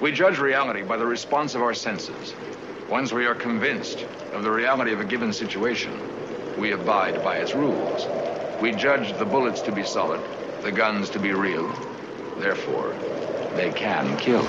We 0.00 0.12
judge 0.12 0.38
reality 0.38 0.82
by 0.82 0.96
the 0.96 1.04
response 1.04 1.54
of 1.54 1.60
our 1.60 1.74
senses. 1.74 2.34
Once 2.88 3.12
we 3.12 3.26
are 3.26 3.34
convinced 3.34 4.06
of 4.32 4.42
the 4.42 4.50
reality 4.50 4.92
of 4.92 5.00
a 5.00 5.04
given 5.04 5.30
situation, 5.30 5.92
we 6.58 6.72
abide 6.72 7.22
by 7.22 7.36
its 7.36 7.54
rules. 7.54 8.06
We 8.62 8.72
judge 8.72 9.16
the 9.18 9.26
bullets 9.26 9.60
to 9.62 9.72
be 9.72 9.84
solid, 9.84 10.22
the 10.62 10.72
guns 10.72 11.10
to 11.10 11.18
be 11.18 11.32
real. 11.32 11.68
Therefore, 12.38 12.94
they 13.56 13.70
can 13.72 14.16
kill. 14.16 14.42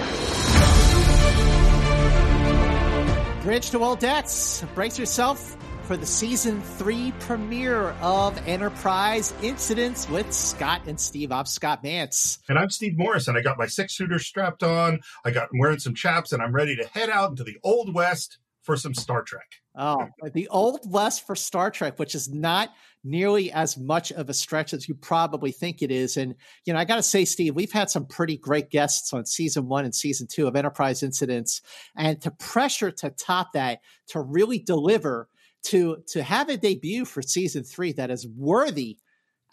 Bridge 3.43 3.71
to 3.71 3.83
All 3.83 3.97
Debts. 3.97 4.63
Brace 4.73 4.97
yourself 4.97 5.57
for 5.91 5.97
the 5.97 6.05
season 6.05 6.61
three 6.61 7.11
premiere 7.19 7.89
of 7.99 8.47
Enterprise 8.47 9.33
Incidents 9.43 10.07
with 10.07 10.31
Scott 10.31 10.83
and 10.87 10.97
Steve. 10.97 11.33
I'm 11.33 11.45
Scott 11.45 11.83
Mantz. 11.83 12.39
And 12.47 12.57
I'm 12.57 12.69
Steve 12.69 12.97
Morris, 12.97 13.27
and 13.27 13.37
I 13.37 13.41
got 13.41 13.57
my 13.57 13.65
six 13.65 13.91
shooter 13.91 14.17
strapped 14.17 14.63
on. 14.63 15.01
I 15.25 15.31
got 15.31 15.49
I'm 15.51 15.59
wearing 15.59 15.79
some 15.79 15.93
chaps, 15.93 16.31
and 16.31 16.41
I'm 16.41 16.55
ready 16.55 16.77
to 16.77 16.87
head 16.87 17.09
out 17.09 17.31
into 17.31 17.43
the 17.43 17.57
Old 17.61 17.93
West 17.93 18.37
for 18.61 18.77
some 18.77 18.93
Star 18.93 19.21
Trek. 19.21 19.43
Oh, 19.75 20.07
the 20.33 20.47
Old 20.47 20.89
West 20.89 21.27
for 21.27 21.35
Star 21.35 21.69
Trek, 21.69 21.99
which 21.99 22.15
is 22.15 22.29
not 22.29 22.69
nearly 23.03 23.51
as 23.51 23.77
much 23.77 24.13
of 24.13 24.29
a 24.29 24.33
stretch 24.33 24.73
as 24.73 24.87
you 24.87 24.95
probably 24.95 25.51
think 25.51 25.81
it 25.81 25.91
is. 25.91 26.15
And, 26.15 26.35
you 26.63 26.71
know, 26.71 26.79
I 26.79 26.85
got 26.85 26.95
to 26.95 27.03
say, 27.03 27.25
Steve, 27.25 27.53
we've 27.53 27.73
had 27.73 27.89
some 27.89 28.05
pretty 28.05 28.37
great 28.37 28.69
guests 28.69 29.11
on 29.11 29.25
season 29.25 29.67
one 29.67 29.83
and 29.83 29.93
season 29.93 30.27
two 30.31 30.47
of 30.47 30.55
Enterprise 30.55 31.03
Incidents. 31.03 31.61
And 31.97 32.21
to 32.21 32.31
pressure 32.31 32.91
to 32.91 33.09
top 33.09 33.51
that, 33.55 33.79
to 34.11 34.21
really 34.21 34.57
deliver, 34.59 35.27
to, 35.63 36.03
to 36.07 36.23
have 36.23 36.49
a 36.49 36.57
debut 36.57 37.05
for 37.05 37.21
season 37.21 37.63
three 37.63 37.93
that 37.93 38.11
is 38.11 38.27
worthy 38.27 38.97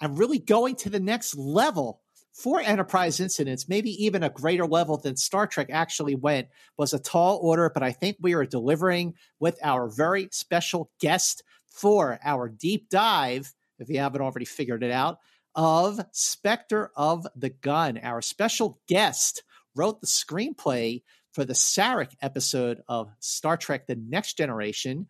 and 0.00 0.18
really 0.18 0.38
going 0.38 0.76
to 0.76 0.90
the 0.90 1.00
next 1.00 1.36
level 1.36 2.00
for 2.32 2.60
Enterprise 2.60 3.18
Incidents, 3.18 3.68
maybe 3.68 3.90
even 4.04 4.22
a 4.22 4.30
greater 4.30 4.64
level 4.64 4.96
than 4.96 5.16
Star 5.16 5.48
Trek 5.48 5.70
actually 5.70 6.14
went, 6.14 6.46
was 6.76 6.92
a 6.92 6.98
tall 7.00 7.40
order, 7.42 7.68
but 7.68 7.82
I 7.82 7.90
think 7.90 8.16
we 8.20 8.34
are 8.34 8.46
delivering 8.46 9.14
with 9.40 9.58
our 9.62 9.88
very 9.88 10.28
special 10.30 10.88
guest 11.00 11.42
for 11.66 12.18
our 12.24 12.48
deep 12.48 12.88
dive, 12.90 13.52
if 13.80 13.88
you 13.88 13.98
haven't 13.98 14.20
already 14.20 14.44
figured 14.44 14.84
it 14.84 14.92
out, 14.92 15.18
of 15.56 16.00
Spectre 16.12 16.92
of 16.94 17.26
the 17.34 17.50
Gun. 17.50 17.98
Our 17.98 18.22
special 18.22 18.80
guest 18.86 19.42
wrote 19.74 20.00
the 20.00 20.06
screenplay 20.06 21.02
for 21.32 21.44
the 21.44 21.54
Sarek 21.54 22.12
episode 22.22 22.82
of 22.88 23.10
Star 23.18 23.56
Trek 23.56 23.88
The 23.88 23.96
Next 23.96 24.38
Generation. 24.38 25.08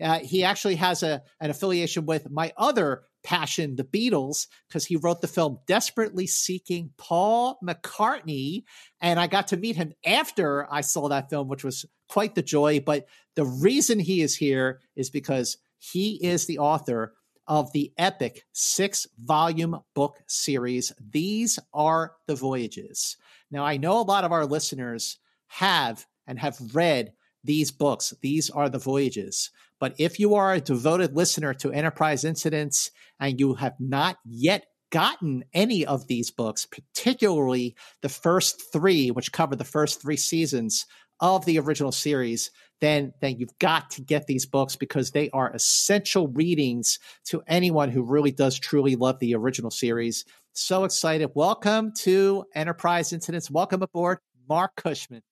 Uh, 0.00 0.18
he 0.20 0.44
actually 0.44 0.76
has 0.76 1.02
a, 1.02 1.22
an 1.40 1.50
affiliation 1.50 2.06
with 2.06 2.30
my 2.30 2.52
other 2.56 3.02
passion, 3.22 3.76
the 3.76 3.84
Beatles, 3.84 4.46
because 4.68 4.86
he 4.86 4.96
wrote 4.96 5.20
the 5.20 5.28
film 5.28 5.58
Desperately 5.66 6.26
Seeking 6.26 6.90
Paul 6.96 7.58
McCartney. 7.62 8.64
And 9.00 9.20
I 9.20 9.26
got 9.26 9.48
to 9.48 9.56
meet 9.56 9.76
him 9.76 9.92
after 10.06 10.66
I 10.72 10.80
saw 10.80 11.08
that 11.08 11.30
film, 11.30 11.48
which 11.48 11.64
was 11.64 11.84
quite 12.08 12.34
the 12.34 12.42
joy. 12.42 12.80
But 12.80 13.06
the 13.36 13.44
reason 13.44 13.98
he 13.98 14.22
is 14.22 14.36
here 14.36 14.80
is 14.96 15.10
because 15.10 15.58
he 15.78 16.18
is 16.22 16.46
the 16.46 16.58
author 16.58 17.14
of 17.46 17.72
the 17.72 17.92
epic 17.98 18.44
six 18.52 19.06
volume 19.18 19.80
book 19.94 20.16
series. 20.26 20.92
These 21.00 21.58
are 21.74 22.12
the 22.26 22.36
voyages. 22.36 23.16
Now, 23.50 23.64
I 23.64 23.76
know 23.76 24.00
a 24.00 24.02
lot 24.02 24.24
of 24.24 24.32
our 24.32 24.46
listeners 24.46 25.18
have 25.48 26.06
and 26.26 26.38
have 26.38 26.58
read 26.74 27.12
these 27.44 27.70
books. 27.70 28.14
These 28.20 28.50
are 28.50 28.68
the 28.68 28.78
voyages. 28.78 29.50
But 29.78 29.94
if 29.98 30.20
you 30.20 30.34
are 30.34 30.52
a 30.52 30.60
devoted 30.60 31.16
listener 31.16 31.54
to 31.54 31.72
Enterprise 31.72 32.24
Incidents 32.24 32.90
and 33.18 33.40
you 33.40 33.54
have 33.54 33.74
not 33.78 34.18
yet 34.24 34.66
gotten 34.90 35.44
any 35.54 35.86
of 35.86 36.06
these 36.06 36.30
books, 36.30 36.66
particularly 36.66 37.74
the 38.02 38.08
first 38.08 38.72
three, 38.72 39.10
which 39.10 39.32
cover 39.32 39.56
the 39.56 39.64
first 39.64 40.02
three 40.02 40.16
seasons 40.16 40.84
of 41.20 41.44
the 41.44 41.58
original 41.58 41.92
series, 41.92 42.50
then 42.80 43.12
then 43.20 43.38
you've 43.38 43.58
got 43.58 43.90
to 43.90 44.02
get 44.02 44.26
these 44.26 44.46
books 44.46 44.74
because 44.74 45.10
they 45.10 45.30
are 45.30 45.52
essential 45.52 46.28
readings 46.28 46.98
to 47.26 47.42
anyone 47.46 47.90
who 47.90 48.02
really 48.02 48.32
does 48.32 48.58
truly 48.58 48.96
love 48.96 49.18
the 49.18 49.34
original 49.34 49.70
series. 49.70 50.24
So 50.52 50.84
excited. 50.84 51.30
Welcome 51.34 51.92
to 51.98 52.44
Enterprise 52.54 53.12
Incidents. 53.12 53.50
Welcome 53.50 53.82
aboard, 53.82 54.18
Marc 54.48 54.74
Cushman. 54.76 55.22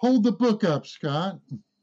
Hold 0.00 0.24
the 0.24 0.32
book 0.32 0.64
up, 0.64 0.86
Scott. 0.86 1.40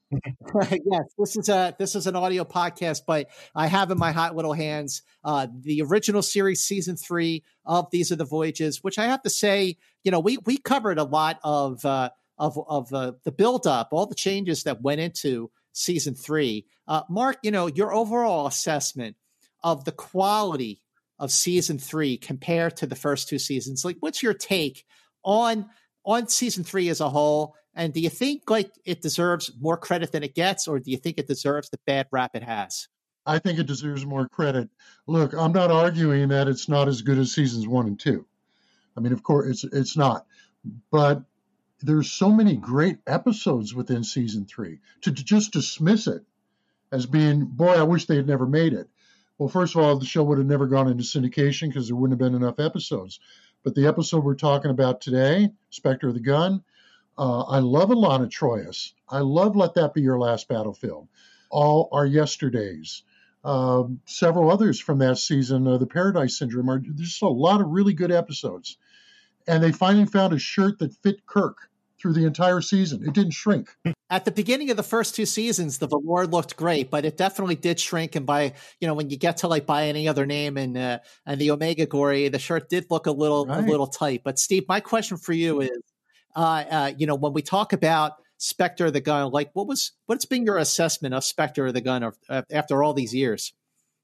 yes, 0.11 1.03
this 1.19 1.37
is 1.37 1.49
a 1.49 1.75
this 1.77 1.93
is 1.93 2.07
an 2.07 2.15
audio 2.15 2.43
podcast, 2.43 3.01
but 3.05 3.29
I 3.53 3.67
have 3.67 3.91
in 3.91 3.99
my 3.99 4.11
hot 4.11 4.35
little 4.35 4.53
hands 4.53 5.03
uh, 5.23 5.45
the 5.53 5.83
original 5.83 6.23
series, 6.23 6.63
season 6.63 6.95
three 6.95 7.43
of 7.63 7.91
These 7.91 8.11
Are 8.11 8.15
the 8.15 8.25
Voyages, 8.25 8.83
which 8.83 8.97
I 8.97 9.05
have 9.05 9.21
to 9.21 9.29
say, 9.29 9.77
you 10.03 10.09
know, 10.09 10.19
we 10.19 10.39
we 10.45 10.57
covered 10.57 10.97
a 10.97 11.03
lot 11.03 11.39
of 11.43 11.85
uh, 11.85 12.09
of 12.39 12.57
of 12.67 12.91
uh, 12.91 13.11
the 13.23 13.31
build 13.31 13.67
up, 13.67 13.89
all 13.91 14.07
the 14.07 14.15
changes 14.15 14.63
that 14.63 14.81
went 14.81 14.99
into 14.99 15.51
season 15.73 16.15
three. 16.15 16.65
Uh, 16.87 17.03
Marc, 17.11 17.37
you 17.43 17.51
know, 17.51 17.67
your 17.67 17.93
overall 17.93 18.47
assessment 18.47 19.15
of 19.63 19.85
the 19.85 19.91
quality 19.91 20.81
of 21.19 21.31
season 21.31 21.77
three 21.77 22.17
compared 22.17 22.77
to 22.77 22.87
the 22.87 22.95
first 22.95 23.29
two 23.29 23.37
seasons, 23.37 23.85
like, 23.85 23.97
what's 23.99 24.23
your 24.23 24.33
take 24.33 24.85
on 25.23 25.67
on 26.03 26.27
season 26.29 26.63
three 26.63 26.89
as 26.89 26.99
a 26.99 27.09
whole? 27.09 27.53
And 27.77 27.93
do 27.93 27.99
you 27.99 28.09
think 28.09 28.49
like 28.49 28.71
it 28.85 29.01
deserves 29.01 29.51
more 29.61 29.77
credit 29.77 30.11
than 30.11 30.23
it 30.23 30.33
gets, 30.33 30.67
or 30.67 30.79
do 30.79 30.89
you 30.89 30.97
think 30.97 31.19
it 31.19 31.27
deserves 31.27 31.69
the 31.69 31.77
bad 31.85 32.07
rap 32.11 32.31
it 32.33 32.41
has? 32.41 32.87
I 33.23 33.37
think 33.37 33.59
it 33.59 33.67
deserves 33.67 34.03
more 34.03 34.27
credit. 34.27 34.69
Look, 35.05 35.33
I'm 35.33 35.51
not 35.51 35.69
arguing 35.69 36.29
that 36.29 36.47
it's 36.47 36.67
not 36.67 36.87
as 36.87 37.03
good 37.03 37.19
as 37.19 37.33
seasons 37.33 37.67
one 37.67 37.85
and 37.85 37.99
two. 37.99 38.25
I 38.97 38.99
mean, 38.99 39.13
of 39.13 39.21
course, 39.21 39.63
it's 39.63 39.73
it's 39.73 39.95
not, 39.95 40.25
but 40.91 41.23
there's 41.81 42.11
so 42.11 42.31
many 42.31 42.57
great 42.57 42.97
episodes 43.05 43.75
within 43.75 44.03
season 44.03 44.45
three. 44.45 44.79
To, 45.01 45.11
to 45.11 45.23
just 45.23 45.53
dismiss 45.53 46.07
it 46.07 46.23
as 46.91 47.05
being, 47.05 47.45
boy, 47.45 47.73
I 47.73 47.83
wish 47.83 48.05
they 48.05 48.15
had 48.15 48.25
never 48.25 48.47
made 48.47 48.73
it. 48.73 48.87
Well, 49.37 49.49
first 49.49 49.75
of 49.75 49.83
all, 49.83 49.99
the 49.99 50.05
show 50.05 50.23
would 50.23 50.39
have 50.39 50.47
never 50.47 50.65
gone 50.65 50.87
into 50.87 51.03
syndication 51.03 51.67
because 51.67 51.87
there 51.87 51.95
wouldn't 51.95 52.19
have 52.19 52.31
been 52.31 52.41
enough 52.41 52.59
episodes. 52.59 53.19
But 53.63 53.75
the 53.75 53.85
episode 53.85 54.23
we're 54.23 54.33
talking 54.33 54.71
about 54.71 55.01
today, 55.01 55.51
Spectre 55.69 56.07
of 56.07 56.15
the 56.15 56.21
Gun, 56.21 56.63
uh, 57.17 57.41
I 57.43 57.59
love 57.59 57.89
Elaan 57.89 58.23
of 58.23 58.29
Troyius. 58.29 58.93
I 59.09 59.19
love 59.19 59.55
Let 59.55 59.73
That 59.75 59.93
Be 59.93 60.01
Your 60.01 60.19
Last 60.19 60.47
Battlefield. 60.47 61.07
All 61.49 61.89
Our 61.91 62.05
Yesterdays. 62.05 63.03
Uh, 63.43 63.83
several 64.05 64.51
others 64.51 64.79
from 64.79 64.99
that 64.99 65.17
season, 65.17 65.67
uh, 65.67 65.77
The 65.77 65.87
Paradise 65.87 66.37
Syndrome. 66.37 66.69
Are, 66.69 66.79
there's 66.79 67.09
just 67.09 67.21
a 67.21 67.27
lot 67.27 67.61
of 67.61 67.67
really 67.67 67.93
good 67.93 68.11
episodes. 68.11 68.77
And 69.47 69.63
they 69.63 69.71
finally 69.71 70.05
found 70.05 70.33
a 70.33 70.39
shirt 70.39 70.79
that 70.79 70.93
fit 70.95 71.25
Kirk 71.25 71.69
through 71.99 72.13
the 72.13 72.25
entire 72.25 72.61
season. 72.61 73.03
It 73.07 73.13
didn't 73.13 73.31
shrink. 73.31 73.69
At 74.09 74.25
the 74.25 74.31
beginning 74.31 74.69
of 74.69 74.77
the 74.77 74.83
first 74.83 75.15
two 75.15 75.25
seasons, 75.25 75.79
the 75.79 75.87
velour 75.87 76.27
looked 76.27 76.55
great, 76.55 76.91
but 76.91 77.05
it 77.05 77.17
definitely 77.17 77.55
did 77.55 77.79
shrink. 77.79 78.15
And 78.15 78.25
by 78.25 78.53
you 78.79 78.87
know, 78.87 78.93
when 78.93 79.09
you 79.09 79.17
get 79.17 79.37
to 79.37 79.47
like 79.47 79.65
by 79.65 79.87
any 79.87 80.07
other 80.07 80.25
name 80.25 80.57
and 80.57 80.77
uh, 80.77 80.99
and 81.25 81.41
the 81.41 81.51
Omega 81.51 81.85
Glory, 81.85 82.29
the 82.29 82.39
shirt 82.39 82.69
did 82.69 82.85
look 82.89 83.07
a 83.07 83.11
little 83.11 83.45
right. 83.45 83.63
a 83.63 83.67
little 83.67 83.87
tight. 83.87 84.21
But 84.23 84.39
Steve, 84.39 84.65
my 84.67 84.79
question 84.79 85.17
for 85.17 85.33
you 85.33 85.61
is, 85.61 85.71
uh, 86.37 86.63
uh, 86.69 86.91
you 86.95 87.07
know, 87.07 87.15
when 87.15 87.33
we 87.33 87.41
talk 87.41 87.73
about 87.73 88.13
Spectre 88.37 88.85
of 88.85 88.93
the 88.93 89.01
Gun, 89.01 89.31
like 89.31 89.49
what 89.53 89.67
was 89.67 89.93
what's 90.05 90.25
been 90.25 90.45
your 90.45 90.57
assessment 90.57 91.15
of 91.15 91.23
Spectre 91.23 91.65
of 91.65 91.73
the 91.73 91.81
Gun 91.81 92.03
uh, 92.29 92.43
after 92.51 92.83
all 92.83 92.93
these 92.93 93.13
years? 93.13 93.53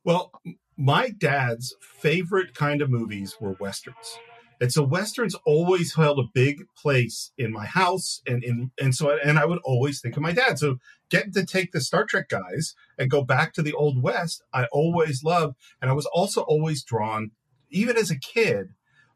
Well, 0.04 0.32
my 0.76 1.12
dad's 1.12 1.76
favorite 1.80 2.56
kind 2.56 2.82
of 2.82 2.90
movies 2.90 3.38
were 3.40 3.56
westerns. 3.60 4.18
And 4.60 4.72
so 4.72 4.84
westerns 4.84 5.36
always 5.46 5.94
held 5.94 6.20
a 6.20 6.30
big 6.34 6.64
place 6.76 7.32
in 7.38 7.52
my 7.52 7.66
house 7.66 8.22
and 8.26 8.44
in 8.44 8.72
and 8.82 8.96
so 8.96 9.16
and 9.24 9.38
I 9.38 9.46
would 9.46 9.60
always 9.64 10.02
think 10.02 10.18
of 10.18 10.24
my 10.24 10.32
dad. 10.32 10.58
So 10.58 10.78
getting 11.10 11.34
to 11.34 11.46
take 11.46 11.72
the 11.72 11.82
Star 11.82 12.04
Trek 12.04 12.30
guys 12.30 12.74
and 12.98 13.12
go 13.12 13.24
back 13.24 13.54
to 13.54 13.62
the 13.62 13.74
old 13.74 14.02
west, 14.02 14.42
I 14.52 14.66
always 14.72 15.24
loved 15.24 15.56
and 15.82 15.92
I 15.92 15.94
was 15.94 16.08
also 16.08 16.42
always 16.42 16.84
drawn 16.84 17.32
even 17.70 17.96
as 17.96 18.10
a 18.10 18.18
kid 18.18 18.74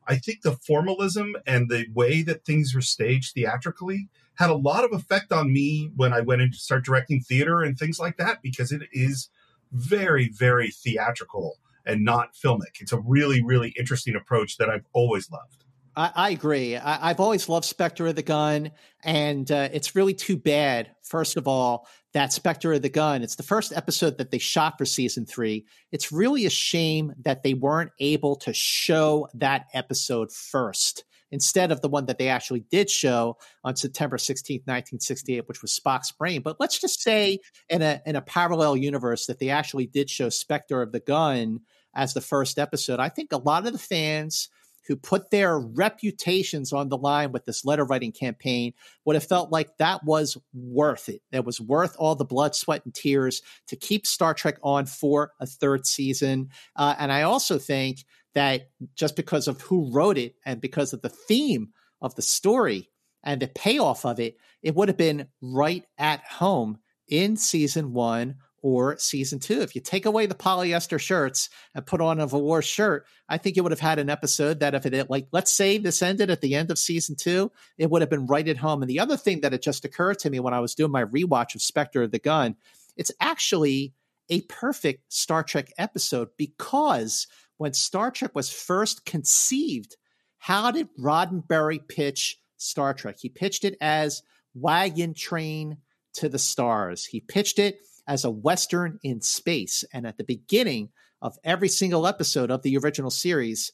I 0.08 0.16
think 0.16 0.42
the 0.42 0.54
formalism 0.54 1.36
and 1.46 1.70
the 1.70 1.88
way 1.94 2.22
that 2.24 2.46
things 2.46 2.74
were 2.74 2.82
staged 2.82 3.34
theatrically 3.34 4.10
had 4.36 4.50
a 4.50 4.56
lot 4.56 4.84
of 4.84 4.94
effect 4.94 5.32
on 5.32 5.52
me 5.52 5.92
when 5.96 6.14
I 6.14 6.22
went 6.22 6.42
to 6.42 6.60
start 6.60 6.86
directing 6.86 7.22
theater 7.22 7.62
and 7.62 7.78
things 7.78 8.00
like 8.00 8.18
that 8.18 8.42
because 8.42 8.72
it 8.72 8.84
is 8.92 9.30
very, 9.72 10.30
very 10.30 10.70
theatrical 10.70 11.58
and 11.86 12.06
not 12.06 12.34
filmic. 12.34 12.80
It's 12.80 12.92
a 12.92 13.00
really, 13.00 13.44
really 13.44 13.74
interesting 13.78 14.16
approach 14.16 14.58
that 14.58 14.70
I've 14.70 14.86
always 14.94 15.32
loved. 15.32 15.66
I, 15.96 16.12
I 16.16 16.30
agree. 16.30 16.78
I, 16.78 17.08
have 17.08 17.20
always 17.20 17.50
loved 17.50 17.66
Spectre 17.66 18.06
of 18.06 18.16
the 18.16 18.22
Gun, 18.22 18.72
and 19.04 19.52
uh, 19.52 19.70
it's 19.74 19.96
really 19.96 20.14
too 20.14 20.38
bad. 20.38 20.92
First 21.02 21.38
of 21.38 21.48
all, 21.48 21.88
that 22.18 22.34
Spectre 22.34 22.74
of 22.74 22.82
the 22.82 22.90
Gun. 22.90 23.22
It's 23.22 23.36
the 23.36 23.44
first 23.44 23.72
episode 23.72 24.18
that 24.18 24.32
they 24.32 24.40
shot 24.40 24.80
for 24.80 24.86
season 24.86 25.28
three. 25.28 25.68
It's 25.92 26.12
really 26.12 26.48
a 26.48 26.50
shame 26.50 27.14
that 27.22 27.44
they 27.44 27.54
weren't 27.54 27.92
able 28.00 28.36
to 28.38 28.54
show 28.54 29.28
that 29.36 29.68
episode 29.72 30.32
first 30.32 31.04
instead 31.30 31.72
of 31.72 31.82
the 31.82 31.90
one 31.90 32.08
that 32.08 32.18
they 32.18 32.30
actually 32.30 32.62
did 32.72 32.90
show 32.90 33.38
on 33.64 33.76
September 33.76 34.18
16th, 34.18 34.66
1968, 34.66 35.48
which 35.48 35.62
was 35.62 35.80
Spock's 35.80 36.12
brain. 36.12 36.42
But 36.42 36.58
let's 36.60 36.82
just 36.82 37.04
say 37.04 37.38
in 37.70 37.84
a 37.84 38.02
in 38.08 38.16
a 38.16 38.22
parallel 38.22 38.78
universe 38.78 39.28
that 39.28 39.38
they 39.38 39.50
actually 39.50 39.86
did 39.86 40.10
show 40.10 40.30
Spectre 40.30 40.82
of 40.82 40.94
the 40.94 41.02
Gun 41.02 41.60
as 41.94 42.16
the 42.16 42.22
first 42.22 42.58
episode. 42.58 43.00
I 43.00 43.10
think 43.10 43.32
a 43.32 43.38
lot 43.38 43.68
of 43.68 43.74
the 43.74 43.80
fans 43.80 44.50
who 44.88 44.96
put 44.96 45.30
their 45.30 45.60
reputations 45.60 46.72
on 46.72 46.90
the 46.90 46.98
line 46.98 47.32
with 47.32 47.46
this 47.46 47.66
letter 47.66 47.84
writing 47.84 48.12
campaign 48.12 48.74
would 49.06 49.16
have 49.16 49.28
felt 49.28 49.52
like 49.52 49.78
that 49.78 50.04
was 50.04 50.38
worth 50.54 51.10
it. 51.10 51.22
That 51.32 51.46
was 51.46 51.60
worth 51.60 51.96
all 52.00 52.16
the 52.16 52.26
blood, 52.26 52.56
sweat, 52.56 52.86
and 52.86 52.94
tears 52.94 53.42
to 53.68 53.76
keep 53.76 54.08
Star 54.08 54.34
Trek 54.34 54.58
on 54.64 54.86
for 54.86 55.34
a 55.40 55.46
third 55.46 55.86
season. 55.86 56.50
Uh, 56.76 56.96
and 56.98 57.12
I 57.12 57.24
also 57.24 57.58
think 57.58 58.06
that 58.34 58.70
just 58.96 59.16
because 59.16 59.48
of 59.48 59.62
who 59.62 59.92
wrote 59.92 60.18
it 60.18 60.36
and 60.46 60.62
because 60.62 60.94
of 60.94 61.02
the 61.02 61.10
theme 61.10 61.70
of 62.02 62.16
the 62.16 62.22
story 62.22 62.90
and 63.24 63.42
the 63.42 63.48
payoff 63.48 64.06
of 64.06 64.20
it, 64.20 64.38
it 64.62 64.76
would 64.76 64.88
have 64.88 64.98
been 64.98 65.28
right 65.42 65.84
at 65.98 66.22
home 66.24 66.80
in 67.08 67.36
season 67.36 67.94
one 67.94 68.36
or 68.68 68.98
season 68.98 69.40
two. 69.40 69.62
If 69.62 69.76
you 69.76 69.82
take 69.82 70.06
away 70.06 70.26
the 70.26 70.36
polyester 70.36 71.00
shirts 71.00 71.50
and 71.74 71.86
put 71.86 72.02
on 72.02 72.20
a 72.20 72.28
velour 72.28 72.62
shirt, 72.62 73.06
I 73.30 73.38
think 73.38 73.56
you 73.56 73.64
would 73.64 73.72
have 73.72 73.80
had 73.80 73.98
an 73.98 74.10
episode 74.10 74.60
that 74.60 74.76
if 74.76 74.86
it 74.86 75.10
like 75.10 75.30
let's 75.32 75.54
say 75.54 75.78
this 75.78 76.02
ended 76.02 76.30
at 76.30 76.42
the 76.42 76.54
end 76.54 76.70
of 76.70 76.78
season 76.78 77.16
two, 77.16 77.50
it 77.78 77.90
would 77.90 78.02
have 78.02 78.10
been 78.10 78.28
right 78.28 78.46
at 78.46 78.58
home. 78.58 78.82
And 78.82 78.90
the 78.90 79.00
other 79.00 79.16
thing 79.16 79.40
that 79.40 79.54
it 79.54 79.62
just 79.62 79.86
occurred 79.86 80.20
to 80.20 80.30
me 80.30 80.42
when 80.42 80.54
I 80.54 80.60
was 80.60 80.76
doing 80.76 80.92
my 80.92 81.06
rewatch 81.06 81.56
of 81.56 81.62
Spectre 81.62 82.04
of 82.04 82.12
the 82.12 82.20
Gun, 82.20 82.58
it's 82.98 83.12
actually 83.22 83.94
a 84.28 84.42
perfect 84.42 85.14
Star 85.14 85.44
Trek 85.44 85.72
episode 85.78 86.28
because 86.36 87.26
when 87.56 87.72
Star 87.72 88.12
Trek 88.12 88.36
was 88.36 88.52
first 88.52 89.06
conceived, 89.06 89.96
how 90.40 90.72
did 90.72 90.90
Roddenberry 91.00 91.88
pitch 91.88 92.38
Star 92.58 92.94
Trek? 92.94 93.16
He 93.18 93.30
pitched 93.30 93.64
it 93.64 93.78
as 93.80 94.24
Wagon 94.54 95.14
Train 95.14 95.78
to 96.16 96.28
the 96.28 96.40
Stars. 96.40 97.06
He 97.06 97.22
pitched 97.22 97.60
it 97.60 97.80
as 98.08 98.24
a 98.24 98.32
Western 98.32 99.00
in 99.04 99.22
space. 99.22 99.84
And 99.94 100.08
at 100.08 100.18
the 100.18 100.24
beginning 100.24 100.90
of 101.22 101.38
every 101.44 101.70
single 101.70 102.08
episode 102.08 102.52
of 102.52 102.62
the 102.62 102.78
original 102.78 103.12
series, 103.12 103.72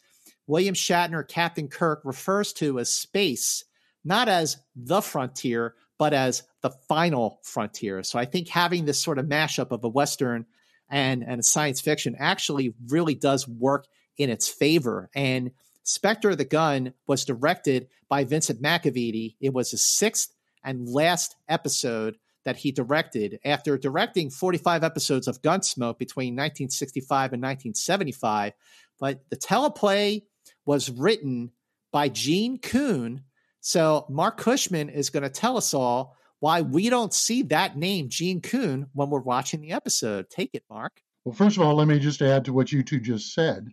William 0.48 0.76
Shatner, 0.76 1.28
Captain 1.28 1.68
Kirk, 1.68 2.02
refers 2.04 2.54
to 2.54 2.80
as 2.80 2.94
space, 2.94 3.64
not 4.04 4.28
as 4.28 4.58
the 4.76 5.02
frontier, 5.02 5.76
but 5.98 6.14
as 6.14 6.44
the 6.62 6.72
final 6.90 7.40
frontier. 7.44 8.04
So 8.04 8.20
I 8.20 8.26
think 8.26 8.50
having 8.50 8.86
this 8.86 9.00
sort 9.00 9.20
of 9.20 9.26
mashup 9.26 9.72
of 9.72 9.84
a 9.84 9.90
Western 9.90 10.46
and, 10.90 11.24
and 11.24 11.46
science 11.46 11.80
fiction 11.82 12.16
actually 12.20 12.74
really 12.90 13.16
does 13.16 13.48
work 13.48 13.86
in 14.18 14.30
its 14.30 14.48
favor. 14.48 15.10
And 15.16 15.52
Spectre 15.84 16.32
of 16.32 16.38
the 16.38 16.46
Gun 16.46 16.94
was 17.08 17.26
directed 17.26 17.88
by 18.10 18.24
Vincent 18.24 18.62
McEveety. 18.62 19.36
It 19.40 19.54
was 19.54 19.72
his 19.72 19.84
sixth 19.84 20.34
and 20.64 20.88
last 20.88 21.36
episode 21.48 22.18
that 22.46 22.58
he 22.58 22.72
directed 22.72 23.40
after 23.46 23.78
directing 23.78 24.30
45 24.30 24.84
episodes 24.84 25.28
of 25.28 25.42
Gunsmoke 25.42 25.98
between 25.98 26.34
1965 26.34 27.34
and 27.34 27.42
1975. 27.42 28.54
But 29.00 29.22
the 29.30 29.38
teleplay 29.38 30.24
was 30.66 30.90
written 30.90 31.52
by 31.92 32.10
Gene 32.10 32.58
Coon. 32.60 33.24
So 33.62 34.06
Marc 34.10 34.38
Cushman 34.38 34.90
is 34.90 35.10
going 35.10 35.24
to 35.24 35.30
tell 35.30 35.58
us 35.58 35.74
all 35.74 36.18
why 36.40 36.62
we 36.62 36.90
don't 36.90 37.14
see 37.14 37.44
that 37.44 37.78
name, 37.78 38.10
Gene 38.10 38.42
Coon, 38.42 38.88
when 38.94 39.10
we're 39.10 39.22
watching 39.22 39.62
the 39.62 39.72
episode. 39.72 40.30
Take 40.30 40.50
it, 40.54 40.64
Marc. 40.70 41.02
Well, 41.24 41.34
first 41.34 41.56
of 41.56 41.64
all, 41.64 41.76
let 41.76 41.88
me 41.88 42.00
just 42.00 42.22
add 42.22 42.44
to 42.46 42.54
what 42.54 42.72
you 42.72 42.84
two 42.84 43.00
just 43.00 43.34
said. 43.34 43.70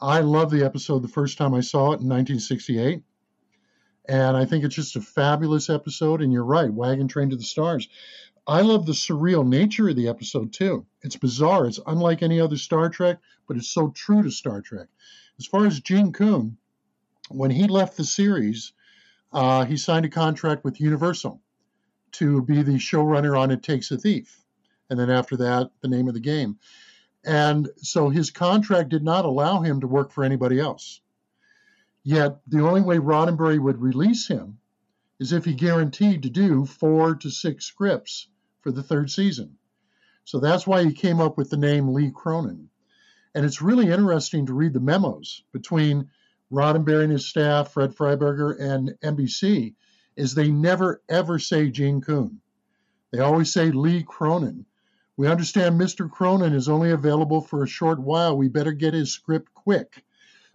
I 0.00 0.20
love 0.20 0.50
the 0.50 0.64
episode 0.64 1.02
the 1.02 1.08
first 1.08 1.36
time 1.36 1.52
I 1.52 1.60
saw 1.60 1.92
it 1.92 2.00
in 2.00 2.08
1968. 2.08 3.02
And 4.08 4.36
I 4.36 4.46
think 4.46 4.64
it's 4.64 4.74
just 4.74 4.96
a 4.96 5.02
fabulous 5.02 5.68
episode. 5.68 6.22
And 6.22 6.32
you're 6.32 6.44
right, 6.44 6.72
Wagon 6.72 7.08
Train 7.08 7.30
to 7.30 7.36
the 7.36 7.42
Stars. 7.42 7.88
I 8.46 8.62
love 8.62 8.86
the 8.86 8.92
surreal 8.92 9.46
nature 9.46 9.90
of 9.90 9.96
the 9.96 10.08
episode 10.08 10.54
too. 10.54 10.86
It's 11.02 11.16
bizarre. 11.16 11.66
It's 11.66 11.80
unlike 11.86 12.22
any 12.22 12.40
other 12.40 12.56
Star 12.56 12.88
Trek, 12.88 13.18
but 13.46 13.58
it's 13.58 13.68
so 13.68 13.88
true 13.90 14.22
to 14.22 14.30
Star 14.30 14.62
Trek. 14.62 14.88
As 15.38 15.44
far 15.44 15.66
as 15.66 15.80
Gene 15.80 16.12
Coon, 16.12 16.56
when 17.28 17.50
he 17.50 17.66
left 17.66 17.98
the 17.98 18.04
series, 18.04 18.72
uh, 19.32 19.66
he 19.66 19.76
signed 19.76 20.06
a 20.06 20.08
contract 20.08 20.64
with 20.64 20.80
Universal 20.80 21.42
to 22.12 22.40
be 22.40 22.62
the 22.62 22.76
showrunner 22.76 23.38
on 23.38 23.50
It 23.50 23.62
Takes 23.62 23.90
a 23.90 23.98
Thief. 23.98 24.42
And 24.88 24.98
then 24.98 25.10
after 25.10 25.36
that, 25.36 25.70
the 25.82 25.88
name 25.88 26.08
of 26.08 26.14
the 26.14 26.20
game. 26.20 26.58
And 27.24 27.68
so 27.76 28.08
his 28.08 28.30
contract 28.30 28.88
did 28.88 29.04
not 29.04 29.26
allow 29.26 29.60
him 29.60 29.82
to 29.82 29.86
work 29.86 30.10
for 30.10 30.24
anybody 30.24 30.58
else. 30.58 31.02
Yet 32.04 32.40
the 32.46 32.60
only 32.66 32.80
way 32.80 32.98
Roddenberry 32.98 33.58
would 33.58 33.82
release 33.82 34.28
him 34.28 34.58
is 35.18 35.32
if 35.32 35.44
he 35.44 35.54
guaranteed 35.54 36.22
to 36.22 36.30
do 36.30 36.64
four 36.64 37.16
to 37.16 37.30
six 37.30 37.64
scripts 37.64 38.28
for 38.60 38.70
the 38.70 38.82
third 38.82 39.10
season. 39.10 39.58
So 40.24 40.38
that's 40.38 40.66
why 40.66 40.84
he 40.84 40.92
came 40.92 41.20
up 41.20 41.36
with 41.36 41.50
the 41.50 41.56
name 41.56 41.88
Lee 41.88 42.10
Cronin. 42.10 42.70
And 43.34 43.44
it's 43.44 43.62
really 43.62 43.90
interesting 43.90 44.46
to 44.46 44.54
read 44.54 44.74
the 44.74 44.80
memos 44.80 45.42
between 45.52 46.10
Roddenberry 46.52 47.04
and 47.04 47.12
his 47.12 47.26
staff, 47.26 47.72
Fred 47.72 47.94
Freiberger, 47.94 48.58
and 48.58 48.96
NBC, 49.02 49.74
is 50.16 50.34
they 50.34 50.50
never 50.50 51.02
ever 51.08 51.38
say 51.38 51.70
Gene 51.70 52.00
Coon. 52.00 52.40
They 53.10 53.20
always 53.20 53.52
say 53.52 53.70
Lee 53.70 54.02
Cronin. 54.02 54.66
We 55.16 55.26
understand 55.26 55.80
Mr. 55.80 56.10
Cronin 56.10 56.52
is 56.52 56.68
only 56.68 56.90
available 56.90 57.40
for 57.40 57.62
a 57.62 57.68
short 57.68 57.98
while. 57.98 58.36
We 58.36 58.48
better 58.48 58.72
get 58.72 58.94
his 58.94 59.12
script 59.12 59.52
quick 59.52 60.04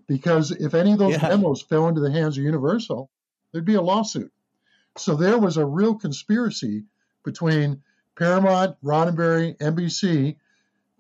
because 0.08 0.52
if 0.52 0.74
any 0.74 0.94
of 0.94 1.00
those 1.00 1.14
yeah. 1.14 1.30
memos 1.30 1.62
fell 1.62 1.88
into 1.88 2.02
the 2.02 2.12
hands 2.12 2.38
of 2.38 2.44
Universal, 2.44 3.10
there'd 3.52 3.66
be 3.66 3.76
a 3.76 3.82
lawsuit. 3.82 4.32
So 4.98 5.16
there 5.16 5.38
was 5.38 5.58
a 5.58 5.66
real 5.66 5.96
conspiracy 5.96 6.84
between 7.24 7.82
Paramount, 8.18 8.78
Roddenberry, 8.84 9.58
NBC 9.58 10.38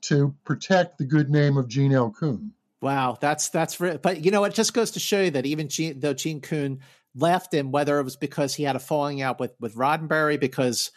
to 0.03 0.35
protect 0.43 0.97
the 0.97 1.05
good 1.05 1.29
name 1.29 1.57
of 1.57 1.67
Gene 1.67 1.93
L. 1.93 2.11
Coon. 2.11 2.53
Wow, 2.81 3.17
that's 3.19 3.49
that's 3.49 3.79
re- 3.79 3.97
but 4.01 4.25
you 4.25 4.31
know 4.31 4.43
it 4.43 4.53
just 4.53 4.73
goes 4.73 4.91
to 4.91 4.99
show 4.99 5.21
you 5.21 5.31
that 5.31 5.45
even 5.45 5.69
Gene, 5.69 5.99
though 5.99 6.13
Gene 6.13 6.41
Coon 6.41 6.81
left 7.15 7.53
him, 7.53 7.71
whether 7.71 7.99
it 7.99 8.03
was 8.03 8.17
because 8.17 8.55
he 8.55 8.63
had 8.63 8.75
a 8.75 8.79
falling 8.79 9.21
out 9.21 9.39
with 9.39 9.53
with 9.59 9.75
Roddenberry 9.75 10.39
because 10.39 10.91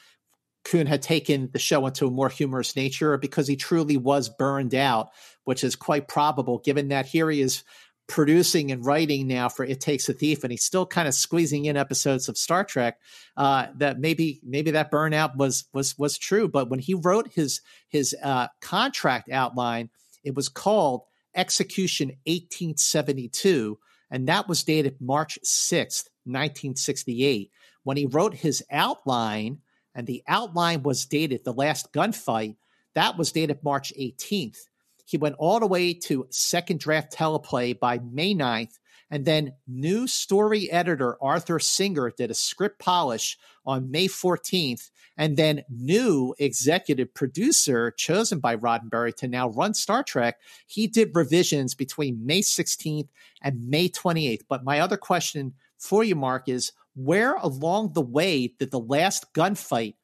Coon 0.64 0.88
had 0.88 1.02
taken 1.02 1.48
the 1.52 1.60
show 1.60 1.86
into 1.86 2.08
a 2.08 2.10
more 2.10 2.28
humorous 2.28 2.74
nature, 2.74 3.12
or 3.12 3.18
because 3.18 3.46
he 3.46 3.54
truly 3.54 3.96
was 3.96 4.28
burned 4.28 4.74
out, 4.74 5.10
which 5.44 5.62
is 5.62 5.76
quite 5.76 6.08
probable 6.08 6.58
given 6.58 6.88
that 6.88 7.06
here 7.06 7.30
he 7.30 7.40
is 7.40 7.62
producing 8.08 8.70
and 8.70 8.84
writing 8.84 9.26
now 9.26 9.48
for 9.48 9.64
It 9.64 9.80
Takes 9.80 10.08
a 10.08 10.12
Thief, 10.12 10.44
and 10.44 10.50
he's 10.50 10.64
still 10.64 10.86
kind 10.86 11.08
of 11.08 11.14
squeezing 11.14 11.64
in 11.64 11.76
episodes 11.76 12.28
of 12.28 12.38
Star 12.38 12.64
Trek. 12.64 12.98
Uh, 13.36 13.66
that 13.76 13.98
maybe 13.98 14.40
maybe 14.44 14.70
that 14.72 14.90
burnout 14.90 15.36
was 15.36 15.64
was 15.72 15.98
was 15.98 16.18
true, 16.18 16.48
but 16.48 16.70
when 16.70 16.78
he 16.78 16.94
wrote 16.94 17.28
his 17.32 17.60
his 17.88 18.14
uh, 18.22 18.48
contract 18.60 19.30
outline, 19.30 19.90
it 20.24 20.34
was 20.34 20.48
called 20.48 21.02
Execution 21.34 22.08
1872, 22.26 23.78
and 24.10 24.28
that 24.28 24.48
was 24.48 24.64
dated 24.64 25.00
March 25.00 25.38
6th, 25.44 26.08
1968. 26.24 27.50
When 27.82 27.96
he 27.96 28.06
wrote 28.06 28.34
his 28.34 28.64
outline, 28.70 29.58
and 29.94 30.06
the 30.06 30.22
outline 30.26 30.82
was 30.82 31.06
dated 31.06 31.44
the 31.44 31.52
last 31.52 31.92
gunfight, 31.92 32.56
that 32.94 33.18
was 33.18 33.32
dated 33.32 33.62
March 33.62 33.92
18th. 33.98 34.58
He 35.06 35.16
went 35.16 35.36
all 35.38 35.60
the 35.60 35.66
way 35.66 35.94
to 35.94 36.26
second 36.30 36.80
draft 36.80 37.16
teleplay 37.16 37.78
by 37.78 38.00
May 38.00 38.34
9th. 38.34 38.78
And 39.08 39.24
then 39.24 39.52
new 39.68 40.08
story 40.08 40.68
editor 40.70 41.16
Arthur 41.22 41.60
Singer 41.60 42.10
did 42.10 42.30
a 42.30 42.34
script 42.34 42.80
polish 42.80 43.38
on 43.64 43.90
May 43.90 44.08
14th. 44.08 44.90
And 45.16 45.36
then 45.36 45.62
new 45.70 46.34
executive 46.40 47.14
producer 47.14 47.92
chosen 47.92 48.40
by 48.40 48.56
Roddenberry 48.56 49.14
to 49.16 49.28
now 49.28 49.48
run 49.48 49.74
Star 49.74 50.02
Trek, 50.02 50.38
he 50.66 50.88
did 50.88 51.14
revisions 51.14 51.74
between 51.74 52.26
May 52.26 52.40
16th 52.40 53.08
and 53.40 53.68
May 53.68 53.88
28th. 53.88 54.42
But 54.48 54.64
my 54.64 54.80
other 54.80 54.96
question 54.96 55.54
for 55.78 56.02
you, 56.02 56.16
Marc, 56.16 56.48
is 56.48 56.72
where 56.96 57.34
along 57.34 57.92
the 57.92 58.02
way 58.02 58.48
did 58.58 58.72
the 58.72 58.80
last 58.80 59.32
gunfight 59.32 59.94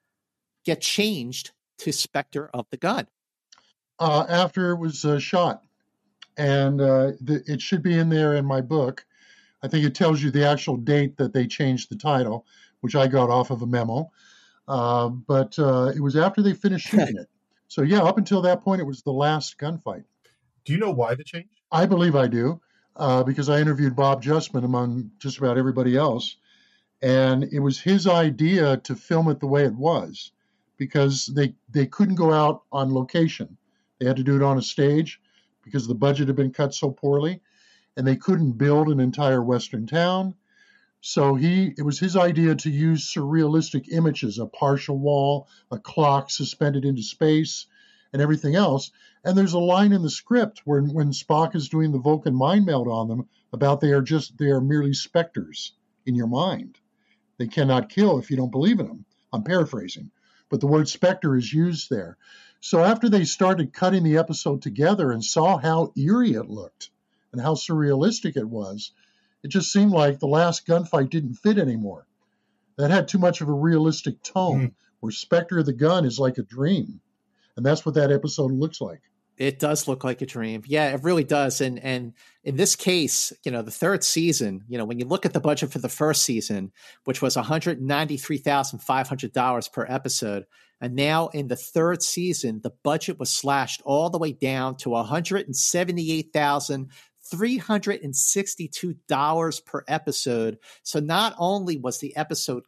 get 0.65 0.81
changed 0.81 1.51
to 1.79 1.93
Spectre 1.93 2.49
of 2.55 2.67
the 2.71 2.77
Gun? 2.77 3.09
Uh, 4.03 4.27
after 4.29 4.73
it 4.73 4.79
was 4.79 5.05
uh, 5.05 5.21
shot. 5.21 5.63
And 6.37 6.81
uh, 6.81 7.13
the, 7.21 7.43
it 7.47 7.63
should 7.63 7.83
be 7.83 7.97
in 7.97 8.09
there 8.09 8.35
in 8.35 8.45
my 8.45 8.61
book. 8.61 9.07
I 9.63 9.69
think 9.69 9.85
it 9.85 9.95
tells 9.95 10.21
you 10.21 10.33
the 10.33 10.45
actual 10.45 10.77
date 10.77 11.17
that 11.19 11.33
they 11.33 11.47
changed 11.47 11.89
the 11.89 11.97
title, 11.97 12.45
which 12.81 12.97
I 12.97 13.07
got 13.07 13.31
off 13.31 13.51
of 13.51 13.63
a 13.63 13.67
memo. 13.67 14.11
Uh, 14.67 15.09
but 15.09 15.57
uh, 15.57 15.93
it 15.95 16.01
was 16.01 16.17
after 16.17 16.43
they 16.43 16.53
finished 16.53 16.89
shooting 16.89 17.17
it. 17.17 17.29
So, 17.69 17.83
yeah, 17.83 18.01
up 18.01 18.19
until 18.19 18.43
that 18.43 18.63
point, 18.63 18.81
it 18.81 18.87
was 18.87 19.03
the 19.03 19.13
last 19.13 19.57
gunfight. 19.57 20.05
Do 20.65 20.73
you 20.73 20.81
know 20.81 20.91
why 20.91 21.15
the 21.15 21.25
change? 21.25 21.49
I 21.71 21.87
believe 21.87 22.17
I 22.17 22.27
do, 22.27 22.61
uh, 22.97 23.23
because 23.23 23.49
I 23.49 23.61
interviewed 23.61 23.95
Bob 23.95 24.23
Justman 24.23 24.65
among 24.65 25.13
just 25.19 25.39
about 25.39 25.59
everybody 25.59 25.97
else. 25.97 26.37
And 27.03 27.45
it 27.45 27.61
was 27.61 27.81
his 27.81 28.07
idea 28.09 28.79
to 28.79 28.97
film 28.97 29.29
it 29.29 29.39
the 29.39 29.47
way 29.47 29.65
it 29.65 29.75
was 29.75 30.33
because 30.77 31.27
they, 31.27 31.55
they 31.71 31.87
couldn't 31.87 32.17
go 32.17 32.33
out 32.33 32.63
on 32.73 32.93
location. 32.93 33.57
They 34.03 34.09
had 34.09 34.17
to 34.17 34.25
do 34.25 34.35
it 34.35 34.43
on 34.43 34.59
a 34.59 34.63
stage 34.63 35.21
because 35.63 35.87
the 35.87 35.95
budget 35.95 36.27
had 36.27 36.35
been 36.35 36.51
cut 36.51 36.75
so 36.75 36.91
poorly, 36.91 37.41
and 37.97 38.05
they 38.05 38.17
couldn't 38.17 38.59
build 38.59 38.89
an 38.89 38.99
entire 38.99 39.41
Western 39.41 39.87
town. 39.87 40.35
So 41.01 41.37
he, 41.37 41.73
it 41.79 41.83
was 41.83 42.01
his 42.01 42.17
idea 42.17 42.57
to 42.57 42.69
use 42.69 43.07
surrealistic 43.07 43.89
images, 43.93 44.41
a 44.41 44.47
partial 44.47 44.99
wall, 44.99 45.47
a 45.71 45.79
clock 45.79 46.31
suspended 46.31 46.85
into 46.85 47.05
space, 47.05 47.67
and 48.13 48.21
everything 48.21 48.57
else. 48.57 48.91
And 49.25 49.39
there's 49.39 49.53
a 49.53 49.61
line 49.61 49.93
in 49.93 50.03
the 50.03 50.11
script 50.11 50.63
where 50.65 50.83
when 50.83 51.13
Spock 51.13 51.55
is 51.55 51.69
doing 51.69 51.93
the 51.93 52.01
Vulcan 52.01 52.35
mind 52.35 52.67
meld 52.67 52.89
on 52.89 53.07
them 53.07 53.29
about 53.53 53.81
they 53.81 53.93
are 53.93 54.03
just 54.03 54.37
they 54.37 54.51
are 54.51 54.61
merely 54.61 54.95
specters 54.95 55.75
in 56.07 56.17
your 56.17 56.27
mind. 56.27 56.77
They 57.39 57.47
cannot 57.47 57.89
kill 57.89 58.19
if 58.19 58.33
you 58.33 58.37
don't 58.37 58.51
believe 58.51 58.81
in 58.81 58.89
them. 58.89 59.05
I'm 59.33 59.45
paraphrasing, 59.45 60.11
but 60.51 60.59
the 60.59 60.67
word 60.67 60.89
specter 60.89 61.37
is 61.37 61.53
used 61.53 61.89
there. 61.89 62.19
So 62.65 62.85
after 62.85 63.09
they 63.09 63.25
started 63.25 63.73
cutting 63.73 64.05
the 64.05 64.19
episode 64.19 64.63
together 64.63 65.11
and 65.11 65.25
saw 65.25 65.59
how 65.59 65.93
eerie 65.97 66.35
it 66.35 66.49
looked 66.49 66.91
and 67.33 67.43
how 67.43 67.55
surrealistic 67.57 68.37
it 68.37 68.49
was, 68.49 68.93
it 69.43 69.49
just 69.49 69.73
seemed 69.73 69.91
like 69.91 70.21
the 70.21 70.29
last 70.29 70.65
gunfight 70.65 71.11
didn't 71.11 71.35
fit 71.35 71.59
anymore. 71.59 72.07
That 72.79 72.93
had 72.93 73.09
too 73.09 73.19
much 73.19 73.41
of 73.41 73.49
a 73.49 73.53
realistic 73.53 74.23
tone, 74.23 74.69
mm. 74.69 74.75
where 75.01 75.11
Spectre 75.11 75.59
of 75.59 75.67
the 75.67 75.73
Gun 75.73 76.05
is 76.05 76.21
like 76.21 76.39
a 76.39 76.43
dream. 76.43 77.01
And 77.57 77.67
that's 77.67 77.85
what 77.85 77.97
that 77.97 78.13
episode 78.13 78.53
looks 78.53 78.81
like. 78.81 79.03
It 79.37 79.59
does 79.59 79.89
look 79.89 80.05
like 80.05 80.23
a 80.23 80.27
dream. 80.27 80.63
Yeah, 80.67 80.95
it 80.95 81.03
really 81.03 81.25
does. 81.25 81.61
And 81.61 81.79
and 81.79 82.15
in 82.45 82.57
this 82.57 82.77
case, 82.77 83.33
you 83.45 83.51
know, 83.51 83.63
the 83.63 83.71
third 83.71 84.05
season, 84.05 84.65
you 84.69 84.77
know, 84.79 84.85
when 84.85 84.99
you 84.99 85.07
look 85.07 85.25
at 85.25 85.33
the 85.33 85.41
budget 85.41 85.73
for 85.73 85.79
the 85.79 85.89
first 85.89 86.25
season, 86.25 86.71
which 87.05 87.23
was 87.23 87.37
$193,500 87.37 89.73
per 89.73 89.87
episode, 89.89 90.45
and 90.81 90.95
now 90.95 91.29
in 91.29 91.49
the 91.49 91.57
third 91.57 92.03
season, 92.03 92.61
the 92.63 92.75
budget 92.83 93.19
was 93.19 93.31
slashed 93.31 93.81
all 93.85 94.11
the 94.11 94.19
way 94.19 94.33
down 94.33 94.77
to 94.77 94.91
178,000 94.91 96.91
$362 97.33 99.65
per 99.65 99.85
episode. 99.87 100.59
So 100.83 100.99
not 101.01 101.35
only 101.39 101.79
was 101.79 102.01
the 102.01 102.17
episode 102.17 102.65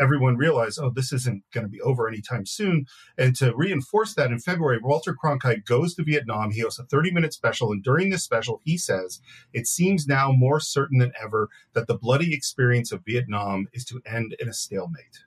everyone 0.00 0.36
realize, 0.36 0.78
oh, 0.78 0.90
this 0.90 1.12
isn't 1.12 1.42
going 1.52 1.64
to 1.64 1.70
be 1.70 1.80
over 1.80 2.06
anytime 2.06 2.44
soon. 2.44 2.86
And 3.16 3.34
to 3.36 3.54
reinforce 3.56 4.14
that, 4.14 4.30
in 4.30 4.38
February, 4.38 4.78
Walter 4.82 5.14
Cronkite 5.14 5.64
goes 5.64 5.94
to 5.94 6.04
Vietnam. 6.04 6.50
He 6.50 6.60
hosts 6.60 6.78
a 6.78 6.84
30 6.84 7.12
minute 7.12 7.32
special. 7.32 7.72
And 7.72 7.82
during 7.82 8.10
this 8.10 8.24
special, 8.24 8.60
he 8.64 8.76
says, 8.76 9.20
it 9.52 9.66
seems 9.66 10.06
now 10.06 10.32
more 10.32 10.60
certain 10.60 10.98
than 10.98 11.12
ever 11.20 11.48
that 11.72 11.86
the 11.86 11.96
bloody 11.96 12.34
experience 12.34 12.92
of 12.92 13.04
Vietnam 13.04 13.68
is 13.72 13.84
to 13.86 14.00
end 14.04 14.36
in 14.38 14.48
a 14.48 14.52
stalemate. 14.52 15.24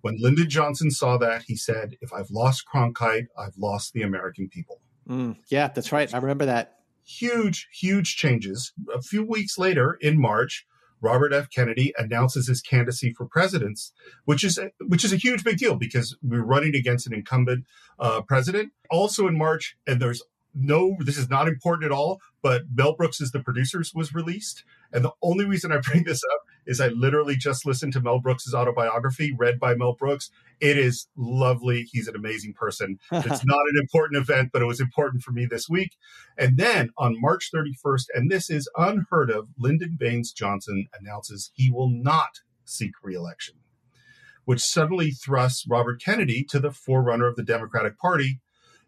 When 0.00 0.16
Lyndon 0.18 0.48
Johnson 0.48 0.90
saw 0.92 1.18
that, 1.18 1.42
he 1.42 1.56
said, 1.56 1.96
if 2.00 2.12
I've 2.12 2.30
lost 2.30 2.64
Cronkite, 2.72 3.26
I've 3.36 3.58
lost 3.58 3.92
the 3.92 4.02
American 4.02 4.48
people. 4.48 4.80
Mm, 5.08 5.36
yeah, 5.48 5.68
that's 5.68 5.90
right. 5.90 6.12
I 6.14 6.18
remember 6.18 6.46
that 6.46 6.77
huge, 7.08 7.68
huge 7.72 8.16
changes. 8.16 8.72
A 8.94 9.00
few 9.00 9.24
weeks 9.24 9.58
later, 9.58 9.96
in 10.00 10.20
March, 10.20 10.66
Robert 11.00 11.32
F. 11.32 11.48
Kennedy 11.50 11.92
announces 11.96 12.48
his 12.48 12.60
candidacy 12.60 13.12
for 13.12 13.26
president, 13.26 13.80
which 14.24 14.44
is 14.44 14.58
which 14.80 15.04
is 15.04 15.12
a 15.12 15.16
huge 15.16 15.44
big 15.44 15.56
deal 15.58 15.76
because 15.76 16.16
we're 16.22 16.44
running 16.44 16.74
against 16.74 17.06
an 17.06 17.14
incumbent 17.14 17.64
uh, 17.98 18.20
president. 18.22 18.72
Also 18.90 19.26
in 19.26 19.38
March, 19.38 19.76
and 19.86 20.00
there's 20.02 20.22
no, 20.54 20.96
this 21.00 21.18
is 21.18 21.30
not 21.30 21.46
important 21.46 21.84
at 21.84 21.92
all, 21.92 22.20
but 22.42 22.62
Mel 22.74 22.94
Brooks 22.94 23.20
as 23.20 23.30
the 23.30 23.40
producers 23.40 23.92
was 23.94 24.12
released. 24.14 24.64
And 24.92 25.04
the 25.04 25.12
only 25.22 25.44
reason 25.44 25.70
I 25.70 25.78
bring 25.78 26.04
this 26.04 26.22
up 26.34 26.40
is 26.68 26.80
I 26.80 26.88
literally 26.88 27.34
just 27.34 27.66
listened 27.66 27.94
to 27.94 28.00
Mel 28.00 28.20
Brooks's 28.20 28.54
autobiography 28.54 29.34
read 29.36 29.58
by 29.58 29.74
Mel 29.74 29.94
Brooks. 29.94 30.30
It 30.60 30.76
is 30.76 31.08
lovely. 31.16 31.88
He's 31.90 32.06
an 32.06 32.14
amazing 32.14 32.52
person. 32.52 32.98
It's 33.10 33.44
not 33.44 33.66
an 33.72 33.80
important 33.80 34.20
event, 34.20 34.50
but 34.52 34.62
it 34.62 34.66
was 34.66 34.80
important 34.80 35.22
for 35.22 35.32
me 35.32 35.46
this 35.46 35.68
week. 35.68 35.96
And 36.36 36.58
then 36.58 36.90
on 36.98 37.20
March 37.20 37.50
31st, 37.52 38.04
and 38.14 38.30
this 38.30 38.50
is 38.50 38.70
unheard 38.76 39.30
of, 39.30 39.48
Lyndon 39.58 39.96
Baines 39.98 40.30
Johnson 40.30 40.86
announces 40.98 41.50
he 41.54 41.70
will 41.70 41.90
not 41.90 42.40
seek 42.64 42.92
reelection, 43.02 43.56
which 44.44 44.60
suddenly 44.60 45.10
thrusts 45.10 45.64
Robert 45.68 46.02
Kennedy 46.02 46.44
to 46.50 46.60
the 46.60 46.70
forerunner 46.70 47.26
of 47.26 47.36
the 47.36 47.42
Democratic 47.42 47.98
Party. 47.98 48.40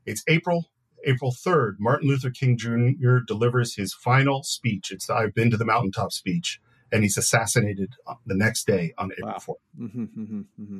It's 0.05 0.23
April 0.29 0.67
April 1.07 1.33
3rd, 1.33 1.77
Martin 1.79 2.09
Luther 2.09 2.31
King 2.31 2.59
Jr. 2.59 3.19
delivers 3.27 3.77
his 3.77 3.95
final 3.95 4.43
speech. 4.43 4.91
It's 4.91 5.07
the 5.07 5.15
I've 5.15 5.35
Been 5.35 5.51
to 5.51 5.57
the 5.57 5.65
Mountaintop 5.65 6.13
speech, 6.13 6.61
and 6.93 7.03
he's 7.03 7.17
assassinated 7.17 7.95
the 8.27 8.35
next 8.35 8.67
day 8.67 8.93
on 8.99 9.13
April 9.13 9.29
wow. 9.29 9.39
4th. 9.39 9.83
Mm-hmm, 9.83 10.03
mm-hmm, 10.03 10.41
mm-hmm. 10.61 10.79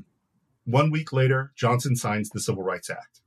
One 0.65 0.91
week 0.91 1.13
later, 1.13 1.53
Johnson 1.57 1.97
signs 1.97 2.31
the 2.31 2.41
Civil 2.41 2.63
Rights 2.63 2.91
Act. 2.91 3.21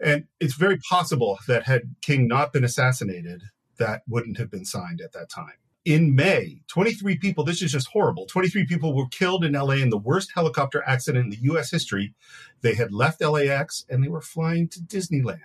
And 0.00 0.24
it's 0.40 0.54
very 0.54 0.78
possible 0.78 1.38
that 1.46 1.64
had 1.64 1.94
King 2.00 2.26
not 2.26 2.52
been 2.52 2.64
assassinated, 2.64 3.42
that 3.78 4.02
wouldn't 4.08 4.38
have 4.38 4.50
been 4.50 4.64
signed 4.64 5.00
at 5.00 5.12
that 5.12 5.30
time. 5.30 5.54
In 5.84 6.14
May, 6.14 6.62
23 6.68 7.18
people, 7.18 7.44
this 7.44 7.60
is 7.60 7.72
just 7.72 7.88
horrible. 7.88 8.26
23 8.26 8.66
people 8.66 8.94
were 8.94 9.08
killed 9.08 9.44
in 9.44 9.52
LA 9.52 9.74
in 9.74 9.90
the 9.90 9.98
worst 9.98 10.30
helicopter 10.34 10.82
accident 10.86 11.24
in 11.24 11.30
the 11.30 11.54
US 11.54 11.70
history. 11.70 12.14
They 12.60 12.74
had 12.74 12.92
left 12.92 13.20
LAX 13.20 13.84
and 13.88 14.02
they 14.02 14.08
were 14.08 14.20
flying 14.20 14.68
to 14.68 14.80
Disneyland. 14.80 15.40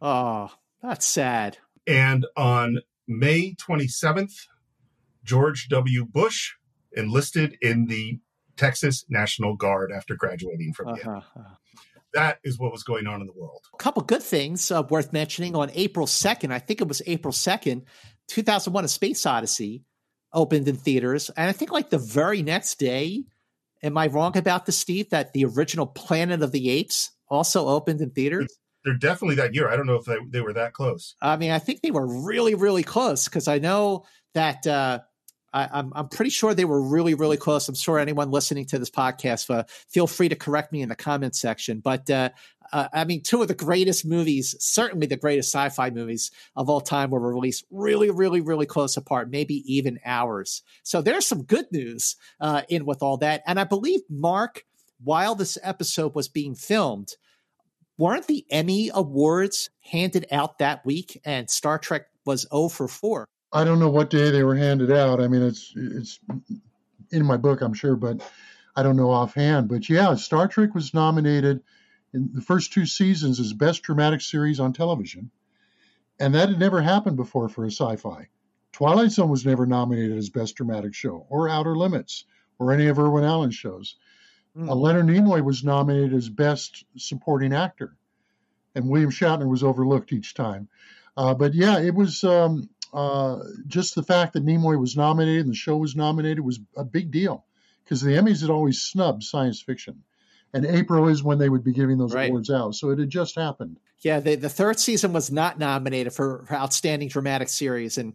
Oh, 0.00 0.52
that's 0.82 1.06
sad. 1.06 1.58
And 1.86 2.26
on 2.36 2.80
May 3.08 3.54
27th, 3.54 4.46
George 5.30 5.68
W. 5.68 6.04
Bush 6.06 6.54
enlisted 6.96 7.56
in 7.62 7.86
the 7.86 8.18
Texas 8.56 9.04
National 9.08 9.54
Guard 9.54 9.92
after 9.92 10.16
graduating 10.16 10.72
from 10.72 10.88
uh-huh. 10.88 10.96
Yale. 11.04 11.24
Uh-huh. 11.36 11.54
That 12.14 12.40
is 12.42 12.58
what 12.58 12.72
was 12.72 12.82
going 12.82 13.06
on 13.06 13.20
in 13.20 13.28
the 13.28 13.32
world. 13.32 13.60
A 13.72 13.76
couple 13.76 14.02
good 14.02 14.24
things 14.24 14.72
uh, 14.72 14.82
worth 14.90 15.12
mentioning. 15.12 15.54
On 15.54 15.70
April 15.74 16.08
2nd, 16.08 16.50
I 16.50 16.58
think 16.58 16.80
it 16.80 16.88
was 16.88 17.00
April 17.06 17.32
2nd, 17.32 17.84
2001 18.26 18.84
A 18.84 18.88
Space 18.88 19.24
Odyssey 19.24 19.84
opened 20.32 20.66
in 20.66 20.74
theaters. 20.74 21.30
And 21.36 21.48
I 21.48 21.52
think 21.52 21.70
like 21.70 21.90
the 21.90 21.98
very 21.98 22.42
next 22.42 22.80
day, 22.80 23.22
am 23.84 23.96
I 23.96 24.08
wrong 24.08 24.36
about 24.36 24.66
this, 24.66 24.78
Steve, 24.78 25.10
that 25.10 25.32
the 25.32 25.44
original 25.44 25.86
Planet 25.86 26.42
of 26.42 26.50
the 26.50 26.70
Apes 26.70 27.12
also 27.28 27.68
opened 27.68 28.00
in 28.00 28.10
theaters? 28.10 28.48
they're 28.84 28.94
definitely 28.94 29.36
that 29.36 29.54
year. 29.54 29.68
I 29.68 29.76
don't 29.76 29.86
know 29.86 29.96
if 29.96 30.04
they, 30.04 30.16
they 30.28 30.40
were 30.40 30.54
that 30.54 30.72
close. 30.72 31.14
I 31.20 31.36
mean, 31.36 31.50
I 31.50 31.58
think 31.58 31.82
they 31.82 31.90
were 31.90 32.24
really, 32.24 32.54
really 32.54 32.82
close 32.82 33.26
because 33.26 33.48
I 33.48 33.58
know 33.58 34.04
that 34.34 34.66
uh, 34.66 35.00
I, 35.52 35.64
am 35.64 35.70
I'm, 35.72 35.92
I'm 35.94 36.08
pretty 36.08 36.30
sure 36.30 36.54
they 36.54 36.64
were 36.64 36.82
really, 36.82 37.14
really 37.14 37.36
close. 37.36 37.68
I'm 37.68 37.74
sure 37.74 37.98
anyone 37.98 38.30
listening 38.30 38.66
to 38.66 38.78
this 38.78 38.90
podcast, 38.90 39.52
uh, 39.54 39.64
feel 39.88 40.06
free 40.06 40.28
to 40.28 40.36
correct 40.36 40.72
me 40.72 40.82
in 40.82 40.88
the 40.88 40.96
comment 40.96 41.34
section. 41.34 41.80
But 41.80 42.08
uh, 42.08 42.30
uh, 42.72 42.88
I 42.92 43.04
mean, 43.04 43.22
two 43.22 43.42
of 43.42 43.48
the 43.48 43.54
greatest 43.54 44.06
movies, 44.06 44.54
certainly 44.60 45.06
the 45.06 45.16
greatest 45.16 45.52
sci-fi 45.52 45.90
movies 45.90 46.30
of 46.56 46.70
all 46.70 46.80
time, 46.80 47.10
were 47.10 47.20
released 47.20 47.64
really, 47.70 48.10
really, 48.10 48.40
really 48.40 48.66
close 48.66 48.96
apart, 48.96 49.30
maybe 49.30 49.62
even 49.72 49.98
hours. 50.04 50.62
So 50.82 51.02
there's 51.02 51.26
some 51.26 51.42
good 51.42 51.66
news 51.72 52.16
uh, 52.40 52.62
in 52.68 52.84
with 52.84 53.02
all 53.02 53.16
that. 53.18 53.42
And 53.46 53.58
I 53.58 53.64
believe 53.64 54.00
Marc, 54.08 54.64
while 55.02 55.34
this 55.34 55.58
episode 55.62 56.14
was 56.14 56.28
being 56.28 56.54
filmed, 56.54 57.16
weren't 57.98 58.26
the 58.26 58.46
Emmy 58.50 58.90
Awards 58.92 59.70
handed 59.80 60.26
out 60.30 60.58
that 60.58 60.84
week, 60.86 61.20
and 61.24 61.50
Star 61.50 61.78
Trek 61.78 62.06
was 62.24 62.46
0 62.50 62.68
for 62.68 62.86
4. 62.86 63.26
I 63.52 63.64
don't 63.64 63.80
know 63.80 63.90
what 63.90 64.10
day 64.10 64.30
they 64.30 64.44
were 64.44 64.56
handed 64.56 64.92
out. 64.92 65.20
I 65.20 65.28
mean, 65.28 65.42
it's 65.42 65.72
it's 65.76 66.20
in 67.10 67.24
my 67.24 67.36
book, 67.36 67.60
I'm 67.60 67.74
sure, 67.74 67.96
but 67.96 68.20
I 68.76 68.82
don't 68.82 68.96
know 68.96 69.10
offhand. 69.10 69.68
But 69.68 69.88
yeah, 69.88 70.14
Star 70.14 70.46
Trek 70.46 70.74
was 70.74 70.94
nominated 70.94 71.62
in 72.14 72.30
the 72.32 72.42
first 72.42 72.72
two 72.72 72.86
seasons 72.86 73.40
as 73.40 73.52
best 73.52 73.82
dramatic 73.82 74.20
series 74.20 74.60
on 74.60 74.72
television, 74.72 75.30
and 76.20 76.34
that 76.34 76.48
had 76.48 76.60
never 76.60 76.80
happened 76.80 77.16
before 77.16 77.48
for 77.48 77.64
a 77.64 77.70
sci-fi. 77.70 78.28
Twilight 78.72 79.10
Zone 79.10 79.28
was 79.28 79.44
never 79.44 79.66
nominated 79.66 80.16
as 80.16 80.30
best 80.30 80.54
dramatic 80.54 80.94
show, 80.94 81.26
or 81.28 81.48
Outer 81.48 81.76
Limits, 81.76 82.24
or 82.58 82.72
any 82.72 82.86
of 82.86 82.98
Irwin 82.98 83.24
Allen's 83.24 83.56
shows. 83.56 83.96
Mm. 84.56 84.68
Uh, 84.68 84.74
Leonard 84.74 85.06
Nimoy 85.06 85.42
was 85.42 85.64
nominated 85.64 86.14
as 86.14 86.28
best 86.28 86.84
supporting 86.96 87.52
actor, 87.52 87.96
and 88.76 88.88
William 88.88 89.10
Shatner 89.10 89.48
was 89.48 89.64
overlooked 89.64 90.12
each 90.12 90.34
time. 90.34 90.68
Uh, 91.16 91.34
but 91.34 91.52
yeah, 91.52 91.80
it 91.80 91.94
was. 91.96 92.22
Um, 92.22 92.68
uh, 92.92 93.38
just 93.66 93.94
the 93.94 94.02
fact 94.02 94.32
that 94.32 94.44
Nimoy 94.44 94.78
was 94.78 94.96
nominated 94.96 95.42
and 95.42 95.50
the 95.50 95.56
show 95.56 95.76
was 95.76 95.96
nominated 95.96 96.40
was 96.40 96.60
a 96.76 96.84
big 96.84 97.10
deal 97.10 97.44
because 97.84 98.00
the 98.00 98.12
Emmys 98.12 98.40
had 98.40 98.50
always 98.50 98.80
snubbed 98.80 99.22
science 99.22 99.60
fiction. 99.60 100.02
And 100.52 100.66
April 100.66 101.08
is 101.08 101.22
when 101.22 101.38
they 101.38 101.48
would 101.48 101.62
be 101.62 101.72
giving 101.72 101.98
those 101.98 102.14
right. 102.14 102.28
awards 102.28 102.50
out. 102.50 102.74
So 102.74 102.90
it 102.90 102.98
had 102.98 103.10
just 103.10 103.36
happened. 103.36 103.78
Yeah, 104.02 104.18
the, 104.20 104.34
the 104.34 104.48
third 104.48 104.80
season 104.80 105.12
was 105.12 105.30
not 105.30 105.58
nominated 105.58 106.12
for, 106.12 106.44
for 106.46 106.54
Outstanding 106.54 107.08
Dramatic 107.08 107.48
Series. 107.48 107.98
And, 107.98 108.14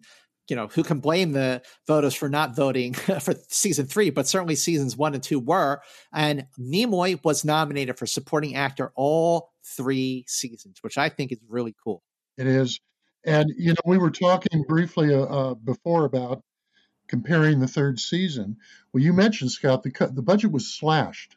you 0.50 0.56
know, 0.56 0.68
who 0.68 0.84
can 0.84 1.00
blame 1.00 1.32
the 1.32 1.62
voters 1.88 2.14
for 2.14 2.28
not 2.28 2.56
voting 2.56 2.94
for 3.22 3.36
season 3.48 3.86
three? 3.86 4.10
But 4.10 4.28
certainly 4.28 4.56
seasons 4.56 4.98
one 4.98 5.14
and 5.14 5.24
two 5.24 5.40
were. 5.40 5.82
And 6.14 6.48
Nimoy 6.60 7.24
was 7.24 7.46
nominated 7.46 7.98
for 7.98 8.06
supporting 8.06 8.56
actor 8.56 8.92
all 8.96 9.52
three 9.64 10.26
seasons, 10.28 10.80
which 10.82 10.98
I 10.98 11.10
think 11.10 11.32
is 11.32 11.40
really 11.48 11.76
cool. 11.84 12.04
It 12.38 12.48
is. 12.48 12.82
And 13.26 13.52
you 13.58 13.72
know, 13.72 13.82
we 13.86 13.98
were 13.98 14.12
talking 14.12 14.64
briefly 14.68 15.14
uh, 15.14 15.24
uh, 15.24 15.54
before 15.56 16.06
about 16.06 16.44
comparing 17.08 17.60
the 17.60 17.68
third 17.68 18.00
season. 18.00 18.58
Well, 18.94 19.04
you 19.04 19.14
mentioned 19.14 19.52
Scott 19.52 19.84
the 19.84 19.92
cut, 19.92 20.16
the 20.16 20.22
budget 20.22 20.52
was 20.52 20.74
slashed, 20.74 21.36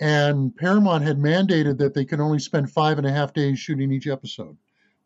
and 0.00 0.54
Paramount 0.54 1.04
had 1.04 1.18
mandated 1.18 1.78
that 1.78 1.94
they 1.94 2.04
could 2.04 2.20
only 2.20 2.40
spend 2.40 2.70
five 2.70 2.98
and 2.98 3.06
a 3.06 3.12
half 3.12 3.32
days 3.32 3.60
shooting 3.60 3.92
each 3.92 4.08
episode, 4.08 4.56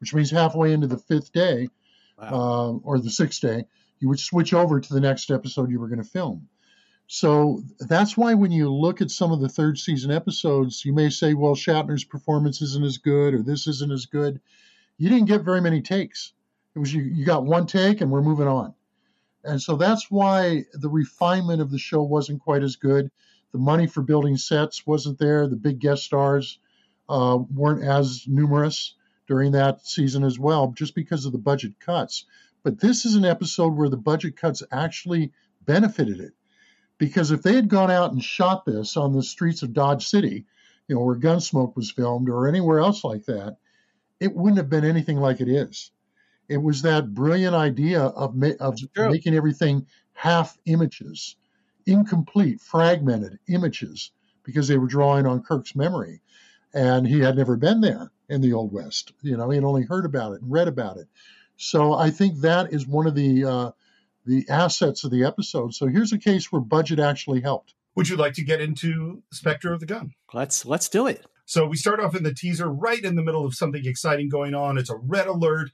which 0.00 0.14
means 0.14 0.30
halfway 0.30 0.72
into 0.72 0.86
the 0.86 0.98
fifth 0.98 1.32
day, 1.32 1.68
wow. 2.18 2.28
uh, 2.32 2.72
or 2.88 2.98
the 2.98 3.10
sixth 3.10 3.42
day, 3.42 3.64
you 4.00 4.08
would 4.08 4.20
switch 4.20 4.54
over 4.54 4.80
to 4.80 4.94
the 4.94 5.00
next 5.00 5.30
episode 5.30 5.70
you 5.70 5.78
were 5.78 5.88
going 5.88 6.02
to 6.02 6.08
film. 6.08 6.48
So 7.06 7.62
that's 7.80 8.16
why 8.16 8.34
when 8.34 8.52
you 8.52 8.72
look 8.72 9.00
at 9.00 9.10
some 9.10 9.32
of 9.32 9.40
the 9.40 9.48
third 9.48 9.78
season 9.78 10.10
episodes, 10.10 10.84
you 10.84 10.92
may 10.92 11.08
say, 11.08 11.32
well, 11.32 11.54
Shatner's 11.54 12.04
performance 12.04 12.60
isn't 12.60 12.84
as 12.84 12.98
good, 12.98 13.34
or 13.34 13.42
this 13.42 13.66
isn't 13.66 13.92
as 13.92 14.06
good 14.06 14.40
you 14.98 15.08
didn't 15.08 15.28
get 15.28 15.42
very 15.42 15.60
many 15.60 15.80
takes. 15.80 16.32
It 16.74 16.78
was 16.80 16.92
you, 16.92 17.02
you 17.02 17.24
got 17.24 17.46
one 17.46 17.66
take 17.66 18.00
and 18.00 18.10
we're 18.10 18.22
moving 18.22 18.48
on. 18.48 18.74
And 19.44 19.62
so 19.62 19.76
that's 19.76 20.10
why 20.10 20.64
the 20.74 20.88
refinement 20.88 21.62
of 21.62 21.70
the 21.70 21.78
show 21.78 22.02
wasn't 22.02 22.42
quite 22.42 22.62
as 22.62 22.76
good. 22.76 23.10
The 23.52 23.58
money 23.58 23.86
for 23.86 24.02
building 24.02 24.36
sets 24.36 24.86
wasn't 24.86 25.18
there. 25.18 25.48
The 25.48 25.56
big 25.56 25.78
guest 25.78 26.02
stars 26.02 26.58
uh, 27.08 27.38
weren't 27.50 27.84
as 27.84 28.24
numerous 28.26 28.94
during 29.26 29.52
that 29.52 29.86
season 29.86 30.24
as 30.24 30.38
well, 30.38 30.72
just 30.76 30.94
because 30.94 31.24
of 31.24 31.32
the 31.32 31.38
budget 31.38 31.78
cuts. 31.80 32.26
But 32.62 32.80
this 32.80 33.04
is 33.04 33.14
an 33.14 33.24
episode 33.24 33.74
where 33.74 33.88
the 33.88 33.96
budget 33.96 34.36
cuts 34.36 34.62
actually 34.70 35.32
benefited 35.64 36.20
it. 36.20 36.32
Because 36.98 37.30
if 37.30 37.42
they 37.42 37.54
had 37.54 37.68
gone 37.68 37.90
out 37.90 38.12
and 38.12 38.22
shot 38.22 38.66
this 38.66 38.96
on 38.96 39.12
the 39.12 39.22
streets 39.22 39.62
of 39.62 39.72
Dodge 39.72 40.06
City, 40.06 40.46
you 40.88 40.96
know, 40.96 41.02
where 41.02 41.16
Gunsmoke 41.16 41.76
was 41.76 41.92
filmed 41.92 42.28
or 42.28 42.48
anywhere 42.48 42.80
else 42.80 43.04
like 43.04 43.24
that, 43.26 43.56
it 44.20 44.34
wouldn't 44.34 44.58
have 44.58 44.70
been 44.70 44.84
anything 44.84 45.18
like 45.18 45.40
it 45.40 45.48
is. 45.48 45.90
It 46.48 46.62
was 46.62 46.82
that 46.82 47.14
brilliant 47.14 47.54
idea 47.54 48.02
of, 48.02 48.34
ma- 48.34 48.58
of 48.60 48.78
making 48.96 49.34
everything 49.34 49.86
half 50.14 50.56
images, 50.64 51.36
incomplete, 51.86 52.60
fragmented 52.60 53.38
images, 53.48 54.10
because 54.44 54.66
they 54.66 54.78
were 54.78 54.86
drawing 54.86 55.26
on 55.26 55.42
Kirk's 55.42 55.76
memory. 55.76 56.22
And 56.74 57.06
he 57.06 57.20
had 57.20 57.36
never 57.36 57.56
been 57.56 57.80
there 57.80 58.10
in 58.28 58.40
the 58.40 58.52
Old 58.52 58.72
West. 58.72 59.12
You 59.22 59.36
know, 59.36 59.50
he 59.50 59.56
had 59.56 59.64
only 59.64 59.84
heard 59.84 60.04
about 60.04 60.32
it 60.32 60.42
and 60.42 60.50
read 60.50 60.68
about 60.68 60.96
it. 60.96 61.08
So 61.56 61.92
I 61.92 62.10
think 62.10 62.40
that 62.40 62.72
is 62.72 62.86
one 62.86 63.06
of 63.06 63.14
the 63.14 63.44
uh, 63.44 63.70
the 64.24 64.46
assets 64.48 65.04
of 65.04 65.10
the 65.10 65.24
episode. 65.24 65.74
So 65.74 65.86
here's 65.86 66.12
a 66.12 66.18
case 66.18 66.52
where 66.52 66.60
budget 66.60 66.98
actually 66.98 67.40
helped. 67.40 67.74
Would 67.94 68.08
you 68.08 68.16
like 68.16 68.34
to 68.34 68.44
get 68.44 68.60
into 68.60 69.22
Spectre 69.32 69.72
of 69.72 69.80
the 69.80 69.86
Gun? 69.86 70.12
Let's 70.32 70.64
let's 70.64 70.88
do 70.88 71.06
it. 71.06 71.24
So 71.48 71.64
we 71.64 71.78
start 71.78 71.98
off 71.98 72.14
in 72.14 72.24
the 72.24 72.34
teaser 72.34 72.68
right 72.68 73.02
in 73.02 73.16
the 73.16 73.22
middle 73.22 73.46
of 73.46 73.54
something 73.54 73.86
exciting 73.86 74.28
going 74.28 74.54
on. 74.54 74.76
It's 74.76 74.90
a 74.90 74.96
red 74.96 75.26
alert, 75.26 75.70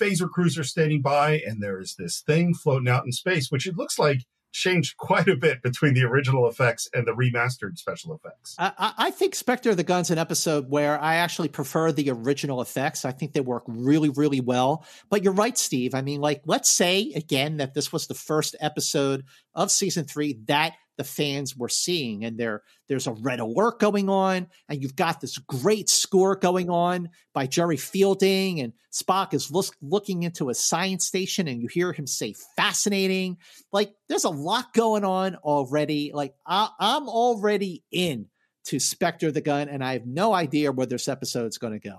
phaser 0.00 0.26
cruiser 0.26 0.64
standing 0.64 1.02
by, 1.02 1.42
and 1.46 1.62
there 1.62 1.78
is 1.78 1.96
this 1.96 2.22
thing 2.22 2.54
floating 2.54 2.88
out 2.88 3.04
in 3.04 3.12
space, 3.12 3.50
which 3.50 3.66
it 3.66 3.76
looks 3.76 3.98
like 3.98 4.22
changed 4.52 4.96
quite 4.96 5.28
a 5.28 5.36
bit 5.36 5.60
between 5.62 5.92
the 5.92 6.02
original 6.02 6.48
effects 6.48 6.88
and 6.94 7.06
the 7.06 7.12
remastered 7.12 7.76
special 7.76 8.14
effects. 8.14 8.56
I, 8.58 8.94
I, 8.96 9.10
think 9.10 9.34
Spectre 9.34 9.68
of 9.68 9.76
the 9.76 9.84
Gun's 9.84 10.10
an 10.10 10.16
episode 10.16 10.70
where 10.70 10.98
I 10.98 11.16
actually 11.16 11.48
prefer 11.48 11.92
the 11.92 12.10
original 12.10 12.62
effects. 12.62 13.04
I 13.04 13.12
think 13.12 13.34
they 13.34 13.42
work 13.42 13.64
really, 13.66 14.08
really 14.08 14.40
well. 14.40 14.86
But 15.10 15.22
you're 15.22 15.34
right, 15.34 15.58
Steve. 15.58 15.94
I 15.94 16.00
mean, 16.00 16.22
like, 16.22 16.40
let's 16.46 16.70
say 16.70 17.12
again 17.14 17.58
that 17.58 17.74
this 17.74 17.92
was 17.92 18.06
the 18.06 18.14
first 18.14 18.56
episode 18.60 19.24
of 19.54 19.70
season 19.70 20.06
three 20.06 20.40
that 20.46 20.72
the 20.98 21.04
fans 21.04 21.56
were 21.56 21.68
seeing. 21.70 22.24
And 22.24 22.36
there, 22.36 22.62
there's 22.88 23.06
a 23.06 23.12
red 23.12 23.40
alert 23.40 23.78
going 23.78 24.10
on, 24.10 24.48
and 24.68 24.82
you've 24.82 24.96
got 24.96 25.20
this 25.20 25.38
great 25.38 25.88
score 25.88 26.36
going 26.36 26.68
on 26.68 27.08
by 27.32 27.46
Jerry 27.46 27.78
Fielding, 27.78 28.60
and 28.60 28.74
Spock 28.92 29.32
is 29.32 29.50
look, 29.50 29.74
looking 29.80 30.24
into 30.24 30.50
a 30.50 30.54
science 30.54 31.06
station, 31.06 31.48
and 31.48 31.62
you 31.62 31.68
hear 31.68 31.92
him 31.92 32.06
say 32.06 32.34
"fascinating." 32.56 33.38
Like 33.72 33.94
there's 34.08 34.24
a 34.24 34.30
lot 34.30 34.74
going 34.74 35.04
on 35.04 35.36
already. 35.36 36.10
Like 36.12 36.34
I, 36.46 36.68
I'm 36.78 37.08
already 37.08 37.84
in 37.90 38.26
to 38.66 38.78
Spectre 38.78 39.30
the 39.30 39.40
Gun, 39.40 39.68
and 39.68 39.82
I 39.82 39.94
have 39.94 40.06
no 40.06 40.34
idea 40.34 40.72
where 40.72 40.86
this 40.86 41.08
episode 41.08 41.46
is 41.46 41.58
going 41.58 41.74
to 41.74 41.88
go 41.88 41.98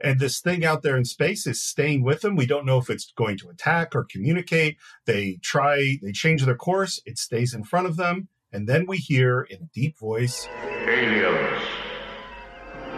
and 0.00 0.20
this 0.20 0.40
thing 0.40 0.64
out 0.64 0.82
there 0.82 0.96
in 0.96 1.04
space 1.04 1.46
is 1.46 1.62
staying 1.62 2.02
with 2.02 2.20
them. 2.20 2.36
We 2.36 2.46
don't 2.46 2.66
know 2.66 2.78
if 2.78 2.90
it's 2.90 3.12
going 3.12 3.38
to 3.38 3.48
attack 3.48 3.94
or 3.94 4.04
communicate. 4.04 4.76
They 5.06 5.38
try, 5.42 5.98
they 6.02 6.12
change 6.12 6.44
their 6.44 6.56
course, 6.56 7.00
it 7.06 7.18
stays 7.18 7.54
in 7.54 7.64
front 7.64 7.86
of 7.86 7.96
them, 7.96 8.28
and 8.52 8.68
then 8.68 8.86
we 8.86 8.98
hear 8.98 9.42
in 9.42 9.62
a 9.62 9.70
deep 9.74 9.98
voice 9.98 10.48
Aliens, 10.86 11.62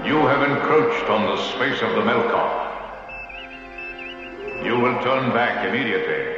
you 0.05 0.17
have 0.17 0.49
encroached 0.49 1.09
on 1.11 1.25
the 1.25 1.43
space 1.53 1.81
of 1.83 1.95
the 1.95 2.03
Melkot. 2.03 2.67
You 4.65 4.79
will 4.79 5.03
turn 5.03 5.31
back 5.33 5.67
immediately. 5.67 6.35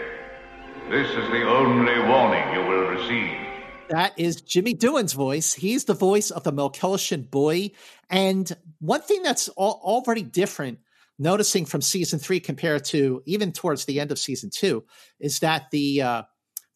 This 0.90 1.08
is 1.10 1.30
the 1.30 1.48
only 1.48 1.98
warning 2.08 2.52
you 2.54 2.66
will 2.68 2.88
receive. 2.88 3.49
That 3.90 4.12
is 4.16 4.40
Jimmy 4.40 4.74
Doohan's 4.74 5.14
voice. 5.14 5.53
He's 5.53 5.85
the 5.85 5.94
voice 5.94 6.31
of 6.31 6.44
the 6.44 6.53
Melkotian 6.53 7.29
boy. 7.29 7.72
And 8.09 8.50
one 8.79 9.03
thing 9.03 9.24
that's 9.24 9.48
already 9.48 10.22
different, 10.22 10.79
noticing 11.18 11.66
from 11.66 11.83
season 11.83 12.20
three 12.20 12.38
compared 12.38 12.85
to 12.87 13.20
even 13.26 13.50
towards 13.50 13.85
the 13.85 13.98
end 13.98 14.12
of 14.12 14.18
season 14.18 14.50
two, 14.55 14.85
is 15.18 15.40
that 15.40 15.70
the 15.72 16.03
uh, 16.03 16.22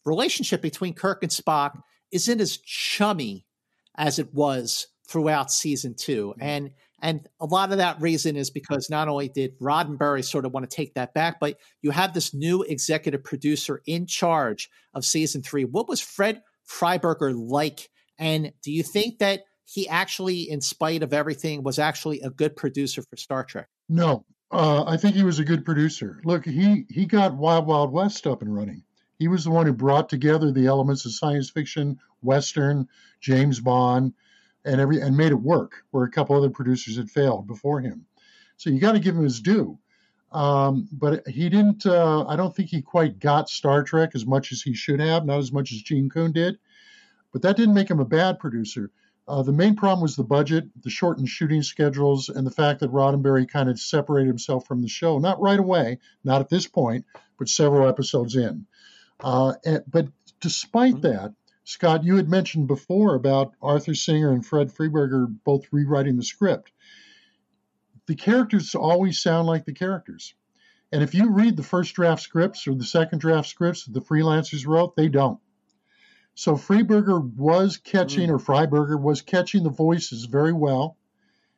relationship 0.05 0.61
between 0.61 0.93
Kirk 0.93 1.23
and 1.23 1.31
Spock 1.31 1.79
isn't 2.11 2.41
as 2.41 2.57
chummy 2.57 3.45
as 3.97 4.19
it 4.19 4.33
was 4.33 4.87
throughout 5.07 5.51
season 5.51 5.95
two. 5.97 6.33
Mm-hmm. 6.37 6.43
And 6.43 6.71
and 7.01 7.29
a 7.39 7.45
lot 7.45 7.71
of 7.71 7.77
that 7.77 8.01
reason 8.01 8.35
is 8.35 8.49
because 8.49 8.89
not 8.89 9.07
only 9.07 9.29
did 9.29 9.59
Roddenberry 9.59 10.23
sort 10.23 10.45
of 10.45 10.53
want 10.53 10.69
to 10.69 10.75
take 10.75 10.95
that 10.95 11.13
back, 11.13 11.39
but 11.39 11.57
you 11.81 11.91
have 11.91 12.13
this 12.13 12.33
new 12.33 12.63
executive 12.63 13.23
producer 13.23 13.81
in 13.85 14.07
charge 14.07 14.69
of 14.93 15.05
season 15.05 15.43
three. 15.43 15.65
What 15.65 15.87
was 15.87 16.01
Fred 16.01 16.41
Freiberger 16.69 17.33
like? 17.35 17.89
And 18.17 18.51
do 18.63 18.71
you 18.71 18.83
think 18.83 19.19
that 19.19 19.41
he 19.65 19.87
actually, 19.89 20.49
in 20.49 20.61
spite 20.61 21.03
of 21.03 21.13
everything, 21.13 21.63
was 21.63 21.79
actually 21.79 22.21
a 22.21 22.29
good 22.29 22.55
producer 22.55 23.01
for 23.01 23.17
Star 23.17 23.43
Trek? 23.43 23.67
No, 23.89 24.25
uh, 24.51 24.85
I 24.85 24.97
think 24.97 25.15
he 25.15 25.23
was 25.23 25.39
a 25.39 25.45
good 25.45 25.65
producer. 25.65 26.21
Look, 26.23 26.45
he 26.45 26.85
he 26.89 27.05
got 27.05 27.35
Wild 27.35 27.65
Wild 27.65 27.91
West 27.91 28.27
up 28.27 28.41
and 28.41 28.53
running. 28.53 28.83
He 29.17 29.27
was 29.27 29.43
the 29.43 29.51
one 29.51 29.65
who 29.65 29.73
brought 29.73 30.09
together 30.09 30.51
the 30.51 30.67
elements 30.67 31.05
of 31.05 31.13
science 31.13 31.49
fiction, 31.49 31.99
western, 32.21 32.87
James 33.21 33.59
Bond, 33.59 34.13
and 34.63 34.81
every 34.81 35.01
and 35.01 35.17
made 35.17 35.31
it 35.31 35.35
work 35.35 35.83
where 35.91 36.03
a 36.03 36.11
couple 36.11 36.35
other 36.35 36.49
producers 36.49 36.97
had 36.97 37.09
failed 37.09 37.47
before 37.47 37.81
him. 37.81 38.05
So 38.57 38.69
you 38.69 38.79
got 38.79 38.93
to 38.93 38.99
give 38.99 39.15
him 39.15 39.23
his 39.23 39.41
due. 39.41 39.79
Um, 40.35 40.89
but 40.91 41.25
he 41.29 41.47
didn't. 41.47 41.85
Uh, 41.85 42.25
I 42.27 42.35
don't 42.35 42.53
think 42.53 42.69
he 42.69 42.81
quite 42.81 43.19
got 43.19 43.47
Star 43.49 43.83
Trek 43.83 44.11
as 44.15 44.25
much 44.25 44.51
as 44.51 44.61
he 44.61 44.73
should 44.73 44.99
have, 44.99 45.25
not 45.25 45.39
as 45.39 45.53
much 45.53 45.71
as 45.71 45.81
Gene 45.81 46.09
Coon 46.09 46.33
did. 46.33 46.59
But 47.31 47.41
that 47.43 47.55
didn't 47.55 47.73
make 47.73 47.89
him 47.89 48.01
a 48.01 48.05
bad 48.05 48.37
producer. 48.37 48.91
Uh, 49.29 49.43
the 49.43 49.53
main 49.53 49.77
problem 49.77 50.01
was 50.01 50.17
the 50.17 50.25
budget, 50.25 50.65
the 50.83 50.89
shortened 50.89 51.29
shooting 51.29 51.63
schedules, 51.63 52.27
and 52.27 52.45
the 52.45 52.51
fact 52.51 52.81
that 52.81 52.91
Roddenberry 52.91 53.47
kind 53.47 53.69
of 53.69 53.79
separated 53.79 54.27
himself 54.27 54.67
from 54.67 54.81
the 54.81 54.89
show. 54.89 55.19
Not 55.19 55.39
right 55.39 55.57
away, 55.57 55.99
not 56.25 56.41
at 56.41 56.49
this 56.49 56.67
point, 56.67 57.05
but 57.39 57.47
several 57.47 57.87
episodes 57.87 58.35
in. 58.35 58.67
Uh, 59.21 59.53
and, 59.63 59.83
but 59.87 60.09
despite 60.41 60.95
mm-hmm. 60.95 61.13
that, 61.13 61.33
Scott, 61.63 62.03
you 62.03 62.17
had 62.17 62.29
mentioned 62.29 62.67
before 62.67 63.15
about 63.15 63.53
Arthur 63.61 63.95
Singer 63.95 64.33
and 64.33 64.45
Fred 64.45 64.67
Freiberger 64.67 65.33
both 65.45 65.63
rewriting 65.71 66.17
the 66.17 66.23
script. 66.23 66.73
The 68.07 68.15
characters 68.15 68.75
always 68.75 69.19
sound 69.19 69.47
like 69.47 69.65
the 69.65 69.73
characters. 69.73 70.33
And 70.91 71.01
if 71.01 71.13
you 71.15 71.31
read 71.31 71.57
the 71.57 71.63
first 71.63 71.95
draft 71.95 72.21
scripts 72.21 72.67
or 72.67 72.75
the 72.75 72.83
second 72.83 73.19
draft 73.19 73.49
scripts 73.49 73.85
that 73.85 73.93
the 73.93 74.01
freelancers 74.01 74.67
wrote, 74.67 74.95
they 74.95 75.09
don't. 75.09 75.39
So 76.35 76.55
Freiberger 76.55 77.19
was 77.35 77.77
catching, 77.77 78.29
mm. 78.29 78.33
or 78.33 78.39
Freiberger 78.39 79.01
was 79.01 79.21
catching 79.21 79.63
the 79.63 79.69
voices 79.69 80.25
very 80.25 80.53
well. 80.53 80.97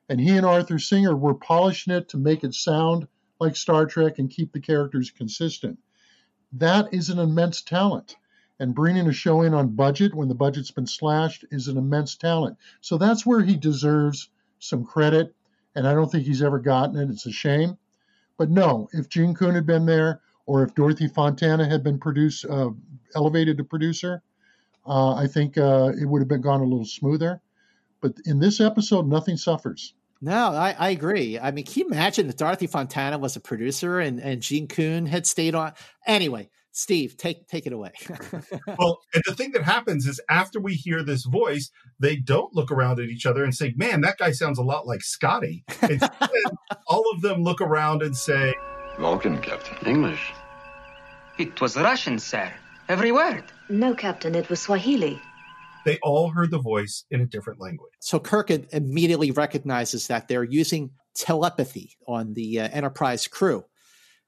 And 0.07 0.21
he 0.21 0.37
and 0.37 0.45
Arthur 0.45 0.79
Singer 0.79 1.15
were 1.15 1.33
polishing 1.33 1.93
it 1.93 2.09
to 2.09 2.17
make 2.17 2.43
it 2.43 2.53
sound 2.53 3.07
like 3.39 3.55
Star 3.55 3.85
Trek 3.85 4.19
and 4.19 4.29
keep 4.29 4.53
the 4.53 4.59
characters 4.59 5.11
consistent. 5.11 5.79
That 6.53 6.93
is 6.93 7.09
an 7.09 7.19
immense 7.19 7.61
talent. 7.61 8.15
And 8.59 8.73
bringing 8.73 9.07
a 9.07 9.13
show 9.13 9.41
in 9.41 9.53
on 9.53 9.75
budget 9.75 10.15
when 10.15 10.29
the 10.29 10.35
budget's 10.35 10.71
been 10.71 10.87
slashed 10.87 11.45
is 11.51 11.67
an 11.67 11.77
immense 11.77 12.15
talent. 12.15 12.57
So 12.81 12.97
that's 12.97 13.25
where 13.25 13.41
he 13.41 13.55
deserves 13.55 14.29
some 14.59 14.85
credit. 14.85 15.35
And 15.77 15.87
I 15.87 15.93
don't 15.93 16.11
think 16.11 16.25
he's 16.25 16.41
ever 16.41 16.57
gotten 16.57 16.97
it. 16.97 17.11
It's 17.11 17.27
a 17.27 17.31
shame. 17.31 17.77
But 18.37 18.49
no, 18.49 18.89
if 18.93 19.09
Gene 19.09 19.35
Coon 19.35 19.53
had 19.53 19.67
been 19.67 19.85
there, 19.85 20.21
or 20.47 20.63
if 20.63 20.73
Dorothy 20.73 21.07
Fontana 21.07 21.69
had 21.69 21.83
been 21.83 21.99
produced, 21.99 22.45
uh, 22.49 22.71
elevated 23.15 23.57
to 23.57 23.63
producer, 23.63 24.23
uh, 24.87 25.13
I 25.13 25.27
think 25.27 25.55
uh, 25.55 25.91
it 25.99 26.05
would 26.05 26.19
have 26.21 26.27
been 26.27 26.41
gone 26.41 26.61
a 26.61 26.63
little 26.63 26.83
smoother. 26.85 27.41
But 28.01 28.13
in 28.25 28.39
this 28.39 28.59
episode, 28.59 29.07
nothing 29.07 29.37
suffers. 29.37 29.93
No, 30.19 30.51
I, 30.51 30.75
I 30.79 30.89
agree. 30.89 31.37
I 31.37 31.51
mean, 31.51 31.65
can 31.65 31.81
you 31.81 31.87
imagine 31.89 32.27
if 32.27 32.37
Dorothy 32.37 32.65
Fontana 32.65 33.19
was 33.19 33.35
a 33.35 33.39
producer 33.39 33.99
and, 33.99 34.19
and 34.19 34.41
Gene 34.41 34.67
Coon 34.67 35.05
had 35.05 35.27
stayed 35.27 35.53
on? 35.53 35.73
Anyway, 36.07 36.49
Steve, 36.77 37.17
take 37.17 37.47
take 37.47 37.65
it 37.65 37.73
away. 37.73 37.91
well, 38.77 38.99
and 39.15 39.23
the 39.25 39.33
thing 39.33 39.51
that 39.53 39.63
happens 39.63 40.05
is 40.05 40.21
after 40.29 40.59
we 40.59 40.75
hear 40.75 41.01
this 41.01 41.25
voice, 41.25 41.71
they 41.99 42.15
don't 42.15 42.53
look 42.53 42.69
around 42.69 42.99
at 42.99 43.09
each 43.09 43.25
other 43.25 43.43
and 43.43 43.55
say, 43.55 43.73
"Man, 43.75 44.01
that 44.01 44.19
guy 44.19 44.29
sounds 44.29 44.59
a 44.59 44.63
lot 44.63 44.85
like 44.85 45.01
Scotty." 45.01 45.65
Instead, 45.81 46.11
all 46.87 47.03
of 47.15 47.23
them 47.23 47.41
look 47.41 47.61
around 47.61 48.03
and 48.03 48.15
say, 48.15 48.53
"Vulcan, 48.99 49.41
Captain." 49.41 49.75
English. 49.87 50.31
It 51.39 51.59
was 51.59 51.75
Russian, 51.75 52.19
sir. 52.19 52.53
Every 52.87 53.11
word. 53.11 53.45
No, 53.69 53.95
Captain, 53.95 54.35
it 54.35 54.47
was 54.47 54.61
Swahili. 54.61 55.19
They 55.83 55.97
all 56.03 56.29
heard 56.29 56.51
the 56.51 56.61
voice 56.61 57.05
in 57.09 57.21
a 57.21 57.25
different 57.25 57.59
language. 57.59 57.93
So 58.01 58.19
Kirk 58.19 58.51
immediately 58.51 59.31
recognizes 59.31 60.07
that 60.07 60.27
they're 60.27 60.43
using 60.43 60.91
telepathy 61.15 61.97
on 62.07 62.35
the 62.35 62.59
uh, 62.59 62.69
Enterprise 62.71 63.27
crew. 63.27 63.65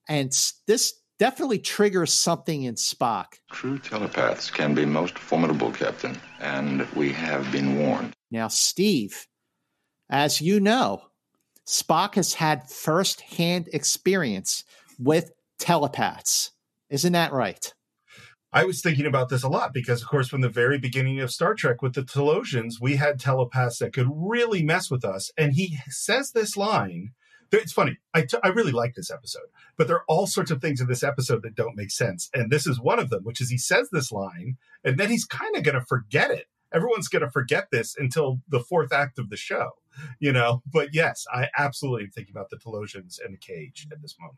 And 0.07 0.31
this 0.65 0.93
definitely 1.19 1.59
triggers 1.59 2.13
something 2.13 2.63
in 2.63 2.75
Spock. 2.75 3.25
True 3.51 3.77
telepaths 3.77 4.49
can 4.49 4.73
be 4.73 4.85
most 4.85 5.19
formidable, 5.19 5.71
Captain, 5.71 6.17
and 6.39 6.87
we 6.95 7.11
have 7.11 7.51
been 7.51 7.77
warned. 7.77 8.13
Now, 8.31 8.47
Steve, 8.47 9.27
as 10.09 10.41
you 10.41 10.59
know, 10.59 11.03
Spock 11.67 12.15
has 12.15 12.33
had 12.33 12.69
firsthand 12.69 13.69
experience 13.73 14.63
with 14.97 15.31
telepaths. 15.59 16.51
Isn't 16.89 17.13
that 17.13 17.31
right? 17.31 17.73
I 18.51 18.65
was 18.65 18.81
thinking 18.81 19.05
about 19.05 19.29
this 19.29 19.43
a 19.43 19.49
lot 19.49 19.73
because, 19.73 20.01
of 20.01 20.07
course, 20.07 20.27
from 20.27 20.41
the 20.41 20.49
very 20.49 20.79
beginning 20.79 21.19
of 21.19 21.29
Star 21.31 21.53
Trek 21.53 21.83
with 21.83 21.93
the 21.93 22.01
Talosians, 22.01 22.81
we 22.81 22.95
had 22.95 23.19
telepaths 23.19 23.77
that 23.77 23.93
could 23.93 24.07
really 24.11 24.63
mess 24.63 24.89
with 24.89 25.05
us. 25.05 25.29
And 25.37 25.53
he 25.53 25.77
says 25.89 26.31
this 26.31 26.57
line. 26.57 27.11
It's 27.51 27.71
funny. 27.71 27.97
I, 28.13 28.21
t- 28.21 28.37
I 28.43 28.49
really 28.49 28.71
like 28.71 28.95
this 28.95 29.11
episode, 29.11 29.47
but 29.77 29.87
there 29.87 29.97
are 29.97 30.05
all 30.07 30.27
sorts 30.27 30.51
of 30.51 30.61
things 30.61 30.81
in 30.81 30.87
this 30.87 31.03
episode 31.03 31.41
that 31.43 31.55
don't 31.55 31.75
make 31.75 31.91
sense. 31.91 32.29
And 32.33 32.51
this 32.51 32.67
is 32.67 32.79
one 32.79 32.99
of 32.99 33.09
them, 33.09 33.23
which 33.23 33.41
is 33.41 33.49
he 33.49 33.57
says 33.57 33.89
this 33.91 34.11
line 34.11 34.57
and 34.83 34.97
then 34.97 35.09
he's 35.09 35.25
kind 35.25 35.55
of 35.55 35.63
going 35.63 35.79
to 35.79 35.85
forget 35.85 36.31
it. 36.31 36.45
Everyone's 36.71 37.07
going 37.07 37.23
to 37.23 37.31
forget 37.31 37.69
this 37.71 37.95
until 37.97 38.41
the 38.47 38.59
fourth 38.59 38.93
act 38.93 39.17
of 39.17 39.31
the 39.31 39.37
show, 39.37 39.71
you 40.19 40.31
know? 40.31 40.61
But 40.71 40.93
yes, 40.93 41.25
I 41.33 41.49
absolutely 41.57 42.03
am 42.03 42.11
thinking 42.11 42.35
about 42.35 42.51
the 42.51 42.57
Talosians 42.57 43.17
and 43.23 43.33
the 43.33 43.39
cage 43.39 43.87
at 43.91 44.01
this 44.01 44.15
moment 44.19 44.37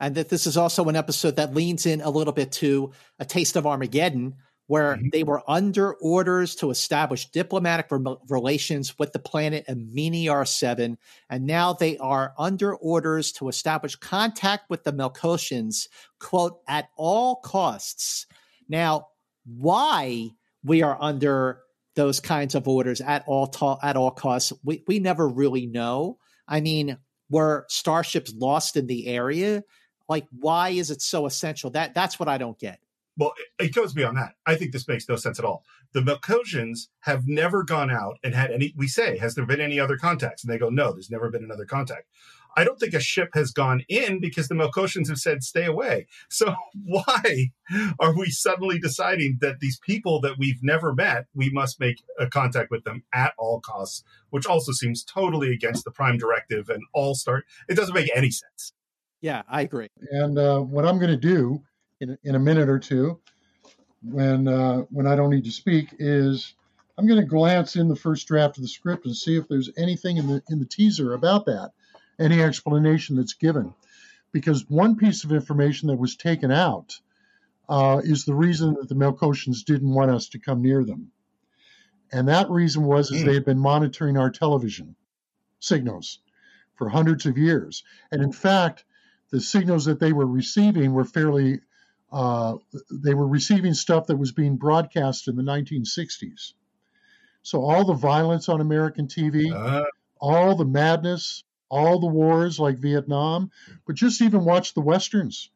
and 0.00 0.14
that 0.14 0.28
this 0.28 0.46
is 0.46 0.56
also 0.56 0.84
an 0.84 0.96
episode 0.96 1.36
that 1.36 1.54
leans 1.54 1.86
in 1.86 2.00
a 2.00 2.10
little 2.10 2.32
bit 2.32 2.52
to 2.52 2.92
a 3.18 3.24
taste 3.24 3.56
of 3.56 3.66
Armageddon, 3.66 4.36
where 4.68 4.94
mm-hmm. 4.94 5.08
they 5.12 5.24
were 5.24 5.42
under 5.48 5.94
orders 5.94 6.54
to 6.54 6.70
establish 6.70 7.30
diplomatic 7.30 7.86
re- 7.90 8.16
relations 8.28 8.96
with 8.98 9.12
the 9.12 9.18
planet 9.18 9.64
Amini 9.66 10.46
7, 10.46 10.96
and 11.28 11.46
now 11.46 11.72
they 11.72 11.98
are 11.98 12.34
under 12.38 12.76
orders 12.76 13.32
to 13.32 13.48
establish 13.48 13.96
contact 13.96 14.70
with 14.70 14.84
the 14.84 14.92
Melkotians, 14.92 15.88
quote, 16.20 16.60
at 16.68 16.90
all 16.96 17.36
costs. 17.36 18.26
Now, 18.68 19.08
why 19.44 20.30
we 20.62 20.82
are 20.82 20.98
under 21.00 21.60
those 21.96 22.20
kinds 22.20 22.54
of 22.54 22.68
orders 22.68 23.00
at 23.00 23.24
all 23.26 23.46
ta- 23.46 23.78
at 23.82 23.96
all 23.96 24.10
costs, 24.10 24.52
we, 24.62 24.84
we 24.86 24.98
never 24.98 25.26
really 25.26 25.66
know. 25.66 26.18
I 26.46 26.60
mean, 26.60 26.98
were 27.30 27.64
starships 27.68 28.32
lost 28.34 28.76
in 28.76 28.86
the 28.86 29.06
area? 29.06 29.64
Like, 30.08 30.26
why 30.30 30.70
is 30.70 30.90
it 30.90 31.02
so 31.02 31.26
essential? 31.26 31.70
That 31.70 31.94
that's 31.94 32.20
what 32.20 32.28
I 32.28 32.38
don't 32.38 32.58
get. 32.58 32.80
Well, 33.18 33.32
it 33.58 33.74
goes 33.74 33.92
beyond 33.92 34.16
that. 34.16 34.34
I 34.46 34.54
think 34.54 34.72
this 34.72 34.86
makes 34.86 35.08
no 35.08 35.16
sense 35.16 35.40
at 35.40 35.44
all. 35.44 35.64
The 35.92 36.00
Melkotians 36.00 36.86
have 37.00 37.26
never 37.26 37.64
gone 37.64 37.90
out 37.90 38.18
and 38.22 38.32
had 38.32 38.52
any. 38.52 38.72
We 38.76 38.86
say, 38.86 39.18
has 39.18 39.34
there 39.34 39.44
been 39.44 39.60
any 39.60 39.80
other 39.80 39.96
contacts? 39.96 40.44
And 40.44 40.52
they 40.52 40.58
go, 40.58 40.68
no, 40.68 40.92
there's 40.92 41.10
never 41.10 41.28
been 41.28 41.42
another 41.42 41.64
contact. 41.64 42.06
I 42.56 42.64
don't 42.64 42.78
think 42.78 42.94
a 42.94 43.00
ship 43.00 43.30
has 43.34 43.50
gone 43.50 43.82
in 43.88 44.20
because 44.20 44.48
the 44.48 44.54
Melkotians 44.54 45.08
have 45.08 45.18
said 45.18 45.42
stay 45.42 45.64
away. 45.64 46.06
So 46.30 46.54
why 46.84 47.50
are 47.98 48.16
we 48.16 48.30
suddenly 48.30 48.78
deciding 48.78 49.38
that 49.40 49.60
these 49.60 49.78
people 49.80 50.20
that 50.20 50.38
we've 50.38 50.62
never 50.62 50.94
met, 50.94 51.26
we 51.34 51.50
must 51.50 51.80
make 51.80 52.02
a 52.18 52.28
contact 52.28 52.70
with 52.70 52.84
them 52.84 53.02
at 53.12 53.34
all 53.36 53.60
costs, 53.60 54.04
which 54.30 54.46
also 54.46 54.72
seems 54.72 55.04
totally 55.04 55.52
against 55.52 55.84
the 55.84 55.90
prime 55.90 56.18
directive 56.18 56.68
and 56.68 56.82
all 56.94 57.14
start. 57.14 57.44
It 57.68 57.74
doesn't 57.74 57.94
make 57.94 58.10
any 58.14 58.30
sense. 58.30 58.72
Yeah, 59.20 59.42
I 59.48 59.62
agree. 59.62 59.88
And 60.10 60.38
uh, 60.38 60.60
what 60.60 60.86
I'm 60.86 60.98
going 60.98 61.10
to 61.10 61.16
do 61.16 61.62
in, 62.00 62.18
in 62.22 62.34
a 62.34 62.38
minute 62.38 62.68
or 62.68 62.78
two, 62.78 63.20
when 64.02 64.46
uh, 64.46 64.78
when 64.90 65.06
I 65.06 65.16
don't 65.16 65.30
need 65.30 65.44
to 65.44 65.52
speak, 65.52 65.94
is 65.98 66.54
I'm 66.96 67.06
going 67.06 67.20
to 67.20 67.26
glance 67.26 67.76
in 67.76 67.88
the 67.88 67.96
first 67.96 68.26
draft 68.28 68.56
of 68.58 68.62
the 68.62 68.68
script 68.68 69.06
and 69.06 69.16
see 69.16 69.36
if 69.36 69.48
there's 69.48 69.70
anything 69.76 70.16
in 70.16 70.26
the 70.26 70.42
in 70.48 70.58
the 70.58 70.66
teaser 70.66 71.14
about 71.14 71.46
that, 71.46 71.72
any 72.18 72.42
explanation 72.42 73.16
that's 73.16 73.34
given, 73.34 73.74
because 74.32 74.68
one 74.68 74.96
piece 74.96 75.24
of 75.24 75.32
information 75.32 75.88
that 75.88 75.98
was 75.98 76.16
taken 76.16 76.50
out 76.50 76.98
uh, 77.68 78.00
is 78.04 78.24
the 78.24 78.34
reason 78.34 78.74
that 78.74 78.88
the 78.88 78.94
Melkotians 78.94 79.64
didn't 79.64 79.92
want 79.92 80.10
us 80.10 80.28
to 80.30 80.38
come 80.38 80.62
near 80.62 80.84
them, 80.84 81.10
and 82.12 82.28
that 82.28 82.50
reason 82.50 82.84
was 82.84 83.10
is 83.10 83.24
they 83.24 83.34
had 83.34 83.44
been 83.44 83.58
monitoring 83.58 84.16
our 84.16 84.30
television 84.30 84.94
signals 85.60 86.20
for 86.76 86.88
hundreds 86.88 87.26
of 87.26 87.36
years, 87.36 87.82
and 88.12 88.22
in 88.22 88.32
fact 88.32 88.84
the 89.30 89.40
signals 89.40 89.84
that 89.86 90.00
they 90.00 90.12
were 90.12 90.26
receiving 90.26 90.92
were 90.92 91.04
fairly 91.04 91.60
uh, 92.12 92.56
they 92.90 93.14
were 93.14 93.26
receiving 93.26 93.74
stuff 93.74 94.06
that 94.06 94.16
was 94.16 94.32
being 94.32 94.56
broadcast 94.56 95.28
in 95.28 95.36
the 95.36 95.42
1960s. 95.42 96.54
So 97.42 97.62
all 97.62 97.84
the 97.84 97.94
violence 97.94 98.48
on 98.48 98.60
American 98.60 99.06
TV, 99.06 99.52
uh, 99.54 99.84
all 100.20 100.56
the 100.56 100.64
madness, 100.64 101.44
all 101.68 102.00
the 102.00 102.06
wars 102.06 102.58
like 102.58 102.78
Vietnam, 102.78 103.50
but 103.86 103.96
just 103.96 104.22
even 104.22 104.44
watch 104.44 104.74
the 104.74 104.80
westerns. 104.80 105.50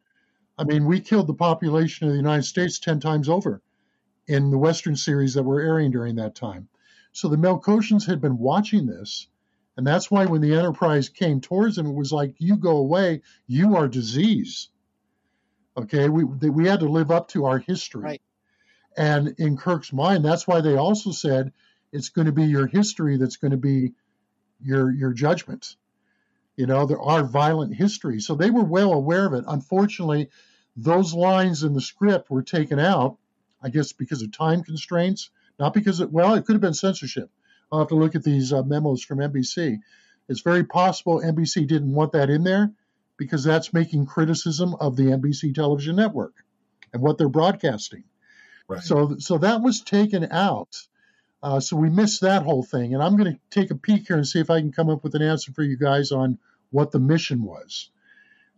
I 0.58 0.64
mean, 0.64 0.86
we 0.86 1.00
killed 1.00 1.26
the 1.26 1.34
population 1.34 2.06
of 2.06 2.12
the 2.12 2.18
United 2.18 2.44
States 2.44 2.78
10 2.78 3.00
times 3.00 3.28
over 3.28 3.62
in 4.26 4.50
the 4.50 4.58
western 4.58 4.96
series 4.96 5.34
that 5.34 5.42
were 5.42 5.60
airing 5.60 5.90
during 5.90 6.16
that 6.16 6.34
time. 6.34 6.68
So 7.12 7.28
the 7.28 7.36
Melkotians 7.36 8.06
had 8.06 8.20
been 8.20 8.38
watching 8.38 8.86
this 8.86 9.26
and 9.76 9.86
that's 9.86 10.10
why 10.10 10.26
when 10.26 10.42
the 10.42 10.54
enterprise 10.54 11.08
came 11.08 11.40
towards 11.40 11.76
them, 11.76 11.86
it 11.86 11.94
was 11.94 12.12
like, 12.12 12.34
you 12.38 12.56
go 12.56 12.76
away, 12.76 13.22
you 13.46 13.76
are 13.76 13.88
disease. 13.88 14.68
Okay, 15.76 16.08
we, 16.08 16.24
we 16.24 16.66
had 16.66 16.80
to 16.80 16.88
live 16.88 17.10
up 17.10 17.28
to 17.28 17.46
our 17.46 17.58
history. 17.58 18.02
Right. 18.02 18.22
And 18.96 19.34
in 19.38 19.56
Kirk's 19.56 19.92
mind, 19.92 20.24
that's 20.24 20.46
why 20.46 20.60
they 20.60 20.76
also 20.76 21.12
said 21.12 21.52
it's 21.92 22.10
going 22.10 22.26
to 22.26 22.32
be 22.32 22.44
your 22.44 22.66
history 22.66 23.16
that's 23.16 23.36
going 23.36 23.52
to 23.52 23.56
be 23.56 23.92
your 24.60 24.90
your 24.90 25.12
judgment. 25.12 25.76
You 26.56 26.66
know, 26.66 26.84
there 26.84 27.00
are 27.00 27.24
violent 27.24 27.74
history. 27.74 28.20
So 28.20 28.34
they 28.34 28.50
were 28.50 28.64
well 28.64 28.92
aware 28.92 29.26
of 29.26 29.32
it. 29.32 29.44
Unfortunately, 29.48 30.28
those 30.76 31.14
lines 31.14 31.62
in 31.62 31.72
the 31.72 31.80
script 31.80 32.30
were 32.30 32.42
taken 32.42 32.78
out, 32.78 33.16
I 33.62 33.70
guess 33.70 33.92
because 33.92 34.22
of 34.22 34.32
time 34.32 34.62
constraints, 34.62 35.30
not 35.58 35.72
because 35.72 36.00
it, 36.00 36.12
well, 36.12 36.34
it 36.34 36.44
could 36.44 36.54
have 36.54 36.60
been 36.60 36.74
censorship. 36.74 37.30
I'll 37.70 37.78
have 37.78 37.88
to 37.88 37.94
look 37.94 38.14
at 38.14 38.22
these 38.22 38.52
uh, 38.52 38.62
memos 38.62 39.02
from 39.02 39.18
NBC. 39.18 39.78
It's 40.28 40.42
very 40.42 40.64
possible 40.64 41.20
NBC 41.20 41.66
didn't 41.66 41.92
want 41.92 42.12
that 42.12 42.28
in 42.28 42.44
there 42.44 42.72
because 43.22 43.44
that's 43.44 43.72
making 43.72 44.06
criticism 44.06 44.74
of 44.80 44.96
the 44.96 45.04
NBC 45.04 45.54
television 45.54 45.96
network 45.96 46.34
and 46.92 47.02
what 47.02 47.18
they're 47.18 47.28
broadcasting. 47.28 48.04
Right. 48.68 48.82
So, 48.82 49.16
so 49.18 49.38
that 49.38 49.62
was 49.62 49.80
taken 49.80 50.28
out. 50.30 50.76
Uh, 51.42 51.60
so 51.60 51.76
we 51.76 51.90
missed 51.90 52.20
that 52.20 52.42
whole 52.42 52.62
thing. 52.62 52.94
And 52.94 53.02
I'm 53.02 53.16
going 53.16 53.34
to 53.34 53.40
take 53.50 53.70
a 53.70 53.74
peek 53.74 54.06
here 54.06 54.16
and 54.16 54.26
see 54.26 54.40
if 54.40 54.50
I 54.50 54.60
can 54.60 54.72
come 54.72 54.88
up 54.88 55.02
with 55.02 55.14
an 55.14 55.22
answer 55.22 55.52
for 55.52 55.62
you 55.62 55.76
guys 55.76 56.12
on 56.12 56.38
what 56.70 56.90
the 56.90 57.00
mission 57.00 57.42
was 57.42 57.90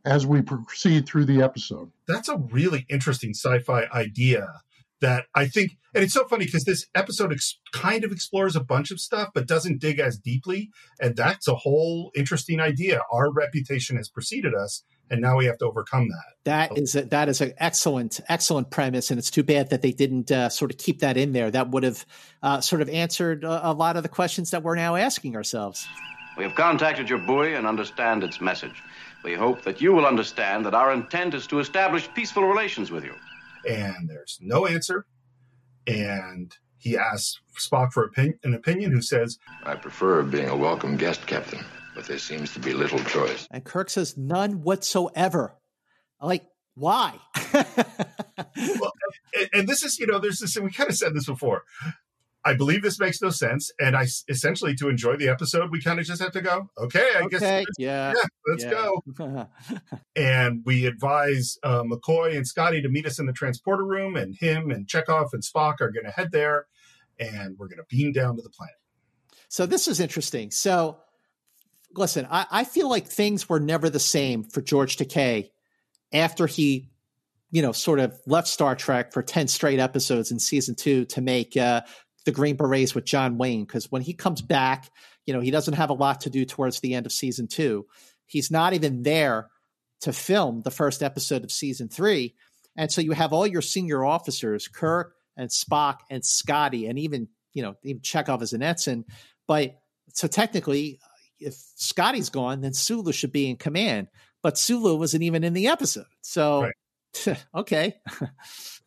as 0.05 0.27
we 0.27 0.43
proceed 0.43 1.07
through 1.07 1.25
the 1.25 1.43
episode. 1.43 1.91
That's 2.07 2.29
a 2.29 2.37
really 2.37 2.85
interesting 2.89 3.31
sci-fi 3.31 3.87
idea 3.93 4.63
that 5.01 5.27
I 5.35 5.47
think, 5.47 5.77
and 5.95 6.03
it's 6.03 6.15
so 6.15 6.27
funny 6.27 6.47
because 6.47 6.65
this 6.65 6.87
episode 6.95 7.33
ex- 7.33 7.59
kind 7.73 8.05
of 8.05 8.13
explores 8.13 8.57
a 8.57 8.61
bunch 8.61 8.91
of 8.91 9.01
stuff, 9.01 9.31
but 9.35 9.47
doesn't 9.47 9.81
dig 9.81 9.99
as 9.99 10.19
deeply. 10.19 10.71
And 11.01 11.17
that's 11.17 11.47
a 11.49 11.55
whole 11.55 12.11
interesting 12.15 12.61
idea. 12.61 13.03
Our 13.13 13.31
reputation 13.33 13.97
has 13.97 14.09
preceded 14.09 14.55
us, 14.55 14.83
and 15.11 15.21
now 15.21 15.37
we 15.37 15.47
have 15.47 15.59
to 15.59 15.67
overcome 15.67 16.09
that. 16.09 16.25
That 16.45 16.79
is 16.79 16.95
a, 16.95 17.03
that 17.03 17.29
is 17.29 17.41
an 17.41 17.53
excellent 17.59 18.21
excellent 18.29 18.71
premise, 18.71 19.11
and 19.11 19.19
it's 19.19 19.31
too 19.31 19.43
bad 19.43 19.71
that 19.71 19.83
they 19.83 19.93
didn't 19.93 20.31
uh, 20.33 20.49
sort 20.49 20.71
of 20.71 20.79
keep 20.79 21.01
that 21.01 21.17
in 21.17 21.33
there. 21.33 21.51
That 21.51 21.71
would 21.71 21.83
have 21.83 22.07
uh, 22.43 22.61
sort 22.61 22.83
of 22.83 22.89
answered 22.89 23.45
a, 23.45 23.71
a 23.71 23.73
lot 23.73 23.97
of 23.97 24.03
the 24.03 24.09
questions 24.09 24.51
that 24.51 24.63
we're 24.63 24.77
now 24.77 24.97
asking 24.97 25.37
ourselves. 25.37 25.87
We 26.37 26.45
have 26.45 26.55
contacted 26.57 27.09
your 27.09 27.19
buoy 27.19 27.55
and 27.55 27.67
understand 27.67 28.25
its 28.25 28.41
message. 28.41 28.83
We 29.23 29.35
hope 29.35 29.63
that 29.63 29.81
you 29.81 29.93
will 29.93 30.05
understand 30.05 30.67
that 30.67 30.75
our 30.75 30.93
intent 30.93 31.33
is 31.35 31.47
to 31.47 31.61
establish 31.61 32.13
peaceful 32.13 32.45
relations 32.45 32.91
with 32.91 33.05
you 33.05 33.15
and 33.69 34.09
there's 34.09 34.39
no 34.41 34.67
answer. 34.67 35.07
And 35.87 36.55
he 36.79 36.97
asks 36.97 37.41
Spock 37.59 37.93
for 37.93 38.11
an 38.17 38.55
opinion, 38.55 38.93
who 38.93 39.03
says, 39.03 39.39
I 39.65 39.75
prefer 39.75 40.23
being 40.23 40.49
a 40.49 40.57
welcome 40.57 40.97
guest, 40.97 41.27
Captain, 41.27 41.65
but 41.95 42.07
there 42.07 42.19
seems 42.19 42.53
to 42.55 42.61
be 42.61 42.73
little 42.73 42.99
choice. 43.01 43.47
And 43.51 43.65
Kirk 43.65 43.91
says, 43.91 44.17
none 44.17 44.63
whatsoever. 44.63 45.55
Like, 46.21 46.45
why? 46.75 47.19
well, 47.55 48.93
and, 49.39 49.49
and, 49.53 49.69
this 49.69 49.83
is, 49.83 49.99
you 49.99 50.07
know, 50.07 50.19
there's 50.19 50.39
this, 50.41 50.59
we 50.59 50.71
kind 50.71 50.91
of 50.91 50.97
said 50.97 51.15
this 51.15 51.27
before. 51.27 51.63
I 52.45 52.55
believe 52.55 52.83
this 52.83 53.01
makes 53.01 53.23
no 53.23 53.31
sense. 53.31 53.71
And 53.81 53.97
I 53.97 54.07
essentially, 54.29 54.75
to 54.77 54.89
enjoy 54.89 55.17
the 55.17 55.29
episode, 55.29 55.71
we 55.71 55.81
kind 55.81 55.99
of 55.99 56.05
just 56.05 56.21
have 56.23 56.33
to 56.33 56.43
go, 56.43 56.71
okay, 56.79 57.09
I 57.17 57.23
okay, 57.23 57.29
guess, 57.39 57.67
yeah, 57.79 58.15
yeah 58.15 58.23
let's 58.47 58.65
yeah. 58.65 58.71
go. 58.71 59.49
and 60.17 60.63
we 60.67 60.87
advise 60.87 61.59
uh, 61.63 61.83
McCoy 61.83 62.37
and 62.37 62.47
Scotty 62.47 62.83
to 62.83 62.89
meet 62.89 63.07
us 63.07 63.19
in 63.19 63.27
the 63.27 63.33
transporter 63.33 63.85
room, 63.85 64.17
and 64.17 64.35
him 64.35 64.71
and 64.71 64.87
Chekov 64.87 65.33
and 65.33 65.43
Spock 65.43 65.81
are 65.81 65.91
going 65.91 66.05
to 66.05 66.11
head 66.11 66.33
there, 66.33 66.67
and 67.19 67.57
we're 67.59 67.69
going 67.69 67.79
to 67.79 67.87
beam 67.89 68.13
down 68.13 68.37
to 68.37 68.43
the 68.43 68.51
planet. 68.51 68.77
So 69.49 69.67
this 69.67 69.89
is 69.89 70.01
interesting. 70.01 70.51
So 70.51 70.99
listen, 71.95 72.27
I, 72.31 72.47
I 72.51 72.65
feel 72.65 72.91
like 72.91 73.07
things 73.07 73.49
were 73.49 73.61
never 73.61 73.89
the 73.89 74.01
same 74.01 74.45
for 74.45 74.61
George 74.61 74.97
Takei 74.97 75.51
after 76.13 76.47
he 76.47 76.91
you 77.55 77.63
know, 77.63 77.71
sort 77.71 78.01
of 78.01 78.21
left 78.27 78.49
Star 78.49 78.75
Trek 78.75 79.13
for 79.13 79.23
10 79.23 79.47
straight 79.47 79.79
episodes 79.79 80.33
in 80.33 80.41
season 80.41 80.75
two 80.75 81.05
to 81.05 81.21
make 81.21 81.57
uh, 81.57 81.83
the 82.25 82.33
Green 82.33 82.57
Berets 82.57 82.95
with 82.95 83.05
John 83.05 83.39
Wayne 83.39 83.65
because 83.65 83.91
when 83.91 84.03
he 84.03 84.15
comes 84.15 84.43
back, 84.43 84.91
you 85.27 85.35
know, 85.35 85.41
he 85.41 85.51
doesn't 85.51 85.75
have 85.75 85.91
a 85.91 85.95
lot 85.95 86.23
to 86.23 86.31
do 86.31 86.45
towards 86.45 86.81
the 86.81 86.95
end 86.95 87.07
of 87.07 87.13
season 87.13 87.49
two. 87.49 87.87
He's 88.27 88.51
not 88.51 88.73
even 88.73 89.03
there 89.03 89.51
to 90.03 90.13
film 90.13 90.63
the 90.63 90.71
first 90.71 91.03
episode 91.03 91.45
of 91.45 91.53
season 91.53 91.89
three. 91.89 92.35
And 92.77 92.91
so 92.91 93.01
you 93.01 93.13
have 93.13 93.33
all 93.33 93.47
your 93.47 93.63
senior 93.63 94.05
officers, 94.05 94.69
Kirk 94.69 95.15
and 95.37 95.49
Spock 95.49 95.99
and 96.11 96.25
Scotty, 96.25 96.87
and 96.87 96.99
even, 96.99 97.29
you 97.53 97.63
know, 97.63 97.77
even 97.83 98.03
Chekov 98.03 98.43
as 98.43 98.53
an 98.53 98.63
ensign. 98.63 99.05
But 99.47 99.79
so 100.13 100.27
technically, 100.27 101.01
if 101.39 101.55
Scotty's 101.77 102.31
gone, 102.31 102.61
then 102.61 102.73
Sulu 102.73 103.13
should 103.13 103.33
be 103.33 103.49
in 103.49 103.57
command. 103.57 104.09
But 104.43 104.59
Sulu 104.59 104.97
wasn't 104.97 105.23
even 105.23 105.45
in 105.45 105.53
the 105.53 105.69
episode. 105.69 106.07
So, 106.21 106.69
right. 107.27 107.45
okay. 107.55 107.97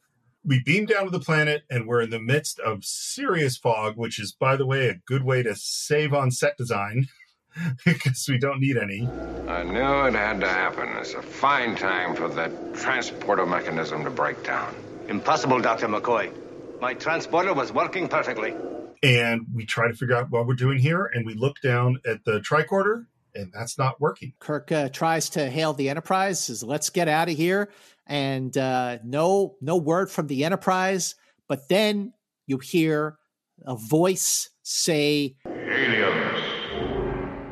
we 0.48 0.64
beam 0.64 0.86
down 0.86 1.04
to 1.04 1.12
the 1.12 1.20
planet 1.20 1.64
and 1.70 1.86
we're 1.86 2.02
in 2.02 2.10
the 2.10 2.22
midst 2.22 2.58
of 2.62 2.86
serious 2.86 3.58
fog, 3.58 3.98
which 3.98 4.18
is, 4.18 4.32
by 4.32 4.56
the 4.56 4.66
way, 4.66 4.88
a 4.88 4.96
good 5.06 5.24
way 5.24 5.44
to 5.44 5.54
save 5.56 6.14
on 6.14 6.32
set 6.32 6.56
design 6.58 7.08
because 7.86 8.26
we 8.30 8.38
don't 8.38 8.62
need 8.62 8.78
any. 8.78 9.06
I 9.48 9.64
knew 9.64 10.08
it 10.08 10.14
had 10.14 10.40
to 10.40 10.48
happen. 10.48 10.88
It's 10.98 11.14
a 11.14 11.22
fine 11.22 11.76
time 11.76 12.16
for 12.16 12.30
that 12.30 12.74
transporter 12.74 13.46
mechanism 13.46 14.06
to 14.06 14.10
break 14.10 14.42
down. 14.46 14.74
Impossible, 15.10 15.60
Dr. 15.60 15.88
McCoy. 15.88 16.32
My 16.80 16.94
transporter 16.94 17.54
was 17.54 17.74
working 17.74 18.08
perfectly. 18.08 18.56
And 19.04 19.46
we 19.54 19.66
try 19.66 19.90
to 19.90 19.94
figure 19.94 20.16
out 20.16 20.32
what 20.32 20.48
we're 20.48 20.56
doing 20.56 20.80
here, 20.80 21.12
and 21.14 21.26
we 21.26 21.34
look 21.34 21.60
down 21.62 22.00
at 22.06 22.24
the 22.24 22.40
tricorder, 22.40 23.06
and 23.38 23.54
that's 23.54 23.78
not 23.78 24.02
working. 24.02 24.34
Kirk 24.40 24.72
uh, 24.72 24.90
tries 24.90 25.30
to 25.32 25.50
hail 25.50 25.74
the 25.74 25.90
Enterprise, 25.90 26.44
says, 26.46 26.64
"Let's 26.64 26.90
get 26.90 27.08
out 27.08 27.30
of 27.30 27.38
here." 27.38 27.70
and 28.08 28.58
uh, 28.58 28.98
no 29.04 29.56
no 29.62 29.78
word 29.78 30.10
from 30.10 30.28
the 30.28 30.46
Enterprise. 30.46 31.16
But 31.48 31.70
then 31.70 32.14
you 32.46 32.58
hear 32.58 33.18
a 33.66 33.76
voice 33.76 34.50
say 34.64 35.36
aliens, 35.46 36.44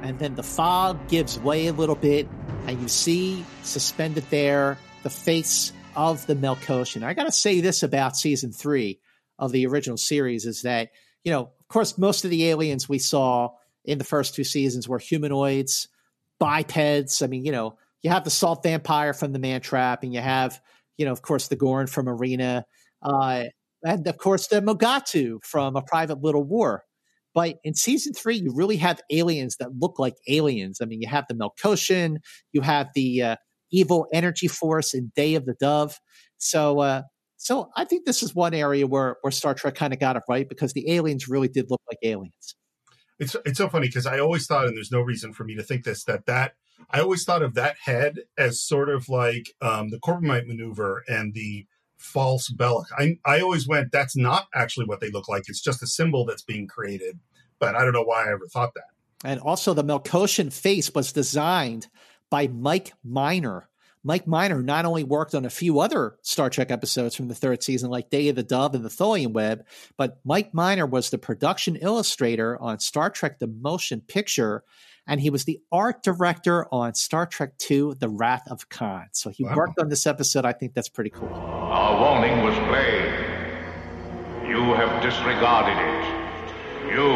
and 0.02 0.18
then 0.20 0.36
the 0.36 0.44
fog 0.44 1.08
gives 1.08 1.40
way 1.40 1.68
a 1.68 1.74
little 1.74 1.96
bit, 1.96 2.28
and 2.68 2.82
you 2.82 2.88
see 2.88 3.46
suspended 3.64 4.26
there 4.30 4.78
the 5.04 5.10
face 5.10 5.72
of 5.96 6.26
the 6.26 6.36
Melkotian. 6.36 7.04
I 7.04 7.14
got 7.14 7.26
to 7.26 7.32
say 7.32 7.62
this 7.62 7.84
about 7.84 8.18
season 8.18 8.52
three 8.52 9.00
of 9.38 9.52
the 9.52 9.68
original 9.68 9.98
series 9.98 10.46
is 10.46 10.64
that 10.64 10.90
you 11.24 11.32
know, 11.32 11.52
of 11.60 11.68
course, 11.68 11.98
most 11.98 12.24
of 12.24 12.32
the 12.32 12.48
aliens 12.50 12.88
we 12.88 13.00
saw 13.00 13.52
in 13.86 13.98
the 13.98 14.04
first 14.04 14.36
two 14.36 14.44
seasons 14.44 14.88
were 14.88 15.00
humanoids, 15.00 15.88
bipeds. 16.40 17.22
I 17.22 17.28
mean, 17.28 17.46
you 17.46 17.52
know, 17.52 17.78
you 18.06 18.12
have 18.12 18.24
the 18.24 18.30
salt 18.30 18.62
vampire 18.64 19.14
from 19.14 19.34
the 19.34 19.40
man 19.40 19.62
trap 19.62 20.04
and 20.04 20.14
you 20.14 20.22
have 20.22 20.62
you 20.98 21.06
know 21.06 21.12
of 21.12 21.24
course 21.24 21.48
the 21.48 21.56
gorn 21.56 21.88
from 21.88 22.08
arena 22.08 22.64
uh, 23.02 23.46
and 23.84 24.08
of 24.08 24.18
course 24.20 24.48
the 24.48 24.62
mugato 24.62 25.44
from 25.44 25.76
a 25.76 25.82
private 25.82 26.22
little 26.22 26.44
war. 26.44 26.84
But 27.34 27.58
in 27.64 27.74
season 27.74 28.14
three 28.14 28.36
you 28.36 28.54
really 28.54 28.78
have 28.78 29.02
aliens 29.12 29.58
that 29.60 29.70
look 29.80 29.98
like 29.98 30.14
aliens. 30.28 30.80
I 30.82 30.86
mean 30.86 31.02
you 31.02 31.08
have 31.08 31.26
the 31.28 31.34
melkotian 31.34 32.18
you 32.54 32.62
have 32.62 32.90
the 32.94 33.22
uh, 33.24 33.36
evil 33.72 34.06
energy 34.14 34.48
force 34.48 34.94
in 34.94 35.12
day 35.16 35.34
of 35.34 35.46
the 35.46 35.56
dove. 35.60 35.98
So 36.38 36.82
uh, 36.82 37.02
so 37.38 37.70
i 37.76 37.84
think 37.86 38.06
this 38.06 38.24
is 38.24 38.34
one 38.34 38.54
area 38.54 38.88
where 38.88 39.18
where 39.22 39.32
star 39.32 39.54
trek 39.54 39.76
kind 39.76 39.94
of 39.94 40.00
got 40.00 40.16
it 40.16 40.24
right 40.30 40.48
because 40.48 40.74
the 40.74 40.90
aliens 40.92 41.28
really 41.28 41.48
did 41.48 41.70
look 41.70 41.82
like 41.90 41.98
aliens 42.04 42.56
it's 43.20 43.36
it's 43.46 43.58
so 43.58 43.70
funny 43.70 43.88
because 43.88 44.06
i 44.06 44.20
always 44.20 44.46
thought 44.48 44.68
and 44.68 44.76
there's 44.76 44.92
no 44.92 45.02
reason 45.02 45.34
for 45.34 45.44
me 45.44 45.56
to 45.56 45.64
think 45.64 45.84
this 45.84 46.04
that 46.04 46.26
that 46.26 46.54
I 46.90 47.00
always 47.00 47.24
thought 47.24 47.42
of 47.42 47.54
that 47.56 47.78
head 47.84 48.20
as 48.38 48.62
sort 48.62 48.90
of 48.90 49.10
like 49.10 49.54
um, 49.62 49.90
the 49.90 50.00
Corbomite 50.00 50.48
maneuver 50.48 51.04
and 51.08 51.34
the 51.34 51.66
false 51.98 52.52
Balok. 52.52 52.86
I, 52.98 53.18
I 53.26 53.40
always 53.42 53.68
went, 53.68 53.92
that's 53.92 54.16
not 54.16 54.48
actually 54.54 54.86
what 54.86 55.00
they 55.00 55.10
look 55.10 55.28
like. 55.28 55.44
It's 55.48 55.62
just 55.62 55.84
a 55.84 55.88
symbol 55.88 56.26
that's 56.26 56.44
being 56.44 56.68
created. 56.68 57.20
But 57.60 57.76
I 57.76 57.84
don't 57.84 57.94
know 57.94 58.04
why 58.04 58.26
I 58.26 58.34
ever 58.34 58.48
thought 58.48 58.74
that. 58.76 58.84
And 59.24 59.40
also, 59.40 59.74
the 59.74 59.84
Melkotian 59.84 60.52
face 60.52 60.94
was 60.94 61.14
designed 61.14 61.88
by 62.30 62.48
Mike 62.48 62.92
Minor. 63.04 63.70
Mike 64.06 64.28
Minor 64.28 64.62
not 64.62 64.86
only 64.86 65.04
worked 65.04 65.34
on 65.34 65.46
a 65.46 65.50
few 65.50 65.80
other 65.80 66.16
Star 66.22 66.50
Trek 66.50 66.70
episodes 66.70 67.16
from 67.16 67.28
the 67.28 67.36
third 67.36 67.64
season, 67.64 67.90
like 67.90 68.12
Day 68.12 68.30
of 68.30 68.36
the 68.36 68.44
Dove 68.44 68.76
and 68.76 68.86
the 68.86 68.90
Tholian 68.90 69.34
Web, 69.34 69.66
but 69.98 70.20
Mike 70.24 70.54
Minor 70.54 70.86
was 70.86 71.10
the 71.10 71.18
production 71.18 71.76
illustrator 71.76 72.62
on 72.62 72.80
Star 72.80 73.10
Trek 73.10 73.40
The 73.40 73.48
Motion 73.48 74.02
Picture 74.02 74.64
and 75.08 75.22
he 75.22 75.30
was 75.30 75.46
the 75.46 75.60
art 75.72 76.04
director 76.04 76.66
on 76.74 76.94
Star 76.96 77.26
Trek 77.26 77.54
II 77.70 77.94
The 78.00 78.10
Wrath 78.10 78.50
of 78.50 78.70
Khan. 78.70 79.08
So 79.12 79.30
he 79.30 79.44
wow. 79.44 79.56
worked 79.56 79.80
on 79.80 79.90
this 79.90 80.08
episode. 80.08 80.46
I 80.46 80.54
think 80.54 80.74
that's 80.74 80.90
pretty 80.90 81.12
cool. 81.12 81.30
Our 81.30 82.00
warning 82.00 82.44
was 82.44 82.56
plain. 82.70 83.06
You 84.50 84.74
have 84.74 85.04
disregarded 85.04 85.78
it. 85.78 86.92
You, 86.92 87.10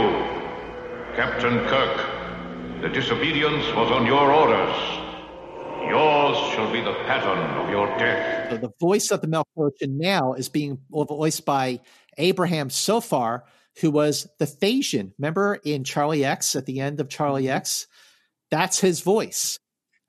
Captain 1.16 1.60
Kirk, 1.68 2.82
the 2.82 2.90
disobedience 2.90 3.66
was 3.76 3.92
on 3.92 4.06
your 4.06 4.34
orders. 4.34 4.99
Yours 5.88 6.38
shall 6.54 6.72
be 6.72 6.82
the 6.82 6.94
pattern 7.06 7.40
of 7.58 7.70
your 7.70 7.88
death. 7.98 8.52
So 8.52 8.58
the 8.58 8.72
voice 8.80 9.12
of 9.12 9.22
the 9.22 9.28
Melkotian 9.28 9.98
now 9.98 10.34
is 10.34 10.50
being 10.50 10.80
voiced 10.90 11.46
by 11.46 11.80
Abraham 12.18 12.70
Sofaer, 12.70 13.44
who 13.82 13.92
was 13.92 14.28
the 14.40 14.46
Thasian. 14.46 15.14
Remember 15.18 15.60
in 15.64 15.84
Charlie 15.84 16.26
X 16.26 16.56
at 16.56 16.66
the 16.66 16.80
end 16.80 17.00
of 17.00 17.10
Charlie. 17.10 17.50
X? 17.50 17.88
That's 18.52 18.80
his 18.80 19.02
voice. 19.02 19.60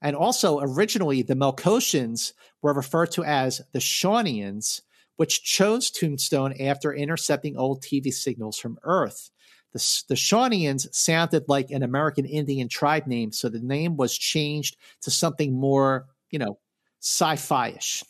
And 0.01 0.15
also, 0.15 0.59
originally, 0.59 1.21
the 1.21 1.35
Melkotians 1.35 2.33
were 2.61 2.73
referred 2.73 3.11
to 3.11 3.23
as 3.23 3.61
the 3.71 3.79
Shawnians, 3.79 4.81
which 5.17 5.43
chose 5.43 5.91
Tombstone 5.91 6.53
after 6.59 6.93
intercepting 6.93 7.55
old 7.55 7.83
TV 7.83 8.11
signals 8.11 8.57
from 8.57 8.79
Earth. 8.83 9.29
The, 9.73 10.03
the 10.09 10.15
Shawnians 10.15 10.93
sounded 10.93 11.45
like 11.47 11.71
an 11.71 11.83
American 11.83 12.25
Indian 12.25 12.67
tribe 12.67 13.07
name, 13.07 13.31
so 13.31 13.49
the 13.49 13.59
name 13.59 13.95
was 13.95 14.17
changed 14.17 14.75
to 15.01 15.11
something 15.11 15.53
more, 15.53 16.07
you 16.29 16.39
know, 16.39 16.59
sci 16.99 17.35
fi 17.37 17.69
ish. 17.69 18.03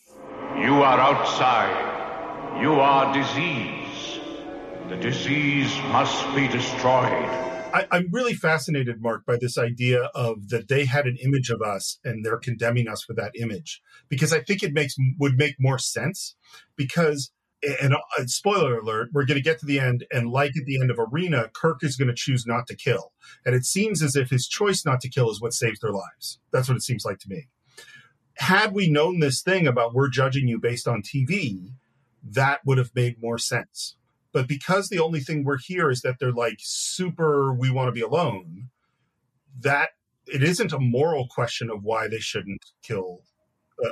You 0.58 0.82
are 0.84 1.00
outside. 1.00 2.62
You 2.62 2.74
are 2.74 3.14
disease. 3.14 4.20
The 4.90 4.98
disease 4.98 5.74
must 5.92 6.36
be 6.36 6.48
destroyed. 6.48 7.50
I, 7.74 7.88
I'm 7.92 8.10
really 8.12 8.34
fascinated, 8.34 9.02
Marc, 9.02 9.26
by 9.26 9.38
this 9.40 9.58
idea 9.58 10.10
of 10.14 10.50
that 10.50 10.68
they 10.68 10.86
had 10.86 11.06
an 11.06 11.18
image 11.24 11.50
of 11.50 11.62
us 11.62 12.00
and 12.04 12.26
they're 12.26 12.38
condemning 12.38 12.88
us 12.88 13.02
for 13.02 13.14
that 13.14 13.32
image 13.40 13.82
because 14.10 14.34
I 14.34 14.42
think 14.42 14.62
it 14.62 14.74
makes 14.74 14.96
would 15.20 15.38
make 15.38 15.56
more 15.60 15.80
sense 15.80 16.36
because 16.76 17.32
and 17.82 17.94
uh, 17.94 18.26
spoiler 18.26 18.80
alert, 18.80 19.10
we're 19.14 19.26
going 19.26 19.38
to 19.38 19.44
get 19.44 19.60
to 19.60 19.66
the 19.66 19.80
end, 19.80 20.06
and 20.12 20.32
like 20.32 20.58
at 20.58 20.66
the 20.66 20.80
end 20.80 20.90
of 20.90 21.00
Arena, 21.00 21.50
Kirk 21.54 21.84
is 21.84 21.96
going 21.96 22.08
to 22.08 22.14
choose 22.14 22.46
not 22.46 22.68
to 22.68 22.76
kill, 22.76 23.12
and 23.46 23.56
it 23.56 23.66
seems 23.66 24.02
as 24.02 24.16
if 24.16 24.30
his 24.30 24.48
choice 24.48 24.86
not 24.86 25.02
to 25.02 25.10
kill 25.10 25.30
is 25.30 25.42
what 25.42 25.54
saves 25.54 25.80
their 25.80 25.92
lives. 25.92 26.40
That's 26.52 26.68
what 26.68 26.78
it 26.78 26.84
seems 26.84 27.06
like 27.06 27.20
to 27.20 27.30
me. 27.30 27.48
Had 28.36 28.74
we 28.74 28.90
known 28.90 29.20
this 29.20 29.42
thing 29.42 29.68
about 29.68 29.94
we're 29.94 30.10
judging 30.10 30.48
you 30.48 30.60
based 30.60 30.88
on 30.88 31.04
TV, 31.04 31.74
that 32.24 32.62
would 32.66 32.78
have 32.78 32.96
made 32.96 33.22
more 33.22 33.38
sense. 33.38 33.96
But 34.34 34.48
because 34.48 34.90
the 34.90 35.00
only 35.00 35.20
thing 35.20 35.44
we're 35.44 35.58
here 35.58 35.92
is 35.92 36.02
that 36.02 36.16
they're 36.20 36.32
like 36.32 36.58
super, 36.60 37.54
we 37.54 37.70
want 37.70 37.90
to 37.90 37.92
be 37.92 38.02
alone, 38.02 38.70
that 39.60 39.90
it 40.26 40.42
isn't 40.42 40.74
a 40.74 40.80
moral 40.80 41.28
question 41.28 41.70
of 41.70 41.84
why 41.84 42.08
they 42.08 42.20
shouldn't 42.20 42.64
kill 42.82 43.22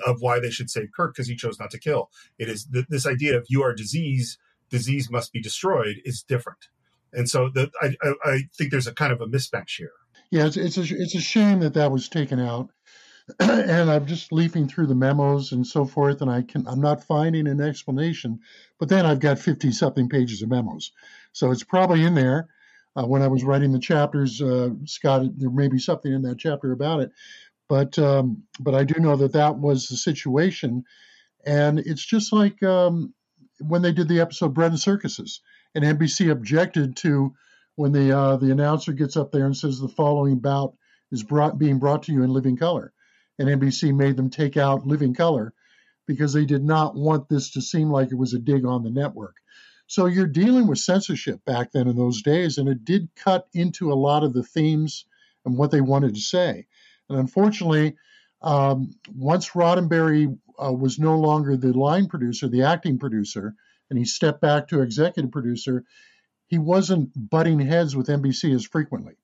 of 0.05 0.17
why 0.21 0.39
they 0.39 0.49
should 0.49 0.69
save 0.69 0.89
Kirk 0.95 1.13
because 1.13 1.27
he 1.27 1.35
chose 1.35 1.59
not 1.59 1.71
to 1.71 1.79
kill. 1.79 2.09
It 2.37 2.49
is 2.49 2.65
th- 2.65 2.85
this 2.89 3.05
idea 3.05 3.37
of 3.37 3.45
you 3.49 3.63
are 3.63 3.73
disease, 3.73 4.37
disease 4.69 5.09
must 5.09 5.33
be 5.33 5.41
destroyed 5.41 5.97
is 6.05 6.23
different. 6.23 6.69
And 7.13 7.29
so 7.29 7.49
the, 7.49 7.71
I, 7.81 7.95
I, 8.01 8.13
I, 8.23 8.39
think 8.55 8.71
there's 8.71 8.87
a 8.87 8.93
kind 8.93 9.11
of 9.11 9.21
a 9.21 9.25
mismatch 9.25 9.77
here. 9.77 9.91
Yeah, 10.29 10.45
it's, 10.45 10.57
it's, 10.57 10.77
a, 10.77 10.83
it's 10.83 11.15
a 11.15 11.21
shame 11.21 11.59
that 11.61 11.73
that 11.73 11.91
was 11.91 12.07
taken 12.07 12.39
out. 12.39 12.69
and 13.39 13.91
I'm 13.91 14.05
just 14.05 14.31
leafing 14.31 14.67
through 14.67 14.87
the 14.87 14.95
memos 14.95 15.51
and 15.51 15.65
so 15.65 15.85
forth, 15.85 16.21
and 16.21 16.31
I 16.31 16.41
can 16.41 16.67
I'm 16.67 16.81
not 16.81 17.03
finding 17.03 17.47
an 17.47 17.61
explanation. 17.61 18.39
But 18.79 18.89
then 18.89 19.05
I've 19.05 19.19
got 19.19 19.37
50 19.37 19.71
something 19.71 20.09
pages 20.09 20.41
of 20.41 20.49
memos, 20.49 20.91
so 21.31 21.51
it's 21.51 21.63
probably 21.63 22.03
in 22.03 22.15
there. 22.15 22.47
Uh, 22.95 23.05
when 23.05 23.21
I 23.21 23.27
was 23.27 23.43
writing 23.43 23.71
the 23.71 23.79
chapters, 23.79 24.41
uh, 24.41 24.71
Scott, 24.85 25.21
there 25.37 25.51
may 25.51 25.67
be 25.67 25.77
something 25.77 26.11
in 26.11 26.23
that 26.23 26.39
chapter 26.39 26.71
about 26.71 27.01
it. 27.01 27.11
But 27.69 27.97
um, 27.99 28.43
but 28.59 28.75
I 28.75 28.83
do 28.83 28.99
know 28.99 29.15
that 29.17 29.33
that 29.33 29.57
was 29.57 29.87
the 29.87 29.95
situation, 29.95 30.83
and 31.45 31.79
it's 31.79 32.05
just 32.05 32.33
like 32.33 32.61
um, 32.63 33.13
when 33.59 33.83
they 33.83 33.93
did 33.93 34.07
the 34.07 34.19
episode 34.19 34.55
Bread 34.55 34.71
and 34.71 34.79
Circuses, 34.79 35.41
and 35.75 35.85
NBC 35.85 36.31
objected 36.31 36.97
to 36.97 37.33
when 37.75 37.91
the 37.91 38.11
uh, 38.11 38.37
the 38.37 38.51
announcer 38.51 38.91
gets 38.91 39.15
up 39.15 39.31
there 39.31 39.45
and 39.45 39.55
says 39.55 39.79
the 39.79 39.87
following 39.87 40.39
bout 40.39 40.73
is 41.11 41.23
brought 41.23 41.59
being 41.59 41.79
brought 41.79 42.03
to 42.03 42.11
you 42.11 42.23
in 42.23 42.33
living 42.33 42.57
color, 42.57 42.91
and 43.37 43.47
NBC 43.47 43.95
made 43.95 44.17
them 44.17 44.31
take 44.31 44.57
out 44.57 44.87
living 44.87 45.13
color 45.13 45.53
because 46.07 46.33
they 46.33 46.45
did 46.45 46.63
not 46.63 46.95
want 46.95 47.29
this 47.29 47.51
to 47.51 47.61
seem 47.61 47.91
like 47.91 48.11
it 48.11 48.17
was 48.17 48.33
a 48.33 48.39
dig 48.39 48.65
on 48.65 48.83
the 48.83 48.89
network. 48.89 49.35
So 49.85 50.07
you're 50.07 50.25
dealing 50.27 50.65
with 50.65 50.79
censorship 50.79 51.45
back 51.45 51.71
then 51.71 51.87
in 51.87 51.95
those 51.95 52.23
days, 52.23 52.57
and 52.57 52.67
it 52.67 52.83
did 52.83 53.09
cut 53.15 53.47
into 53.53 53.91
a 53.91 53.95
lot 53.95 54.23
of 54.23 54.33
the 54.33 54.43
themes 54.43 55.05
and 55.45 55.55
what 55.55 55.71
they 55.71 55.81
wanted 55.81 56.15
to 56.15 56.21
say. 56.21 56.65
And 57.09 57.19
unfortunately, 57.19 57.95
um, 58.41 58.95
once 59.13 59.49
Roddenberry 59.49 60.37
uh, 60.61 60.71
was 60.71 60.99
no 60.99 61.17
longer 61.17 61.57
the 61.57 61.73
line 61.73 62.07
producer, 62.07 62.47
the 62.47 62.63
acting 62.63 62.99
producer, 62.99 63.55
and 63.89 63.97
he 63.97 64.05
stepped 64.05 64.41
back 64.41 64.67
to 64.67 64.81
executive 64.81 65.31
producer, 65.31 65.83
he 66.47 66.57
wasn't 66.57 67.11
butting 67.15 67.59
heads 67.59 67.95
with 67.95 68.07
NBC 68.07 68.53
as 68.53 68.65
frequently 68.65 69.15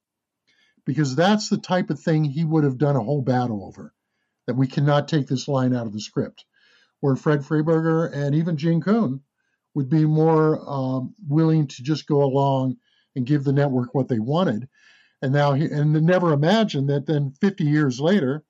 because 0.86 1.16
that's 1.16 1.50
the 1.50 1.58
type 1.58 1.90
of 1.90 2.00
thing 2.00 2.24
he 2.24 2.44
would 2.44 2.64
have 2.64 2.78
done 2.78 2.96
a 2.96 3.04
whole 3.04 3.22
battle 3.22 3.66
over. 3.66 3.94
That 4.48 4.56
we 4.56 4.68
cannot 4.68 5.08
take 5.08 5.26
this 5.26 5.48
line 5.48 5.76
out 5.76 5.88
of 5.88 5.94
the 5.94 6.00
script. 6.00 6.46
Where 7.00 7.16
Fred 7.16 7.42
Freiberger 7.42 8.12
and 8.14 8.36
even 8.36 8.58
Gene 8.58 8.82
Coon 8.82 9.22
would 9.74 9.90
be 9.90 10.06
more 10.06 10.60
um, 10.68 11.16
willing 11.28 11.68
to 11.68 11.84
just 11.84 12.08
go 12.08 12.24
along 12.24 12.78
and 13.16 13.26
give 13.26 13.44
the 13.44 13.54
network 13.54 13.94
what 13.94 14.08
they 14.08 14.20
wanted 14.20 14.68
and 15.22 15.34
now, 15.34 15.54
he, 15.54 15.66
and 15.66 15.94
never 15.94 16.34
imagine 16.34 16.88
that 16.88 17.06
then 17.06 17.34
50 17.42 17.64
years 17.64 18.00
later, 18.00 18.44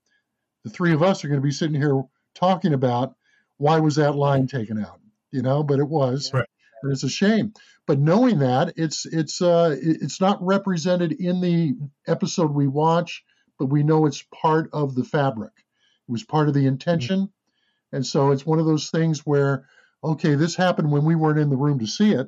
the 0.63 0.69
three 0.69 0.93
of 0.93 1.03
us 1.03 1.23
are 1.23 1.27
going 1.27 1.39
to 1.39 1.45
be 1.45 1.51
sitting 1.51 1.79
here 1.79 2.01
talking 2.33 2.73
about 2.73 3.15
why 3.57 3.79
was 3.79 3.95
that 3.95 4.15
line 4.15 4.47
taken 4.47 4.79
out, 4.83 4.99
you 5.31 5.41
know? 5.41 5.63
But 5.63 5.79
it 5.79 5.87
was, 5.87 6.31
right. 6.33 6.45
and 6.83 6.91
it's 6.91 7.03
a 7.03 7.09
shame. 7.09 7.53
But 7.87 7.99
knowing 7.99 8.39
that, 8.39 8.73
it's 8.77 9.05
it's 9.05 9.41
uh, 9.41 9.75
it's 9.79 10.19
not 10.19 10.43
represented 10.43 11.11
in 11.11 11.39
the 11.39 11.75
episode 12.07 12.51
we 12.51 12.67
watch, 12.67 13.23
but 13.59 13.67
we 13.67 13.83
know 13.83 14.05
it's 14.05 14.25
part 14.33 14.69
of 14.73 14.95
the 14.95 15.03
fabric. 15.03 15.53
It 15.55 16.11
was 16.11 16.23
part 16.23 16.47
of 16.47 16.55
the 16.55 16.65
intention, 16.65 17.19
mm-hmm. 17.19 17.95
and 17.95 18.05
so 18.05 18.31
it's 18.31 18.45
one 18.45 18.59
of 18.59 18.65
those 18.65 18.89
things 18.89 19.19
where, 19.19 19.67
okay, 20.03 20.33
this 20.33 20.55
happened 20.55 20.91
when 20.91 21.05
we 21.05 21.15
weren't 21.15 21.39
in 21.39 21.51
the 21.51 21.57
room 21.57 21.79
to 21.79 21.87
see 21.87 22.11
it, 22.11 22.27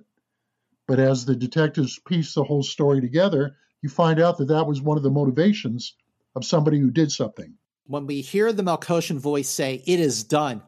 but 0.87 0.99
as 0.99 1.25
the 1.25 1.35
detectives 1.35 1.99
piece 2.07 2.35
the 2.35 2.43
whole 2.43 2.63
story 2.63 3.01
together, 3.01 3.55
you 3.87 3.93
find 3.93 4.19
out 4.19 4.37
that 4.37 4.49
that 4.49 4.67
was 4.67 4.81
one 4.81 4.97
of 4.97 5.03
the 5.03 5.09
motivations 5.09 5.95
of 6.35 6.43
somebody 6.43 6.77
who 6.77 6.91
did 6.91 7.09
something. 7.09 7.53
When 7.85 8.05
we 8.05 8.19
hear 8.19 8.51
the 8.51 8.63
Melkotian 8.63 9.17
voice 9.17 9.47
say, 9.47 9.81
It 9.85 9.99
is 9.99 10.25
done, 10.25 10.61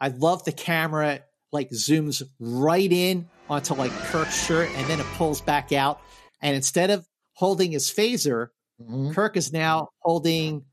I 0.00 0.08
love 0.08 0.44
the 0.44 0.52
camera 0.52 1.20
like 1.52 1.70
zooms 1.70 2.22
right 2.40 2.90
in 2.90 3.28
onto 3.48 3.74
like 3.74 3.92
Kirk's 3.92 4.46
shirt 4.46 4.68
and 4.74 4.86
then 4.88 4.98
it 4.98 5.06
pulls 5.14 5.40
back 5.40 5.72
out. 5.72 6.00
And 6.42 6.56
instead 6.56 6.90
of 6.90 7.06
holding 7.34 7.70
his 7.70 7.88
phaser, 7.88 8.48
mm-hmm. 8.82 9.12
Kirk 9.12 9.36
is 9.36 9.52
now 9.52 9.90
holding 10.00 10.64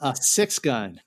a 0.00 0.14
six 0.14 0.60
gun. 0.60 1.00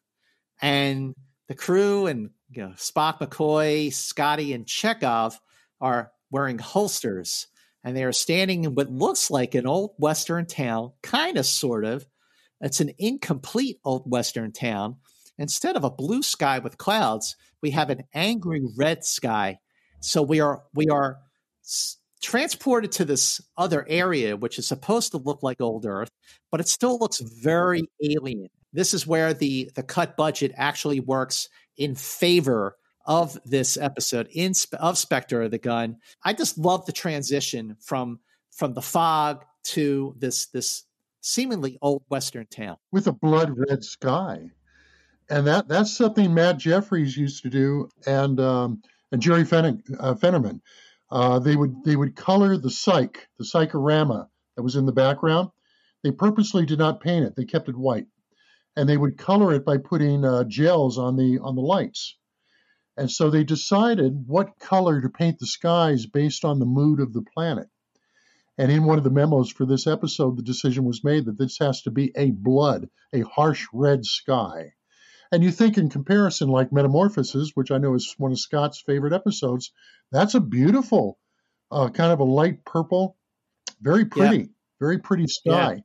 And 0.62 1.16
the 1.48 1.56
crew 1.56 2.08
and 2.08 2.32
you 2.52 2.64
know, 2.64 2.74
Spock, 2.76 3.20
McCoy, 3.20 3.94
Scotty, 3.94 4.54
and 4.54 4.66
Chekov 4.66 5.40
are 5.80 6.12
wearing 6.30 6.60
holsters 6.60 7.48
and 7.84 7.96
they 7.96 8.04
are 8.04 8.14
standing 8.14 8.64
in 8.64 8.76
what 8.76 8.92
looks 8.92 9.30
like 9.30 9.56
an 9.56 9.68
old 9.68 9.92
Western 9.98 10.46
town, 10.46 10.94
kind 11.02 11.38
of, 11.38 11.46
sort 11.46 11.86
of. 11.86 12.06
It's 12.62 12.80
an 12.80 12.92
incomplete 12.98 13.80
old 13.84 14.10
Western 14.10 14.52
town. 14.52 14.98
Instead 15.38 15.76
of 15.76 15.84
a 15.84 15.90
blue 15.90 16.24
sky 16.24 16.60
with 16.60 16.78
clouds, 16.78 17.36
we 17.62 17.72
have 17.72 17.90
an 17.90 18.04
angry 18.14 18.62
red 18.78 19.04
sky. 19.04 19.60
So 20.00 20.22
we 20.22 20.40
are 20.40 20.64
we 20.74 20.88
are 20.88 21.18
transported 22.22 22.92
to 22.94 23.06
this 23.06 23.42
other 23.58 23.86
area, 23.88 24.38
which 24.38 24.58
is 24.58 24.68
supposed 24.68 25.12
to 25.12 25.18
look 25.18 25.44
like 25.44 25.60
old 25.60 25.86
Earth, 25.86 26.10
but 26.52 26.62
it 26.62 26.68
still 26.68 26.98
looks 26.98 27.20
very 27.20 27.84
alien. 28.02 28.48
This 28.72 28.94
is 28.94 29.06
where 29.06 29.34
the 29.34 29.72
the 29.76 29.84
cut 29.84 30.16
budget 30.16 30.54
actually 30.56 31.00
works 31.00 31.50
in 31.78 31.96
favor 31.96 32.78
of 33.06 33.38
this 33.46 33.78
episode 33.78 34.28
in 34.32 34.54
of 34.80 34.98
Spectre 34.98 35.42
of 35.42 35.52
the 35.52 35.58
Gun. 35.58 35.98
I 36.24 36.34
just 36.34 36.58
love 36.58 36.86
the 36.86 36.92
transition 36.92 37.78
from 37.82 38.20
from 38.52 38.74
the 38.74 38.82
fog 38.82 39.44
to 39.64 40.16
this 40.18 40.48
this 40.48 40.84
seemingly 41.22 41.78
old 41.82 42.04
western 42.10 42.46
town 42.48 42.78
with 42.92 43.08
a 43.08 43.14
blood 43.14 43.54
red 43.70 43.84
sky, 43.84 44.52
and 45.30 45.48
that 45.48 45.68
that's 45.68 45.96
something 45.96 46.34
Matt 46.34 46.58
Jefferies 46.58 47.18
used 47.18 47.44
to 47.44 47.50
do, 47.50 47.90
and 48.06 48.40
um, 48.40 48.82
and 49.12 49.22
Jerry 49.22 49.46
Fen- 49.46 49.84
uh, 50.00 50.16
Finnerman. 50.16 50.62
Uh, 51.12 51.40
they 51.40 51.56
would 51.56 51.84
they 51.84 51.96
would 51.96 52.16
color 52.16 52.58
the 52.58 52.70
cyc, 52.70 53.18
the 53.38 53.46
cyclorama 53.46 54.28
that 54.56 54.64
was 54.64 54.76
in 54.76 54.86
the 54.86 54.92
background. 54.92 55.50
They 56.04 56.12
purposely 56.12 56.66
did 56.66 56.80
not 56.80 57.02
paint 57.02 57.26
it; 57.26 57.36
they 57.36 57.46
kept 57.46 57.70
it 57.70 57.78
white, 57.78 58.08
and 58.76 58.90
they 58.90 58.98
would 58.98 59.18
color 59.18 59.54
it 59.54 59.64
by 59.64 59.78
putting 59.78 60.26
uh, 60.26 60.44
gels 60.46 60.98
on 60.98 61.16
the 61.16 61.40
on 61.40 61.56
the 61.56 61.62
lights. 61.62 62.18
And 62.96 63.10
so 63.10 63.30
they 63.30 63.44
decided 63.44 64.28
what 64.28 64.60
color 64.60 65.02
to 65.02 65.10
paint 65.10 65.40
the 65.40 65.48
skies 65.48 66.06
based 66.06 66.46
on 66.46 66.60
the 66.60 66.66
mood 66.66 67.00
of 67.00 67.12
the 67.14 67.24
planet. 67.24 67.68
And 68.58 68.72
in 68.72 68.84
one 68.84 69.00
of 69.00 69.04
the 69.04 69.10
memos 69.10 69.52
for 69.52 69.66
this 69.66 69.88
episode, 69.88 70.38
the 70.38 70.44
decision 70.44 70.86
was 70.86 71.04
made 71.04 71.26
that 71.26 71.38
this 71.38 71.58
has 71.58 71.82
to 71.84 71.92
be 71.92 72.12
a 72.16 72.30
blood, 72.30 72.88
a 73.12 73.22
harsh 73.22 73.66
red 73.74 74.06
sky. 74.06 74.74
And 75.32 75.44
you 75.44 75.50
think, 75.50 75.80
in 75.80 75.90
comparison, 75.90 76.50
like 76.50 76.72
Metamorphosis, 76.72 77.54
which 77.56 77.72
I 77.72 77.80
know 77.80 77.96
is 77.96 78.14
one 78.20 78.32
of 78.32 78.40
Scott's 78.40 78.84
favorite 78.86 79.14
episodes, 79.14 79.72
that's 80.12 80.36
a 80.36 80.40
beautiful, 80.40 81.18
uh, 81.72 81.90
kind 81.90 82.14
of 82.14 82.20
a 82.20 82.24
light 82.24 82.64
purple, 82.64 83.18
very 83.82 84.06
pretty, 84.06 84.38
yeah. 84.38 84.46
very 84.80 85.00
pretty 85.00 85.26
sky. 85.26 85.78
Yeah. 85.78 85.82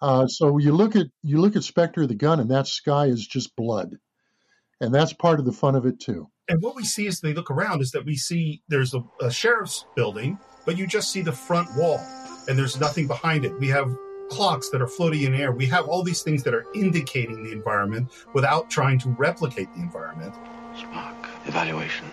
Uh, 0.00 0.26
so 0.26 0.56
you 0.56 0.72
look 0.72 0.96
at 0.96 1.08
you 1.22 1.38
look 1.38 1.56
at 1.56 1.64
Spectre 1.64 2.02
of 2.02 2.08
the 2.08 2.14
Gun, 2.14 2.40
and 2.40 2.50
that 2.50 2.66
sky 2.66 3.06
is 3.06 3.26
just 3.26 3.54
blood, 3.56 3.96
and 4.80 4.94
that's 4.94 5.12
part 5.12 5.38
of 5.38 5.44
the 5.44 5.52
fun 5.52 5.74
of 5.74 5.84
it 5.84 6.00
too 6.00 6.30
and 6.48 6.62
what 6.62 6.76
we 6.76 6.84
see 6.84 7.06
as 7.06 7.20
they 7.20 7.34
look 7.34 7.50
around 7.50 7.80
is 7.80 7.90
that 7.90 8.04
we 8.04 8.16
see 8.16 8.62
there's 8.68 8.94
a, 8.94 9.02
a, 9.20 9.30
sheriff's 9.30 9.84
building, 9.96 10.38
but 10.64 10.78
you 10.78 10.86
just 10.86 11.10
see 11.10 11.20
the 11.20 11.32
front 11.32 11.68
wall 11.76 11.98
and 12.48 12.58
there's 12.58 12.78
nothing 12.78 13.06
behind 13.06 13.44
it. 13.44 13.58
We 13.58 13.68
have 13.68 13.96
clocks 14.30 14.70
that 14.70 14.80
are 14.80 14.86
floating 14.86 15.22
in 15.22 15.34
air. 15.34 15.52
We 15.52 15.66
have 15.66 15.88
all 15.88 16.02
these 16.02 16.22
things 16.22 16.42
that 16.44 16.54
are 16.54 16.66
indicating 16.74 17.42
the 17.42 17.52
environment 17.52 18.10
without 18.32 18.70
trying 18.70 18.98
to 19.00 19.08
replicate 19.10 19.72
the 19.74 19.80
environment. 19.80 20.34
Spock, 20.76 21.14
evaluation. 21.46 22.06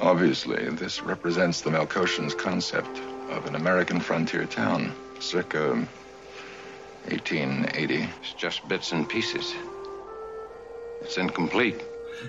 Obviously, 0.00 0.68
this 0.70 1.02
represents 1.02 1.60
the 1.60 1.70
Melkotians' 1.70 2.36
concept 2.36 3.00
of 3.30 3.46
an 3.46 3.54
American 3.56 4.00
frontier 4.00 4.46
town, 4.46 4.92
circa 5.18 5.74
1880. 7.08 8.08
It's 8.20 8.32
just 8.34 8.66
bits 8.68 8.92
and 8.92 9.08
pieces. 9.08 9.54
It's 11.02 11.18
incomplete. 11.18 11.82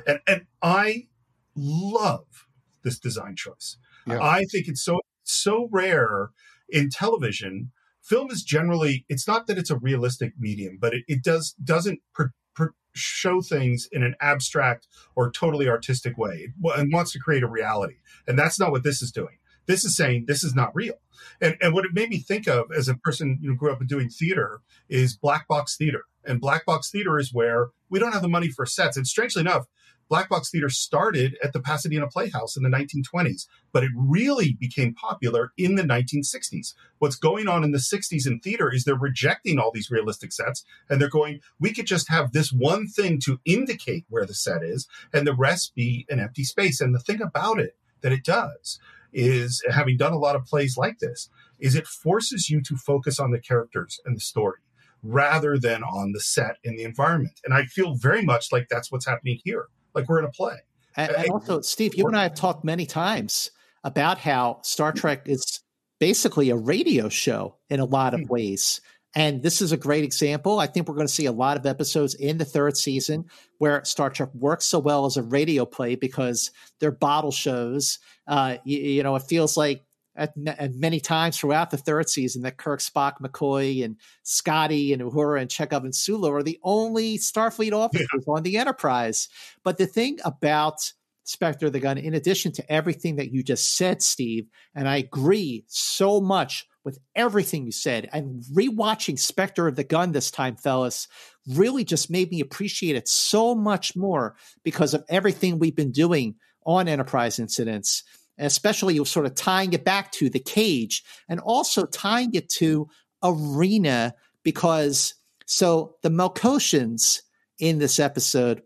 And 0.07 0.19
and 0.27 0.45
I 0.61 1.07
love 1.55 2.47
this 2.83 2.99
design 2.99 3.35
choice. 3.35 3.77
Yeah. 4.07 4.21
I 4.21 4.45
think 4.45 4.67
it's 4.67 4.83
so 4.83 4.99
so 5.23 5.69
rare 5.71 6.31
in 6.69 6.89
television 6.89 7.71
film 8.01 8.31
is 8.31 8.43
generally 8.43 9.05
it's 9.09 9.27
not 9.27 9.47
that 9.47 9.57
it's 9.57 9.69
a 9.69 9.77
realistic 9.77 10.33
medium, 10.39 10.77
but 10.79 10.93
it, 10.93 11.03
it 11.07 11.23
does 11.23 11.53
doesn't 11.63 11.99
per, 12.13 12.31
per, 12.55 12.73
show 12.93 13.41
things 13.41 13.87
in 13.91 14.03
an 14.03 14.15
abstract 14.19 14.87
or 15.15 15.31
totally 15.31 15.69
artistic 15.69 16.17
way 16.17 16.51
and 16.75 16.91
wants 16.91 17.11
to 17.11 17.19
create 17.19 17.43
a 17.43 17.47
reality. 17.47 17.97
And 18.27 18.37
that's 18.37 18.59
not 18.59 18.71
what 18.71 18.83
this 18.83 19.01
is 19.01 19.11
doing. 19.11 19.37
This 19.67 19.85
is 19.85 19.95
saying 19.95 20.25
this 20.25 20.43
is 20.43 20.55
not 20.55 20.75
real. 20.75 20.95
And, 21.39 21.55
and 21.61 21.73
what 21.73 21.85
it 21.85 21.93
made 21.93 22.09
me 22.09 22.17
think 22.17 22.47
of 22.47 22.71
as 22.75 22.87
a 22.87 22.95
person 22.95 23.39
who 23.43 23.55
grew 23.55 23.71
up 23.71 23.85
doing 23.85 24.09
theater 24.09 24.61
is 24.89 25.15
black 25.15 25.47
box 25.47 25.77
theater. 25.77 26.05
And 26.25 26.41
black 26.41 26.65
box 26.65 26.89
theater 26.89 27.19
is 27.19 27.33
where 27.33 27.67
we 27.89 27.99
don't 27.99 28.11
have 28.11 28.23
the 28.23 28.27
money 28.27 28.49
for 28.49 28.65
sets. 28.65 28.97
And 28.97 29.05
strangely 29.05 29.41
enough, 29.41 29.65
Black 30.09 30.27
Box 30.27 30.49
Theater 30.49 30.69
started 30.69 31.37
at 31.43 31.53
the 31.53 31.59
Pasadena 31.59 32.07
Playhouse 32.07 32.57
in 32.57 32.63
the 32.63 32.69
1920s, 32.69 33.45
but 33.71 33.83
it 33.83 33.91
really 33.95 34.53
became 34.59 34.95
popular 34.95 35.51
in 35.55 35.75
the 35.75 35.83
1960s. 35.83 36.73
What's 36.97 37.15
going 37.15 37.47
on 37.47 37.63
in 37.63 37.71
the 37.71 37.77
60s 37.77 38.25
in 38.25 38.39
theater 38.39 38.73
is 38.73 38.83
they're 38.83 38.95
rejecting 38.95 39.59
all 39.59 39.71
these 39.71 39.91
realistic 39.91 40.31
sets 40.33 40.65
and 40.89 40.99
they're 40.99 41.09
going, 41.09 41.41
we 41.59 41.71
could 41.71 41.85
just 41.85 42.09
have 42.09 42.31
this 42.31 42.51
one 42.51 42.87
thing 42.87 43.19
to 43.25 43.39
indicate 43.45 44.05
where 44.09 44.25
the 44.25 44.33
set 44.33 44.63
is 44.63 44.87
and 45.13 45.27
the 45.27 45.35
rest 45.35 45.75
be 45.75 46.07
an 46.09 46.19
empty 46.19 46.43
space. 46.43 46.81
And 46.81 46.95
the 46.95 46.99
thing 46.99 47.21
about 47.21 47.59
it 47.59 47.75
that 48.01 48.11
it 48.11 48.25
does 48.25 48.79
is 49.13 49.63
having 49.69 49.97
done 49.97 50.13
a 50.13 50.19
lot 50.19 50.35
of 50.35 50.45
plays 50.45 50.75
like 50.75 50.97
this 50.99 51.29
is 51.59 51.75
it 51.75 51.85
forces 51.85 52.49
you 52.49 52.61
to 52.61 52.75
focus 52.75 53.19
on 53.19 53.29
the 53.29 53.39
characters 53.39 53.99
and 54.05 54.15
the 54.15 54.21
story 54.21 54.59
rather 55.03 55.57
than 55.57 55.83
on 55.83 56.13
the 56.13 56.19
set 56.19 56.57
and 56.65 56.77
the 56.77 56.83
environment. 56.83 57.39
And 57.45 57.53
I 57.53 57.65
feel 57.65 57.93
very 57.95 58.23
much 58.23 58.51
like 58.51 58.67
that's 58.69 58.91
what's 58.91 59.05
happening 59.05 59.39
here 59.43 59.67
like 59.93 60.07
we're 60.07 60.19
in 60.19 60.25
a 60.25 60.31
play. 60.31 60.55
And, 60.95 61.11
and 61.11 61.29
also, 61.29 61.61
Steve, 61.61 61.95
you 61.95 62.05
and 62.05 62.15
I 62.15 62.23
have 62.23 62.35
talked 62.35 62.63
many 62.63 62.85
times 62.85 63.51
about 63.83 64.17
how 64.17 64.59
Star 64.63 64.91
Trek 64.91 65.27
is 65.27 65.61
basically 65.99 66.49
a 66.49 66.55
radio 66.55 67.09
show 67.09 67.55
in 67.69 67.79
a 67.79 67.85
lot 67.85 68.13
of 68.13 68.21
hmm. 68.21 68.27
ways. 68.27 68.81
And 69.15 69.41
this 69.41 69.61
is 69.61 69.71
a 69.71 69.77
great 69.77 70.03
example. 70.03 70.59
I 70.59 70.67
think 70.67 70.87
we're 70.87 70.95
going 70.95 71.07
to 71.07 71.13
see 71.13 71.25
a 71.25 71.31
lot 71.31 71.57
of 71.57 71.65
episodes 71.65 72.13
in 72.13 72.37
the 72.37 72.45
third 72.45 72.77
season 72.77 73.25
where 73.57 73.83
Star 73.83 74.09
Trek 74.09 74.29
works 74.35 74.65
so 74.65 74.77
well 74.77 75.05
as 75.05 75.17
a 75.17 75.23
radio 75.23 75.65
play 75.65 75.95
because 75.95 76.51
they're 76.79 76.91
bottle 76.91 77.31
shows. 77.31 77.97
Uh, 78.27 78.57
you, 78.65 78.77
you 78.77 79.03
know, 79.03 79.15
it 79.15 79.23
feels 79.23 79.57
like 79.57 79.83
at, 80.19 80.33
at, 80.45 80.75
many 80.75 80.99
times 80.99 81.39
throughout 81.39 81.71
the 81.71 81.77
third 81.77 82.09
season 82.09 82.43
that 82.43 82.57
Kirk, 82.57 82.81
Spock, 82.81 83.13
McCoy, 83.21 83.83
and 83.83 83.95
Scotty, 84.23 84.93
and 84.93 85.01
Uhura, 85.01 85.41
and 85.41 85.49
Chekov, 85.49 85.83
and 85.83 85.95
Sulu 85.95 86.31
are 86.31 86.43
the 86.43 86.59
only 86.63 87.17
Starfleet 87.17 87.71
officers 87.71 88.07
yeah. 88.13 88.33
on 88.33 88.43
the 88.43 88.57
Enterprise. 88.57 89.29
But 89.63 89.77
the 89.77 89.87
thing 89.87 90.19
about 90.25 90.91
Spectre 91.23 91.67
of 91.67 91.73
the 91.73 91.79
Gun, 91.79 91.97
in 91.97 92.13
addition 92.13 92.51
to 92.53 92.71
everything 92.71 93.15
that 93.15 93.31
you 93.31 93.43
just 93.43 93.75
said, 93.75 94.01
Steve, 94.01 94.47
and 94.75 94.87
I 94.89 94.97
agree 94.97 95.63
so 95.67 96.19
much 96.19 96.67
with 96.83 96.99
everything 97.15 97.65
you 97.65 97.71
said, 97.71 98.09
and 98.11 98.43
rewatching 98.53 99.17
Spectre 99.17 99.67
of 99.67 99.75
the 99.75 99.83
Gun 99.83 100.11
this 100.11 100.31
time, 100.31 100.55
fellas, 100.55 101.07
really 101.47 101.83
just 101.83 102.09
made 102.09 102.31
me 102.31 102.39
appreciate 102.41 102.95
it 102.95 103.07
so 103.07 103.55
much 103.55 103.95
more 103.95 104.35
because 104.63 104.93
of 104.93 105.03
everything 105.07 105.59
we've 105.59 105.75
been 105.75 105.91
doing 105.91 106.35
on 106.65 106.87
Enterprise 106.87 107.39
incidents 107.39 108.03
especially 108.45 108.95
you're 108.95 109.05
sort 109.05 109.25
of 109.25 109.35
tying 109.35 109.73
it 109.73 109.83
back 109.83 110.11
to 110.13 110.29
the 110.29 110.39
cage 110.39 111.03
and 111.27 111.39
also 111.41 111.85
tying 111.85 112.33
it 112.33 112.49
to 112.49 112.87
arena 113.23 114.13
because 114.43 115.15
so 115.45 115.95
the 116.03 116.09
Melkotians 116.09 117.21
in 117.59 117.79
this 117.79 117.99
episode 117.99 118.61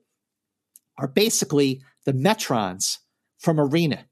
are 0.97 1.07
basically 1.07 1.81
the 2.05 2.13
Metrons 2.13 2.99
from 3.39 3.59
Arena. 3.59 4.05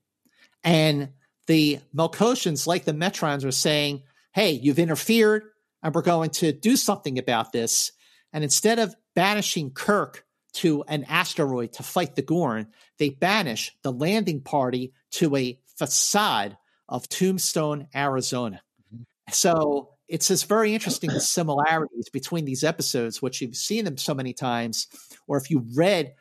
And 0.64 1.10
the 1.48 1.80
Melkotians, 1.96 2.68
like 2.68 2.86
the 2.86 2.94
Metrons, 2.94 3.46
are 3.46 3.52
saying, 3.52 4.04
hey, 4.34 4.52
you've 4.52 4.80
interfered 4.80 5.44
and 5.84 5.94
we're 5.94 6.02
going 6.02 6.30
to 6.32 6.52
do 6.52 6.76
something 6.76 7.18
about 7.18 7.52
this. 7.52 7.92
And 8.34 8.44
instead 8.44 8.80
of 8.80 8.96
banishing 9.16 9.72
Kirk 9.72 10.26
to 10.54 10.84
an 10.88 11.06
asteroid 11.08 11.74
to 11.74 11.84
fight 11.84 12.16
the 12.16 12.22
Gorn, 12.22 12.68
they 12.98 13.10
banish 13.10 13.76
the 13.84 13.92
landing 13.92 14.42
party 14.42 14.94
to 15.12 15.36
a 15.36 15.60
facade 15.78 16.58
of 16.90 17.08
Tombstone, 17.10 17.88
Arizona. 17.96 18.62
Mm-hmm. 18.94 19.04
So 19.32 19.90
it's 20.08 20.28
just 20.28 20.48
very 20.48 20.74
interesting 20.74 21.10
the 21.10 21.22
similarities 21.22 22.10
between 22.10 22.46
these 22.46 22.64
episodes, 22.64 23.22
which 23.22 23.42
you've 23.42 23.56
seen 23.56 23.86
them 23.86 23.98
so 23.98 24.14
many 24.14 24.34
times, 24.34 24.88
or 25.28 25.38
if 25.38 25.50
you 25.50 25.66
read 25.74 26.14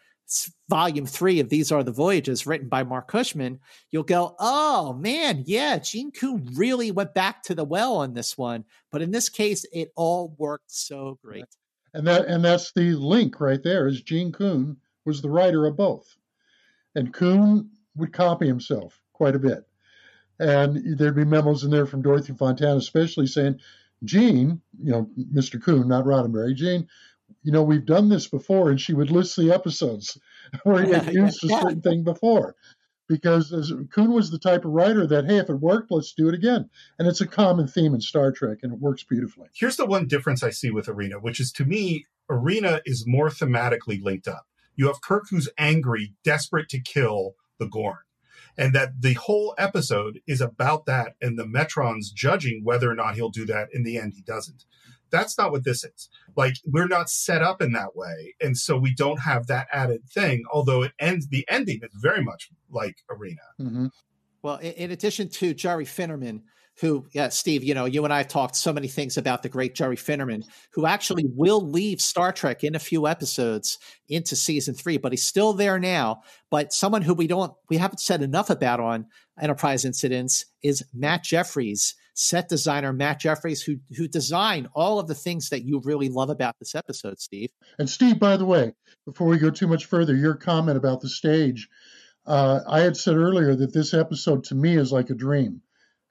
volume 0.69 1.07
three 1.07 1.41
of 1.41 1.49
These 1.49 1.73
Are 1.73 1.83
the 1.83 1.91
Voyages 1.91 2.47
written 2.47 2.69
by 2.69 2.85
Marc 2.85 3.09
Cushman, 3.09 3.59
you'll 3.91 4.05
go, 4.05 4.37
oh 4.39 4.93
man, 4.93 5.43
yeah, 5.45 5.79
Gene 5.79 6.13
Coon 6.13 6.49
really 6.55 6.93
went 6.93 7.15
back 7.15 7.43
to 7.45 7.55
the 7.57 7.65
well 7.65 7.97
on 7.97 8.15
this 8.15 8.39
one. 8.39 8.65
But 8.93 9.03
in 9.03 9.11
this 9.11 9.29
case, 9.29 9.67
it 9.73 9.91
all 9.97 10.37
worked 10.39 10.71
so 10.71 11.19
great. 11.25 11.47
And 11.93 12.07
that 12.07 12.27
and 12.27 12.45
that's 12.45 12.73
the 12.73 12.95
link 12.95 13.41
right 13.41 13.63
there 13.63 13.87
is 13.89 14.03
Gene 14.03 14.33
Coon 14.33 14.77
was 15.05 15.23
the 15.23 15.31
writer 15.31 15.67
of 15.67 15.77
both. 15.77 16.17
And 16.95 17.13
Coon 17.13 17.71
would 17.97 18.13
copy 18.13 18.47
himself 18.47 19.01
quite 19.13 19.35
a 19.35 19.41
bit. 19.41 19.67
And 20.39 20.99
there'd 20.99 21.17
be 21.17 21.25
memos 21.25 21.65
in 21.65 21.71
there 21.71 21.87
from 21.87 22.03
Dorothy 22.03 22.33
Fontana, 22.33 22.77
especially 22.77 23.27
saying, 23.27 23.61
Gene, 24.05 24.61
you 24.83 24.91
know, 24.91 25.11
Mr. 25.19 25.63
Coon, 25.63 25.89
not 25.89 26.07
Roddenberry, 26.07 26.55
Gene, 26.55 26.89
you 27.43 27.53
know, 27.53 27.63
we've 27.63 27.85
done 27.85 28.09
this 28.09 28.27
before. 28.27 28.71
And 28.71 28.81
she 28.81 28.95
would 28.95 29.11
list 29.11 29.37
the 29.37 29.53
episodes 29.53 30.19
where 30.63 30.85
he 30.85 30.93
had 30.93 31.13
used 31.13 31.45
a 31.45 31.49
certain 31.49 31.83
thing 31.83 32.05
before. 32.05 32.57
Because 33.11 33.53
Coon 33.93 34.13
was 34.13 34.31
the 34.31 34.39
type 34.39 34.65
of 34.65 34.71
writer 34.71 35.05
that, 35.05 35.27
hey, 35.27 35.39
if 35.39 35.51
it 35.51 35.57
worked, 35.57 35.91
let's 35.91 36.13
do 36.13 36.29
it 36.29 36.35
again. 36.35 36.71
And 36.97 37.09
it's 37.09 37.21
a 37.21 37.27
common 37.27 37.67
theme 37.67 37.93
in 37.93 38.01
Star 38.01 38.31
Trek, 38.31 38.59
and 38.63 38.73
it 38.73 38.79
works 38.79 39.03
beautifully. 39.03 39.49
Here's 39.53 39.77
the 39.77 39.85
one 39.85 40.07
difference 40.07 40.45
I 40.45 40.51
see 40.51 40.71
with 40.71 40.89
Arena, 40.89 41.17
which 41.19 41.41
is 41.41 41.51
to 41.53 41.65
me, 41.65 42.07
Arena 42.29 42.81
is 42.85 43.09
more 43.09 43.29
thematically 43.29 44.01
linked 44.01 44.29
up. 44.29 44.47
You 44.77 44.87
have 44.87 45.01
Kirk 45.01 45.25
who's 45.29 45.49
angry, 45.59 46.15
desperate 46.23 46.69
to 46.69 46.81
kill 46.81 47.35
the 47.59 47.67
Gorn 47.67 47.99
and 48.57 48.75
that 48.75 49.01
the 49.01 49.15
whole 49.15 49.55
episode 49.59 50.21
is 50.27 50.41
about 50.41 50.87
that 50.87 51.15
and 51.21 51.39
the 51.39 51.45
Metrons 51.45 52.13
judging 52.13 52.63
whether 52.65 52.91
or 52.91 52.95
not 52.95 53.15
he'll 53.15 53.31
do 53.31 53.47
that. 53.47 53.69
In 53.73 53.83
the 53.85 53.97
end, 53.97 54.15
he 54.15 54.23
doesn't. 54.23 54.65
That's 55.11 55.37
not 55.37 55.51
what 55.51 55.65
this 55.65 55.85
is. 55.85 56.09
Like 56.37 56.55
we're 56.65 56.89
not 56.89 57.11
set 57.11 57.43
up 57.43 57.63
in 57.63 57.73
that 57.73 57.97
way, 57.97 58.35
and 58.41 58.57
so 58.57 58.77
we 58.77 58.95
don't 58.95 59.21
have 59.21 59.47
that 59.49 59.69
added 59.73 60.03
thing. 60.09 60.45
Although 60.53 60.83
it 60.83 60.93
ends, 60.99 61.29
the 61.29 61.45
ending 61.49 61.81
is 61.83 61.91
very 62.01 62.23
much 62.23 62.51
like 62.71 62.97
Arena. 63.11 63.43
Mm-hmm. 63.61 63.87
Well, 64.43 64.57
in 64.57 64.91
addition 64.91 65.29
to 65.29 65.53
Jerry 65.53 65.85
Finnerman, 65.85 66.43
who, 66.81 67.07
yeah, 67.13 67.29
Steve, 67.29 67.63
you 67.63 67.75
know, 67.75 67.85
you 67.85 68.05
and 68.05 68.13
I 68.13 68.19
have 68.19 68.29
talked 68.29 68.57
so 68.57 68.73
many 68.73 68.89
things 68.89 69.19
about 69.19 69.43
the 69.43 69.51
great 69.51 69.75
Jerry 69.75 69.97
Finnerman, 69.97 70.45
who 70.73 70.87
actually 70.87 71.27
will 71.35 71.61
leave 71.61 72.01
Star 72.01 72.33
Trek 72.33 72.65
in 72.65 72.75
a 72.75 72.79
few 72.79 73.07
episodes 73.07 73.79
into 74.09 74.35
season 74.35 74.75
three, 74.75 74.97
but 74.97 75.13
he's 75.13 75.27
still 75.27 75.53
there 75.53 75.79
now. 75.79 76.23
But 76.51 76.73
someone 76.73 77.03
who 77.03 77.13
we 77.13 77.27
don't, 77.27 77.53
we 77.69 77.77
haven't 77.77 78.01
said 78.01 78.23
enough 78.23 78.49
about 78.49 78.81
on 78.81 79.07
Enterprise 79.39 79.85
Incidents 79.85 80.47
is 80.63 80.83
Matt 80.95 81.23
Jefferies, 81.23 81.95
set 82.15 82.49
designer 82.49 82.93
Matt 82.93 83.21
Jefferies, 83.21 83.63
who 83.63 83.79
who 83.97 84.09
designed 84.09 84.69
all 84.75 84.99
of 84.99 85.09
the 85.09 85.15
things 85.15 85.49
that 85.51 85.65
you 85.65 85.81
really 85.85 86.09
love 86.09 86.31
about 86.31 86.59
this 86.59 86.75
episode, 86.75 87.21
Steve. 87.21 87.51
And 87.79 87.89
Steve, 87.89 88.19
by 88.19 88.37
the 88.37 88.47
way, 88.47 88.75
before 89.07 89.27
we 89.27 89.39
go 89.39 89.51
too 89.51 89.69
much 89.69 89.87
further, 89.87 90.15
your 90.15 90.35
comment 90.35 90.77
about 90.77 91.01
the 91.01 91.09
stage. 91.09 91.69
Uh, 92.27 92.61
I 92.69 92.81
had 92.81 92.97
said 92.99 93.17
earlier 93.17 93.55
that 93.55 93.73
this 93.73 93.95
episode 93.95 94.45
to 94.45 94.55
me 94.55 94.77
is 94.77 94.93
like 94.93 95.09
a 95.09 95.15
dream 95.15 95.63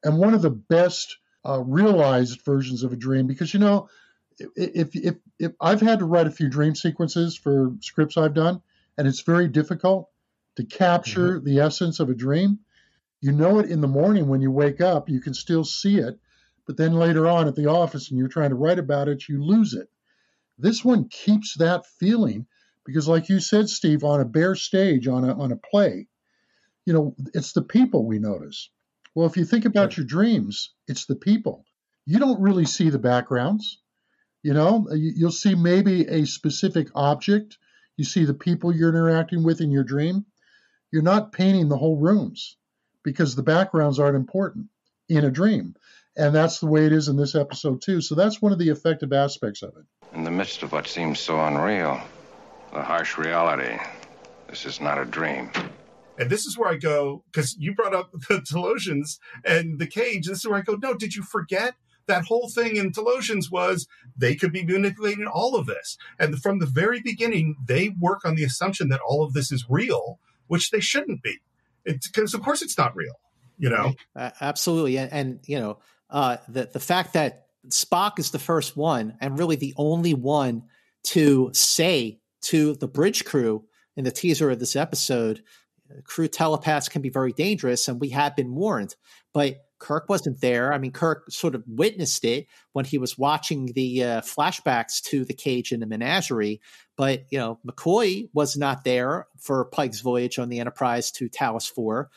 and 0.03 0.17
one 0.17 0.33
of 0.33 0.41
the 0.41 0.49
best 0.49 1.17
uh, 1.45 1.61
realized 1.61 2.41
versions 2.43 2.83
of 2.83 2.91
a 2.91 2.97
dream 2.97 3.27
because 3.27 3.53
you 3.53 3.59
know 3.59 3.89
if, 4.55 4.95
if 4.95 5.15
if 5.37 5.51
I've 5.59 5.81
had 5.81 5.99
to 5.99 6.05
write 6.05 6.27
a 6.27 6.31
few 6.31 6.49
dream 6.49 6.75
sequences 6.75 7.37
for 7.37 7.73
scripts 7.81 8.17
I've 8.17 8.33
done 8.33 8.61
and 8.97 9.07
it's 9.07 9.21
very 9.21 9.47
difficult 9.47 10.09
to 10.57 10.65
capture 10.65 11.37
mm-hmm. 11.37 11.45
the 11.45 11.59
essence 11.59 11.99
of 11.99 12.09
a 12.09 12.13
dream 12.13 12.59
you 13.21 13.31
know 13.31 13.59
it 13.59 13.69
in 13.69 13.81
the 13.81 13.87
morning 13.87 14.27
when 14.27 14.41
you 14.41 14.51
wake 14.51 14.81
up 14.81 15.09
you 15.09 15.21
can 15.21 15.33
still 15.33 15.63
see 15.63 15.97
it 15.97 16.19
but 16.65 16.77
then 16.77 16.93
later 16.93 17.27
on 17.27 17.47
at 17.47 17.55
the 17.55 17.67
office 17.67 18.09
and 18.09 18.19
you're 18.19 18.27
trying 18.27 18.49
to 18.49 18.55
write 18.55 18.79
about 18.79 19.07
it 19.07 19.27
you 19.27 19.43
lose 19.43 19.73
it 19.73 19.89
this 20.57 20.83
one 20.83 21.07
keeps 21.09 21.55
that 21.57 21.85
feeling 21.99 22.45
because 22.85 23.07
like 23.07 23.29
you 23.29 23.39
said 23.39 23.69
Steve 23.69 24.03
on 24.03 24.21
a 24.21 24.25
bare 24.25 24.55
stage 24.55 25.07
on 25.07 25.23
a 25.23 25.33
on 25.37 25.51
a 25.51 25.57
play 25.57 26.07
you 26.85 26.93
know 26.93 27.15
it's 27.33 27.53
the 27.53 27.61
people 27.61 28.05
we 28.05 28.19
notice 28.19 28.69
well, 29.15 29.27
if 29.27 29.37
you 29.37 29.45
think 29.45 29.65
about 29.65 29.97
your 29.97 30.05
dreams, 30.05 30.73
it's 30.87 31.05
the 31.05 31.15
people. 31.15 31.65
You 32.05 32.19
don't 32.19 32.41
really 32.41 32.65
see 32.65 32.89
the 32.89 32.99
backgrounds. 32.99 33.81
You 34.43 34.53
know, 34.53 34.87
you'll 34.93 35.31
see 35.31 35.55
maybe 35.55 36.07
a 36.07 36.25
specific 36.25 36.87
object. 36.95 37.57
You 37.97 38.05
see 38.05 38.23
the 38.23 38.33
people 38.33 38.73
you're 38.73 38.89
interacting 38.89 39.43
with 39.43 39.61
in 39.61 39.71
your 39.71 39.83
dream. 39.83 40.25
You're 40.91 41.01
not 41.01 41.33
painting 41.33 41.67
the 41.67 41.77
whole 41.77 41.97
rooms 41.97 42.55
because 43.03 43.35
the 43.35 43.43
backgrounds 43.43 43.99
aren't 43.99 44.15
important 44.15 44.67
in 45.07 45.25
a 45.25 45.31
dream. 45.31 45.75
And 46.15 46.35
that's 46.35 46.59
the 46.59 46.67
way 46.67 46.85
it 46.85 46.91
is 46.91 47.07
in 47.07 47.15
this 47.15 47.35
episode, 47.35 47.81
too. 47.81 48.01
So 48.01 48.15
that's 48.15 48.41
one 48.41 48.51
of 48.51 48.59
the 48.59 48.69
effective 48.69 49.13
aspects 49.13 49.61
of 49.61 49.73
it. 49.77 49.85
In 50.13 50.23
the 50.23 50.31
midst 50.31 50.63
of 50.63 50.71
what 50.71 50.87
seems 50.87 51.19
so 51.19 51.39
unreal, 51.39 52.01
the 52.73 52.81
harsh 52.81 53.17
reality, 53.17 53.77
this 54.47 54.65
is 54.65 54.81
not 54.81 54.97
a 54.97 55.05
dream. 55.05 55.51
And 56.17 56.29
this 56.29 56.45
is 56.45 56.57
where 56.57 56.69
I 56.69 56.75
go, 56.75 57.23
because 57.31 57.55
you 57.57 57.73
brought 57.73 57.95
up 57.95 58.11
the 58.29 58.41
Talosians 58.41 59.19
and 59.45 59.79
the 59.79 59.87
cage. 59.87 60.27
This 60.27 60.39
is 60.39 60.47
where 60.47 60.59
I 60.59 60.61
go, 60.61 60.75
no, 60.75 60.93
did 60.93 61.15
you 61.15 61.23
forget 61.23 61.75
that 62.07 62.25
whole 62.25 62.49
thing 62.49 62.75
in 62.75 62.91
Talosians 62.91 63.49
was 63.49 63.87
they 64.17 64.35
could 64.35 64.51
be 64.51 64.65
manipulating 64.65 65.27
all 65.27 65.55
of 65.55 65.67
this. 65.67 65.97
And 66.17 66.41
from 66.41 66.59
the 66.59 66.65
very 66.65 66.99
beginning, 66.99 67.55
they 67.65 67.89
work 67.89 68.25
on 68.25 68.35
the 68.35 68.43
assumption 68.43 68.89
that 68.89 68.99
all 68.99 69.23
of 69.23 69.33
this 69.33 69.51
is 69.51 69.65
real, 69.69 70.19
which 70.47 70.71
they 70.71 70.79
shouldn't 70.79 71.21
be. 71.21 71.37
Because, 71.85 72.33
of 72.33 72.41
course, 72.41 72.61
it's 72.61 72.77
not 72.77 72.95
real, 72.95 73.13
you 73.57 73.69
know? 73.69 73.93
Uh, 74.15 74.31
absolutely. 74.41 74.97
And, 74.97 75.11
and, 75.11 75.39
you 75.45 75.59
know, 75.59 75.79
uh, 76.09 76.37
the, 76.47 76.69
the 76.71 76.79
fact 76.79 77.13
that 77.13 77.47
Spock 77.67 78.19
is 78.19 78.31
the 78.31 78.39
first 78.39 78.77
one 78.77 79.15
and 79.19 79.37
really 79.37 79.55
the 79.55 79.73
only 79.77 80.13
one 80.13 80.63
to 81.05 81.49
say 81.53 82.19
to 82.41 82.75
the 82.75 82.87
bridge 82.87 83.25
crew 83.25 83.65
in 83.95 84.03
the 84.03 84.11
teaser 84.11 84.49
of 84.49 84.59
this 84.59 84.75
episode, 84.75 85.43
crew 86.03 86.27
telepaths 86.27 86.89
can 86.89 87.01
be 87.01 87.09
very 87.09 87.33
dangerous, 87.33 87.87
and 87.87 87.99
we 87.99 88.09
have 88.09 88.35
been 88.35 88.55
warned. 88.55 88.95
But 89.33 89.57
Kirk 89.79 90.07
wasn't 90.09 90.41
there. 90.41 90.73
I 90.73 90.77
mean, 90.77 90.91
Kirk 90.91 91.31
sort 91.31 91.55
of 91.55 91.63
witnessed 91.67 92.23
it 92.25 92.47
when 92.73 92.85
he 92.85 92.97
was 92.97 93.17
watching 93.17 93.67
the 93.67 94.03
uh, 94.03 94.21
flashbacks 94.21 95.01
to 95.03 95.25
the 95.25 95.33
cage 95.33 95.71
in 95.71 95.79
the 95.79 95.85
menagerie. 95.85 96.61
But, 96.97 97.25
you 97.29 97.39
know, 97.39 97.59
McCoy 97.65 98.29
was 98.33 98.57
not 98.57 98.83
there 98.83 99.27
for 99.39 99.65
Pike's 99.65 100.01
voyage 100.01 100.37
on 100.37 100.49
the 100.49 100.59
Enterprise 100.59 101.11
to 101.13 101.29
Talos 101.29 101.69
4. 101.69 102.09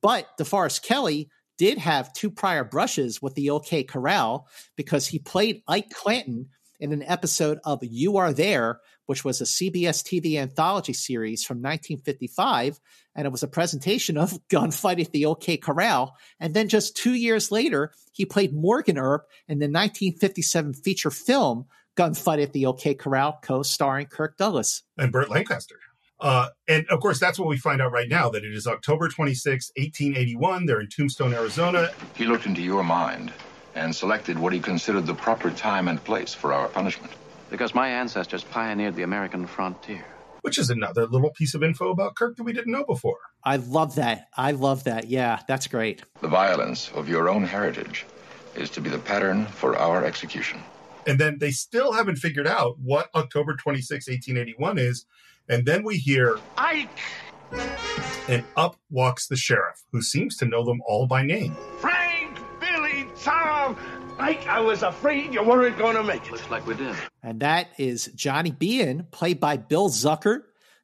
But 0.00 0.26
DeForest 0.38 0.82
Kelley 0.82 1.28
did 1.58 1.76
have 1.76 2.12
two 2.14 2.30
prior 2.30 2.64
brushes 2.64 3.20
with 3.20 3.34
the 3.34 3.50
OK 3.50 3.84
Corral 3.84 4.48
because 4.76 5.06
he 5.06 5.18
played 5.18 5.62
Ike 5.68 5.90
Clanton 5.90 6.48
in 6.80 6.92
an 6.92 7.02
episode 7.02 7.58
of 7.64 7.80
You 7.82 8.16
Are 8.16 8.32
There, 8.32 8.80
which 9.10 9.24
was 9.24 9.40
a 9.40 9.44
CBS 9.44 10.04
TV 10.04 10.40
anthology 10.40 10.92
series 10.92 11.42
from 11.42 11.56
1955. 11.56 12.78
And 13.16 13.26
it 13.26 13.32
was 13.32 13.42
a 13.42 13.48
presentation 13.48 14.16
of 14.16 14.38
Gunfight 14.48 15.00
at 15.04 15.10
the 15.10 15.26
OK 15.26 15.56
Corral. 15.56 16.14
And 16.38 16.54
then 16.54 16.68
just 16.68 16.96
two 16.96 17.14
years 17.14 17.50
later, 17.50 17.90
he 18.12 18.24
played 18.24 18.54
Morgan 18.54 18.96
Earp 18.96 19.26
in 19.48 19.58
the 19.58 19.64
1957 19.64 20.74
feature 20.74 21.10
film 21.10 21.66
Gunfight 21.96 22.40
at 22.40 22.52
the 22.52 22.66
OK 22.66 22.94
Corral, 22.94 23.40
co 23.42 23.64
starring 23.64 24.06
Kirk 24.06 24.36
Douglas. 24.36 24.84
And 24.96 25.10
Burt 25.10 25.28
Lancaster. 25.28 25.74
Uh, 26.20 26.50
and 26.68 26.86
of 26.88 27.00
course, 27.00 27.18
that's 27.18 27.36
what 27.36 27.48
we 27.48 27.58
find 27.58 27.82
out 27.82 27.90
right 27.90 28.08
now 28.08 28.30
that 28.30 28.44
it 28.44 28.54
is 28.54 28.68
October 28.68 29.08
26, 29.08 29.72
1881. 29.76 30.66
They're 30.66 30.80
in 30.80 30.88
Tombstone, 30.88 31.34
Arizona. 31.34 31.90
He 32.14 32.26
looked 32.26 32.46
into 32.46 32.62
your 32.62 32.84
mind 32.84 33.32
and 33.74 33.92
selected 33.92 34.38
what 34.38 34.52
he 34.52 34.60
considered 34.60 35.06
the 35.06 35.14
proper 35.14 35.50
time 35.50 35.88
and 35.88 36.04
place 36.04 36.32
for 36.32 36.52
our 36.52 36.68
punishment. 36.68 37.12
Because 37.50 37.74
my 37.74 37.88
ancestors 37.88 38.44
pioneered 38.44 38.94
the 38.94 39.02
American 39.02 39.46
frontier. 39.46 40.04
Which 40.42 40.56
is 40.56 40.70
another 40.70 41.06
little 41.06 41.30
piece 41.30 41.54
of 41.54 41.62
info 41.62 41.90
about 41.90 42.14
Kirk 42.14 42.36
that 42.36 42.44
we 42.44 42.52
didn't 42.52 42.72
know 42.72 42.84
before. 42.84 43.18
I 43.44 43.56
love 43.56 43.96
that. 43.96 44.28
I 44.36 44.52
love 44.52 44.84
that. 44.84 45.08
Yeah, 45.08 45.40
that's 45.46 45.66
great. 45.66 46.02
The 46.20 46.28
violence 46.28 46.90
of 46.94 47.08
your 47.08 47.28
own 47.28 47.44
heritage 47.44 48.06
is 48.54 48.70
to 48.70 48.80
be 48.80 48.88
the 48.88 48.98
pattern 48.98 49.46
for 49.46 49.76
our 49.76 50.04
execution. 50.04 50.60
And 51.06 51.18
then 51.18 51.38
they 51.38 51.50
still 51.50 51.92
haven't 51.92 52.16
figured 52.16 52.46
out 52.46 52.78
what 52.78 53.10
October 53.14 53.54
26, 53.56 54.08
1881 54.08 54.78
is. 54.78 55.06
And 55.48 55.66
then 55.66 55.82
we 55.82 55.96
hear 55.96 56.38
Ike! 56.56 56.88
And 58.28 58.44
up 58.56 58.76
walks 58.90 59.26
the 59.26 59.36
sheriff, 59.36 59.82
who 59.92 60.02
seems 60.02 60.36
to 60.36 60.44
know 60.44 60.64
them 60.64 60.80
all 60.86 61.06
by 61.06 61.22
name. 61.22 61.56
Frank, 61.80 62.38
Billy, 62.60 63.08
Tom, 63.22 63.76
Ike, 64.20 64.46
I 64.46 64.60
was 64.60 64.82
afraid 64.82 65.32
you 65.32 65.42
weren't 65.42 65.78
going 65.78 65.96
to 65.96 66.02
make 66.02 66.26
it. 66.26 66.32
Looks 66.32 66.50
like 66.50 66.66
we 66.66 66.74
did. 66.74 66.94
And 67.22 67.40
that 67.40 67.68
is 67.78 68.10
Johnny 68.14 68.50
Behan, 68.50 69.06
played 69.10 69.40
by 69.40 69.56
Bill 69.56 69.88
Zuckert, 69.88 70.42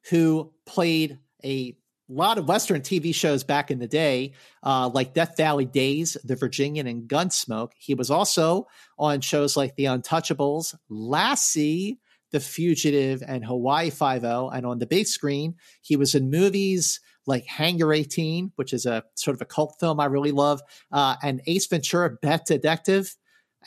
who 0.09 0.51
played 0.65 1.19
a 1.45 1.77
lot 2.09 2.37
of 2.37 2.47
Western 2.47 2.81
TV 2.81 3.13
shows 3.13 3.43
back 3.43 3.69
in 3.69 3.79
the 3.79 3.87
day, 3.87 4.33
uh, 4.63 4.89
like 4.91 5.13
Death 5.13 5.37
Valley 5.37 5.65
Days, 5.65 6.17
The 6.23 6.35
Virginian, 6.35 6.87
and 6.87 7.07
Gunsmoke. 7.07 7.73
He 7.77 7.93
was 7.93 8.09
also 8.09 8.67
on 8.97 9.21
shows 9.21 9.55
like 9.55 9.75
The 9.75 9.85
Untouchables, 9.85 10.73
Lassie, 10.89 11.99
The 12.31 12.39
Fugitive, 12.39 13.21
and 13.25 13.45
Hawaii 13.45 13.91
Five 13.91 14.23
O. 14.23 14.49
And 14.49 14.65
on 14.65 14.79
the 14.79 14.87
big 14.87 15.05
screen, 15.05 15.55
he 15.81 15.95
was 15.95 16.15
in 16.15 16.31
movies 16.31 17.01
like 17.27 17.45
Hangar 17.45 17.93
18, 17.93 18.53
which 18.55 18.73
is 18.73 18.85
a 18.85 19.03
sort 19.15 19.35
of 19.35 19.41
a 19.41 19.45
cult 19.45 19.75
film 19.79 19.99
I 19.99 20.05
really 20.05 20.31
love, 20.31 20.61
uh, 20.91 21.17
and 21.21 21.41
Ace 21.45 21.67
Ventura, 21.67 22.15
Pet 22.17 22.45
Detective, 22.45 23.15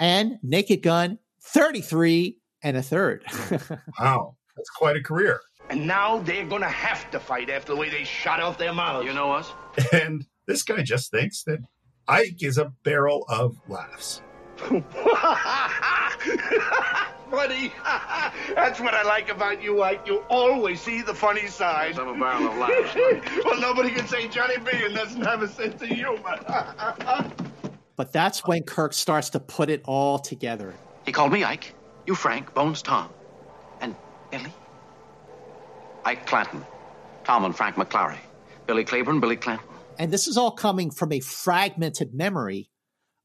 and 0.01 0.39
Naked 0.43 0.83
Gun 0.83 1.19
33 1.43 2.37
and 2.65 2.77
a 2.77 2.83
third. 2.83 3.23
wow, 4.01 4.35
that's 4.57 4.71
quite 4.71 4.97
a 4.97 5.03
career. 5.03 5.41
And 5.69 5.87
now 5.87 6.19
they're 6.19 6.47
going 6.47 6.63
to 6.63 6.69
have 6.69 7.09
to 7.13 7.21
fight 7.21 7.49
after 7.49 7.75
the 7.75 7.79
way 7.79 7.91
they 7.91 8.03
shot 8.03 8.41
off 8.41 8.59
their 8.59 8.75
mouths. 8.75 9.07
You 9.07 9.13
know 9.13 9.31
us? 9.31 9.53
And 9.93 10.27
this 10.49 10.65
guy 10.65 10.83
just 10.83 11.13
thinks 11.13 11.45
that 11.45 11.61
Ike 12.09 12.43
is 12.43 12.59
a 12.59 12.73
barrel 12.83 13.25
of 13.29 13.57
laughs. 13.69 14.21
funny. 17.31 17.73
That's 18.55 18.81
what 18.81 18.95
I 18.95 19.03
like 19.05 19.31
about 19.31 19.63
you, 19.63 19.83
Ike. 19.83 20.07
You 20.07 20.25
always 20.29 20.81
see 20.81 21.03
the 21.03 21.15
funny 21.15 21.47
side. 21.47 21.99
I'm 21.99 22.09
a 22.09 22.19
barrel 22.19 22.49
of 22.49 22.59
laughs. 22.59 22.95
well, 23.45 23.61
nobody 23.61 23.91
can 23.91 24.07
say 24.07 24.29
Johnny 24.29 24.59
Behan 24.59 24.93
doesn't 24.93 25.23
have 25.23 25.43
a 25.43 25.49
sense 25.49 25.81
of 25.81 25.89
humor. 25.89 26.37
But 28.01 28.13
that's 28.13 28.47
when 28.47 28.63
Kirk 28.63 28.95
starts 28.95 29.29
to 29.29 29.41
put 29.41 29.69
it 29.69 29.83
all 29.85 30.19
together. 30.19 30.73
He 31.05 31.13
called 31.13 31.33
me 31.33 31.45
Ike. 31.45 31.75
You 32.07 32.15
Frank, 32.15 32.55
Bones 32.55 32.81
Tom. 32.81 33.11
And 33.83 33.95
Billy? 34.31 34.51
Ike 36.07 36.25
Clanton. 36.25 36.65
Tom 37.25 37.45
and 37.45 37.55
Frank 37.55 37.77
McLaury. 37.77 38.17
Billy 38.67 38.85
Claiborne, 38.85 39.21
Billy 39.21 39.37
Clanton. 39.37 39.67
And 39.99 40.11
this 40.11 40.29
is 40.29 40.39
all 40.39 40.51
coming 40.51 40.91
from 40.91 41.13
a 41.13 41.21
fragmented 41.21 42.15
memory 42.15 42.71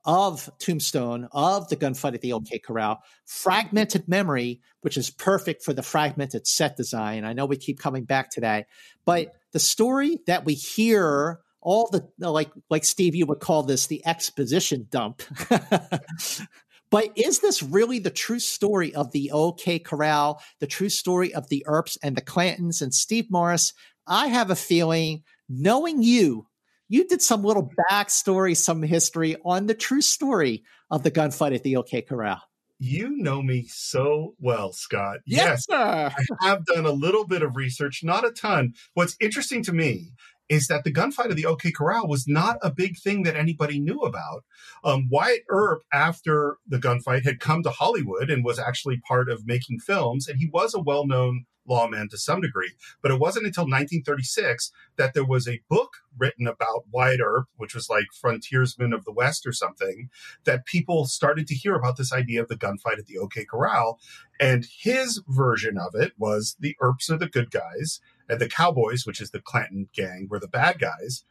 of 0.04 0.50
Tombstone, 0.60 1.30
of 1.32 1.70
the 1.70 1.78
gunfight 1.78 2.14
at 2.14 2.20
the 2.20 2.34
OK 2.34 2.60
Corral, 2.60 3.02
fragmented 3.24 4.10
memory, 4.10 4.60
which 4.82 4.98
is 4.98 5.10
perfect 5.10 5.64
for 5.64 5.72
the 5.72 5.84
fragmented 5.84 6.48
set 6.48 6.76
design. 6.76 7.24
I 7.24 7.32
know 7.32 7.46
we 7.46 7.56
keep 7.56 7.80
coming 7.80 8.04
back 8.04 8.30
to 8.32 8.42
that, 8.42 8.68
but 9.06 9.32
the 9.54 9.60
story 9.60 10.20
that 10.28 10.44
we 10.44 10.54
hear, 10.54 11.40
all 11.66 11.90
the 11.92 12.08
like, 12.20 12.52
like 12.70 12.86
Steve, 12.86 13.16
you 13.16 13.26
would 13.26 13.40
call 13.40 13.64
this 13.64 13.88
the 13.88 14.06
exposition 14.06 14.88
dump. 14.92 15.24
but 16.92 17.10
is 17.16 17.40
this 17.40 17.64
really 17.64 17.98
the 17.98 18.12
true 18.12 18.40
story 18.40 18.94
of 18.94 19.12
the 19.12 19.32
OK 19.32 19.80
Corral, 19.80 20.42
the 20.60 20.68
true 20.68 20.90
story 20.90 21.34
of 21.34 21.50
the 21.50 21.66
Earps 21.68 21.98
and 22.04 22.16
the 22.16 22.22
Clantons 22.22 22.84
and 22.84 22.94
Steve 22.94 23.32
Morris? 23.32 23.74
I 24.08 24.28
have 24.28 24.52
a 24.52 24.56
feeling, 24.56 25.24
knowing 25.50 26.04
you, 26.04 26.46
you 26.88 27.08
did 27.08 27.24
some 27.24 27.44
little 27.44 27.72
backstory, 27.90 28.56
some 28.56 28.84
history 28.84 29.36
on 29.44 29.66
the 29.66 29.74
true 29.74 30.02
story 30.02 30.64
of 30.92 31.02
the 31.02 31.10
gunfight 31.10 31.56
at 31.56 31.64
the 31.64 31.78
OK 31.78 32.04
Corral. 32.04 32.42
You 32.78 33.10
know 33.10 33.42
me 33.42 33.66
so 33.70 34.36
well, 34.38 34.72
Scott. 34.72 35.20
Yes, 35.26 35.66
yes 35.70 36.14
I 36.42 36.48
have 36.48 36.66
done 36.66 36.86
a 36.86 36.92
little 36.92 37.26
bit 37.26 37.42
of 37.42 37.56
research, 37.56 38.02
not 38.04 38.28
a 38.28 38.32
ton. 38.32 38.74
What's 38.94 39.16
interesting 39.20 39.64
to 39.64 39.72
me 39.72 40.12
is 40.50 40.68
that 40.68 40.84
the 40.84 40.94
gunfight 40.94 41.30
of 41.30 41.36
the 41.36 41.46
OK 41.46 41.72
Corral 41.72 42.08
was 42.08 42.26
not 42.28 42.58
a 42.62 42.72
big 42.72 42.98
thing 42.98 43.24
that 43.24 43.36
anybody 43.36 43.80
knew 43.80 44.02
about. 44.02 44.44
Um, 44.84 45.08
Wyatt 45.10 45.44
Earp, 45.50 45.84
after 45.92 46.58
the 46.68 46.78
gunfight, 46.78 47.24
had 47.24 47.40
come 47.40 47.64
to 47.64 47.70
Hollywood 47.70 48.30
and 48.30 48.44
was 48.44 48.60
actually 48.60 49.00
part 49.08 49.30
of 49.30 49.48
making 49.48 49.80
films, 49.80 50.28
and 50.28 50.38
he 50.40 50.50
was 50.52 50.74
a 50.74 50.80
well 50.80 51.08
known 51.08 51.46
lawman 51.68 52.10
to 52.10 52.18
some 52.18 52.42
degree. 52.42 52.72
But 53.02 53.12
it 53.12 53.20
wasn't 53.20 53.46
until 53.46 53.64
1936 53.64 54.72
that 54.98 55.14
there 55.14 55.26
was 55.26 55.48
a 55.48 55.62
book 55.70 55.94
written 56.18 56.48
about 56.48 56.86
Wyatt 56.92 57.20
Earp, 57.20 57.48
which 57.58 57.76
was 57.76 57.90
like 57.90 58.06
Frontiersman 58.20 58.94
of 58.94 59.04
the 59.06 59.12
West 59.12 59.46
or 59.46 59.52
something, 59.52 60.10
that 60.46 60.66
people 60.66 61.06
started 61.06 61.48
to 61.48 61.56
hear 61.56 61.76
about 61.76 61.98
this 61.98 62.14
idea 62.14 62.42
of 62.42 62.48
the 62.48 62.56
gunfight 62.56 63.00
at 63.00 63.08
the 63.08 63.18
OK 63.18 63.46
Corral. 63.46 64.00
And 64.40 64.66
his 64.80 65.22
version 65.28 65.78
of 65.78 65.96
it 65.96 66.14
was 66.18 66.56
the 66.60 66.76
Earps 66.80 67.10
are 67.10 67.18
the 67.18 67.30
good 67.30 67.52
guys, 67.52 68.00
and 68.30 68.40
the 68.40 68.50
Cowboys, 68.50 69.06
which 69.06 69.22
is 69.22 69.32
the 69.32 69.42
Clanton 69.42 69.90
gang, 69.94 70.28
were 70.30 70.40
the 70.40 70.48
bad 70.48 70.80
guys 70.80 71.24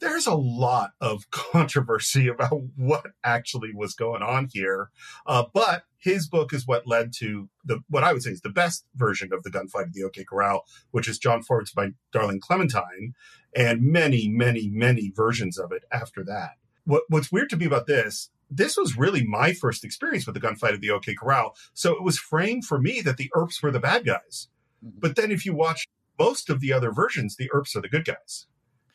there's 0.00 0.26
a 0.26 0.34
lot 0.34 0.90
of 1.00 1.30
controversy 1.30 2.28
about 2.28 2.60
what 2.76 3.06
actually 3.24 3.72
was 3.74 3.94
going 3.94 4.22
on 4.22 4.48
here. 4.52 4.90
Uh, 5.26 5.44
but 5.52 5.84
his 5.98 6.28
book 6.28 6.52
is 6.52 6.66
what 6.66 6.86
led 6.86 7.12
to 7.18 7.48
the 7.64 7.80
what 7.88 8.04
I 8.04 8.12
would 8.12 8.22
say 8.22 8.30
is 8.30 8.40
the 8.40 8.50
best 8.50 8.84
version 8.94 9.32
of 9.32 9.42
the 9.42 9.50
gunfight 9.50 9.86
of 9.86 9.92
the 9.92 10.04
OK 10.04 10.24
Corral, 10.24 10.64
which 10.90 11.08
is 11.08 11.18
John 11.18 11.42
Ford's 11.42 11.74
My 11.74 11.90
Darling 12.12 12.40
Clementine, 12.40 13.14
and 13.54 13.82
many, 13.82 14.28
many, 14.28 14.68
many 14.68 15.12
versions 15.14 15.58
of 15.58 15.72
it 15.72 15.84
after 15.90 16.22
that. 16.24 16.52
What, 16.84 17.02
what's 17.08 17.32
weird 17.32 17.50
to 17.50 17.56
me 17.56 17.66
about 17.66 17.86
this 17.86 18.30
this 18.48 18.76
was 18.76 18.96
really 18.96 19.26
my 19.26 19.52
first 19.52 19.84
experience 19.84 20.24
with 20.24 20.36
the 20.36 20.40
gunfight 20.40 20.72
of 20.72 20.80
the 20.80 20.92
OK 20.92 21.16
Corral. 21.16 21.56
So 21.74 21.96
it 21.96 22.04
was 22.04 22.16
framed 22.16 22.64
for 22.64 22.78
me 22.78 23.00
that 23.00 23.16
the 23.16 23.28
Earps 23.34 23.60
were 23.60 23.72
the 23.72 23.80
bad 23.80 24.06
guys. 24.06 24.46
Mm-hmm. 24.84 25.00
But 25.00 25.16
then 25.16 25.32
if 25.32 25.44
you 25.44 25.52
watch 25.52 25.88
most 26.18 26.50
of 26.50 26.60
the 26.60 26.72
other 26.72 26.92
versions, 26.92 27.36
the 27.36 27.50
Earps 27.52 27.76
are 27.76 27.80
the 27.80 27.88
good 27.88 28.04
guys. 28.04 28.46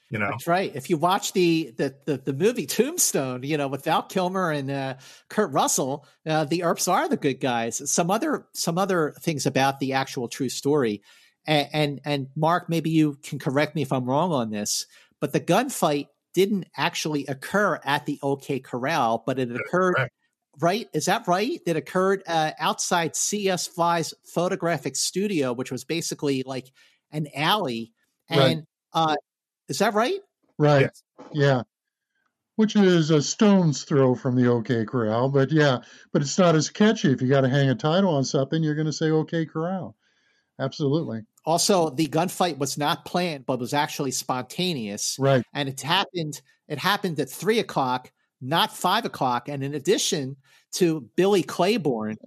You 0.10 0.20
know, 0.20 0.28
that's 0.30 0.46
right. 0.46 0.76
If 0.76 0.90
you 0.90 0.98
watch 0.98 1.32
the 1.32 1.74
the 1.78 1.96
the, 2.06 2.18
the 2.18 2.34
movie 2.34 2.66
Tombstone, 2.66 3.44
you 3.44 3.58
know, 3.58 3.70
with 3.70 3.86
Val 3.86 4.04
Kilmer 4.04 4.52
and 4.52 4.70
uh, 4.70 4.96
Kurt 5.30 5.52
Russell, 5.54 6.06
uh, 6.26 6.44
the 6.44 6.64
Earps 6.64 6.92
are 6.92 7.08
the 7.08 7.16
good 7.16 7.40
guys. 7.40 7.90
Some 7.90 8.12
other 8.12 8.46
some 8.54 8.78
other 8.78 9.14
things 9.22 9.46
about 9.46 9.80
the 9.80 9.94
actual 9.94 10.28
true 10.28 10.50
story, 10.50 11.02
and, 11.46 11.70
and 11.72 12.02
and 12.04 12.28
Marc, 12.36 12.68
maybe 12.68 12.90
you 12.90 13.18
can 13.24 13.40
correct 13.40 13.74
me 13.74 13.84
if 13.84 13.94
I'm 13.94 14.04
wrong 14.04 14.34
on 14.34 14.50
this, 14.50 14.86
but 15.22 15.32
the 15.32 15.40
gunfight 15.40 16.08
didn't 16.34 16.68
actually 16.76 17.26
occur 17.28 17.80
at 17.86 18.06
the 18.06 18.20
OK 18.22 18.60
Corral, 18.60 19.24
but 19.26 19.40
it 19.40 19.50
occurred 19.50 19.96
right? 20.60 20.88
Is 20.94 21.06
that 21.06 21.28
right? 21.28 21.60
That 21.66 21.78
occurred 21.78 22.24
uh, 22.28 22.52
outside 22.60 23.16
C.S. 23.16 23.68
Fly's 23.68 24.14
photographic 24.26 24.96
studio, 24.96 25.54
which 25.54 25.72
was 25.72 25.84
basically 25.84 26.44
like 26.46 26.72
an 27.12 27.28
alley. 27.36 27.94
And 28.30 28.40
Right. 28.40 28.64
uh, 28.94 29.16
is 29.68 29.80
that 29.80 29.94
right? 29.94 30.20
Right. 30.58 30.82
Yes. 30.82 31.04
Yeah. 31.34 31.62
Which 32.56 32.76
is 32.76 33.10
a 33.10 33.22
stone's 33.22 33.84
throw 33.84 34.14
from 34.14 34.36
the 34.36 34.48
OK 34.48 34.86
Corral, 34.86 35.30
but 35.30 35.52
yeah, 35.52 35.80
but 36.12 36.22
it's 36.22 36.38
not 36.38 36.56
as 36.56 36.70
catchy. 36.70 37.12
If 37.12 37.22
you 37.22 37.28
got 37.28 37.42
to 37.42 37.50
hang 37.50 37.70
a 37.70 37.76
title 37.76 38.14
on 38.14 38.24
something, 38.24 38.62
you're 38.62 38.76
going 38.76 38.86
to 38.86 38.94
say 38.94 39.10
OK 39.10 39.46
Corral. 39.46 39.96
Absolutely. 40.60 41.22
Also, 41.46 41.90
the 41.90 42.06
gunfight 42.08 42.60
was 42.60 42.78
not 42.78 43.04
planned, 43.06 43.48
but 43.48 43.60
was 43.60 43.74
actually 43.74 44.12
spontaneous. 44.12 45.18
Right. 45.20 45.44
And 45.54 45.70
it 45.70 45.82
happened. 45.82 46.40
It 46.68 46.78
happened 46.78 47.20
at 47.20 47.30
three 47.30 47.58
o'clock, 47.58 48.12
not 48.42 48.76
five 48.76 49.06
o'clock. 49.06 49.50
And 49.50 49.64
in 49.64 49.74
addition 49.74 50.36
to 50.74 51.10
Billy 51.16 51.42
Claiborne, 51.42 52.18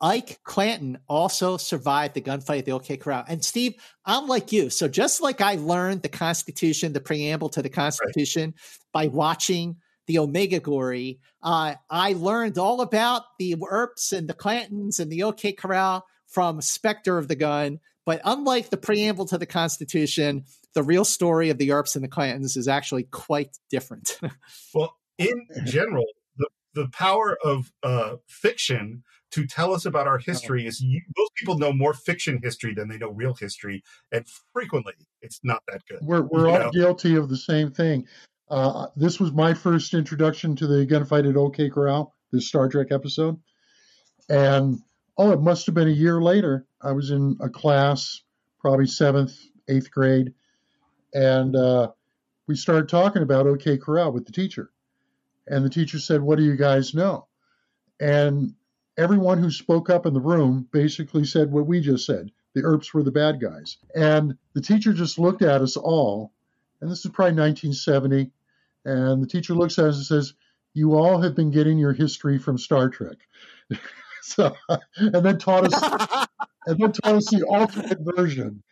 Ike 0.00 0.40
Clanton 0.44 0.98
also 1.08 1.56
survived 1.56 2.14
the 2.14 2.22
gunfight 2.22 2.60
at 2.60 2.64
the 2.64 2.72
OK 2.72 2.96
Corral. 2.96 3.24
And 3.28 3.44
Steve, 3.44 3.74
I'm 4.04 4.26
like 4.26 4.52
you. 4.52 4.70
So 4.70 4.88
just 4.88 5.20
like 5.20 5.40
I 5.40 5.56
learned 5.56 6.02
the 6.02 6.08
Constitution, 6.08 6.92
the 6.92 7.00
preamble 7.00 7.50
to 7.50 7.62
the 7.62 7.68
Constitution, 7.68 8.54
by 8.92 9.08
watching 9.08 9.76
the 10.06 10.18
Omega 10.18 10.58
Glory, 10.58 11.20
uh, 11.42 11.74
I 11.88 12.14
learned 12.14 12.58
all 12.58 12.80
about 12.80 13.22
the 13.38 13.56
Earps 13.68 14.12
and 14.12 14.28
the 14.28 14.34
Clantons 14.34 15.00
and 15.00 15.10
the 15.12 15.24
OK 15.24 15.52
Corral 15.52 16.06
from 16.26 16.60
Spectre 16.60 17.18
of 17.18 17.28
the 17.28 17.36
Gun. 17.36 17.80
But 18.06 18.22
unlike 18.24 18.70
the 18.70 18.76
preamble 18.76 19.26
to 19.26 19.38
the 19.38 19.46
Constitution, 19.46 20.44
the 20.74 20.82
real 20.82 21.04
story 21.04 21.50
of 21.50 21.58
the 21.58 21.72
Earps 21.72 21.94
and 21.94 22.04
the 22.04 22.08
Clantons 22.08 22.56
is 22.56 22.68
actually 22.68 23.04
quite 23.04 23.56
different. 23.70 24.18
Well, 24.72 24.96
in 25.18 25.46
general, 25.66 26.06
the, 26.38 26.48
the 26.74 26.88
power 26.88 27.36
of 27.44 27.70
uh, 27.82 28.16
fiction 28.26 29.02
to 29.30 29.46
tell 29.46 29.72
us 29.72 29.86
about 29.86 30.06
our 30.06 30.18
history 30.18 30.66
is 30.66 30.80
you, 30.80 31.00
most 31.16 31.34
people 31.34 31.58
know 31.58 31.72
more 31.72 31.94
fiction 31.94 32.40
history 32.42 32.74
than 32.74 32.88
they 32.88 32.98
know 32.98 33.10
real 33.10 33.34
history, 33.34 33.82
and 34.12 34.24
frequently 34.52 34.94
it's 35.22 35.40
not 35.42 35.62
that 35.68 35.82
good. 35.88 36.00
We're, 36.02 36.22
we're 36.22 36.48
all 36.48 36.58
know? 36.58 36.70
guilty 36.70 37.16
of 37.16 37.28
the 37.28 37.36
same 37.36 37.70
thing. 37.70 38.06
Uh, 38.48 38.88
this 38.96 39.20
was 39.20 39.32
my 39.32 39.54
first 39.54 39.94
introduction 39.94 40.56
to 40.56 40.66
the 40.66 40.86
gunfight 40.86 41.28
at 41.28 41.36
OK 41.36 41.70
Corral, 41.70 42.14
this 42.32 42.48
Star 42.48 42.68
Trek 42.68 42.88
episode. 42.90 43.38
And 44.28 44.80
oh, 45.16 45.32
it 45.32 45.40
must 45.40 45.66
have 45.66 45.74
been 45.74 45.88
a 45.88 45.92
year 45.92 46.20
later. 46.20 46.66
I 46.82 46.92
was 46.92 47.10
in 47.10 47.36
a 47.40 47.48
class, 47.48 48.22
probably 48.58 48.86
seventh, 48.86 49.36
eighth 49.68 49.90
grade, 49.90 50.34
and 51.14 51.54
uh, 51.54 51.88
we 52.46 52.56
started 52.56 52.88
talking 52.88 53.22
about 53.22 53.46
OK 53.46 53.78
Corral 53.78 54.12
with 54.12 54.26
the 54.26 54.32
teacher. 54.32 54.70
And 55.46 55.64
the 55.64 55.70
teacher 55.70 55.98
said, 55.98 56.20
What 56.20 56.38
do 56.38 56.44
you 56.44 56.56
guys 56.56 56.94
know? 56.94 57.26
And 58.00 58.54
everyone 59.00 59.38
who 59.38 59.50
spoke 59.50 59.88
up 59.88 60.04
in 60.04 60.12
the 60.12 60.20
room 60.20 60.68
basically 60.72 61.24
said 61.24 61.50
what 61.50 61.66
we 61.66 61.80
just 61.80 62.04
said 62.04 62.30
the 62.54 62.62
Earps 62.62 62.92
were 62.92 63.02
the 63.02 63.12
bad 63.12 63.40
guys. 63.40 63.78
And 63.94 64.36
the 64.54 64.60
teacher 64.60 64.92
just 64.92 65.18
looked 65.18 65.42
at 65.42 65.62
us 65.62 65.76
all, 65.76 66.32
and 66.80 66.90
this 66.90 67.04
is 67.04 67.10
probably 67.12 67.40
1970. 67.40 68.30
And 68.84 69.22
the 69.22 69.26
teacher 69.26 69.54
looks 69.54 69.78
at 69.78 69.86
us 69.86 69.96
and 69.96 70.06
says, 70.06 70.34
You 70.74 70.96
all 70.96 71.20
have 71.20 71.34
been 71.34 71.50
getting 71.50 71.78
your 71.78 71.92
history 71.92 72.38
from 72.38 72.58
Star 72.58 72.88
Trek. 72.88 73.18
so, 74.22 74.54
and 74.96 75.24
then 75.24 75.38
taught 75.38 75.72
us, 75.72 76.26
and 76.66 76.78
then 76.78 76.92
taught 76.92 77.14
us 77.14 77.30
the 77.30 77.44
alternate 77.46 77.98
version. 78.00 78.62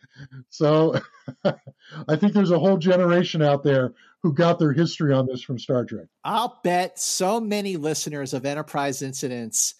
So, 0.49 0.99
I 1.45 2.15
think 2.17 2.33
there's 2.33 2.51
a 2.51 2.59
whole 2.59 2.77
generation 2.77 3.41
out 3.41 3.63
there 3.63 3.93
who 4.21 4.33
got 4.33 4.59
their 4.59 4.73
history 4.73 5.13
on 5.13 5.25
this 5.25 5.41
from 5.41 5.57
Star 5.57 5.85
Trek. 5.85 6.07
I'll 6.25 6.59
bet 6.63 6.99
so 6.99 7.39
many 7.39 7.77
listeners 7.77 8.33
of 8.33 8.45
Enterprise 8.45 9.01
Incidents 9.01 9.75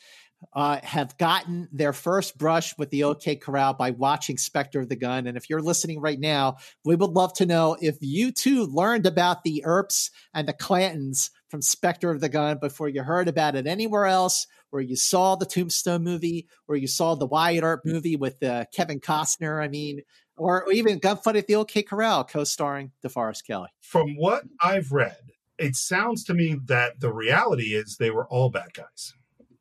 uh, 0.54 0.80
have 0.84 1.18
gotten 1.18 1.68
their 1.72 1.94
first 1.94 2.38
brush 2.38 2.78
with 2.78 2.90
the 2.90 3.04
OK 3.04 3.36
Corral 3.36 3.74
by 3.74 3.92
watching 3.92 4.38
Spectre 4.38 4.80
of 4.80 4.90
the 4.90 4.96
Gun. 4.96 5.28
And 5.28 5.38
if 5.38 5.50
you're 5.50 5.62
listening 5.62 6.00
right 6.00 6.20
now, 6.20 6.58
we 6.86 6.96
would 6.96 7.12
love 7.12 7.34
to 7.34 7.46
know 7.46 7.78
if 7.82 7.98
you 8.02 8.32
too 8.32 8.66
learned 8.66 9.06
about 9.06 9.44
the 9.44 9.64
Earps 9.66 10.12
and 10.34 10.48
the 10.48 10.54
Clantons 10.54 11.30
from 11.50 11.62
Spectre 11.62 12.12
of 12.12 12.22
the 12.22 12.30
Gun 12.30 12.58
before 12.60 12.88
you 12.90 13.04
heard 13.04 13.28
about 13.28 13.56
it 13.56 13.68
anywhere 13.68 14.06
else, 14.06 14.48
or 14.72 14.82
you 14.82 14.96
saw 14.96 15.36
the 15.36 15.46
Tombstone 15.46 16.04
movie, 16.04 16.48
or 16.68 16.76
you 16.76 16.88
saw 16.88 17.16
the 17.16 17.26
Wyatt 17.26 17.64
Earp 17.64 17.82
movie 17.86 18.16
with 18.16 18.42
uh, 18.44 18.66
Kevin 18.74 19.00
Costner. 19.00 19.64
I 19.64 19.68
mean, 19.68 20.02
or, 20.38 20.64
or 20.64 20.72
even 20.72 21.00
Gunfight 21.00 21.38
at 21.38 21.48
the 21.48 21.56
OK 21.56 21.84
Corral, 21.84 22.24
co-starring 22.24 22.92
DeForest 23.04 23.46
Kelley. 23.46 23.70
From 23.82 24.16
what 24.16 24.44
I've 24.62 24.92
read, 24.92 25.18
it 25.58 25.76
sounds 25.76 26.24
to 26.26 26.34
me 26.34 26.56
that 26.66 27.02
the 27.02 27.12
reality 27.12 27.76
is 27.76 27.98
they 27.98 28.12
were 28.12 28.28
all 28.28 28.50
bad 28.50 28.74
guys. 28.74 29.14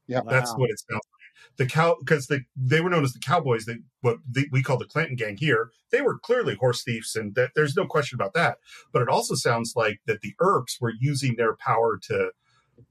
Yeah, 0.08 0.22
That's 0.28 0.50
Wow. 0.52 0.58
what 0.58 0.70
it 0.70 0.78
sounds 0.80 1.02
like. 1.12 1.56
The 1.56 1.66
cow 1.66 1.96
because 2.00 2.26
the 2.26 2.40
they 2.56 2.80
were 2.80 2.90
known 2.90 3.04
as 3.04 3.12
the 3.12 3.18
Cowboys. 3.20 3.64
They 3.66 3.76
what 4.00 4.18
the, 4.30 4.48
we 4.50 4.62
call 4.62 4.76
the 4.78 4.84
Clanton 4.86 5.16
Gang 5.16 5.36
here. 5.36 5.70
They 5.90 6.00
were 6.02 6.18
clearly 6.18 6.54
horse 6.56 6.82
thieves, 6.82 7.14
and 7.16 7.34
that, 7.34 7.50
there's 7.54 7.76
no 7.76 7.86
question 7.86 8.16
about 8.16 8.34
that. 8.34 8.58
But 8.92 9.02
it 9.02 9.08
also 9.08 9.34
sounds 9.34 9.74
like 9.76 10.00
that 10.06 10.20
the 10.20 10.34
Earps 10.40 10.80
were 10.80 10.92
using 10.98 11.36
their 11.36 11.54
power 11.56 11.98
to 12.08 12.30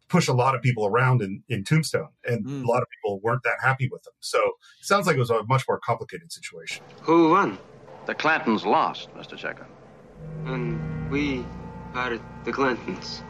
push 0.10 0.28
a 0.28 0.34
lot 0.34 0.54
of 0.56 0.62
people 0.62 0.86
around 0.86 1.22
in, 1.22 1.44
in 1.50 1.64
Tombstone, 1.64 2.10
and 2.26 2.46
Mm. 2.46 2.64
a 2.64 2.68
lot 2.68 2.82
of 2.82 2.88
people 2.90 3.20
weren't 3.22 3.44
that 3.44 3.58
happy 3.62 3.90
with 3.90 4.04
them. 4.04 4.14
So 4.20 4.40
it 4.80 4.86
sounds 4.86 5.08
like 5.08 5.16
it 5.16 5.20
was 5.20 5.30
a 5.30 5.44
much 5.44 5.64
more 5.68 5.80
complicated 5.80 6.32
situation. 6.32 6.84
Who 7.02 7.30
won? 7.32 7.58
The 8.06 8.16
Clantons 8.16 8.66
lost, 8.66 9.10
Mr. 9.16 9.38
Chekov. 9.38 9.66
And 10.46 11.10
we 11.10 11.46
are 11.94 12.18
the 12.46 12.52
Clantons. 12.52 13.22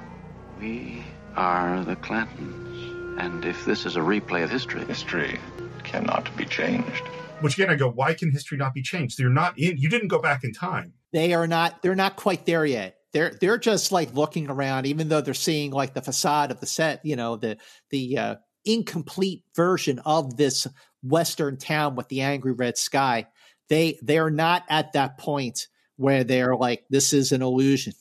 We 0.59 1.03
are 1.35 1.83
the 1.83 1.95
Clantons. 1.97 2.86
And 3.17 3.43
if 3.45 3.65
this 3.65 3.85
is 3.85 3.95
a 3.95 3.99
replay 3.99 4.43
of 4.43 4.49
history, 4.49 4.85
History 4.85 5.39
cannot 5.83 6.35
be 6.37 6.45
changed. 6.45 7.03
Which 7.41 7.55
again, 7.57 7.69
I 7.69 7.75
go, 7.75 7.89
why 7.89 8.13
can 8.13 8.31
history 8.31 8.57
not 8.57 8.73
be 8.73 8.81
changed? 8.81 9.19
You're 9.19 9.29
not 9.29 9.57
in. 9.57 9.77
You 9.77 9.89
didn't 9.89 10.07
go 10.09 10.19
back 10.19 10.43
in 10.43 10.53
time. 10.53 10.93
they 11.13 11.33
are 11.33 11.47
not 11.47 11.81
they're 11.81 11.95
not 11.95 12.15
quite 12.15 12.45
there 12.45 12.65
yet 12.65 12.97
they're 13.13 13.33
they're 13.39 13.57
just 13.57 13.91
like 13.93 14.13
looking 14.13 14.49
around 14.49 14.85
even 14.85 15.07
though 15.07 15.21
they're 15.21 15.33
seeing 15.33 15.71
like 15.71 15.93
the 15.93 16.01
facade 16.01 16.51
of 16.51 16.59
the 16.59 16.65
set 16.65 16.99
you 17.05 17.15
know 17.15 17.37
the 17.37 17.57
the 17.91 18.17
uh, 18.17 18.35
incomplete 18.65 19.43
version 19.55 19.99
of 19.99 20.35
this 20.35 20.67
western 21.03 21.57
town 21.57 21.95
with 21.95 22.09
the 22.09 22.19
angry 22.21 22.51
red 22.51 22.77
sky 22.77 23.25
they 23.69 23.97
they're 24.01 24.29
not 24.29 24.63
at 24.69 24.91
that 24.93 25.17
point 25.17 25.67
where 25.95 26.25
they're 26.25 26.55
like 26.57 26.83
this 26.89 27.13
is 27.13 27.31
an 27.31 27.41
illusion 27.41 27.93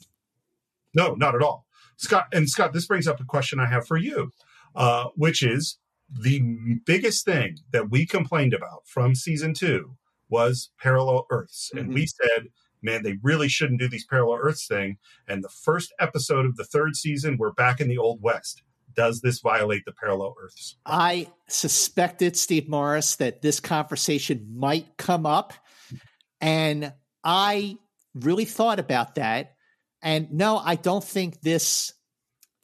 No, 0.94 1.14
not 1.14 1.34
at 1.36 1.42
all. 1.42 1.64
Scott, 1.98 2.26
and 2.32 2.48
Scott, 2.48 2.72
this 2.72 2.86
brings 2.86 3.06
up 3.06 3.20
a 3.20 3.24
question 3.24 3.58
I 3.60 3.66
have 3.66 3.86
for 3.86 3.96
you, 3.96 4.30
uh, 4.76 5.06
which 5.16 5.42
is 5.42 5.78
the 6.08 6.40
biggest 6.84 7.24
thing 7.24 7.56
that 7.72 7.90
we 7.90 8.06
complained 8.06 8.54
about 8.54 8.82
from 8.86 9.14
season 9.14 9.54
two 9.54 9.96
was 10.28 10.70
parallel 10.80 11.26
Earths. 11.30 11.70
And 11.74 11.90
Mhm. 11.90 11.94
we 11.94 12.06
said, 12.06 12.48
man, 12.82 13.02
they 13.02 13.18
really 13.22 13.48
shouldn't 13.48 13.80
do 13.80 13.88
these 13.88 14.04
parallel 14.06 14.38
Earths 14.42 14.66
thing. 14.66 14.98
And 15.26 15.42
the 15.42 15.48
first 15.48 15.92
episode 15.98 16.46
of 16.46 16.56
the 16.56 16.64
third 16.64 16.94
season, 16.96 17.36
we're 17.38 17.52
back 17.52 17.80
in 17.80 17.88
the 17.88 17.98
Old 17.98 18.22
West. 18.22 18.62
Does 18.94 19.20
this 19.20 19.40
violate 19.40 19.84
the 19.84 19.92
parallel 19.92 20.34
Earths? 20.40 20.76
I 20.86 21.28
suspected, 21.48 22.36
Steve 22.36 22.68
Morris, 22.68 23.16
that 23.16 23.42
this 23.42 23.60
conversation 23.60 24.46
might 24.54 24.96
come 24.96 25.26
up. 25.26 25.52
And 26.40 26.92
I 27.24 27.78
really 28.14 28.44
thought 28.44 28.78
about 28.78 29.16
that. 29.16 29.54
And 30.02 30.32
no, 30.32 30.58
I 30.58 30.76
don't 30.76 31.04
think 31.04 31.40
this 31.40 31.92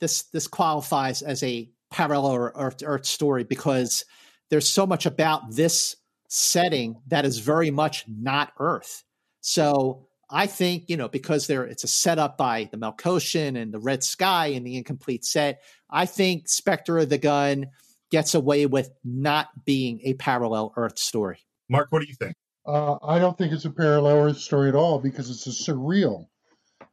this 0.00 0.24
this 0.32 0.48
qualifies 0.48 1.22
as 1.22 1.42
a 1.42 1.70
parallel 1.92 2.52
Earth, 2.54 2.82
Earth 2.84 3.06
story 3.06 3.44
because 3.44 4.04
there's 4.50 4.68
so 4.68 4.86
much 4.86 5.06
about 5.06 5.50
this 5.50 5.96
setting 6.28 6.96
that 7.08 7.24
is 7.24 7.38
very 7.38 7.70
much 7.70 8.04
not 8.08 8.52
Earth. 8.58 9.04
So 9.40 10.08
I 10.30 10.46
think, 10.46 10.84
you 10.88 10.96
know, 10.96 11.08
because 11.08 11.46
there 11.46 11.64
it's 11.64 11.84
a 11.84 11.88
setup 11.88 12.38
by 12.38 12.68
the 12.70 12.78
Melkotian 12.78 13.60
and 13.60 13.72
the 13.72 13.78
Red 13.78 14.02
Sky 14.02 14.48
and 14.48 14.66
the 14.66 14.76
incomplete 14.76 15.24
set, 15.24 15.62
I 15.90 16.06
think 16.06 16.48
Spectre 16.48 16.98
of 16.98 17.10
the 17.10 17.18
Gun 17.18 17.66
gets 18.10 18.34
away 18.34 18.66
with 18.66 18.90
not 19.04 19.48
being 19.64 20.00
a 20.04 20.14
parallel 20.14 20.72
Earth 20.76 20.98
story. 20.98 21.38
Marc, 21.68 21.92
what 21.92 22.02
do 22.02 22.08
you 22.08 22.14
think? 22.14 22.34
Uh, 22.66 22.96
I 23.02 23.18
don't 23.18 23.36
think 23.36 23.52
it's 23.52 23.64
a 23.64 23.70
parallel 23.70 24.28
Earth 24.28 24.38
story 24.38 24.68
at 24.68 24.74
all 24.74 24.98
because 24.98 25.30
it's 25.30 25.46
a 25.46 25.72
surreal 25.72 26.28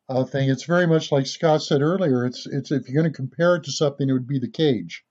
uh, 0.09 0.23
thing. 0.23 0.49
It's 0.49 0.63
very 0.63 0.87
much 0.87 1.11
like 1.11 1.27
Scott 1.27 1.61
said 1.61 1.81
earlier. 1.81 2.25
It's 2.25 2.45
it's 2.47 2.71
if 2.71 2.87
you're 2.89 3.01
going 3.01 3.11
to 3.11 3.15
compare 3.15 3.55
it 3.55 3.63
to 3.65 3.71
something, 3.71 4.09
it 4.09 4.13
would 4.13 4.27
be 4.27 4.39
the 4.39 4.49
cage. 4.49 5.03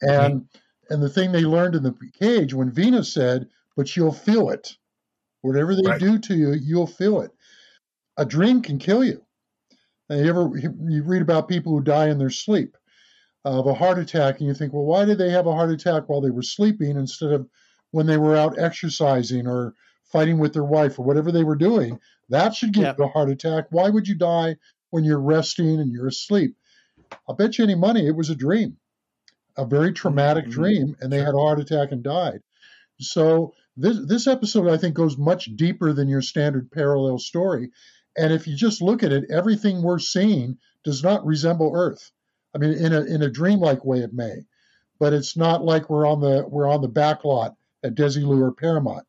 And 0.00 0.48
and 0.88 1.02
the 1.02 1.08
thing 1.08 1.32
they 1.32 1.44
learned 1.44 1.74
in 1.74 1.82
the 1.82 1.94
cage 2.18 2.54
when 2.54 2.70
Vina 2.70 3.02
said, 3.02 3.48
"But 3.76 3.96
you'll 3.96 4.12
feel 4.12 4.50
it. 4.50 4.76
Whatever 5.42 5.74
they 5.74 5.82
Right. 5.88 6.00
do 6.00 6.18
to 6.18 6.36
you, 6.36 6.52
you'll 6.52 6.86
feel 6.86 7.20
it. 7.20 7.32
A 8.16 8.24
dream 8.24 8.62
can 8.62 8.78
kill 8.78 9.04
you." 9.04 9.24
And 10.08 10.20
you 10.20 10.28
ever 10.28 10.50
you 10.56 11.02
read 11.02 11.22
about 11.22 11.48
people 11.48 11.72
who 11.72 11.82
die 11.82 12.08
in 12.08 12.18
their 12.18 12.30
sleep 12.30 12.76
of 13.44 13.66
a 13.66 13.74
heart 13.74 13.98
attack, 13.98 14.38
and 14.38 14.48
you 14.48 14.54
think, 14.54 14.72
well, 14.72 14.84
why 14.84 15.04
did 15.04 15.18
they 15.18 15.30
have 15.30 15.46
a 15.46 15.52
heart 15.52 15.70
attack 15.70 16.08
while 16.08 16.20
they 16.20 16.30
were 16.30 16.42
sleeping 16.42 16.96
instead 16.96 17.32
of 17.32 17.48
when 17.92 18.06
they 18.06 18.16
were 18.16 18.36
out 18.36 18.58
exercising 18.58 19.46
or 19.46 19.74
fighting 20.06 20.38
with 20.38 20.52
their 20.52 20.64
wife 20.64 20.98
or 20.98 21.04
whatever 21.04 21.30
they 21.32 21.44
were 21.44 21.56
doing? 21.56 21.98
That 22.28 22.54
should 22.54 22.72
give 22.72 22.82
Yep. 22.84 22.98
you 22.98 23.04
a 23.04 23.08
heart 23.08 23.30
attack. 23.30 23.66
Why 23.70 23.88
would 23.90 24.08
you 24.08 24.14
die 24.16 24.56
when 24.90 25.04
you're 25.04 25.20
resting 25.20 25.80
and 25.80 25.92
you're 25.92 26.08
asleep? 26.08 26.56
I'll 27.28 27.34
bet 27.36 27.58
you 27.58 27.64
any 27.64 27.74
money 27.74 28.06
it 28.06 28.16
was 28.16 28.30
a 28.30 28.34
dream. 28.34 28.76
a 29.58 29.64
very 29.64 29.90
traumatic 29.90 30.44
Mhm. 30.44 30.50
dream, 30.50 30.96
and 31.00 31.10
they 31.10 31.16
had 31.22 31.32
a 31.34 31.38
heart 31.38 31.58
attack 31.58 31.90
and 31.90 32.02
died. 32.02 32.42
So 33.00 33.54
this 33.74 33.98
this 34.06 34.26
episode, 34.26 34.68
I 34.68 34.76
think, 34.76 34.94
goes 34.94 35.16
much 35.16 35.46
deeper 35.56 35.94
than 35.94 36.08
your 36.10 36.20
standard 36.20 36.70
parallel 36.70 37.18
story. 37.18 37.70
And 38.18 38.34
if 38.34 38.46
you 38.46 38.54
just 38.54 38.82
look 38.82 39.02
at 39.02 39.12
it, 39.12 39.30
everything 39.30 39.80
we're 39.82 39.98
seeing 39.98 40.58
does 40.84 41.02
not 41.02 41.24
resemble 41.24 41.72
Earth. 41.74 42.12
I 42.54 42.58
mean, 42.58 42.72
in 42.74 42.92
a 42.92 43.00
in 43.04 43.22
a 43.22 43.30
dreamlike 43.30 43.82
way, 43.82 44.00
it 44.00 44.12
may, 44.12 44.44
but 44.98 45.14
it's 45.14 45.38
not 45.38 45.64
like 45.64 45.88
we're 45.88 46.06
on 46.06 46.20
the 46.20 46.46
we're 46.46 46.68
on 46.68 46.82
the 46.82 46.88
back 46.88 47.24
lot 47.24 47.56
at 47.82 47.94
Desilu 47.94 48.38
or 48.40 48.52
Paramount, 48.52 49.06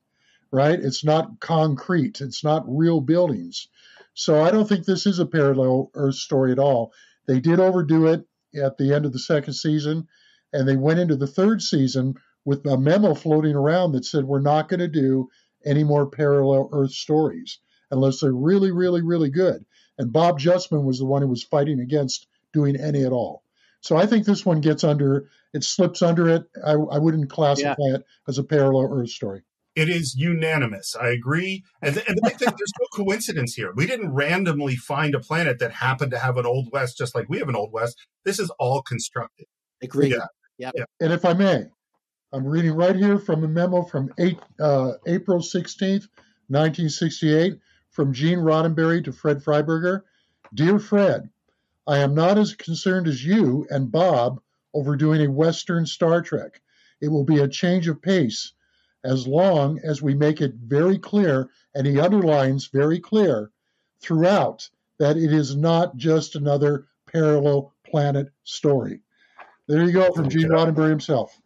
right? 0.51 0.79
It's 0.79 1.03
not 1.03 1.39
concrete. 1.39 2.21
It's 2.21 2.43
not 2.43 2.65
real 2.67 3.01
buildings. 3.01 3.67
So 4.13 4.41
I 4.41 4.51
don't 4.51 4.67
think 4.67 4.85
this 4.85 5.05
is 5.05 5.19
a 5.19 5.25
parallel 5.25 5.91
Earth 5.93 6.15
story 6.15 6.51
at 6.51 6.59
all. 6.59 6.91
They 7.27 7.39
did 7.39 7.59
overdo 7.59 8.07
it 8.07 8.25
at 8.55 8.77
the 8.77 8.93
end 8.93 9.05
of 9.05 9.13
the 9.13 9.19
second 9.19 9.53
season, 9.53 10.07
and 10.53 10.67
they 10.67 10.77
went 10.77 10.99
into 10.99 11.15
the 11.15 11.27
third 11.27 11.61
season 11.61 12.15
with 12.45 12.65
a 12.65 12.77
memo 12.77 13.13
floating 13.13 13.55
around 13.55 13.91
that 13.91 14.05
said 14.05 14.23
we're 14.23 14.39
not 14.39 14.69
going 14.69 14.79
to 14.79 14.87
do 14.87 15.29
any 15.65 15.83
more 15.83 16.09
parallel 16.09 16.69
Earth 16.71 16.91
stories 16.91 17.59
unless 17.91 18.19
they're 18.19 18.33
really, 18.33 18.71
really, 18.71 19.01
really 19.01 19.29
good. 19.29 19.65
And 19.97 20.13
Bob 20.13 20.39
Justman 20.39 20.83
was 20.83 20.99
the 20.99 21.05
one 21.05 21.21
who 21.21 21.27
was 21.27 21.43
fighting 21.43 21.79
against 21.79 22.27
doing 22.53 22.75
any 22.75 23.03
at 23.03 23.11
all. 23.11 23.43
So 23.81 23.97
I 23.97 24.05
think 24.05 24.25
this 24.25 24.45
one 24.45 24.61
gets 24.61 24.83
under, 24.83 25.29
it 25.53 25.63
slips 25.63 26.01
under 26.01 26.27
it. 26.29 26.45
I, 26.65 26.71
I 26.71 26.97
wouldn't 26.97 27.29
classify 27.29 27.75
it 27.79 28.03
as 28.27 28.37
a 28.37 28.43
parallel 28.43 28.89
Earth 28.91 29.09
story. 29.09 29.43
It 29.77 29.89
is 29.89 30.15
unanimous. 30.15 30.95
I 30.99 31.09
agree. 31.09 31.63
And 31.83 31.93
the, 31.93 32.03
and 32.07 32.17
the 32.17 32.21
big 32.23 32.37
thing, 32.37 32.47
there's 32.47 32.73
no 32.81 32.87
coincidence 32.91 33.53
here. 33.53 33.71
We 33.75 33.85
didn't 33.85 34.11
randomly 34.11 34.75
find 34.75 35.13
a 35.13 35.19
planet 35.19 35.59
that 35.59 35.71
happened 35.71 36.09
to 36.13 36.17
have 36.17 36.37
an 36.37 36.47
Old 36.47 36.69
West 36.71 36.97
just 36.97 37.13
like 37.13 37.29
we 37.29 37.37
have 37.37 37.47
an 37.47 37.55
Old 37.55 37.71
West. 37.71 37.95
This 38.25 38.39
is 38.39 38.49
all 38.57 38.81
constructed. 38.81 39.45
Agreed. 39.83 40.15
Yeah. 40.57 40.71
Yep. 40.75 40.89
And 40.99 41.13
if 41.13 41.23
I 41.25 41.33
may, 41.33 41.65
I'm 42.33 42.47
reading 42.47 42.73
right 42.73 42.95
here 42.95 43.19
from 43.19 43.43
a 43.43 43.47
memo 43.47 43.83
from 43.83 44.11
eight, 44.17 44.39
uh, 44.59 44.93
April 45.05 45.41
16th, 45.41 46.07
1968, 46.47 47.59
from 47.91 48.13
Gene 48.13 48.39
Roddenberry 48.39 49.03
to 49.03 49.11
Fred 49.11 49.43
Freiberger. 49.43 50.01
Dear 50.55 50.79
Fred, 50.79 51.29
I 51.85 51.99
am 51.99 52.15
not 52.15 52.39
as 52.39 52.55
concerned 52.55 53.07
as 53.07 53.23
you 53.23 53.67
and 53.69 53.91
Bob 53.91 54.41
over 54.73 54.95
doing 54.95 55.21
a 55.21 55.31
Western 55.31 55.85
Star 55.85 56.23
Trek. 56.23 56.61
It 56.99 57.09
will 57.09 57.25
be 57.25 57.37
a 57.37 57.47
change 57.47 57.87
of 57.87 58.01
pace 58.01 58.53
as 59.07 59.25
long 59.25 59.79
as 59.83 60.01
we 60.01 60.13
make 60.13 60.41
it 60.41 60.53
very 60.55 60.99
clear, 60.99 61.49
and 61.73 61.87
he 61.87 61.99
underlines 61.99 62.67
very 62.67 62.99
clear 62.99 63.51
throughout 64.01 64.69
that 64.99 65.17
it 65.17 65.31
is 65.31 65.55
not 65.55 65.95
just 65.95 66.35
another 66.35 66.87
parallel 67.11 67.73
planet 67.89 68.27
story. 68.43 69.01
There 69.67 69.83
you 69.83 69.91
go 69.91 70.11
from 70.11 70.29
Gene 70.29 70.49
Roddenberry 70.49 70.89
himself. 70.89 71.39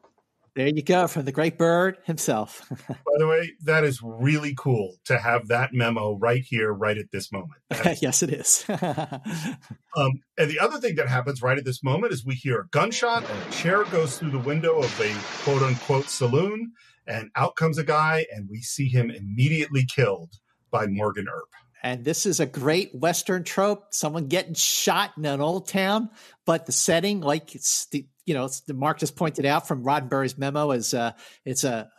There 0.53 0.67
you 0.67 0.83
go 0.83 1.07
from 1.07 1.23
the 1.23 1.31
great 1.31 1.57
bird 1.57 1.97
himself. 2.03 2.67
By 2.87 2.95
the 3.17 3.27
way, 3.27 3.53
that 3.63 3.85
is 3.85 4.01
really 4.03 4.53
cool 4.57 4.97
to 5.05 5.17
have 5.17 5.47
that 5.47 5.73
memo 5.73 6.17
right 6.17 6.43
here, 6.43 6.73
right 6.73 6.97
at 6.97 7.11
this 7.11 7.31
moment. 7.31 7.61
Yes, 8.01 8.21
it 8.21 8.31
is. 8.31 8.65
um, 8.69 10.21
and 10.37 10.49
the 10.49 10.59
other 10.59 10.79
thing 10.79 10.95
that 10.95 11.07
happens 11.07 11.41
right 11.41 11.57
at 11.57 11.63
this 11.63 11.83
moment 11.83 12.11
is 12.13 12.25
we 12.25 12.35
hear 12.35 12.61
a 12.61 12.67
gunshot 12.67 13.23
and 13.29 13.41
a 13.41 13.51
chair 13.51 13.83
goes 13.85 14.17
through 14.17 14.31
the 14.31 14.39
window 14.39 14.79
of 14.79 14.99
a 14.99 15.13
quote 15.43 15.61
unquote 15.61 16.09
saloon, 16.09 16.73
and 17.07 17.29
out 17.35 17.55
comes 17.55 17.77
a 17.77 17.83
guy, 17.83 18.25
and 18.33 18.49
we 18.49 18.61
see 18.61 18.87
him 18.87 19.09
immediately 19.09 19.85
killed 19.85 20.33
by 20.69 20.87
Morgan 20.87 21.27
Earp. 21.27 21.49
And 21.83 22.05
this 22.05 22.25
is 22.25 22.39
a 22.39 22.45
great 22.45 22.93
Western 22.93 23.43
trope: 23.43 23.93
someone 23.93 24.27
getting 24.27 24.53
shot 24.53 25.11
in 25.17 25.25
an 25.25 25.41
old 25.41 25.67
town, 25.67 26.09
but 26.45 26.65
the 26.65 26.71
setting, 26.71 27.21
like 27.21 27.55
it's 27.55 27.87
the 27.87 28.05
you 28.25 28.35
know, 28.35 28.47
the 28.67 28.73
Marc 28.73 28.99
just 28.99 29.15
pointed 29.15 29.45
out 29.45 29.67
from 29.67 29.83
Roddenberry's 29.83 30.37
memo, 30.37 30.71
is 30.71 30.93
uh, 30.93 31.11
it's 31.43 31.63
a 31.63 31.89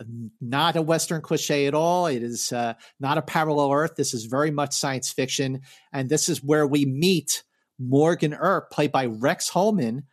not 0.40 0.76
a 0.76 0.82
Western 0.82 1.20
cliche 1.20 1.66
at 1.66 1.74
all. 1.74 2.07
It 2.07 2.22
is 2.22 2.53
uh, 2.53 2.74
not 3.00 3.18
a 3.18 3.22
parallel 3.22 3.72
Earth. 3.72 3.96
This 3.96 4.14
is 4.14 4.24
very 4.26 4.50
much 4.50 4.72
science 4.72 5.11
fiction, 5.11 5.61
and 5.92 6.09
this 6.09 6.28
is 6.28 6.42
where 6.42 6.66
we 6.66 6.84
meet 6.84 7.42
Morgan 7.78 8.34
Earp, 8.34 8.70
played 8.70 8.92
by 8.92 9.07
Rex 9.07 9.48
Holman, 9.48 10.05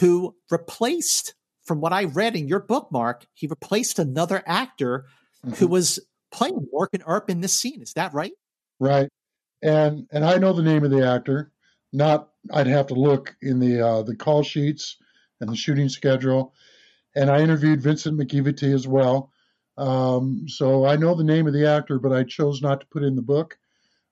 who 0.00 0.34
replaced, 0.50 1.34
from 1.68 1.80
what 1.80 1.92
I 1.92 2.04
read 2.04 2.34
in 2.34 2.48
your 2.48 2.60
book, 2.60 2.88
Marc, 2.90 3.26
he 3.34 3.46
replaced 3.46 3.98
another 3.98 4.42
actor 4.46 5.04
who 5.56 5.68
was 5.68 6.00
playing 6.32 6.66
Morgan 6.72 7.02
Earp 7.06 7.30
in 7.30 7.42
this 7.42 7.54
scene. 7.54 7.82
Is 7.82 7.92
that 7.92 8.14
right? 8.14 8.32
Right. 8.80 9.08
And 9.62 10.06
and 10.10 10.24
I 10.24 10.38
know 10.38 10.52
the 10.52 10.62
name 10.62 10.84
of 10.84 10.90
the 10.90 11.06
actor. 11.06 11.52
Not 11.92 12.30
I'd 12.52 12.66
have 12.66 12.88
to 12.88 12.94
look 12.94 13.36
in 13.42 13.60
the 13.60 13.80
uh, 13.80 14.02
the 14.02 14.16
call 14.16 14.42
sheets 14.42 14.96
and 15.40 15.50
the 15.50 15.56
shooting 15.56 15.88
schedule. 15.88 16.54
And 17.14 17.30
I 17.30 17.40
interviewed 17.40 17.82
Vincent 17.82 18.18
McEveety 18.18 18.74
as 18.74 18.86
well. 18.86 19.32
Um, 19.76 20.46
so 20.48 20.84
I 20.84 20.96
know 20.96 21.14
the 21.14 21.24
name 21.24 21.46
of 21.46 21.52
the 21.52 21.68
actor, 21.68 21.98
but 21.98 22.12
I 22.12 22.24
chose 22.24 22.60
not 22.60 22.80
to 22.80 22.86
put 22.86 23.02
it 23.02 23.06
in 23.06 23.16
the 23.16 23.22
book. 23.22 23.58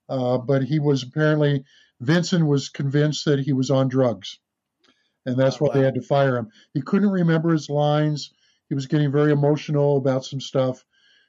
Uh, 0.09 0.37
but 0.37 0.63
he 0.63 0.79
was 0.79 1.03
apparently 1.03 1.65
Vincent 1.99 2.45
was 2.45 2.69
convinced 2.69 3.25
that 3.25 3.39
he 3.39 3.53
was 3.53 3.69
on 3.71 3.87
drugs, 3.87 4.39
and 5.27 5.37
that's 5.37 5.61
Oh, 5.61 5.65
why 5.65 5.73
they 5.73 5.83
had 5.83 5.95
to 5.95 6.01
fire 6.01 6.37
him. 6.37 6.49
He 6.73 6.81
couldn't 6.81 7.09
remember 7.09 7.51
his 7.51 7.69
lines. 7.69 8.31
He 8.69 8.75
was 8.75 8.87
getting 8.87 9.11
very 9.11 9.31
emotional 9.31 9.97
about 9.97 10.25
some 10.25 10.41
stuff. 10.41 10.83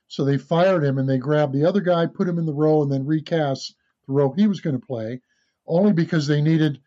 So 0.07 0.25
they 0.25 0.39
fired 0.39 0.85
him 0.85 0.99
and 0.99 1.09
they 1.09 1.19
grabbed 1.19 1.53
the 1.53 1.67
other 1.67 1.83
guy, 1.83 2.07
put 2.07 2.29
him 2.29 2.39
in 2.39 2.47
the 2.47 2.55
role, 2.55 2.83
and 2.83 2.91
then 2.91 3.05
recast 3.05 3.75
the 4.07 4.15
role 4.15 4.33
he 4.33 4.47
was 4.47 4.61
going 4.61 4.81
to 4.81 4.87
play, 4.87 5.21
only 5.67 5.93
because 5.93 6.27
they 6.27 6.41
needed 6.41 6.81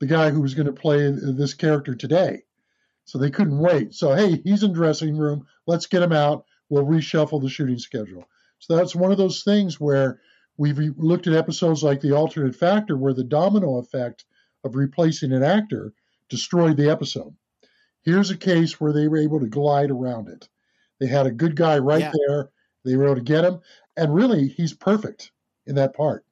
the 0.00 0.06
guy 0.06 0.28
who 0.30 0.42
was 0.42 0.54
going 0.54 0.66
to 0.66 0.72
play 0.72 1.10
this 1.10 1.54
character 1.54 1.94
today. 1.94 2.42
So 3.04 3.18
they 3.18 3.30
couldn't 3.30 3.58
wait. 3.58 3.94
So, 3.94 4.12
hey, 4.14 4.42
he's 4.44 4.62
in 4.62 4.72
dressing 4.72 5.16
room. 5.16 5.46
Let's 5.66 5.86
get 5.86 6.02
him 6.02 6.12
out. 6.12 6.44
We'll 6.68 6.84
reshuffle 6.84 7.40
the 7.40 7.48
shooting 7.48 7.78
schedule. 7.78 8.24
So 8.58 8.76
that's 8.76 8.94
one 8.96 9.12
of 9.12 9.18
those 9.18 9.44
things 9.44 9.80
where 9.80 10.20
we've 10.56 10.78
looked 10.98 11.28
at 11.28 11.34
episodes 11.34 11.84
like 11.84 12.00
The 12.00 12.12
Alternate 12.12 12.56
Factor, 12.56 12.96
where 12.96 13.14
the 13.14 13.24
domino 13.24 13.78
effect 13.78 14.24
of 14.64 14.74
replacing 14.74 15.32
an 15.32 15.44
actor 15.44 15.92
destroyed 16.28 16.76
the 16.76 16.90
episode. 16.90 17.34
Here's 18.02 18.30
a 18.30 18.36
case 18.36 18.80
where 18.80 18.92
they 18.92 19.08
were 19.08 19.16
able 19.18 19.40
to 19.40 19.46
glide 19.46 19.90
around 19.90 20.28
it. 20.28 20.48
They 21.00 21.06
had 21.06 21.26
a 21.26 21.30
good 21.32 21.56
guy 21.56 21.78
right 21.78 22.00
Yeah. 22.00 22.12
there. 22.28 22.50
They 22.84 22.96
were 22.96 23.06
able 23.06 23.16
to 23.16 23.20
get 23.20 23.44
him. 23.44 23.60
And 23.96 24.14
really, 24.14 24.48
he's 24.48 24.72
perfect 24.74 25.32
in 25.66 25.74
that 25.74 25.94
part. 25.94 26.24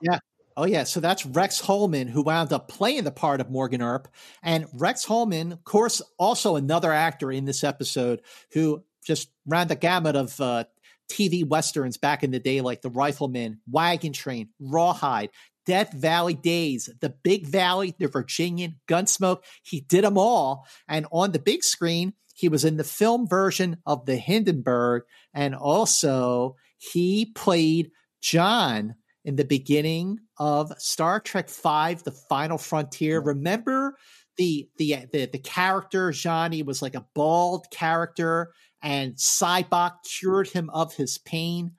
Yeah. 0.00 0.18
Oh 0.58 0.64
yeah, 0.64 0.84
so 0.84 1.00
that's 1.00 1.26
Rex 1.26 1.60
Holman 1.60 2.08
who 2.08 2.22
wound 2.22 2.50
up 2.52 2.68
playing 2.68 3.04
the 3.04 3.10
part 3.10 3.42
of 3.42 3.50
Morgan 3.50 3.82
Earp, 3.82 4.08
and 4.42 4.66
Rex 4.72 5.04
Holman, 5.04 5.52
of 5.52 5.64
course, 5.64 6.00
also 6.18 6.56
another 6.56 6.92
actor 6.92 7.30
in 7.30 7.44
this 7.44 7.62
episode 7.62 8.22
who 8.52 8.82
just 9.04 9.28
ran 9.44 9.68
the 9.68 9.76
gamut 9.76 10.16
of 10.16 10.40
uh, 10.40 10.64
TV 11.10 11.46
westerns 11.46 11.98
back 11.98 12.24
in 12.24 12.30
the 12.30 12.40
day, 12.40 12.62
like 12.62 12.80
The 12.80 12.88
Rifleman, 12.88 13.60
Wagon 13.70 14.14
Train, 14.14 14.48
Rawhide, 14.58 15.28
Death 15.66 15.92
Valley 15.92 16.34
Days, 16.34 16.88
The 17.00 17.10
Big 17.22 17.46
Valley, 17.46 17.94
The 17.98 18.08
Virginian, 18.08 18.76
Gunsmoke. 18.88 19.42
He 19.62 19.80
did 19.80 20.04
them 20.04 20.16
all, 20.16 20.66
and 20.88 21.06
on 21.12 21.32
the 21.32 21.38
big 21.38 21.62
screen, 21.64 22.14
he 22.34 22.48
was 22.48 22.64
in 22.64 22.76
the 22.76 22.84
film 22.84 23.26
version 23.26 23.78
of 23.86 24.06
The 24.06 24.16
Hindenburg, 24.16 25.02
and 25.34 25.54
also 25.54 26.56
he 26.78 27.32
played 27.34 27.90
John 28.20 28.94
in 29.24 29.36
the 29.36 29.44
beginning 29.44 30.18
of 30.38 30.72
Star 30.78 31.18
Trek 31.20 31.48
V, 31.50 31.94
The 32.04 32.14
Final 32.28 32.58
Frontier. 32.58 33.20
Remember 33.20 33.96
the 34.36 34.68
the 34.76 35.06
the, 35.12 35.26
the 35.26 35.38
character 35.38 36.12
Johnny 36.12 36.62
was 36.62 36.82
like 36.82 36.94
a 36.94 37.06
bald 37.14 37.66
character, 37.70 38.52
and 38.82 39.14
Sybok 39.16 39.94
cured 40.04 40.48
him 40.48 40.70
of 40.70 40.94
his 40.94 41.18
pain. 41.18 41.72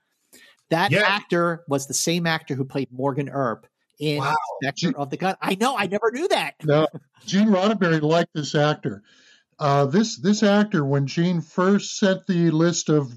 That 0.70 0.92
Yeah. 0.92 1.04
actor 1.06 1.64
was 1.70 1.88
the 1.88 1.94
same 1.94 2.26
actor 2.28 2.56
who 2.56 2.66
played 2.66 2.92
Morgan 2.92 3.30
Earp 3.30 3.68
in 4.00 4.20
Wow. 4.20 4.36
Spectre 4.62 4.98
of 4.98 5.10
the 5.10 5.18
Gun. 5.18 5.36
I 5.42 5.56
know, 5.56 5.76
I 5.78 5.88
never 5.88 6.12
knew 6.12 6.28
that. 6.30 6.56
Now, 6.64 6.88
Gene 7.26 7.48
Roddenberry 7.50 8.02
liked 8.02 8.34
this 8.34 8.56
actor. 8.56 9.04
Uh, 9.60 9.86
this 9.86 10.18
this 10.18 10.44
actor, 10.44 10.86
when 10.86 11.08
Gene 11.08 11.42
first 11.42 11.98
sent 11.98 12.28
the 12.28 12.52
list 12.52 12.90
of 12.90 13.12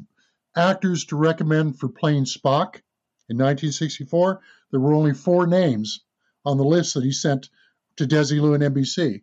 actors 0.56 1.04
to 1.06 1.16
recommend 1.16 1.78
for 1.78 1.88
playing 1.88 2.24
Spock 2.24 2.80
in 3.28 3.36
1964, 3.36 4.40
there 4.70 4.80
were 4.80 4.94
only 4.94 5.12
four 5.14 5.46
names 5.46 6.02
on 6.44 6.56
the 6.56 6.64
list 6.64 6.94
that 6.94 7.04
he 7.04 7.12
sent 7.12 7.50
to 7.96 8.06
Desi 8.06 8.38
Desilu 8.40 8.54
and 8.54 8.74
NBC. 8.74 9.22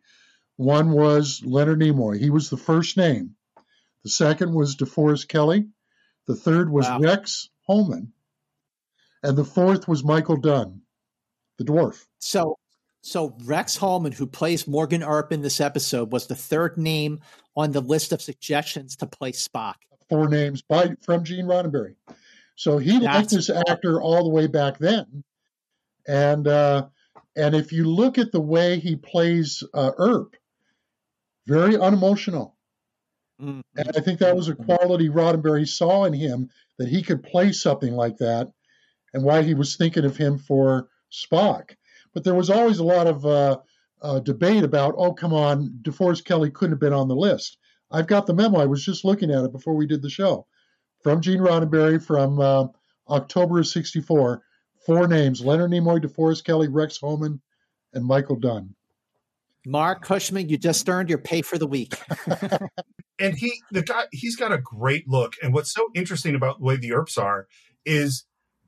One 0.57 0.91
was 0.91 1.41
Leonard 1.43 1.79
Nimoy. 1.79 2.19
He 2.19 2.29
was 2.29 2.49
the 2.49 2.57
first 2.57 2.97
name. 2.97 3.35
The 4.03 4.09
second 4.09 4.53
was 4.53 4.75
DeForest 4.75 5.27
Kelley. 5.27 5.67
The 6.27 6.35
third 6.35 6.69
was 6.71 6.87
Wow. 6.87 6.99
Rex 6.99 7.49
Holman. 7.67 8.13
And 9.23 9.37
the 9.37 9.43
fourth 9.43 9.87
was 9.87 10.03
Michael 10.03 10.37
Dunn, 10.37 10.81
the 11.57 11.63
dwarf. 11.63 12.05
So, 12.19 12.57
so 13.01 13.35
Rex 13.43 13.77
Holman, 13.77 14.11
who 14.11 14.27
plays 14.27 14.67
Morgan 14.67 15.03
Earp 15.03 15.31
in 15.31 15.41
this 15.41 15.61
episode, 15.61 16.11
was 16.11 16.27
the 16.27 16.35
third 16.35 16.77
name 16.77 17.19
on 17.55 17.71
the 17.71 17.81
list 17.81 18.11
of 18.11 18.21
suggestions 18.21 18.95
to 18.97 19.07
play 19.07 19.31
Spock. 19.31 19.75
four 20.09 20.27
names 20.29 20.61
by 20.61 20.95
from 21.01 21.23
Gene 21.23 21.45
Roddenberry. 21.45 21.95
So 22.55 22.77
he 22.77 22.93
liked 22.93 23.29
That's 23.29 23.33
this 23.33 23.49
actor 23.49 24.01
all 24.01 24.23
the 24.23 24.29
way 24.29 24.47
back 24.47 24.77
then, 24.79 25.23
and 26.07 26.47
uh, 26.47 26.87
and 27.35 27.55
if 27.55 27.71
you 27.71 27.85
look 27.85 28.17
at 28.17 28.31
the 28.31 28.41
way 28.41 28.79
he 28.79 28.95
plays 28.95 29.63
uh, 29.73 29.91
Earp, 29.97 30.35
very 31.45 31.77
unemotional, 31.77 32.57
Mm-hmm. 33.41 33.59
And 33.75 33.91
I 33.95 33.99
think 34.01 34.19
that 34.19 34.35
was 34.35 34.47
a 34.47 34.55
quality 34.55 35.09
Roddenberry 35.09 35.67
saw 35.67 36.05
in 36.05 36.13
him 36.13 36.49
that 36.77 36.87
he 36.87 37.03
could 37.03 37.23
play 37.23 37.51
something 37.51 37.93
like 37.93 38.17
that, 38.17 38.51
and 39.13 39.23
why 39.23 39.43
he 39.43 39.53
was 39.53 39.75
thinking 39.75 40.05
of 40.05 40.17
him 40.17 40.37
for 40.39 40.89
Spock. 41.11 41.75
But 42.13 42.23
there 42.23 42.35
was 42.35 42.49
always 42.49 42.79
a 42.79 42.83
lot 42.83 43.07
of 43.07 43.25
uh, 43.25 43.57
uh, 44.01 44.19
debate 44.19 44.63
about, 44.63 44.95
oh, 44.97 45.13
come 45.13 45.33
on, 45.33 45.79
DeForest 45.81 46.25
Kelley 46.25 46.51
couldn't 46.51 46.73
have 46.73 46.79
been 46.79 46.93
on 46.93 47.07
the 47.07 47.15
list. 47.15 47.57
I've 47.91 48.07
got 48.07 48.25
the 48.25 48.33
memo. 48.33 48.59
I 48.59 48.65
was 48.65 48.83
just 48.83 49.05
looking 49.05 49.31
at 49.31 49.43
it 49.43 49.51
before 49.51 49.75
we 49.75 49.87
did 49.87 50.01
the 50.01 50.09
show 50.09 50.45
from 51.03 51.21
Gene 51.21 51.39
Roddenberry 51.39 52.03
from 52.03 52.39
uh, 52.39 52.67
October 53.09 53.59
of 53.59 53.67
64. 53.67 54.41
Four 54.85 55.07
names 55.07 55.41
Leonard 55.41 55.71
Nimoy, 55.71 56.03
DeForest 56.03 56.43
Kelley, 56.45 56.69
Rex 56.69 56.97
Holman, 56.97 57.41
and 57.93 58.05
Michael 58.05 58.37
Dunn. 58.37 58.73
Marc 59.65 60.01
Cushman, 60.01 60.47
you 60.47 60.57
just 60.57 60.87
earned 60.87 61.09
your 61.09 61.17
pay 61.17 61.41
for 61.41 61.57
the 61.57 61.67
week. 61.67 61.93
and 63.19 63.35
he, 63.35 63.51
the 63.71 63.81
guy, 63.83 64.05
he's 64.13 64.37
got 64.37 64.53
a 64.53 64.57
great 64.57 65.09
look. 65.09 65.33
And 65.43 65.53
what's 65.53 65.73
so 65.73 65.89
interesting 65.93 66.35
about 66.35 66.59
the 66.59 66.63
way 66.63 66.77
the 66.77 66.93
Earps 66.93 67.17
are 67.17 67.47
is 67.85 68.23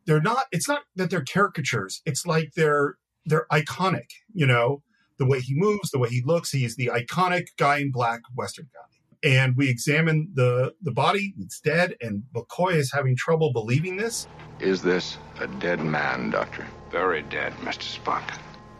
they're 0.10 0.22
not. 0.22 0.46
It's 0.52 0.68
not 0.68 0.82
that 0.96 1.12
they're 1.12 1.24
caricatures. 1.24 2.02
It's 2.06 2.26
like 2.26 2.54
they're 2.56 2.96
they're 3.26 3.46
iconic. 3.52 4.10
You 4.34 4.48
know, 4.48 4.82
the 5.20 5.26
way 5.28 5.40
he 5.40 5.54
moves, 5.56 5.92
the 5.92 6.00
way 6.00 6.10
he 6.10 6.24
looks. 6.26 6.52
He's 6.52 6.76
the 6.76 6.88
iconic 6.88 7.48
guy 7.58 7.78
in 7.78 7.92
black 7.92 8.22
Western 8.36 8.66
guy 8.74 8.90
and 9.24 9.56
we 9.58 9.70
examine 9.70 10.30
the 10.34 10.74
the 10.82 10.92
body 10.92 11.34
it's 11.40 11.60
dead 11.60 11.94
and 12.02 12.24
mccoy 12.34 12.74
is 12.74 12.92
having 12.92 13.16
trouble 13.16 13.52
believing 13.52 13.98
this 13.98 14.28
is 14.60 14.82
this 14.82 15.18
a 15.42 15.48
dead 15.60 15.82
man 15.82 16.30
doctor 16.30 16.66
very 16.90 17.22
dead 17.24 17.52
mr 17.62 18.00
spock 18.00 18.24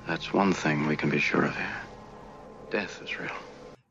that's 0.08 0.34
one 0.34 0.54
thing 0.54 0.88
we 0.88 0.96
can 0.96 1.10
be 1.10 1.20
sure 1.20 1.46
of 1.46 1.56
here 1.56 1.82
death 2.72 3.02
is 3.04 3.20
real 3.20 3.36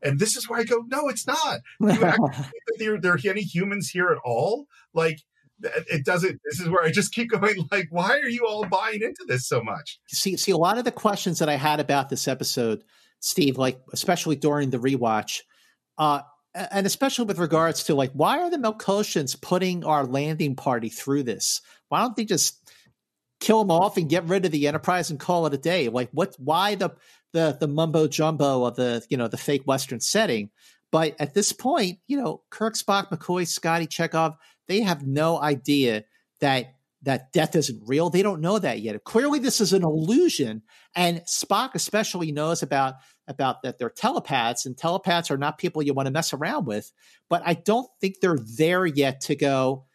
and 0.01 0.19
this 0.19 0.35
is 0.35 0.49
where 0.49 0.59
i 0.59 0.63
go 0.63 0.83
no 0.87 1.07
it's 1.07 1.27
not 1.27 1.59
you 1.79 1.89
actually 1.91 2.33
think 2.33 2.63
that 2.67 2.75
there, 2.79 2.99
there 2.99 3.13
are 3.13 3.19
any 3.25 3.41
humans 3.41 3.89
here 3.89 4.07
at 4.07 4.17
all 4.25 4.65
like 4.93 5.19
it 5.61 6.05
doesn't 6.05 6.39
this 6.45 6.59
is 6.59 6.69
where 6.69 6.83
i 6.83 6.91
just 6.91 7.13
keep 7.13 7.29
going 7.39 7.67
like 7.71 7.87
why 7.89 8.17
are 8.19 8.29
you 8.29 8.45
all 8.47 8.65
buying 8.65 9.01
into 9.01 9.25
this 9.27 9.47
so 9.47 9.61
much 9.61 9.99
see 10.07 10.37
see 10.37 10.51
a 10.51 10.57
lot 10.57 10.77
of 10.77 10.85
the 10.85 10.91
questions 10.91 11.39
that 11.39 11.49
i 11.49 11.55
had 11.55 11.79
about 11.79 12.09
this 12.09 12.27
episode 12.27 12.83
steve 13.19 13.57
like 13.57 13.79
especially 13.93 14.35
during 14.35 14.69
the 14.69 14.77
rewatch 14.77 15.41
uh 15.97 16.21
and 16.55 16.85
especially 16.85 17.25
with 17.25 17.39
regards 17.39 17.83
to 17.83 17.95
like 17.95 18.11
why 18.13 18.39
are 18.39 18.49
the 18.49 18.57
Melkotians 18.57 19.39
putting 19.39 19.83
our 19.83 20.05
landing 20.05 20.55
party 20.55 20.89
through 20.89 21.23
this? 21.23 21.61
Why 21.89 22.01
don't 22.01 22.15
they 22.15 22.25
just 22.25 22.71
kill 23.39 23.59
them 23.59 23.71
off 23.71 23.97
and 23.97 24.09
get 24.09 24.25
rid 24.25 24.45
of 24.45 24.51
the 24.51 24.67
Enterprise 24.67 25.09
and 25.09 25.19
call 25.19 25.45
it 25.45 25.53
a 25.53 25.57
day? 25.57 25.89
Like 25.89 26.09
what? 26.11 26.35
Why 26.37 26.75
the 26.75 26.91
the 27.33 27.57
the 27.59 27.67
mumbo 27.67 28.07
jumbo 28.07 28.65
of 28.65 28.75
the 28.75 29.05
you 29.09 29.17
know 29.17 29.27
the 29.27 29.37
fake 29.37 29.63
Western 29.65 29.99
setting? 29.99 30.49
But 30.91 31.15
at 31.19 31.35
this 31.35 31.51
point, 31.51 31.99
you 32.07 32.17
know, 32.17 32.41
Kirk, 32.49 32.73
Spock, 32.73 33.09
McCoy, 33.09 33.47
Scotty, 33.47 33.85
Chekov, 33.85 34.35
they 34.69 34.81
have 34.81 35.05
no 35.05 35.41
idea 35.41 36.05
that 36.39 36.75
that 37.01 37.31
death 37.31 37.55
isn't 37.55 37.81
real. 37.85 38.09
They 38.09 38.21
don't 38.21 38.41
know 38.41 38.59
that 38.59 38.81
yet. 38.81 39.03
Clearly, 39.03 39.39
this 39.39 39.61
is 39.61 39.73
an 39.73 39.83
illusion, 39.83 40.61
and 40.95 41.21
Spock 41.21 41.71
especially 41.73 42.31
knows 42.31 42.61
about 42.61 42.95
about 43.27 43.63
that 43.63 43.77
they're 43.77 43.89
telepaths, 43.89 44.65
and 44.65 44.77
telepaths 44.77 45.31
are 45.31 45.37
not 45.37 45.57
people 45.57 45.81
you 45.81 45.93
want 45.93 46.07
to 46.07 46.11
mess 46.11 46.33
around 46.33 46.65
with. 46.65 46.91
But 47.29 47.41
I 47.45 47.53
don't 47.53 47.89
think 47.99 48.19
they're 48.19 48.39
there 48.57 48.85
yet 48.85 49.21
to 49.21 49.35
go 49.35 49.85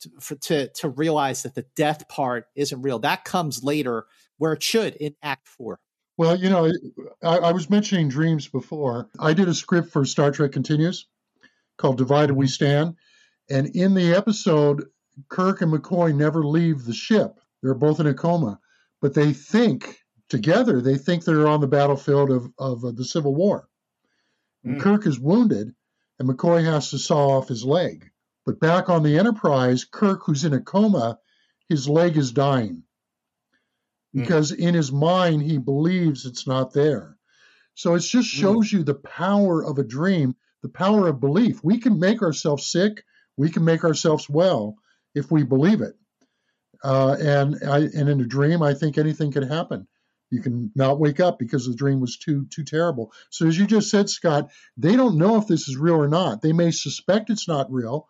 to, 0.00 0.10
for, 0.20 0.34
to 0.36 0.68
to 0.68 0.88
realize 0.88 1.42
that 1.42 1.54
the 1.54 1.66
death 1.76 2.08
part 2.08 2.46
isn't 2.54 2.82
real. 2.82 2.98
That 2.98 3.24
comes 3.24 3.62
later, 3.62 4.06
where 4.38 4.52
it 4.52 4.62
should 4.62 4.96
in 4.96 5.14
Act 5.22 5.46
Four. 5.48 5.78
Well, 6.16 6.36
you 6.36 6.48
know, 6.48 6.72
I, 7.22 7.38
I 7.38 7.52
was 7.52 7.68
mentioning 7.68 8.08
dreams 8.08 8.48
before. 8.48 9.10
I 9.20 9.34
did 9.34 9.48
a 9.48 9.54
script 9.54 9.90
for 9.90 10.06
Star 10.06 10.30
Trek 10.30 10.52
Continues 10.52 11.06
called 11.76 11.98
"Divided 11.98 12.34
We 12.34 12.46
Stand," 12.46 12.96
and 13.48 13.68
in 13.74 13.94
the 13.94 14.14
episode, 14.14 14.86
Kirk 15.28 15.62
and 15.62 15.72
McCoy 15.72 16.14
never 16.14 16.44
leave 16.44 16.84
the 16.84 16.94
ship. 16.94 17.38
They're 17.62 17.74
both 17.74 18.00
in 18.00 18.06
a 18.06 18.14
coma, 18.14 18.60
but 19.00 19.14
they 19.14 19.32
think 19.32 19.98
together, 20.28 20.80
they 20.80 20.96
think 20.96 21.24
they're 21.24 21.48
on 21.48 21.60
the 21.60 21.66
battlefield 21.66 22.30
of, 22.30 22.50
of 22.58 22.84
uh, 22.84 22.90
the 22.92 23.04
Civil 23.04 23.34
War. 23.34 23.68
Mm. 24.64 24.80
Kirk 24.80 25.06
is 25.06 25.18
wounded, 25.18 25.74
and 26.18 26.28
McCoy 26.28 26.64
has 26.64 26.90
to 26.90 26.98
saw 26.98 27.38
off 27.38 27.48
his 27.48 27.64
leg. 27.64 28.10
But 28.44 28.60
back 28.60 28.88
on 28.88 29.02
the 29.02 29.18
Enterprise, 29.18 29.84
Kirk, 29.84 30.22
who's 30.24 30.44
in 30.44 30.52
a 30.52 30.60
coma, 30.60 31.18
his 31.68 31.88
leg 31.88 32.16
is 32.16 32.32
dying 32.32 32.84
hmm. 34.12 34.20
because 34.20 34.52
mm. 34.52 34.58
in 34.58 34.74
his 34.74 34.92
mind 34.92 35.42
he 35.42 35.58
believes 35.58 36.24
it's 36.24 36.46
not 36.46 36.72
there. 36.72 37.16
So 37.74 37.94
it 37.94 38.00
just 38.00 38.32
hmm. 38.32 38.40
shows 38.40 38.68
mm. 38.68 38.72
you 38.74 38.82
the 38.84 38.94
power 38.94 39.64
of 39.64 39.78
a 39.78 39.84
dream, 39.84 40.36
the 40.62 40.68
power 40.68 41.08
of 41.08 41.20
belief. 41.20 41.62
We 41.64 41.78
can 41.78 41.98
make 41.98 42.22
ourselves 42.22 42.70
sick, 42.70 43.04
we 43.36 43.50
can 43.50 43.64
make 43.64 43.84
ourselves 43.84 44.28
well 44.28 44.76
if 45.14 45.30
we 45.30 45.42
believe 45.42 45.80
it. 45.80 45.94
Uh, 46.82 47.16
and 47.20 47.56
I, 47.66 47.78
and 47.78 48.08
in 48.08 48.20
a 48.20 48.26
dream, 48.26 48.62
I 48.62 48.74
think 48.74 48.98
anything 48.98 49.32
could 49.32 49.48
happen. 49.48 49.86
You 50.30 50.40
can 50.40 50.72
not 50.74 50.98
wake 50.98 51.20
up 51.20 51.38
because 51.38 51.66
the 51.66 51.74
dream 51.74 52.00
was 52.00 52.16
too 52.16 52.46
too 52.50 52.64
terrible. 52.64 53.12
So 53.30 53.46
as 53.46 53.56
you 53.56 53.66
just 53.66 53.90
said, 53.90 54.10
Scott, 54.10 54.50
they 54.76 54.96
don't 54.96 55.18
know 55.18 55.36
if 55.36 55.46
this 55.46 55.68
is 55.68 55.76
real 55.76 55.96
or 55.96 56.08
not. 56.08 56.42
They 56.42 56.52
may 56.52 56.72
suspect 56.72 57.30
it's 57.30 57.48
not 57.48 57.72
real. 57.72 58.08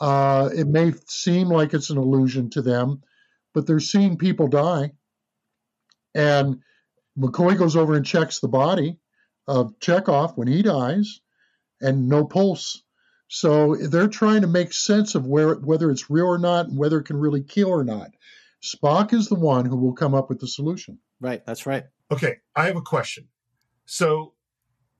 Uh, 0.00 0.50
it 0.54 0.66
may 0.66 0.92
seem 1.06 1.48
like 1.48 1.72
it's 1.72 1.90
an 1.90 1.98
illusion 1.98 2.50
to 2.50 2.62
them, 2.62 3.02
but 3.54 3.66
they're 3.66 3.80
seeing 3.80 4.18
people 4.18 4.48
die. 4.48 4.92
And 6.14 6.62
McCoy 7.18 7.56
goes 7.56 7.76
over 7.76 7.94
and 7.94 8.04
checks 8.04 8.40
the 8.40 8.48
body 8.48 8.98
of 9.46 9.78
Chekov 9.78 10.36
when 10.36 10.48
he 10.48 10.62
dies, 10.62 11.20
and 11.80 12.08
no 12.08 12.24
pulse. 12.24 12.82
So 13.28 13.76
they're 13.76 14.08
trying 14.08 14.42
to 14.42 14.46
make 14.46 14.72
sense 14.72 15.14
of 15.14 15.26
where 15.26 15.54
whether 15.54 15.90
it's 15.90 16.10
real 16.10 16.26
or 16.26 16.38
not, 16.38 16.68
and 16.68 16.78
whether 16.78 16.98
it 16.98 17.04
can 17.04 17.16
really 17.16 17.42
kill 17.42 17.68
or 17.68 17.84
not. 17.84 18.10
Spock 18.62 19.12
is 19.12 19.28
the 19.28 19.34
one 19.34 19.66
who 19.66 19.76
will 19.76 19.92
come 19.92 20.14
up 20.14 20.28
with 20.28 20.40
the 20.40 20.48
solution. 20.48 20.98
Right. 21.20 21.44
That's 21.44 21.66
right. 21.66 21.84
Okay. 22.10 22.36
I 22.54 22.66
have 22.66 22.76
a 22.76 22.82
question. 22.82 23.28
So 23.84 24.34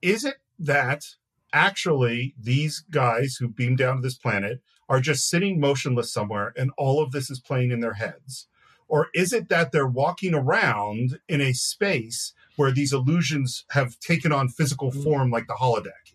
is 0.02 0.24
it 0.24 0.36
that 0.58 1.04
actually 1.52 2.34
these 2.38 2.84
guys 2.90 3.36
who 3.36 3.48
beam 3.48 3.76
down 3.76 3.96
to 3.96 4.02
this 4.02 4.16
planet 4.16 4.60
are 4.88 5.00
just 5.00 5.28
sitting 5.28 5.58
motionless 5.58 6.12
somewhere 6.12 6.52
and 6.56 6.70
all 6.76 7.02
of 7.02 7.12
this 7.12 7.30
is 7.30 7.40
playing 7.40 7.70
in 7.70 7.80
their 7.80 7.94
heads? 7.94 8.46
Or 8.88 9.08
is 9.14 9.32
it 9.32 9.48
that 9.48 9.72
they're 9.72 9.86
walking 9.86 10.34
around 10.34 11.18
in 11.28 11.40
a 11.40 11.52
space 11.52 12.32
where 12.54 12.70
these 12.70 12.92
illusions 12.92 13.64
have 13.70 13.98
taken 13.98 14.32
on 14.32 14.48
physical 14.48 14.92
mm. 14.92 15.02
form 15.02 15.30
like 15.30 15.48
the 15.48 15.54
holodeck? 15.54 16.05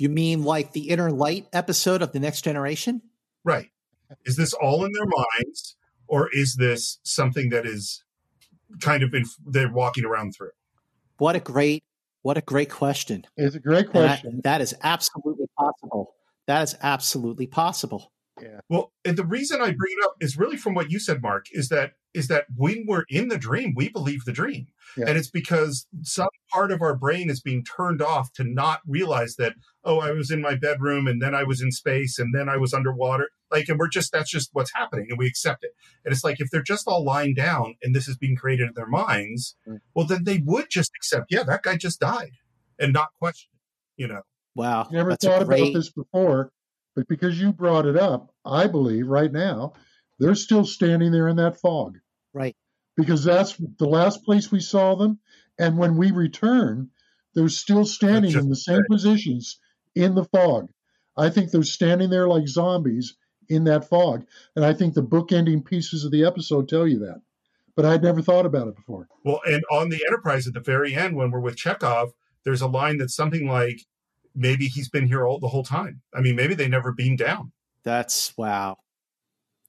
You 0.00 0.08
mean 0.08 0.44
like 0.44 0.72
the 0.72 0.88
Inner 0.88 1.10
Light 1.10 1.46
episode 1.52 2.02
of 2.02 2.12
The 2.12 2.20
Next 2.20 2.42
Generation? 2.42 3.02
Right. 3.44 3.70
Is 4.24 4.36
this 4.36 4.52
all 4.52 4.84
in 4.84 4.92
their 4.92 5.06
minds? 5.06 5.76
or 6.10 6.28
is 6.32 6.56
this 6.56 6.98
something 7.04 7.48
that 7.50 7.64
is 7.64 8.02
kind 8.80 9.02
of 9.02 9.14
in, 9.14 9.24
they're 9.46 9.72
walking 9.72 10.04
around 10.04 10.34
through? 10.34 10.50
What 11.18 11.36
a 11.36 11.40
great, 11.40 11.84
what 12.22 12.36
a 12.36 12.42
great 12.42 12.68
question! 12.68 13.24
It's 13.36 13.54
a 13.54 13.60
great 13.60 13.90
question. 13.90 14.36
That, 14.36 14.42
that 14.42 14.60
is 14.60 14.74
absolutely 14.82 15.46
possible. 15.56 16.14
That 16.46 16.62
is 16.62 16.76
absolutely 16.82 17.46
possible. 17.46 18.12
Yeah. 18.42 18.60
Well, 18.68 18.92
and 19.04 19.16
the 19.16 19.24
reason 19.24 19.60
I 19.60 19.66
bring 19.66 19.94
it 19.98 20.04
up 20.04 20.14
is 20.20 20.38
really 20.38 20.56
from 20.56 20.74
what 20.74 20.90
you 20.90 20.98
said, 20.98 21.22
Marc, 21.22 21.46
is 21.52 21.68
that 21.68 21.92
is 22.12 22.28
that 22.28 22.46
when 22.56 22.86
we're 22.88 23.04
in 23.08 23.28
the 23.28 23.38
dream, 23.38 23.72
we 23.76 23.88
believe 23.88 24.24
the 24.24 24.32
dream. 24.32 24.66
Yeah. 24.96 25.04
And 25.08 25.16
it's 25.16 25.30
because 25.30 25.86
some 26.02 26.28
part 26.52 26.72
of 26.72 26.82
our 26.82 26.96
brain 26.96 27.30
is 27.30 27.40
being 27.40 27.64
turned 27.64 28.02
off 28.02 28.32
to 28.32 28.44
not 28.44 28.80
realize 28.86 29.36
that, 29.36 29.54
oh, 29.84 30.00
I 30.00 30.10
was 30.10 30.30
in 30.30 30.40
my 30.40 30.56
bedroom 30.56 31.06
and 31.06 31.22
then 31.22 31.34
I 31.34 31.44
was 31.44 31.62
in 31.62 31.70
space 31.70 32.18
and 32.18 32.34
then 32.34 32.48
I 32.48 32.56
was 32.56 32.74
underwater. 32.74 33.28
Like, 33.52 33.68
and 33.68 33.78
we're 33.78 33.88
just, 33.88 34.10
that's 34.10 34.30
just 34.30 34.50
what's 34.52 34.72
happening 34.74 35.06
and 35.08 35.18
we 35.18 35.28
accept 35.28 35.62
it. 35.62 35.70
And 36.04 36.12
it's 36.12 36.24
like, 36.24 36.40
if 36.40 36.48
they're 36.50 36.62
just 36.62 36.88
all 36.88 37.04
lying 37.04 37.34
down 37.34 37.76
and 37.82 37.94
this 37.94 38.08
is 38.08 38.16
being 38.16 38.34
created 38.36 38.68
in 38.68 38.74
their 38.74 38.88
minds, 38.88 39.54
mm. 39.68 39.78
well, 39.94 40.06
then 40.06 40.24
they 40.24 40.42
would 40.44 40.66
just 40.68 40.90
accept, 40.96 41.26
yeah, 41.30 41.44
that 41.44 41.62
guy 41.62 41.76
just 41.76 42.00
died 42.00 42.32
and 42.78 42.92
not 42.92 43.10
question 43.20 43.50
it, 43.52 44.02
you 44.02 44.08
know? 44.08 44.22
Wow. 44.56 44.88
Never 44.90 45.14
thought 45.14 45.46
great... 45.46 45.60
about 45.60 45.74
this 45.74 45.92
before, 45.92 46.50
but 46.96 47.06
because 47.06 47.40
you 47.40 47.52
brought 47.52 47.86
it 47.86 47.96
up, 47.96 48.29
I 48.44 48.66
believe 48.66 49.06
right 49.08 49.32
now 49.32 49.74
they're 50.18 50.34
still 50.34 50.64
standing 50.64 51.12
there 51.12 51.28
in 51.28 51.36
that 51.36 51.60
fog. 51.60 51.98
Right. 52.32 52.56
Because 52.96 53.24
that's 53.24 53.56
the 53.78 53.88
last 53.88 54.24
place 54.24 54.52
we 54.52 54.60
saw 54.60 54.94
them. 54.94 55.18
And 55.58 55.78
when 55.78 55.96
we 55.96 56.10
return, 56.10 56.90
they're 57.34 57.48
still 57.48 57.84
standing 57.84 58.32
in 58.32 58.48
the 58.48 58.56
same 58.56 58.82
positions 58.90 59.58
in 59.94 60.14
the 60.14 60.24
fog. 60.24 60.68
I 61.16 61.30
think 61.30 61.50
they're 61.50 61.62
standing 61.62 62.10
there 62.10 62.28
like 62.28 62.48
zombies 62.48 63.16
in 63.48 63.64
that 63.64 63.88
fog. 63.88 64.26
And 64.56 64.64
I 64.64 64.72
think 64.72 64.94
the 64.94 65.02
bookending 65.02 65.64
pieces 65.64 66.04
of 66.04 66.12
the 66.12 66.24
episode 66.24 66.68
tell 66.68 66.86
you 66.86 66.98
that. 67.00 67.20
But 67.76 67.84
I'd 67.84 68.02
never 68.02 68.20
thought 68.20 68.46
about 68.46 68.68
it 68.68 68.76
before. 68.76 69.08
Well, 69.24 69.40
and 69.46 69.62
on 69.70 69.88
the 69.88 70.04
Enterprise 70.06 70.46
at 70.46 70.54
the 70.54 70.60
very 70.60 70.94
end, 70.94 71.16
when 71.16 71.30
we're 71.30 71.40
with 71.40 71.56
Chekov, 71.56 72.10
there's 72.44 72.62
a 72.62 72.66
line 72.66 72.98
that's 72.98 73.14
something 73.14 73.46
like, 73.46 73.80
maybe 74.34 74.66
he's 74.66 74.88
been 74.88 75.06
here 75.06 75.26
all 75.26 75.38
the 75.38 75.48
whole 75.48 75.64
time. 75.64 76.02
I 76.14 76.20
mean, 76.20 76.36
maybe 76.36 76.54
they 76.54 76.68
never 76.68 76.92
beamed 76.92 77.18
down. 77.18 77.52
That's 77.84 78.36
wow. 78.36 78.76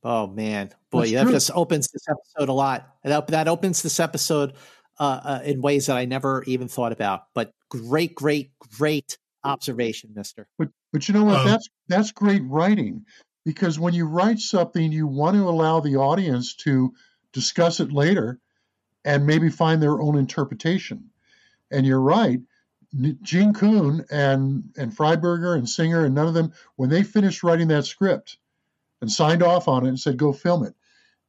Oh 0.03 0.27
man, 0.27 0.71
boy, 0.89 1.01
That's 1.01 1.11
that 1.13 1.23
true. 1.23 1.31
just 1.33 1.51
opens 1.53 1.87
this 1.89 2.07
episode 2.09 2.49
a 2.49 2.53
lot. 2.53 2.95
That 3.03 3.27
that 3.27 3.47
opens 3.47 3.83
this 3.83 3.99
episode 3.99 4.53
uh, 4.99 5.21
uh, 5.23 5.39
in 5.43 5.61
ways 5.61 5.85
that 5.87 5.97
I 5.97 6.05
never 6.05 6.43
even 6.47 6.67
thought 6.67 6.91
about. 6.91 7.23
But 7.35 7.51
great, 7.69 8.15
great, 8.15 8.51
great 8.77 9.17
observation, 9.43 10.11
Mister. 10.15 10.47
But 10.57 10.69
but 10.91 11.07
you 11.07 11.13
know 11.13 11.25
what? 11.25 11.41
Um, 11.41 11.47
that's 11.47 11.69
that's 11.87 12.11
great 12.11 12.43
writing 12.45 13.05
because 13.45 13.79
when 13.79 13.93
you 13.93 14.07
write 14.07 14.39
something, 14.39 14.91
you 14.91 15.07
want 15.07 15.35
to 15.35 15.47
allow 15.47 15.79
the 15.79 15.97
audience 15.97 16.55
to 16.55 16.93
discuss 17.31 17.79
it 17.79 17.91
later 17.91 18.39
and 19.05 19.25
maybe 19.25 19.49
find 19.49 19.81
their 19.81 20.01
own 20.01 20.17
interpretation. 20.17 21.09
And 21.71 21.85
you're 21.85 22.01
right. 22.01 22.39
Gene 23.21 23.53
Coon 23.53 24.05
and 24.11 24.73
and 24.77 24.95
Freiberger 24.95 25.55
and 25.57 25.69
Singer 25.69 26.03
and 26.05 26.13
none 26.13 26.27
of 26.27 26.33
them, 26.33 26.51
when 26.75 26.89
they 26.89 27.03
finished 27.03 27.43
writing 27.43 27.69
that 27.69 27.85
script 27.85 28.37
and 29.01 29.11
signed 29.11 29.41
off 29.43 29.67
on 29.67 29.85
it 29.85 29.89
and 29.89 29.99
said, 29.99 30.17
"Go 30.17 30.33
film 30.33 30.63
it," 30.65 30.75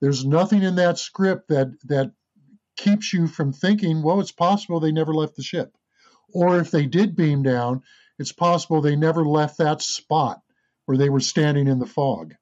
there's 0.01 0.25
nothing 0.25 0.63
in 0.63 0.75
that 0.77 0.99
script 0.99 1.49
that 1.49 1.69
that 1.85 2.13
keeps 2.77 3.13
you 3.13 3.29
from 3.29 3.53
thinking, 3.53 4.03
"Well, 4.03 4.21
it's 4.21 4.33
possible 4.33 4.81
they 4.81 4.93
never 4.93 5.15
left 5.15 5.37
the 5.37 5.43
ship," 5.43 5.77
or 6.33 6.59
if 6.59 6.71
they 6.73 6.87
did 6.87 7.15
beam 7.15 7.43
down, 7.45 7.83
it's 8.19 8.33
possible 8.33 8.81
they 8.81 8.97
never 8.97 9.25
left 9.25 9.59
that 9.59 9.83
spot 9.83 10.43
where 10.87 10.99
they 10.99 11.11
were 11.11 11.21
standing 11.21 11.69
in 11.69 11.79
the 11.79 11.87
fog. 11.87 12.35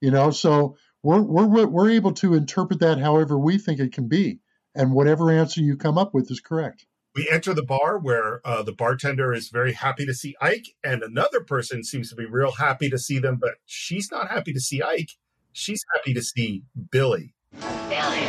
You 0.00 0.10
know, 0.10 0.30
so 0.30 0.76
we're 1.02 1.22
we're 1.22 1.66
we're 1.66 1.90
able 1.90 2.12
to 2.14 2.34
interpret 2.34 2.80
that 2.80 2.98
however 2.98 3.38
we 3.38 3.56
think 3.56 3.80
it 3.80 3.92
can 3.92 4.08
be, 4.08 4.40
and 4.74 4.92
whatever 4.92 5.30
answer 5.30 5.62
you 5.62 5.76
come 5.76 5.96
up 5.96 6.12
with 6.12 6.30
is 6.30 6.40
correct. 6.40 6.84
We 7.14 7.28
enter 7.30 7.52
the 7.52 7.64
bar 7.64 7.98
where 7.98 8.40
uh, 8.46 8.62
the 8.62 8.72
bartender 8.72 9.32
is 9.32 9.48
very 9.48 9.72
happy 9.72 10.06
to 10.06 10.14
see 10.14 10.34
Ike, 10.40 10.68
and 10.82 11.02
another 11.02 11.40
person 11.40 11.84
seems 11.84 12.08
to 12.10 12.16
be 12.16 12.24
real 12.24 12.52
happy 12.52 12.88
to 12.90 12.98
see 12.98 13.18
them, 13.18 13.38
but 13.40 13.54
she's 13.66 14.10
not 14.10 14.30
happy 14.30 14.52
to 14.52 14.60
see 14.60 14.82
Ike. 14.82 15.10
She's 15.52 15.82
happy 15.94 16.14
to 16.14 16.22
see 16.22 16.62
Billy. 16.90 17.34
Billy! 17.52 18.26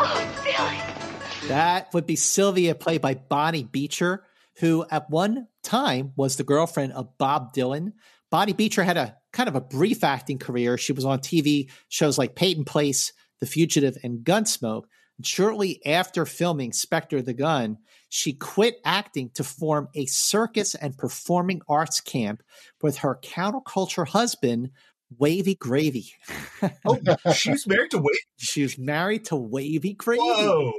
Oh, 0.00 0.34
Billy! 0.44 1.48
That 1.48 1.92
would 1.92 2.06
be 2.06 2.16
Sylvia, 2.16 2.74
played 2.74 3.02
by 3.02 3.14
Bonnie 3.14 3.64
Beecher, 3.64 4.24
who 4.60 4.86
at 4.90 5.10
one 5.10 5.48
time 5.62 6.12
was 6.16 6.36
the 6.36 6.44
girlfriend 6.44 6.92
of 6.94 7.16
Bob 7.18 7.54
Dylan. 7.54 7.92
Bonnie 8.30 8.54
Beecher 8.54 8.84
had 8.84 8.96
a 8.96 9.16
kind 9.32 9.48
of 9.48 9.54
a 9.54 9.60
brief 9.60 10.02
acting 10.02 10.38
career. 10.38 10.78
She 10.78 10.92
was 10.92 11.04
on 11.04 11.20
TV 11.20 11.70
shows 11.88 12.18
like 12.18 12.34
Peyton 12.34 12.64
Place, 12.64 13.12
The 13.40 13.46
Fugitive, 13.46 13.96
and 14.02 14.24
Gunsmoke. 14.24 14.84
Shortly 15.22 15.84
after 15.84 16.24
filming 16.24 16.72
Spectre 16.72 17.20
the 17.20 17.34
Gun, 17.34 17.78
she 18.08 18.32
quit 18.32 18.76
acting 18.84 19.30
to 19.34 19.44
form 19.44 19.88
a 19.94 20.06
circus 20.06 20.74
and 20.74 20.96
performing 20.96 21.60
arts 21.68 22.00
camp 22.00 22.42
with 22.80 22.98
her 22.98 23.18
counterculture 23.22 24.06
husband, 24.06 24.70
Wavy 25.18 25.54
Gravy. 25.54 26.12
Oh, 26.84 26.98
she's 27.32 27.66
married 27.66 27.92
to 27.92 27.98
Wavy. 27.98 28.18
She 28.36 28.62
was 28.62 28.78
married 28.78 29.26
to 29.26 29.36
Wavy 29.36 29.92
Gravy. 29.92 30.20
Whoa. 30.20 30.72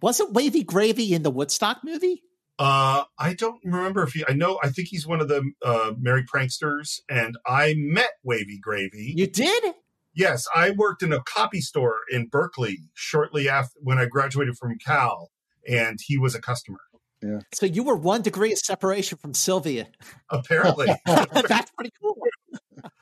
Wasn't 0.00 0.32
Wavy 0.32 0.64
Gravy 0.64 1.14
in 1.14 1.22
the 1.22 1.30
Woodstock 1.30 1.78
movie? 1.84 2.24
Uh, 2.58 3.04
I 3.18 3.34
don't 3.34 3.60
remember 3.64 4.02
if 4.02 4.12
he. 4.12 4.24
I 4.28 4.32
know. 4.32 4.58
I 4.62 4.68
think 4.68 4.88
he's 4.88 5.06
one 5.06 5.20
of 5.20 5.28
the 5.28 5.48
uh, 5.64 5.92
Merry 5.98 6.24
Pranksters, 6.24 7.00
and 7.08 7.36
I 7.46 7.74
met 7.76 8.10
Wavy 8.24 8.58
Gravy. 8.60 9.14
You 9.16 9.26
did? 9.26 9.74
Yes, 10.14 10.46
I 10.54 10.70
worked 10.70 11.02
in 11.02 11.12
a 11.12 11.22
copy 11.22 11.60
store 11.60 12.00
in 12.10 12.26
Berkeley 12.26 12.78
shortly 12.94 13.48
after 13.48 13.72
when 13.82 13.98
I 13.98 14.06
graduated 14.06 14.56
from 14.58 14.78
Cal, 14.78 15.30
and 15.68 15.98
he 16.04 16.18
was 16.18 16.34
a 16.34 16.40
customer. 16.40 16.80
Yeah. 17.22 17.38
So 17.54 17.66
you 17.66 17.82
were 17.84 17.94
one 17.96 18.20
degree 18.22 18.52
of 18.52 18.58
separation 18.58 19.16
from 19.18 19.32
Sylvia. 19.32 19.86
Apparently, 20.30 20.88
That's 21.06 21.70
pretty 21.70 21.92
cool. 22.02 22.16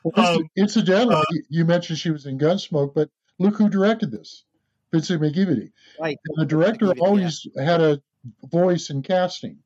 Well, 0.03 0.37
Um, 0.37 0.49
incidentally, 0.55 1.15
uh, 1.15 1.23
you- 1.31 1.43
you 1.49 1.65
mentioned 1.65 1.97
she 1.99 2.11
was 2.11 2.25
in 2.27 2.37
Gunsmoke, 2.37 2.93
but 2.93 3.09
look 3.39 3.55
who 3.57 3.67
directed 3.67 4.11
this, 4.11 4.43
Vincent 4.91 5.21
McEveety. 5.21 5.71
Right. 5.99 6.17
And 6.27 6.37
the 6.41 6.45
director 6.45 6.85
McEveety, 6.87 6.95
yeah. 6.97 7.03
always 7.03 7.47
had 7.57 7.81
a 7.81 8.01
voice 8.45 8.89
in 8.91 9.01
casting. 9.01 9.57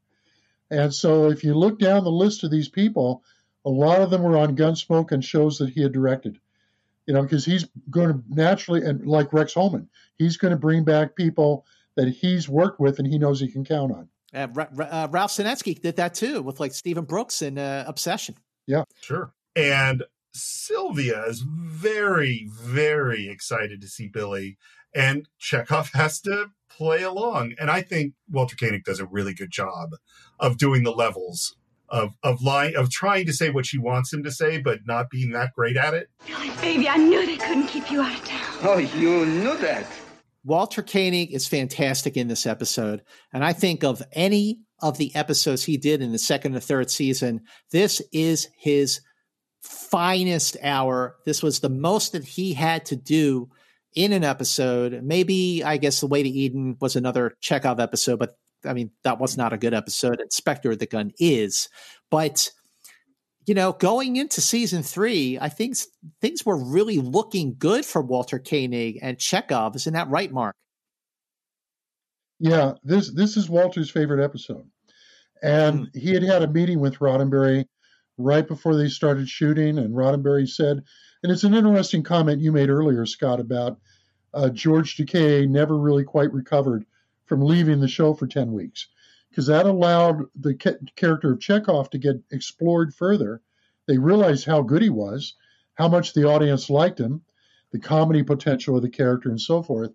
And 0.71 0.93
so 0.93 1.29
if 1.29 1.43
you 1.43 1.53
look 1.53 1.77
down 1.77 2.03
the 2.05 2.11
list 2.11 2.43
of 2.43 2.49
these 2.51 2.69
people, 2.69 3.23
a 3.65 3.69
lot 3.69 4.01
of 4.01 4.09
them 4.09 4.23
were 4.23 4.37
on 4.37 4.55
Gunsmoke 4.55 5.11
and 5.11 5.23
shows 5.23 5.57
that 5.57 5.69
he 5.71 5.81
had 5.81 5.91
directed. 5.91 6.39
You 7.07 7.13
know, 7.13 7.21
because 7.21 7.45
he's 7.45 7.67
going 7.89 8.09
to 8.09 8.23
naturally, 8.29 8.83
and 8.83 9.05
like 9.05 9.31
Rex 9.31 9.53
Holman, 9.53 9.89
he's 10.17 10.37
going 10.37 10.51
to 10.51 10.57
bring 10.57 10.83
back 10.83 11.15
people 11.15 11.65
that 11.95 12.07
he's 12.07 12.49
worked 12.49 12.79
with 12.79 12.99
and 12.99 13.07
he 13.07 13.17
knows 13.17 13.39
he 13.39 13.51
can 13.51 13.63
count 13.63 13.91
on. 13.91 14.09
Uh, 14.33 14.47
Ra- 14.53 14.67
Ra- 14.73 14.85
uh, 14.87 15.07
Ralph 15.11 15.31
Senensky 15.31 15.79
did 15.79 15.95
that 15.95 16.13
too 16.13 16.41
with 16.41 16.59
like 16.59 16.73
Stephen 16.73 17.05
Brooks 17.05 17.41
and 17.41 17.57
uh, 17.57 17.85
Obsession. 17.87 18.35
Yeah, 18.67 18.83
sure. 19.01 19.33
And 19.55 20.03
Sylvia 20.33 21.25
is 21.27 21.41
very, 21.47 22.49
very 22.51 23.29
excited 23.29 23.79
to 23.81 23.87
see 23.87 24.07
Billy, 24.07 24.57
and 24.93 25.29
Chekov 25.39 25.93
has 25.93 26.19
to 26.21 26.47
play 26.69 27.03
along. 27.03 27.53
And 27.59 27.71
I 27.71 27.81
think 27.81 28.13
Walter 28.29 28.55
Koenig 28.55 28.83
does 28.83 28.99
a 28.99 29.05
really 29.05 29.33
good 29.33 29.51
job 29.51 29.91
of 30.39 30.57
doing 30.57 30.83
the 30.83 30.91
levels 30.91 31.55
of 31.95 32.13
of 32.23 32.41
lying, 32.41 32.75
of 32.75 32.91
trying 32.91 33.25
to 33.25 33.33
say 33.33 33.49
what 33.49 33.65
she 33.65 33.79
wants 33.79 34.11
him 34.11 34.23
to 34.23 34.31
say, 34.31 34.59
but 34.59 34.79
not 34.85 35.09
being 35.09 35.31
that 35.31 35.53
great 35.53 35.77
at 35.77 35.93
it. 35.93 36.09
Billy, 36.27 36.51
baby, 36.61 36.89
I 36.89 36.97
knew 36.97 37.25
they 37.25 37.37
couldn't 37.37 37.67
keep 37.67 37.89
you 37.89 38.01
out 38.01 38.13
of 38.13 38.25
town. 38.25 38.57
Oh, 38.63 38.77
you 38.77 39.25
knew 39.25 39.57
that. 39.57 39.87
Walter 40.43 40.83
Koenig 40.83 41.33
is 41.33 41.47
fantastic 41.47 42.17
in 42.17 42.27
this 42.27 42.45
episode. 42.45 43.01
And 43.33 43.43
I 43.43 43.53
think 43.53 43.83
of 43.83 44.03
any 44.11 44.59
of 44.81 44.97
the 44.97 45.15
episodes 45.15 45.63
he 45.63 45.77
did 45.77 46.01
in 46.01 46.11
the 46.11 46.19
second 46.19 46.53
and 46.53 46.63
third 46.63 46.91
season, 46.91 47.41
this 47.71 48.01
is 48.11 48.49
his 48.57 48.99
finest 49.63 50.57
hour. 50.61 51.15
This 51.25 51.41
was 51.41 51.61
the 51.61 51.69
most 51.69 52.11
that 52.11 52.25
he 52.25 52.53
had 52.53 52.85
to 52.87 52.95
do 52.95 53.49
in 53.95 54.11
an 54.11 54.23
episode. 54.23 55.01
Maybe, 55.01 55.63
I 55.63 55.77
guess, 55.77 56.01
The 56.01 56.07
Way 56.07 56.23
to 56.23 56.29
Eden 56.29 56.77
was 56.79 56.95
another 56.95 57.35
Chekov 57.41 57.79
episode, 57.79 58.19
but 58.19 58.35
I 58.65 58.73
mean, 58.73 58.91
that 59.03 59.19
was 59.19 59.37
not 59.37 59.53
a 59.53 59.57
good 59.57 59.73
episode. 59.73 60.21
Spectre 60.29 60.71
of 60.71 60.79
the 60.79 60.85
Gun 60.85 61.11
is. 61.19 61.69
But, 62.09 62.51
you 63.45 63.53
know, 63.53 63.73
going 63.73 64.15
into 64.15 64.41
season 64.41 64.83
three, 64.83 65.37
I 65.39 65.49
think 65.49 65.75
things 66.21 66.45
were 66.45 66.57
really 66.57 66.97
looking 66.97 67.55
good 67.57 67.85
for 67.85 68.01
Walter 68.01 68.39
Koenig 68.39 68.99
and 69.01 69.17
Chekov. 69.17 69.75
Isn't 69.75 69.93
that 69.93 70.09
right, 70.09 70.31
Marc? 70.31 70.55
Yeah, 72.39 72.73
this 72.83 73.13
this 73.13 73.37
is 73.37 73.49
Walter's 73.49 73.89
favorite 73.89 74.23
episode, 74.23 74.69
and 75.41 75.89
he 75.93 76.13
had 76.13 76.21
had 76.21 76.41
a 76.41 76.51
meeting 76.51 76.81
with 76.81 76.99
Roddenberry 76.99 77.65
right 78.17 78.45
before 78.45 78.75
they 78.75 78.89
started 78.89 79.29
shooting, 79.29 79.77
and 79.77 79.95
Roddenberry 79.95 80.47
said, 80.47 80.83
and 81.23 81.31
it's 81.31 81.45
an 81.45 81.53
interesting 81.53 82.03
comment 82.03 82.41
you 82.41 82.51
made 82.51 82.69
earlier, 82.69 83.05
Scott, 83.05 83.39
about 83.39 83.79
uh, 84.33 84.49
George 84.49 84.97
Takei 84.97 85.47
never 85.47 85.77
really 85.77 86.03
quite 86.03 86.31
recovered 86.33 86.85
from 87.25 87.41
leaving 87.41 87.79
the 87.79 87.87
show 87.87 88.13
for 88.13 88.27
ten 88.27 88.51
weeks, 88.53 88.87
because 89.29 89.47
that 89.47 89.65
allowed 89.65 90.25
the 90.39 90.53
character 90.95 91.31
of 91.31 91.39
Chekov 91.39 91.89
to 91.91 91.97
get 91.97 92.21
explored 92.31 92.93
further. 92.93 93.41
They 93.87 93.97
realized 93.97 94.45
how 94.45 94.61
good 94.61 94.81
he 94.81 94.89
was, 94.89 95.35
how 95.75 95.87
much 95.87 96.13
the 96.13 96.27
audience 96.27 96.69
liked 96.69 96.99
him, 96.99 97.21
the 97.71 97.79
comedy 97.79 98.23
potential 98.23 98.75
of 98.75 98.81
the 98.81 98.89
character, 98.89 99.29
and 99.29 99.41
so 99.41 99.61
forth. 99.61 99.91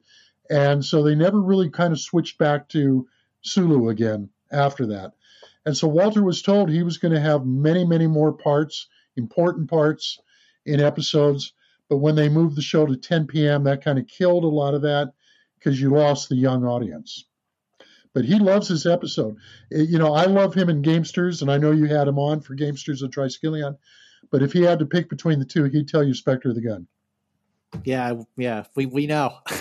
And 0.51 0.85
so 0.85 1.03
they 1.03 1.15
never 1.15 1.41
really 1.41 1.71
kind 1.71 1.93
of 1.93 2.01
switched 2.01 2.39
back 2.39 2.69
to 2.71 3.09
Sulu 3.43 3.89
again 3.89 4.29
after 4.53 4.87
that. 4.87 5.13
And 5.65 5.77
so 5.77 5.89
Walter 5.89 6.23
was 6.23 6.43
told 6.43 6.69
he 6.69 6.83
was 6.83 6.99
going 6.99 7.15
to 7.15 7.21
have 7.21 7.47
many, 7.47 7.85
many 7.85 8.07
more 8.07 8.33
parts, 8.33 8.89
important 9.17 9.71
parts 9.71 10.19
in 10.67 10.81
episodes. 10.81 11.53
But 11.89 11.99
when 11.99 12.15
they 12.15 12.29
moved 12.29 12.57
the 12.57 12.63
show 12.63 12.87
to 12.87 12.97
10 12.97 13.27
p.m., 13.27 13.65
that 13.65 13.85
kind 13.85 13.99
of 13.99 14.07
killed 14.07 14.45
a 14.45 14.49
lot 14.49 14.75
of 14.75 14.83
that 14.83 15.13
because 15.61 15.81
you 15.81 15.91
lost 15.91 16.29
the 16.29 16.37
young 16.37 16.65
audience. 16.65 17.27
But 18.13 18.25
he 18.25 18.39
loves 18.39 18.69
this 18.69 18.87
episode. 18.87 19.37
Eh, 19.73 19.83
You 19.83 19.99
know, 19.99 20.15
I 20.15 20.25
love 20.25 20.55
him 20.55 20.69
in 20.69 20.83
Gamesters, 20.83 21.43
and 21.43 21.51
I 21.51 21.59
know 21.59 21.71
you 21.71 21.87
had 21.87 22.09
him 22.09 22.19
on 22.19 22.41
for 22.41 22.57
Gamesters 22.57 23.03
of 23.03 23.11
Triskelion. 23.11 23.77
But 24.31 24.43
if 24.43 24.53
he 24.53 24.63
had 24.63 24.79
to 24.81 24.87
pick 24.87 25.09
between 25.09 25.39
the 25.39 25.45
two, 25.45 25.65
he'd 25.65 25.89
tell 25.89 26.03
you 26.03 26.15
Spectre 26.15 26.49
of 26.51 26.55
the 26.57 26.61
Gun. 26.61 26.87
Yeah, 27.85 28.23
yeah, 28.37 28.65
we, 28.75 28.87
we 28.87 29.07
know. 29.07 29.39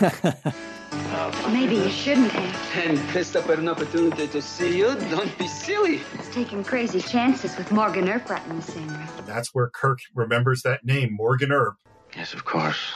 Maybe 1.49 1.75
you 1.75 1.89
shouldn't 1.89 2.31
have. 2.31 2.77
And 2.87 2.97
messed 3.13 3.35
up 3.35 3.49
an 3.49 3.67
opportunity 3.69 4.27
to 4.27 4.41
see 4.41 4.77
you. 4.77 4.95
Don't 5.09 5.37
be 5.37 5.47
silly. 5.47 6.01
It's 6.15 6.29
taking 6.33 6.63
crazy 6.63 7.01
chances 7.01 7.55
with 7.57 7.71
Morgan 7.71 8.09
Earp 8.09 8.29
right 8.29 8.45
in 8.47 8.55
the 8.55 8.61
same 8.61 8.87
room. 8.87 9.07
And 9.17 9.27
that's 9.27 9.53
where 9.53 9.69
Kirk 9.69 9.99
remembers 10.15 10.63
that 10.63 10.83
name, 10.85 11.13
Morgan 11.13 11.51
Earp. 11.51 11.75
Yes, 12.15 12.33
of 12.33 12.45
course. 12.45 12.93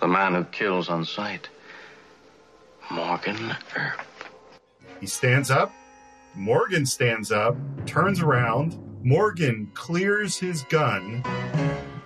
The 0.00 0.08
man 0.08 0.34
who 0.34 0.44
kills 0.44 0.88
on 0.88 1.04
sight. 1.04 1.48
Morgan 2.90 3.56
Earp. 3.76 4.00
He 5.00 5.06
stands 5.06 5.50
up. 5.50 5.72
Morgan 6.34 6.84
stands 6.84 7.30
up, 7.30 7.56
turns 7.86 8.20
around. 8.20 8.76
Morgan 9.04 9.70
clears 9.74 10.36
his 10.36 10.62
gun. 10.64 11.22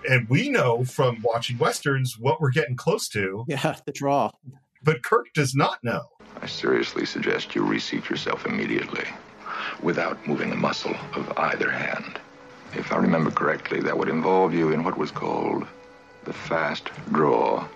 And 0.08 0.28
we 0.28 0.48
know 0.48 0.84
from 0.84 1.20
watching 1.22 1.58
Westerns 1.58 2.18
what 2.18 2.40
we're 2.40 2.50
getting 2.50 2.76
close 2.76 3.08
to, 3.10 3.44
yeah, 3.48 3.76
the 3.86 3.92
draw. 3.92 4.30
but 4.84 5.02
Kirk 5.02 5.26
does 5.34 5.54
not 5.54 5.82
know. 5.82 6.02
I 6.40 6.46
seriously 6.46 7.04
suggest 7.06 7.54
you 7.54 7.62
reseat 7.62 8.08
yourself 8.10 8.46
immediately, 8.46 9.04
without 9.82 10.24
moving 10.26 10.52
a 10.52 10.56
muscle 10.56 10.94
of 11.14 11.32
either 11.38 11.70
hand. 11.70 12.20
If 12.74 12.92
I 12.92 12.96
remember 12.96 13.30
correctly, 13.30 13.80
that 13.80 13.96
would 13.96 14.08
involve 14.08 14.52
you 14.54 14.70
in 14.72 14.84
what 14.84 14.98
was 14.98 15.10
called 15.10 15.66
the 16.24 16.32
fast 16.32 16.90
draw. 17.12 17.66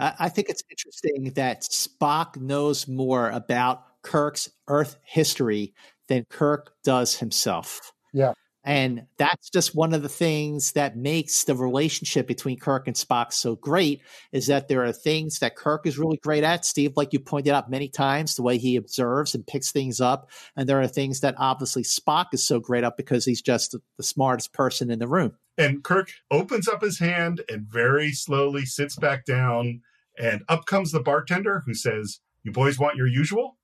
I, 0.00 0.14
I 0.18 0.28
think 0.28 0.48
it's 0.48 0.64
interesting 0.68 1.32
that 1.34 1.62
Spock 1.62 2.36
knows 2.36 2.88
more 2.88 3.30
about 3.30 3.84
Kirk's 4.02 4.50
Earth 4.66 4.96
history 5.04 5.74
than 6.08 6.24
Kirk 6.28 6.72
does 6.82 7.16
himself. 7.16 7.92
Yeah. 8.12 8.32
And 8.62 9.06
that's 9.16 9.48
just 9.48 9.74
one 9.74 9.94
of 9.94 10.02
the 10.02 10.08
things 10.08 10.72
that 10.72 10.96
makes 10.96 11.44
the 11.44 11.54
relationship 11.54 12.26
between 12.26 12.58
Kirk 12.58 12.86
and 12.86 12.96
Spock 12.96 13.32
so 13.32 13.56
great 13.56 14.02
is 14.32 14.48
that 14.48 14.68
there 14.68 14.84
are 14.84 14.92
things 14.92 15.38
that 15.38 15.56
Kirk 15.56 15.86
is 15.86 15.98
really 15.98 16.18
great 16.18 16.44
at, 16.44 16.66
Steve, 16.66 16.92
like 16.94 17.14
you 17.14 17.20
pointed 17.20 17.54
out 17.54 17.70
many 17.70 17.88
times, 17.88 18.34
the 18.34 18.42
way 18.42 18.58
he 18.58 18.76
observes 18.76 19.34
and 19.34 19.46
picks 19.46 19.72
things 19.72 19.98
up. 19.98 20.28
And 20.56 20.68
there 20.68 20.80
are 20.80 20.86
things 20.86 21.20
that 21.20 21.36
obviously 21.38 21.84
Spock 21.84 22.26
is 22.32 22.46
so 22.46 22.60
great 22.60 22.84
at 22.84 22.98
because 22.98 23.24
he's 23.24 23.40
just 23.40 23.74
the 23.96 24.02
smartest 24.02 24.52
person 24.52 24.90
in 24.90 24.98
the 24.98 25.08
room. 25.08 25.36
And 25.56 25.82
Kirk 25.82 26.10
opens 26.30 26.68
up 26.68 26.82
his 26.82 26.98
hand 26.98 27.40
and 27.48 27.66
very 27.66 28.12
slowly 28.12 28.66
sits 28.66 28.96
back 28.96 29.24
down. 29.24 29.80
And 30.18 30.42
up 30.48 30.66
comes 30.66 30.92
the 30.92 31.00
bartender 31.00 31.62
who 31.66 31.74
says, 31.74 32.20
You 32.42 32.52
boys 32.52 32.78
want 32.78 32.96
your 32.96 33.06
usual? 33.06 33.58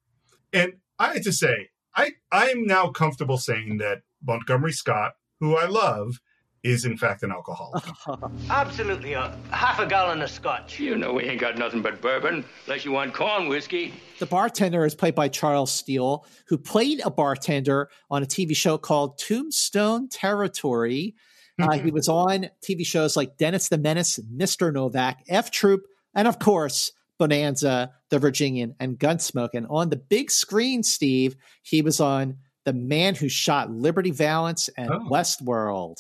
And 0.53 0.75
I 0.99 1.15
had 1.15 1.23
to 1.25 1.33
say, 1.33 1.69
I, 1.95 2.13
I 2.31 2.49
am 2.49 2.67
now 2.67 2.89
comfortable 2.91 3.39
saying 3.39 3.79
that 3.79 4.03
Montgomery 4.23 4.73
Scott, 4.73 5.15
who 5.41 5.57
I 5.57 5.67
love, 5.67 6.21
is 6.67 6.85
in 6.85 6.97
fact 6.97 7.23
an 7.23 7.31
alcoholic. 7.31 7.85
Absolutely. 8.51 9.15
Uh, 9.15 9.31
half 9.51 9.79
a 9.79 9.87
gallon 9.87 10.21
of 10.21 10.31
scotch. 10.31 10.81
You 10.81 10.97
know 10.97 11.13
we 11.13 11.25
ain't 11.25 11.41
got 11.41 11.57
nothing 11.57 11.81
but 11.81 12.01
bourbon, 12.01 12.45
unless 12.67 12.85
you 12.85 12.93
want 12.93 13.15
corn 13.15 13.49
whiskey. 13.49 13.95
The 14.19 14.27
bartender 14.27 14.85
is 14.85 14.95
played 14.95 15.15
by 15.15 15.29
Charles 15.29 15.73
Seel, 15.73 16.27
who 16.49 16.59
played 16.59 17.01
a 17.05 17.11
bartender 17.11 17.89
on 18.11 18.23
a 18.23 18.27
TV 18.27 18.57
show 18.57 18.79
called 18.79 19.19
Tombstone 19.19 20.09
Territory. 20.09 21.15
Uh, 21.59 21.79
he 21.79 21.91
was 21.91 22.07
on 22.07 22.51
TV 22.61 22.85
shows 22.85 23.17
like 23.17 23.39
Dennis 23.39 23.71
the 23.71 23.79
Menace, 23.79 24.19
Mr. 24.31 24.71
Novak, 24.71 25.25
F 25.27 25.51
Troop, 25.51 25.87
and 26.17 26.27
of 26.27 26.41
course, 26.41 26.91
Bonanza, 27.19 27.93
The 28.11 28.19
Virginian, 28.19 28.75
and 28.81 28.99
Gunsmoke. 28.99 29.51
And 29.55 29.67
on 29.71 29.91
the 29.91 29.97
big 29.97 30.31
screen, 30.31 30.83
Steve, 30.83 31.37
he 31.63 31.81
was 31.81 32.01
on 32.01 32.39
The 32.65 32.73
Man 32.73 33.15
Who 33.15 33.29
Shot 33.29 33.71
Liberty 33.71 34.11
Valance 34.11 34.69
and 34.77 34.91
Oh. 34.91 34.99
Westworld. 35.09 35.99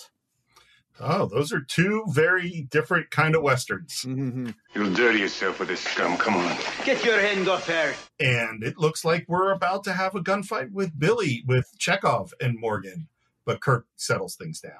Oh, 0.98 1.26
those 1.26 1.52
are 1.52 1.60
two 1.60 2.04
very 2.08 2.66
different 2.70 3.10
kind 3.10 3.36
of 3.36 3.42
westerns. 3.42 4.02
Mm-hmm. 4.06 4.48
You'll 4.74 4.94
dirty 4.94 5.18
yourself 5.18 5.60
with 5.60 5.68
this 5.68 5.80
scum. 5.82 6.16
Come 6.16 6.36
on. 6.36 6.56
Get 6.86 7.04
your 7.04 7.20
hand 7.20 7.48
off 7.48 7.66
her. 7.66 7.94
And 8.18 8.62
it 8.64 8.78
looks 8.78 9.04
like 9.04 9.26
we're 9.28 9.52
about 9.52 9.84
to 9.84 9.92
have 9.92 10.14
a 10.14 10.20
gunfight 10.20 10.72
with 10.72 10.98
Billy, 10.98 11.44
with 11.46 11.70
Chekov 11.78 12.32
and 12.40 12.58
Morgan. 12.58 13.08
But 13.44 13.60
Kirk 13.60 13.86
settles 13.96 14.36
things 14.36 14.60
down. 14.60 14.72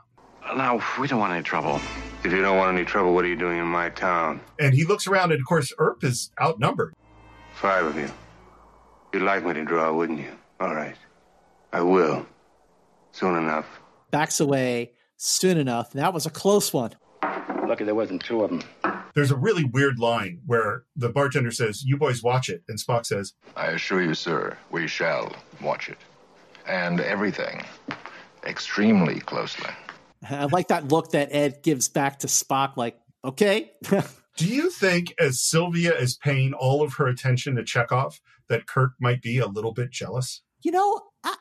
Now, 0.55 0.81
we 0.99 1.09
don't 1.09 1.19
want 1.19 1.33
any 1.33 1.43
trouble. 1.43 1.81
If 2.25 2.33
you 2.33 2.41
don't 2.41 2.57
want 2.57 2.77
any 2.77 2.85
trouble, 2.85 3.15
what 3.15 3.25
are 3.25 3.29
you 3.29 3.37
doing 3.37 3.59
in 3.59 3.67
my 3.67 3.89
town? 3.91 4.41
And 4.59 4.75
he 4.75 4.85
looks 4.85 5.07
around, 5.07 5.33
and 5.33 5.41
of 5.41 5.47
course, 5.47 5.73
Earp 5.79 6.05
is 6.05 6.31
outnumbered. 6.41 6.95
Five 7.55 7.87
of 7.87 7.97
you. 7.97 8.11
You'd 9.13 9.23
like 9.23 9.45
me 9.45 9.55
to 9.55 9.65
draw, 9.65 9.93
wouldn't 9.93 10.21
you? 10.21 10.33
All 10.61 10.75
right. 10.75 10.97
I 11.73 11.81
will. 11.83 12.27
Soon 13.13 13.37
enough. 13.37 13.67
Backs 14.11 14.41
away 14.41 14.93
soon 15.17 15.59
enough. 15.59 15.93
That 15.93 16.13
was 16.13 16.27
a 16.27 16.31
close 16.31 16.73
one. 16.73 16.93
Lucky 17.67 17.85
there 17.85 17.95
wasn't 17.95 18.23
two 18.23 18.43
of 18.45 18.51
them. 18.51 18.63
There's 19.15 19.31
a 19.31 19.37
really 19.37 19.65
weird 19.65 19.99
line 19.99 20.41
where 20.47 20.85
the 20.95 21.09
bartender 21.09 21.51
says, 21.51 21.85
You 21.85 21.97
boys 21.97 22.23
watch 22.23 22.49
it. 22.49 22.63
And 22.69 22.79
Spock 22.79 23.07
says, 23.07 23.33
I 23.57 23.69
assure 23.69 24.03
you, 24.03 24.15
sir, 24.15 24.57
we 24.71 24.87
shall 24.87 25.35
watch 25.63 25.89
it. 25.89 25.99
And 26.67 27.01
everything. 27.01 27.65
Extremely 28.45 29.21
closely. 29.21 29.71
I 30.31 30.45
like 30.47 30.69
that 30.69 30.89
look 30.89 31.11
that 31.13 31.29
Ed 31.33 31.63
gives 31.63 31.89
back 31.89 32.21
to 32.21 32.27
Spock, 32.27 32.77
like, 32.77 32.99
okay. 33.25 33.73
Do 34.37 34.47
you 34.47 34.71
think, 34.71 35.15
as 35.19 35.41
Sylvia 35.41 35.97
is 35.99 36.17
paying 36.17 36.53
all 36.53 36.83
of 36.83 36.95
her 36.95 37.07
attention 37.07 37.57
to 37.57 37.63
Chekov, 37.63 38.21
that 38.49 38.67
Kirk 38.67 38.93
might 39.01 39.23
be 39.23 39.39
a 39.39 39.47
little 39.47 39.73
bit 39.73 39.91
jealous? 39.91 40.43
you 40.67 40.73
know, 40.73 41.01
I, 41.23 41.37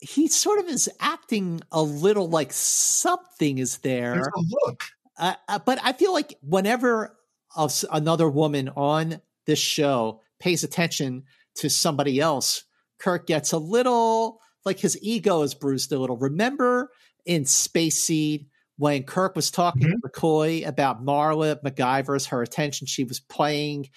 he 0.00 0.26
sort 0.26 0.58
of 0.58 0.66
is 0.66 0.90
acting 0.98 1.60
a 1.70 1.80
little 1.80 2.28
like 2.28 2.52
something 2.52 3.58
is 3.58 3.78
there. 3.78 4.14
There's 4.14 4.26
a 4.26 4.66
look. 4.66 4.82
Uh, 5.16 5.34
uh, 5.48 5.58
but 5.64 5.78
I 5.82 5.92
feel 5.92 6.12
like 6.12 6.34
whenever 6.42 7.16
a 7.56 7.70
another 7.92 8.28
woman 8.28 8.68
on 8.70 9.20
this 9.46 9.60
show 9.60 10.22
pays 10.40 10.64
attention 10.64 11.22
to 11.56 11.70
somebody 11.70 12.18
else, 12.18 12.64
Kirk 12.98 13.28
gets 13.28 13.52
a 13.52 13.58
little 13.58 14.40
like 14.64 14.80
his 14.80 14.98
ego 15.02 15.42
is 15.42 15.54
bruised 15.54 15.92
a 15.92 15.98
little. 15.98 16.16
Remember 16.16 16.90
in 17.30 17.44
Space 17.44 18.02
Seed 18.02 18.46
when 18.76 19.04
Kirk 19.04 19.36
was 19.36 19.52
talking 19.52 19.82
to 19.82 19.98
McCoy 19.98 20.66
about 20.66 21.04
Marla 21.04 21.62
McGivers 21.62 22.26
her 22.30 22.42
attention, 22.42 22.88
she 22.88 23.04
was 23.04 23.20
playing 23.20 23.88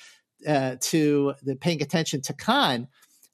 uh, 0.48 0.76
to 0.82 1.34
the 1.42 1.56
paying 1.56 1.82
attention 1.82 2.22
to 2.22 2.34
Khan. 2.34 2.88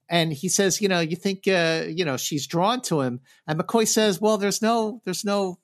And 0.07 0.31
he 0.31 0.47
says, 0.47 0.79
you 0.79 0.87
know, 0.87 1.01
you 1.01 1.17
think, 1.17 1.49
uh, 1.49 1.83
you 1.85 2.05
know, 2.05 2.15
she's 2.15 2.47
drawn 2.47 2.79
to 2.83 3.01
him. 3.01 3.19
And 3.45 3.59
McCoy 3.59 3.85
says, 3.85 4.21
well, 4.21 4.37
there's 4.37 4.61
no, 4.61 5.01
there's 5.03 5.25
no 5.25 5.59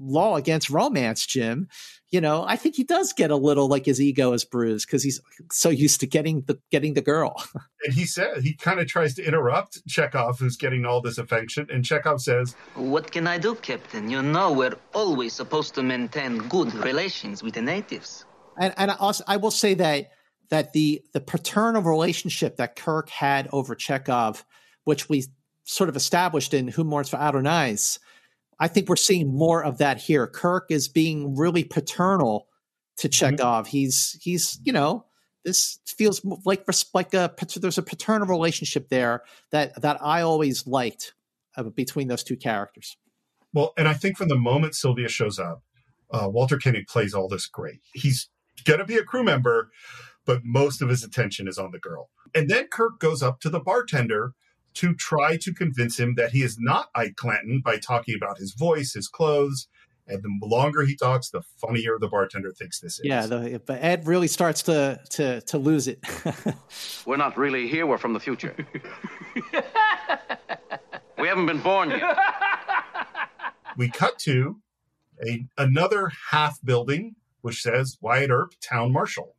law 0.00 0.36
against 0.36 0.70
romance, 0.70 1.26
Jim. 1.26 1.68
You 2.10 2.20
know, 2.20 2.44
I 2.44 2.56
think 2.56 2.74
he 2.74 2.82
does 2.82 3.12
get 3.12 3.30
a 3.30 3.36
little 3.36 3.68
like 3.68 3.86
his 3.86 4.00
ego 4.00 4.32
is 4.32 4.44
bruised 4.44 4.88
because 4.88 5.04
he's 5.04 5.20
so 5.52 5.68
used 5.68 6.00
to 6.00 6.06
getting 6.06 6.42
the 6.42 6.58
getting 6.70 6.94
the 6.94 7.02
girl. 7.02 7.34
And 7.82 7.94
he 7.94 8.04
said, 8.04 8.42
he 8.42 8.52
kind 8.52 8.78
of 8.78 8.88
tries 8.88 9.14
to 9.14 9.24
interrupt 9.24 9.80
Chekov, 9.88 10.38
who's 10.38 10.58
getting 10.58 10.84
all 10.84 11.00
this 11.00 11.16
affection. 11.16 11.66
And 11.72 11.82
Chekov 11.82 12.20
says, 12.20 12.54
What 12.74 13.10
can 13.10 13.26
I 13.26 13.38
do, 13.38 13.54
Captain? 13.54 14.10
You 14.10 14.20
know 14.20 14.52
we're 14.52 14.76
always 14.92 15.32
supposed 15.32 15.74
to 15.76 15.82
maintain 15.82 16.36
good 16.48 16.74
relations 16.74 17.42
with 17.42 17.54
the 17.54 17.62
natives. 17.62 18.26
and 18.58 18.74
and 18.76 18.90
I 18.90 18.96
also 18.96 19.24
I 19.26 19.38
will 19.38 19.50
say 19.50 19.72
that 19.74 20.10
that 20.50 20.72
the 20.74 21.02
the 21.14 21.20
paternal 21.20 21.82
relationship 21.82 22.56
that 22.56 22.76
Kirk 22.76 23.08
had 23.08 23.48
over 23.50 23.74
Chekov, 23.74 24.44
which 24.84 25.08
we 25.08 25.24
sort 25.64 25.88
of 25.88 25.96
established 25.96 26.52
in 26.52 26.68
Who 26.68 26.84
Mourns 26.84 27.08
for 27.08 27.16
Adonais, 27.16 27.98
I 28.60 28.68
think 28.68 28.88
we're 28.88 28.96
seeing 28.96 29.34
more 29.34 29.64
of 29.64 29.78
that 29.78 29.98
here. 29.98 30.26
Kirk 30.26 30.66
is 30.68 30.88
being 30.88 31.34
really 31.34 31.64
paternal 31.64 32.46
to 32.98 33.08
Chekov. 33.08 33.66
He's 33.66 34.18
he's 34.22 34.60
you 34.62 34.72
know 34.72 35.06
this 35.44 35.78
feels 35.86 36.20
like 36.44 36.64
like 36.94 37.14
a 37.14 37.34
there's 37.56 37.78
a 37.78 37.82
paternal 37.82 38.28
relationship 38.28 38.88
there 38.88 39.22
that 39.50 39.80
that 39.80 39.98
I 40.02 40.20
always 40.20 40.66
liked 40.66 41.14
uh, 41.56 41.64
between 41.64 42.08
those 42.08 42.22
two 42.22 42.36
characters. 42.36 42.96
Well, 43.52 43.72
and 43.76 43.88
I 43.88 43.94
think 43.94 44.16
from 44.16 44.28
the 44.28 44.38
moment 44.38 44.74
Sylvia 44.74 45.08
shows 45.08 45.38
up, 45.38 45.62
uh, 46.10 46.28
Walter 46.28 46.58
Koenig 46.58 46.86
plays 46.86 47.14
all 47.14 47.26
this 47.26 47.46
great. 47.46 47.80
He's 47.92 48.28
going 48.64 48.78
to 48.78 48.84
be 48.84 48.96
a 48.96 49.02
crew 49.02 49.24
member, 49.24 49.70
but 50.24 50.42
most 50.44 50.82
of 50.82 50.88
his 50.88 51.02
attention 51.02 51.48
is 51.48 51.58
on 51.58 51.72
the 51.72 51.78
girl. 51.78 52.10
And 52.34 52.48
then 52.48 52.68
Kirk 52.68 53.00
goes 53.00 53.22
up 53.22 53.40
to 53.40 53.50
the 53.50 53.60
bartender 53.60 54.34
to 54.74 54.94
try 54.94 55.36
to 55.38 55.52
convince 55.52 55.98
him 55.98 56.14
that 56.16 56.30
he 56.32 56.42
is 56.42 56.58
not 56.58 56.88
Ike 56.94 57.16
Clanton 57.16 57.60
by 57.64 57.78
talking 57.78 58.14
about 58.14 58.38
his 58.38 58.54
voice, 58.54 58.92
his 58.94 59.08
clothes. 59.08 59.68
And 60.06 60.22
the 60.22 60.46
longer 60.46 60.84
he 60.84 60.96
talks, 60.96 61.30
the 61.30 61.42
funnier 61.60 61.96
the 61.98 62.08
bartender 62.08 62.50
thinks 62.52 62.80
this 62.80 62.98
is. 62.98 63.04
Yeah, 63.04 63.26
the, 63.26 63.62
but 63.64 63.82
Ed 63.82 64.06
really 64.06 64.26
starts 64.26 64.62
to 64.64 65.00
to 65.10 65.40
to 65.42 65.58
lose 65.58 65.86
it. 65.86 66.04
We're 67.06 67.16
not 67.16 67.36
really 67.36 67.68
here, 67.68 67.86
we're 67.86 67.98
from 67.98 68.12
the 68.14 68.20
future. 68.20 68.56
we 71.18 71.28
haven't 71.28 71.46
been 71.46 71.60
born 71.60 71.90
yet. 71.90 72.18
we 73.76 73.88
cut 73.88 74.18
to 74.20 74.60
a 75.24 75.46
another 75.58 76.10
half 76.30 76.58
building 76.64 77.14
which 77.42 77.62
says 77.62 77.98
Wyatt 78.00 78.30
Earp, 78.30 78.52
town 78.60 78.92
marshal. 78.92 79.34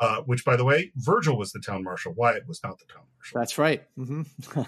Uh, 0.00 0.20
which, 0.22 0.44
by 0.44 0.54
the 0.54 0.64
way, 0.64 0.92
Virgil 0.94 1.36
was 1.36 1.50
the 1.50 1.58
town 1.58 1.82
marshal. 1.82 2.12
Wyatt 2.14 2.46
was 2.46 2.60
not 2.62 2.78
the 2.78 2.84
town 2.84 3.02
marshal. 3.02 3.07
That's 3.34 3.58
right. 3.58 3.82
hmm 3.96 4.22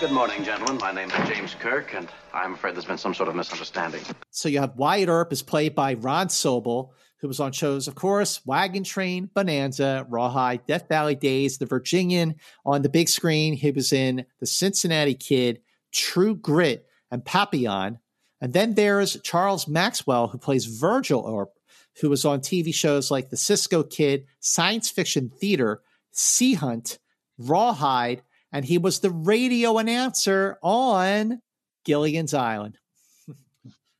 Good 0.00 0.12
morning, 0.12 0.42
gentlemen. 0.44 0.78
My 0.78 0.92
name 0.92 1.10
is 1.10 1.28
James 1.28 1.54
Kirk, 1.54 1.94
and 1.94 2.08
I'm 2.32 2.54
afraid 2.54 2.74
there's 2.74 2.84
been 2.86 2.96
some 2.98 3.14
sort 3.14 3.28
of 3.28 3.34
misunderstanding. 3.34 4.00
So 4.30 4.48
you 4.48 4.60
have 4.60 4.76
Wyatt 4.76 5.08
Earp 5.08 5.32
is 5.32 5.42
played 5.42 5.74
by 5.74 5.94
Ron 5.94 6.28
Soble, 6.28 6.90
who 7.18 7.28
was 7.28 7.40
on 7.40 7.52
shows, 7.52 7.86
of 7.86 7.94
course, 7.94 8.40
Wagon 8.46 8.82
Train, 8.84 9.28
Bonanza, 9.34 10.06
Rawhide, 10.08 10.64
Death 10.66 10.88
Valley 10.88 11.14
Days, 11.14 11.58
The 11.58 11.66
Virginian. 11.66 12.36
On 12.64 12.80
the 12.80 12.88
big 12.88 13.10
screen, 13.10 13.52
he 13.52 13.70
was 13.70 13.92
in 13.92 14.24
The 14.38 14.46
Cincinnati 14.46 15.14
Kid, 15.14 15.60
True 15.92 16.34
Grit, 16.34 16.86
and 17.10 17.22
Papillon. 17.24 17.98
And 18.40 18.54
then 18.54 18.74
there's 18.74 19.20
Charles 19.20 19.68
Maxwell, 19.68 20.28
who 20.28 20.38
plays 20.38 20.64
Virgil 20.64 21.26
Earp, 21.28 21.52
who 22.00 22.08
was 22.08 22.24
on 22.24 22.40
TV 22.40 22.72
shows 22.72 23.10
like 23.10 23.28
The 23.28 23.36
Cisco 23.36 23.82
Kid, 23.82 24.24
Science 24.38 24.88
Fiction 24.88 25.28
Theater, 25.28 25.82
Sea 26.12 26.54
Hunt, 26.54 26.98
Rawhide, 27.40 28.22
and 28.52 28.64
he 28.64 28.78
was 28.78 29.00
the 29.00 29.10
radio 29.10 29.78
announcer 29.78 30.58
on 30.62 31.40
Gilligan's 31.84 32.34
Island. 32.34 32.76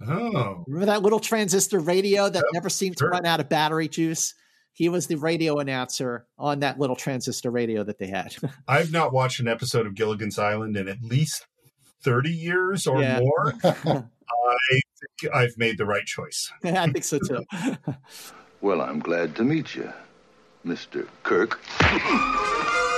Oh. 0.07 0.65
Remember 0.67 0.87
that 0.87 1.03
little 1.03 1.21
transistor 1.21 1.79
radio 1.79 2.29
that 2.29 2.43
Yep, 2.47 2.53
never 2.55 2.69
seemed 2.71 2.97
sure. 2.99 3.09
to 3.09 3.13
run 3.13 3.27
out 3.27 3.41
of 3.41 3.49
battery 3.49 3.89
juice? 3.89 4.35
He 4.73 4.89
was 4.89 5.07
the 5.07 5.17
radio 5.17 5.59
announcer 5.59 6.27
on 6.39 6.61
that 6.61 6.79
little 6.79 6.97
transistor 6.97 7.51
radio 7.51 7.85
that 7.85 7.99
they 7.99 8.07
had. 8.07 8.35
I've 8.69 8.93
not 8.93 9.13
watched 9.13 9.41
an 9.41 9.49
episode 9.49 9.87
of 9.87 9.95
Gilligan's 9.95 10.39
Island 10.39 10.77
in 10.77 10.89
at 10.89 11.03
least 11.03 11.47
30 12.03 12.31
years 12.31 12.87
or 12.87 13.03
Yeah. 13.03 13.21
more. 13.21 13.55
I 13.65 14.81
think 15.21 15.35
I've 15.35 15.59
made 15.59 15.77
the 15.77 15.85
right 15.85 16.07
choice. 16.07 16.51
I 16.65 16.87
think 16.91 17.05
so 17.05 17.19
too. 17.19 17.45
Well, 18.63 18.81
I'm 18.81 19.01
glad 19.01 19.35
to 19.37 19.45
meet 19.45 19.75
you, 19.75 19.93
Mr. 20.65 21.07
Kirk. 21.25 21.61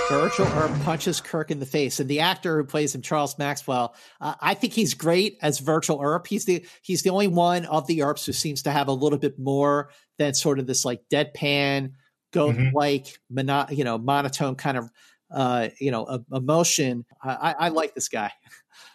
Virgil 0.09 0.47
Earp 0.47 0.83
punches 0.83 1.21
Kirk 1.21 1.51
in 1.51 1.59
the 1.59 1.67
face, 1.67 2.01
and 2.01 2.09
the 2.09 2.21
actor 2.21 2.57
who 2.57 2.65
plays 2.65 2.95
him, 2.95 3.03
Charles 3.03 3.39
Maxwell, 3.39 3.95
uh, 4.21 4.35
I 4.41 4.55
think 4.55 4.73
he's 4.73 4.95
great 4.95 5.39
as 5.43 5.59
Virgil 5.59 6.01
Earp. 6.03 6.27
He's 6.27 6.45
the 6.45 6.67
he's 6.83 7.03
the 7.03 7.11
only 7.11 7.29
one 7.29 7.65
of 7.67 7.87
the 7.87 8.03
Earps 8.03 8.27
who 8.27 8.33
seems 8.33 8.63
to 8.63 8.71
have 8.71 8.89
a 8.89 8.93
little 8.93 9.19
bit 9.19 9.39
more 9.39 9.91
than 10.19 10.35
sort 10.35 10.59
of 10.59 10.67
this 10.67 10.85
like 10.85 11.03
deadpan, 11.11 11.93
go 12.33 12.47
like 12.75 13.05
mm-hmm. 13.05 13.47
mono, 13.47 13.67
you 13.71 13.85
know 13.85 13.99
monotone 13.99 14.57
kind 14.57 14.77
of 14.77 14.91
uh, 15.31 15.69
you 15.81 15.91
know 15.91 16.25
emotion. 16.33 17.05
I, 17.23 17.55
I 17.59 17.69
like 17.69 17.95
this 17.95 18.09
guy. 18.09 18.33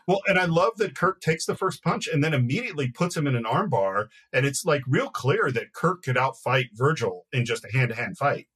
Well, 0.08 0.22
and 0.28 0.40
I 0.40 0.46
love 0.46 0.78
that 0.78 0.96
Kirk 0.96 1.20
takes 1.20 1.46
the 1.46 1.56
first 1.56 1.84
punch 1.84 2.08
and 2.08 2.24
then 2.24 2.34
immediately 2.34 2.90
puts 2.90 3.16
him 3.18 3.28
in 3.28 3.36
an 3.36 3.44
armbar, 3.44 4.08
and 4.32 4.46
it's 4.46 4.66
like 4.66 4.82
real 4.88 5.10
clear 5.10 5.52
that 5.52 5.74
Kirk 5.74 6.04
could 6.04 6.16
outfight 6.16 6.70
Virgil 6.74 7.26
in 7.34 7.46
just 7.46 7.66
a 7.66 7.72
hand 7.72 7.90
to 7.90 7.96
hand 7.96 8.18
fight. 8.18 8.48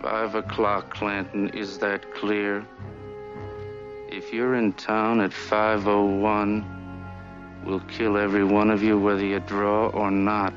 Five 0.00 0.36
o'clock, 0.36 0.94
Clanton. 0.94 1.48
Is 1.48 1.78
that 1.78 2.14
clear? 2.14 2.64
If 4.08 4.32
you're 4.32 4.54
in 4.54 4.72
town 4.74 5.20
at 5.20 5.32
501, 5.32 6.64
we'll 7.64 7.80
kill 7.80 8.16
every 8.16 8.44
one 8.44 8.70
of 8.70 8.80
you 8.80 8.96
whether 8.98 9.24
you 9.24 9.40
draw 9.40 9.88
or 9.88 10.12
not. 10.12 10.54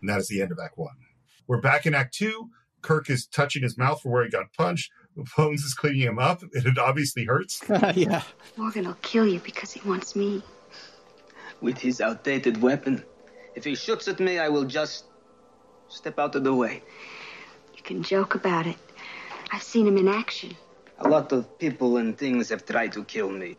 And 0.00 0.08
that 0.08 0.20
is 0.20 0.28
the 0.28 0.40
end 0.40 0.52
of 0.52 0.58
Act 0.62 0.78
One. 0.78 0.94
We're 1.48 1.60
back 1.60 1.86
in 1.86 1.94
Act 1.94 2.14
Two. 2.14 2.50
Kirk 2.80 3.10
is 3.10 3.26
touching 3.26 3.64
his 3.64 3.76
mouth 3.76 4.00
for 4.00 4.10
where 4.10 4.22
he 4.22 4.30
got 4.30 4.52
punched. 4.56 4.92
Bones 5.36 5.64
is 5.64 5.74
cleaning 5.74 6.02
him 6.02 6.20
up, 6.20 6.42
and 6.42 6.64
it 6.64 6.78
obviously 6.78 7.24
hurts. 7.24 7.60
yeah. 7.94 8.22
Morgan 8.56 8.86
will 8.86 8.98
kill 9.02 9.26
you 9.26 9.40
because 9.40 9.72
he 9.72 9.80
wants 9.88 10.14
me. 10.14 10.44
With 11.60 11.78
his 11.78 12.00
outdated 12.00 12.62
weapon. 12.62 13.02
If 13.56 13.64
he 13.64 13.74
shoots 13.74 14.06
at 14.06 14.20
me, 14.20 14.38
I 14.38 14.50
will 14.50 14.66
just 14.66 15.06
step 15.88 16.18
out 16.18 16.34
of 16.34 16.44
the 16.44 16.54
way. 16.54 16.82
You 17.74 17.82
can 17.82 18.02
joke 18.02 18.34
about 18.34 18.66
it. 18.66 18.76
I've 19.50 19.62
seen 19.62 19.86
him 19.86 19.96
in 19.96 20.08
action. 20.08 20.54
A 20.98 21.08
lot 21.08 21.32
of 21.32 21.58
people 21.58 21.96
and 21.96 22.16
things 22.16 22.50
have 22.50 22.66
tried 22.66 22.92
to 22.92 23.04
kill 23.04 23.30
me. 23.30 23.56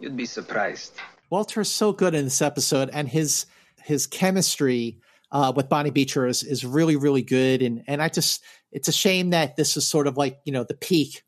You'd 0.00 0.16
be 0.16 0.26
surprised. 0.26 0.92
Walter's 1.30 1.70
so 1.70 1.92
good 1.92 2.14
in 2.14 2.24
this 2.24 2.42
episode, 2.42 2.90
and 2.92 3.08
his 3.08 3.46
his 3.82 4.06
chemistry 4.06 5.00
uh, 5.32 5.52
with 5.56 5.70
Bonnie 5.70 5.90
Beecher 5.90 6.26
is 6.26 6.42
is 6.42 6.64
really 6.64 6.96
really 6.96 7.22
good. 7.22 7.62
And 7.62 7.82
and 7.86 8.02
I 8.02 8.10
just 8.10 8.44
it's 8.70 8.88
a 8.88 8.92
shame 8.92 9.30
that 9.30 9.56
this 9.56 9.78
is 9.78 9.86
sort 9.86 10.06
of 10.06 10.18
like 10.18 10.40
you 10.44 10.52
know 10.52 10.64
the 10.64 10.74
peak. 10.74 11.22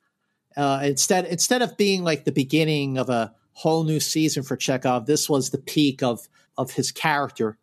Uh, 0.57 0.81
instead 0.83 1.25
instead 1.25 1.63
of 1.63 1.77
being 1.79 2.05
like 2.05 2.25
the 2.25 2.33
beginning 2.33 2.99
of 2.99 3.09
a 3.09 3.33
whole 3.53 3.85
new 3.85 4.01
season 4.01 4.43
for 4.43 4.57
Chekov, 4.57 5.07
this 5.07 5.29
was 5.29 5.51
the 5.51 5.59
peak 5.59 6.03
of 6.03 6.29
of 6.59 6.73
his 6.73 6.93
character 6.93 7.57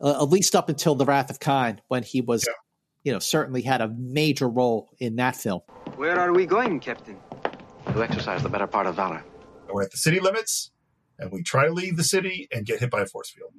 uh, 0.00 0.22
at 0.22 0.28
least 0.28 0.54
up 0.54 0.68
until 0.68 0.94
The 0.94 1.04
Wrath 1.04 1.30
of 1.30 1.40
Khan, 1.40 1.80
when 1.88 2.02
he 2.02 2.20
was, 2.20 2.46
yeah. 2.46 2.54
you 3.04 3.12
know, 3.12 3.18
certainly 3.18 3.62
had 3.62 3.80
a 3.80 3.88
major 3.88 4.48
role 4.48 4.88
in 4.98 5.16
that 5.16 5.36
film. 5.36 5.60
Where 5.96 6.18
are 6.18 6.32
we 6.32 6.46
going, 6.46 6.80
Captain? 6.80 7.16
To 7.92 8.02
exercise 8.02 8.42
the 8.42 8.48
better 8.48 8.66
part 8.66 8.86
of 8.86 8.96
valor. 8.96 9.24
We're 9.72 9.82
at 9.82 9.90
the 9.90 9.98
city 9.98 10.20
limits, 10.20 10.70
and 11.18 11.30
we 11.30 11.42
try 11.42 11.66
to 11.66 11.72
leave 11.72 11.96
the 11.96 12.04
city 12.04 12.48
and 12.52 12.66
get 12.66 12.80
hit 12.80 12.90
by 12.90 13.02
a 13.02 13.06
force 13.06 13.30
field. 13.30 13.52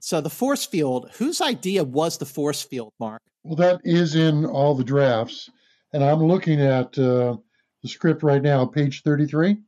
So 0.00 0.20
the 0.20 0.30
force 0.30 0.64
field, 0.66 1.10
whose 1.18 1.40
idea 1.40 1.84
was 1.84 2.18
the 2.18 2.26
force 2.26 2.62
field, 2.62 2.92
Marc? 2.98 3.22
Well, 3.44 3.56
that 3.56 3.80
is 3.84 4.16
in 4.16 4.44
all 4.44 4.74
the 4.74 4.84
drafts, 4.84 5.48
and 5.92 6.02
I'm 6.02 6.24
looking 6.24 6.60
at 6.60 6.98
uh, 6.98 7.36
the 7.82 7.88
script 7.88 8.22
right 8.22 8.42
now, 8.42 8.66
page 8.66 9.02
33. 9.02 9.58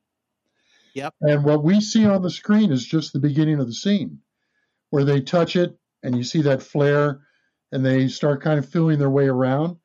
Yep. 0.94 1.14
And 1.20 1.44
what 1.44 1.62
we 1.62 1.80
see 1.80 2.06
on 2.06 2.22
the 2.22 2.30
screen 2.30 2.72
is 2.72 2.84
just 2.84 3.12
the 3.12 3.20
beginning 3.20 3.60
of 3.60 3.66
the 3.66 3.74
scene, 3.74 4.20
where 4.90 5.04
they 5.04 5.20
touch 5.20 5.56
it 5.56 5.76
and 6.04 6.16
you 6.16 6.22
see 6.22 6.42
that 6.42 6.62
flare 6.62 7.20
and 7.72 7.84
they 7.84 8.06
start 8.06 8.42
kind 8.42 8.58
of 8.58 8.68
feeling 8.68 8.98
their 8.98 9.10
way 9.10 9.26
around 9.26 9.76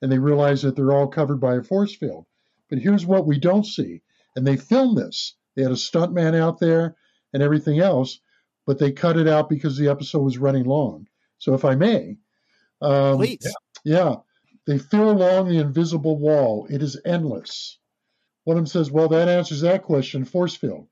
and 0.00 0.12
they 0.12 0.18
realize 0.18 0.62
that 0.62 0.76
they're 0.76 0.92
all 0.92 1.08
covered 1.08 1.40
by 1.40 1.56
a 1.56 1.62
force 1.62 1.94
field. 1.94 2.26
But 2.70 2.78
here's 2.78 3.06
what 3.06 3.26
we 3.26 3.40
don't 3.40 3.66
see. 3.66 4.02
And 4.36 4.46
they 4.46 4.56
filmed 4.56 4.96
this. 4.96 5.34
They 5.56 5.62
had 5.62 5.72
a 5.72 5.76
stuntman 5.76 6.34
out 6.34 6.60
there 6.60 6.96
and 7.32 7.42
everything 7.42 7.80
else, 7.80 8.20
but 8.66 8.78
they 8.78 8.92
cut 8.92 9.16
it 9.16 9.26
out 9.26 9.48
because 9.48 9.76
the 9.76 9.88
episode 9.88 10.22
was 10.22 10.38
running 10.38 10.64
long. 10.64 11.06
So 11.38 11.54
if 11.54 11.64
I 11.64 11.74
may, 11.74 12.16
um, 12.80 13.16
please, 13.16 13.46
yeah, 13.84 14.16
they 14.66 14.78
feel 14.78 15.10
along 15.10 15.48
the 15.48 15.58
invisible 15.58 16.18
wall. 16.18 16.66
It 16.70 16.82
is 16.82 17.00
endless. 17.04 17.78
One 18.44 18.56
of 18.56 18.60
them 18.60 18.66
says, 18.66 18.90
"Well, 18.90 19.08
that 19.08 19.28
answers 19.28 19.60
that 19.62 19.82
question. 19.82 20.24
Force 20.24 20.56
field." 20.56 20.88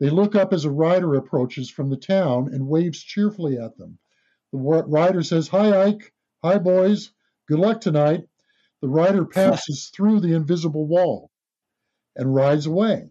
They 0.00 0.10
look 0.10 0.34
up 0.34 0.52
as 0.52 0.64
a 0.64 0.70
rider 0.70 1.14
approaches 1.14 1.70
from 1.70 1.90
the 1.90 1.96
town 1.96 2.52
and 2.52 2.68
waves 2.68 3.02
cheerfully 3.02 3.58
at 3.58 3.76
them. 3.76 3.98
The 4.52 4.58
rider 4.58 5.22
says, 5.22 5.48
Hi, 5.48 5.88
Ike. 5.88 6.12
Hi, 6.42 6.58
boys. 6.58 7.12
Good 7.46 7.58
luck 7.58 7.80
tonight. 7.80 8.24
The 8.80 8.88
rider 8.88 9.24
passes 9.40 9.90
through 9.94 10.20
the 10.20 10.34
invisible 10.34 10.86
wall 10.86 11.30
and 12.16 12.34
rides 12.34 12.66
away. 12.66 13.10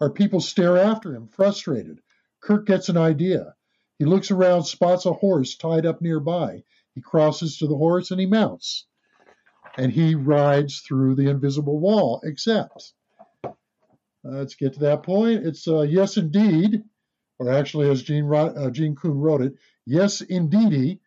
Our 0.00 0.10
people 0.10 0.40
stare 0.40 0.78
after 0.78 1.14
him, 1.14 1.28
frustrated. 1.28 2.00
Kirk 2.40 2.66
gets 2.66 2.88
an 2.88 2.96
idea. 2.96 3.54
He 3.98 4.04
looks 4.04 4.30
around, 4.30 4.64
spots 4.64 5.06
a 5.06 5.12
horse 5.12 5.56
tied 5.56 5.84
up 5.84 6.00
nearby. 6.00 6.62
He 6.94 7.00
crosses 7.00 7.58
to 7.58 7.66
the 7.66 7.76
horse 7.76 8.10
and 8.10 8.20
he 8.20 8.26
mounts. 8.26 8.86
And 9.76 9.92
he 9.92 10.14
rides 10.14 10.80
through 10.80 11.16
the 11.16 11.28
invisible 11.28 11.78
wall, 11.78 12.20
except, 12.24 12.92
uh, 13.44 13.50
let's 14.24 14.54
get 14.54 14.74
to 14.74 14.80
that 14.80 15.02
point. 15.02 15.46
It's 15.46 15.66
uh, 15.66 15.82
yes, 15.82 16.16
indeed, 16.16 16.84
or 17.38 17.52
actually, 17.52 17.88
as 17.90 18.02
Gene, 18.02 18.32
uh, 18.32 18.70
Gene 18.70 18.96
Coon 18.96 19.18
wrote 19.18 19.42
it, 19.42 19.54
Yes, 19.90 20.20
indeedy, 20.20 21.00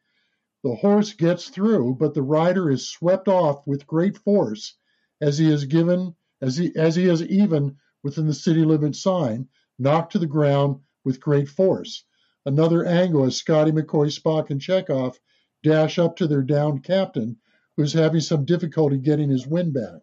the 0.64 0.74
horse 0.74 1.14
gets 1.14 1.49
through, 1.49 1.98
but 1.99 2.16
the 2.16 2.24
rider 2.24 2.72
is 2.72 2.90
swept 2.90 3.28
off 3.28 3.62
with 3.68 3.86
great 3.86 4.18
force, 4.18 4.74
as 5.22 5.38
he 5.38 5.52
is 5.52 5.66
given 5.66 6.16
as 6.41 6.58
he 6.58 6.76
as 6.76 6.95
he 6.95 7.08
is 7.08 7.22
even 7.22 7.78
within 8.02 8.26
the 8.26 8.34
city 8.34 8.66
limit 8.66 8.95
sign, 8.95 9.48
knocked 9.78 10.14
to 10.14 10.18
the 10.18 10.26
ground 10.26 10.80
with 11.06 11.20
great 11.20 11.48
force. 11.48 12.06
Another 12.48 12.84
angle 12.84 13.24
as 13.24 13.38
Scotty 13.38 13.72
McCoy, 13.72 14.08
Spock, 14.08 14.49
and 14.49 14.60
Chekov 14.60 15.20
dash 15.62 15.99
up 15.99 16.16
to 16.16 16.26
their 16.26 16.41
downed 16.41 16.84
captain, 16.84 17.38
who's 17.78 17.94
having 17.94 18.22
some 18.22 18.45
difficulty 18.45 18.98
getting 18.98 19.30
his 19.30 19.45
wind 19.45 19.76
back. 19.76 20.02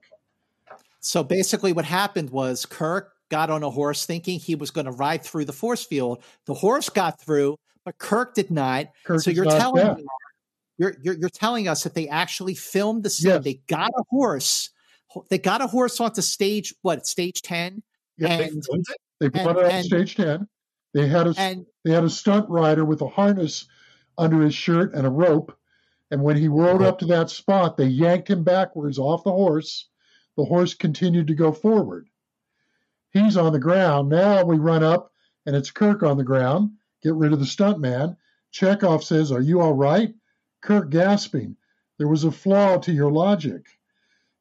So 1.01 1.25
basically, 1.25 1.73
what 1.73 1.85
happened 1.85 2.31
was 2.31 2.65
Kirk 2.65 3.13
got 3.29 3.51
on 3.51 3.65
a 3.65 3.71
horse 3.71 4.07
thinking 4.07 4.39
he 4.39 4.55
was 4.55 4.71
going 4.71 4.87
to 4.87 4.93
ride 4.93 5.25
through 5.25 5.47
the 5.47 5.53
force 5.53 5.85
field. 5.85 6.23
The 6.47 6.55
horse 6.55 6.89
got 6.89 7.21
through, 7.21 7.57
but 7.89 7.97
Kirk 7.97 8.35
did 8.35 8.51
not. 8.51 8.89
Kirk 9.05 9.23
so 9.23 9.31
you're 9.31 9.47
telling 9.47 9.97
me, 9.97 10.05
you're, 10.77 10.97
you're, 11.02 11.15
you're 11.15 11.31
telling 11.31 11.69
us 11.69 11.85
that 11.85 11.94
they 11.94 12.06
actually 12.06 12.55
filmed 12.55 13.02
the 13.02 13.09
scene. 13.09 13.31
Yes. 13.31 13.44
They 13.44 13.62
got 13.66 13.90
a 13.97 14.02
horse. 14.10 14.69
They 15.31 15.39
got 15.39 15.62
a 15.62 15.66
horse 15.66 15.98
onto 15.98 16.20
stage 16.20 16.74
what 16.82 17.06
stage 17.06 17.40
ten. 17.40 17.82
Yeah, 18.19 18.40
and, 18.40 18.62
they, 19.20 19.31
they 19.31 19.43
brought 19.43 19.56
it 19.56 19.73
on 19.73 19.82
stage 19.85 20.16
ten. 20.16 20.47
They 20.93 21.09
had 21.09 21.28
a 21.28 21.35
and, 21.39 21.65
they 21.82 21.93
had 21.93 22.05
a 22.05 22.10
stunt 22.10 22.47
rider 22.51 22.85
with 22.85 23.01
a 23.01 23.09
harness 23.09 23.65
under 24.19 24.43
his 24.43 24.55
shirt 24.55 24.93
and 24.93 25.06
a 25.06 25.10
rope. 25.10 25.56
And 26.10 26.23
when 26.23 26.36
he 26.36 26.48
rode 26.48 26.82
uh-huh. 26.82 26.90
up 26.90 26.98
to 26.98 27.06
that 27.06 27.31
spot, 27.31 27.78
they 27.78 27.86
yanked 27.86 28.28
him 28.28 28.44
backwards 28.44 28.98
off 28.98 29.24
the 29.24 29.32
horse. 29.32 29.89
The 30.36 30.44
horse 30.44 30.74
continued 30.74 31.28
to 31.28 31.35
go 31.35 31.52
forward. 31.52 32.06
He's 33.12 33.39
on 33.39 33.55
the 33.55 33.59
ground. 33.59 34.10
Now 34.10 34.44
we 34.44 34.59
run 34.59 34.85
up, 34.85 35.10
and 35.47 35.56
it's 35.56 35.70
Kirk 35.70 36.02
on 36.02 36.19
the 36.19 36.24
ground 36.24 36.73
get 37.03 37.15
rid 37.15 37.33
of 37.33 37.41
the 37.41 37.47
stuntman. 37.47 38.16
Chekov 38.53 39.03
says, 39.03 39.31
Are 39.33 39.41
you 39.41 39.61
all 39.61 39.75
right? 39.75 40.15
Kirk 40.62 40.91
gasping, 40.91 41.57
There 41.99 42.09
was 42.09 42.25
a 42.25 42.33
flaw 42.33 42.79
to 42.79 42.93
your 42.93 43.11
logic. 43.11 43.66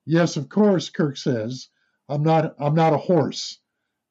Yes, 0.05 0.37
of 0.37 0.49
course, 0.49 0.89
Kirk 0.89 1.17
says. 1.17 1.69
I'm 2.09 2.23
not 2.23 2.55
I'm 2.59 2.75
not 2.75 2.93
a 2.93 2.97
horse. 2.97 3.59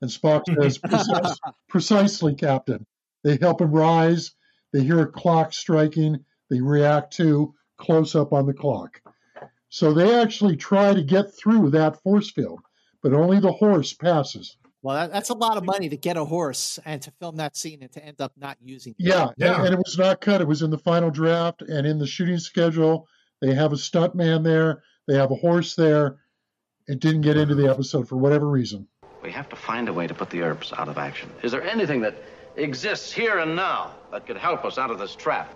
And 0.03 0.11
Spock 0.11 0.43
says, 0.61 0.79
Precis- 0.85 1.41
precisely, 1.69 2.35
Captain. 2.35 2.87
They 3.25 3.39
help 3.41 3.61
him 3.61 3.73
rise. 3.73 4.33
They 4.73 4.83
hear 4.83 5.01
a 5.01 5.07
clock 5.07 5.53
striking. 5.53 6.25
They 6.51 6.61
react 6.61 7.15
to 7.15 7.55
close 7.79 8.15
up 8.15 8.33
on 8.33 8.47
the 8.47 8.55
clock. 8.55 9.01
So 9.69 9.93
they 9.93 10.15
actually 10.21 10.57
try 10.57 10.95
to 10.95 11.03
get 11.03 11.35
through 11.35 11.71
that 11.71 12.01
force 12.03 12.31
field, 12.31 12.61
but 13.03 13.13
only 13.13 13.41
the 13.41 13.53
horse 13.53 13.93
passes. 13.93 14.57
Well, 14.87 14.95
that, 14.95 15.13
that's 15.13 15.31
a 15.31 15.35
lot 15.35 15.57
of 15.57 15.65
money 15.65 15.89
to 15.89 15.97
get 15.97 16.17
a 16.17 16.25
horse 16.25 16.79
and 16.85 17.03
to 17.03 17.11
film 17.19 17.39
that 17.39 17.57
scene 17.57 17.83
and 17.83 17.91
to 17.91 18.05
end 18.05 18.21
up 18.21 18.31
not 18.37 18.57
using. 18.63 18.95
It. 18.97 19.07
Yeah, 19.09 19.31
yeah, 19.37 19.65
and 19.65 19.75
it 19.75 19.79
was 19.79 19.99
not 19.99 20.21
cut. 20.21 20.41
It 20.41 20.47
was 20.47 20.63
in 20.63 20.71
the 20.71 20.79
final 20.79 21.11
draft 21.11 21.63
and 21.63 21.85
in 21.85 21.99
the 21.99 22.07
shooting 22.07 22.39
schedule. 22.39 23.09
They 23.43 23.53
have 23.53 23.73
a 23.73 23.77
stunt 23.77 24.15
man 24.15 24.45
there. 24.45 24.85
They 25.09 25.17
have 25.17 25.33
a 25.33 25.35
horse 25.35 25.75
there. 25.75 26.19
It 26.87 27.01
didn't 27.01 27.23
get 27.23 27.37
into 27.37 27.57
the 27.57 27.69
episode 27.69 28.09
for 28.09 28.17
whatever 28.17 28.49
reason. 28.49 28.87
We 29.25 29.33
have 29.33 29.49
to 29.49 29.57
find 29.57 29.89
a 29.89 29.93
way 29.93 30.07
to 30.07 30.15
put 30.15 30.31
the 30.31 30.43
Earps 30.43 30.73
out 30.79 30.89
of 30.89 30.99
action. 30.99 31.33
Is 31.43 31.51
there 31.51 31.65
anything 31.65 32.01
that 32.03 32.15
exists 32.55 33.13
here 33.13 33.41
and 33.41 33.57
now 33.57 33.93
that 34.13 34.25
could 34.25 34.37
help 34.37 34.65
us 34.65 34.79
out 34.79 34.93
of 34.93 35.01
this 35.01 35.17
trap? 35.17 35.53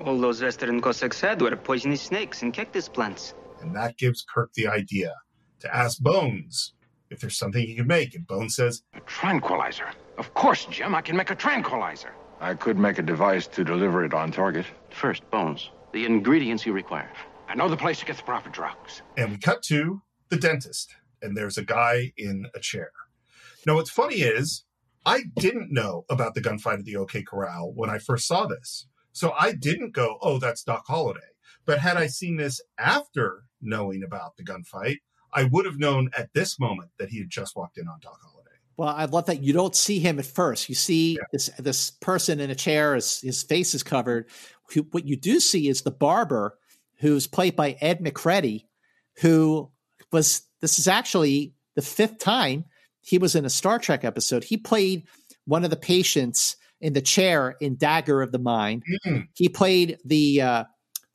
All 0.00 0.18
those 0.18 0.42
Western 0.42 0.80
Cossacks 0.80 1.20
had 1.20 1.40
were 1.40 1.54
poisonous 1.54 2.02
snakes 2.02 2.42
and 2.42 2.52
cactus 2.52 2.88
plants. 2.88 3.32
And 3.60 3.76
that 3.76 3.96
gives 3.96 4.24
Kirk 4.24 4.52
the 4.54 4.66
idea 4.66 5.14
to 5.60 5.72
ask 5.72 6.00
Bones 6.00 6.72
if 7.10 7.20
there's 7.20 7.36
something 7.36 7.64
he 7.64 7.74
can 7.74 7.86
make. 7.86 8.14
And 8.14 8.26
Bones 8.26 8.56
says, 8.56 8.82
A 8.94 9.00
tranquilizer. 9.00 9.88
Of 10.18 10.32
course, 10.34 10.66
Jim, 10.66 10.94
I 10.94 11.00
can 11.00 11.16
make 11.16 11.30
a 11.30 11.34
tranquilizer. 11.34 12.12
I 12.40 12.54
could 12.54 12.78
make 12.78 12.98
a 12.98 13.02
device 13.02 13.46
to 13.48 13.64
deliver 13.64 14.04
it 14.04 14.14
on 14.14 14.32
target. 14.32 14.66
First, 14.90 15.28
Bones, 15.30 15.70
the 15.92 16.06
ingredients 16.06 16.64
you 16.64 16.72
require. 16.72 17.10
I 17.48 17.54
know 17.54 17.68
the 17.68 17.76
place 17.76 17.98
to 18.00 18.06
get 18.06 18.16
the 18.16 18.22
proper 18.22 18.48
drugs. 18.48 19.02
And 19.16 19.32
we 19.32 19.38
cut 19.38 19.62
to 19.64 20.02
the 20.30 20.36
dentist, 20.36 20.94
and 21.20 21.36
there's 21.36 21.58
a 21.58 21.64
guy 21.64 22.12
in 22.16 22.46
a 22.54 22.60
chair. 22.60 22.90
Now, 23.66 23.74
what's 23.74 23.90
funny 23.90 24.22
is 24.22 24.64
I 25.04 25.24
didn't 25.36 25.72
know 25.72 26.04
about 26.08 26.34
the 26.34 26.40
gunfight 26.40 26.78
at 26.78 26.84
the 26.84 26.96
OK 26.96 27.22
Corral 27.22 27.72
when 27.74 27.90
I 27.90 27.98
first 27.98 28.26
saw 28.26 28.46
this. 28.46 28.86
So 29.12 29.32
I 29.38 29.52
didn't 29.52 29.92
go, 29.92 30.18
oh, 30.22 30.38
that's 30.38 30.62
Doc 30.62 30.84
Holliday. 30.86 31.20
But 31.66 31.80
had 31.80 31.96
I 31.96 32.06
seen 32.06 32.36
this 32.36 32.60
after 32.78 33.44
knowing 33.60 34.02
about 34.02 34.36
the 34.36 34.44
gunfight, 34.44 34.98
I 35.32 35.44
would 35.44 35.66
have 35.66 35.78
known 35.78 36.10
at 36.16 36.32
this 36.32 36.58
moment 36.58 36.90
that 36.98 37.08
he 37.08 37.18
had 37.18 37.30
just 37.30 37.56
walked 37.56 37.78
in 37.78 37.88
on 37.88 37.98
Doc 38.00 38.18
Holliday. 38.22 38.50
Well, 38.76 38.88
I 38.88 39.04
love 39.04 39.26
that 39.26 39.42
you 39.42 39.52
don't 39.52 39.76
see 39.76 39.98
him 39.98 40.18
at 40.18 40.26
first. 40.26 40.68
You 40.68 40.74
see 40.74 41.14
yeah. 41.14 41.24
this 41.32 41.50
this 41.58 41.90
person 41.90 42.40
in 42.40 42.50
a 42.50 42.54
chair, 42.54 42.94
his, 42.94 43.20
his 43.20 43.42
face 43.42 43.74
is 43.74 43.82
covered. 43.82 44.28
What 44.92 45.06
you 45.06 45.16
do 45.16 45.40
see 45.40 45.68
is 45.68 45.82
the 45.82 45.90
barber, 45.90 46.56
who's 46.98 47.26
played 47.26 47.56
by 47.56 47.76
Ed 47.80 48.00
McCready, 48.00 48.68
who 49.20 49.70
was 50.12 50.42
this 50.60 50.78
is 50.78 50.88
actually 50.88 51.54
the 51.74 51.82
fifth 51.82 52.18
time 52.18 52.64
he 53.00 53.18
was 53.18 53.34
in 53.34 53.44
a 53.44 53.50
Star 53.50 53.78
Trek 53.78 54.04
episode. 54.04 54.44
He 54.44 54.56
played 54.56 55.06
one 55.44 55.64
of 55.64 55.70
the 55.70 55.76
patients 55.76 56.56
in 56.80 56.92
the 56.92 57.00
chair 57.02 57.56
in 57.60 57.76
Dagger 57.76 58.22
of 58.22 58.32
the 58.32 58.38
Mind. 58.38 58.82
Mm. 59.06 59.28
He 59.34 59.48
played 59.48 59.98
the, 60.04 60.40
uh, 60.40 60.64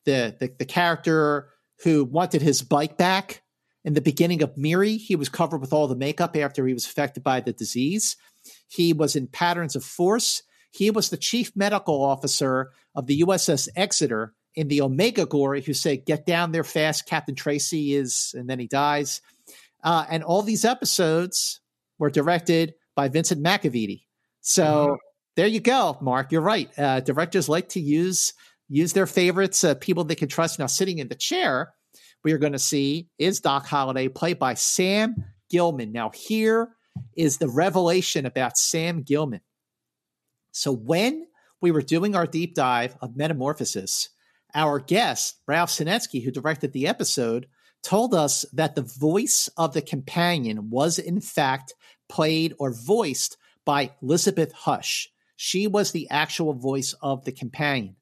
the 0.05 0.35
the 0.39 0.53
the 0.59 0.65
character 0.65 1.49
who 1.83 2.05
wanted 2.05 2.41
his 2.41 2.61
bike 2.61 2.97
back 2.97 3.41
in 3.85 3.93
the 3.93 4.01
beginning 4.01 4.41
of 4.41 4.57
Miri. 4.57 4.97
He 4.97 5.15
was 5.15 5.29
covered 5.29 5.61
with 5.61 5.71
all 5.71 5.87
the 5.87 5.95
makeup 5.95 6.35
after 6.35 6.67
he 6.67 6.73
was 6.73 6.85
affected 6.85 7.23
by 7.23 7.39
the 7.39 7.53
disease. 7.53 8.17
He 8.67 8.91
was 8.91 9.15
in 9.15 9.27
Patterns 9.27 9.75
of 9.75 9.85
Force. 9.85 10.43
He 10.71 10.91
was 10.91 11.09
the 11.09 11.17
chief 11.17 11.55
medical 11.55 12.03
officer 12.03 12.71
of 12.95 13.05
the 13.05 13.21
USS 13.21 13.69
Exeter 13.75 14.33
in 14.55 14.67
the 14.67 14.81
Omega 14.81 15.25
Glory, 15.25 15.61
who 15.61 15.73
said, 15.73 16.05
"Get 16.05 16.25
down 16.25 16.51
there 16.51 16.63
fast, 16.63 17.05
Captain 17.05 17.35
Tracy 17.35 17.93
is," 17.93 18.33
and 18.37 18.49
then 18.49 18.59
he 18.59 18.67
dies. 18.67 19.21
Uh, 19.83 20.05
and 20.09 20.23
all 20.23 20.41
these 20.41 20.65
episodes 20.65 21.61
were 21.99 22.09
directed 22.09 22.73
by 22.95 23.07
Vincent 23.07 23.43
McEveety. 23.43 24.03
So 24.41 24.63
mm-hmm. 24.63 24.93
there 25.35 25.47
you 25.47 25.59
go, 25.59 25.97
Marc. 26.01 26.31
You're 26.31 26.41
right. 26.41 26.69
Uh, 26.77 27.01
directors 27.01 27.47
like 27.47 27.69
to 27.69 27.79
use 27.79 28.33
use 28.67 28.93
their 28.93 29.05
favorites, 29.05 29.63
uh, 29.63 29.75
people 29.75 30.03
they 30.03 30.15
can 30.15 30.27
trust. 30.27 30.57
Now, 30.57 30.65
sitting 30.65 30.97
in 30.97 31.07
the 31.07 31.15
chair, 31.15 31.73
we 32.26 32.34
are 32.34 32.39
going 32.39 32.53
to 32.53 32.60
see 32.60 33.07
is 33.19 33.39
Doc 33.39 33.68
Holliday, 33.68 34.07
played 34.07 34.39
by 34.39 34.56
Sam 34.56 35.15
Gilman. 35.52 35.91
Now, 35.91 36.10
here 36.10 36.69
is 37.15 37.38
the 37.38 37.47
revelation 37.47 38.26
about 38.26 38.57
Sam 38.57 39.03
Gilman. 39.03 39.41
So, 40.52 40.72
when 40.72 41.27
we 41.61 41.69
were 41.69 41.84
doing 41.84 42.15
our 42.15 42.26
deep 42.26 42.56
dive 42.56 42.97
of 42.99 43.15
Metamorphosis, 43.15 44.10
our 44.56 44.80
guest, 44.80 45.35
Ralph 45.47 45.69
Senensky, 45.69 46.23
who 46.23 46.31
directed 46.31 46.73
the 46.73 46.88
episode, 46.88 47.45
told 47.84 48.15
us 48.15 48.43
that 48.53 48.73
the 48.73 48.81
voice 48.81 49.47
of 49.56 49.76
the 49.76 49.84
companion 49.84 50.72
was, 50.72 50.97
in 50.97 51.22
fact, 51.22 51.76
played 52.10 52.56
or 52.57 52.73
voiced 52.73 53.38
by 53.65 53.91
Elizabeth 54.02 54.52
Hush. 54.52 55.10
She 55.35 55.68
was 55.68 55.91
the 55.91 56.10
actual 56.10 56.53
voice 56.53 56.95
of 57.03 57.23
the 57.23 57.31
companion. 57.31 57.97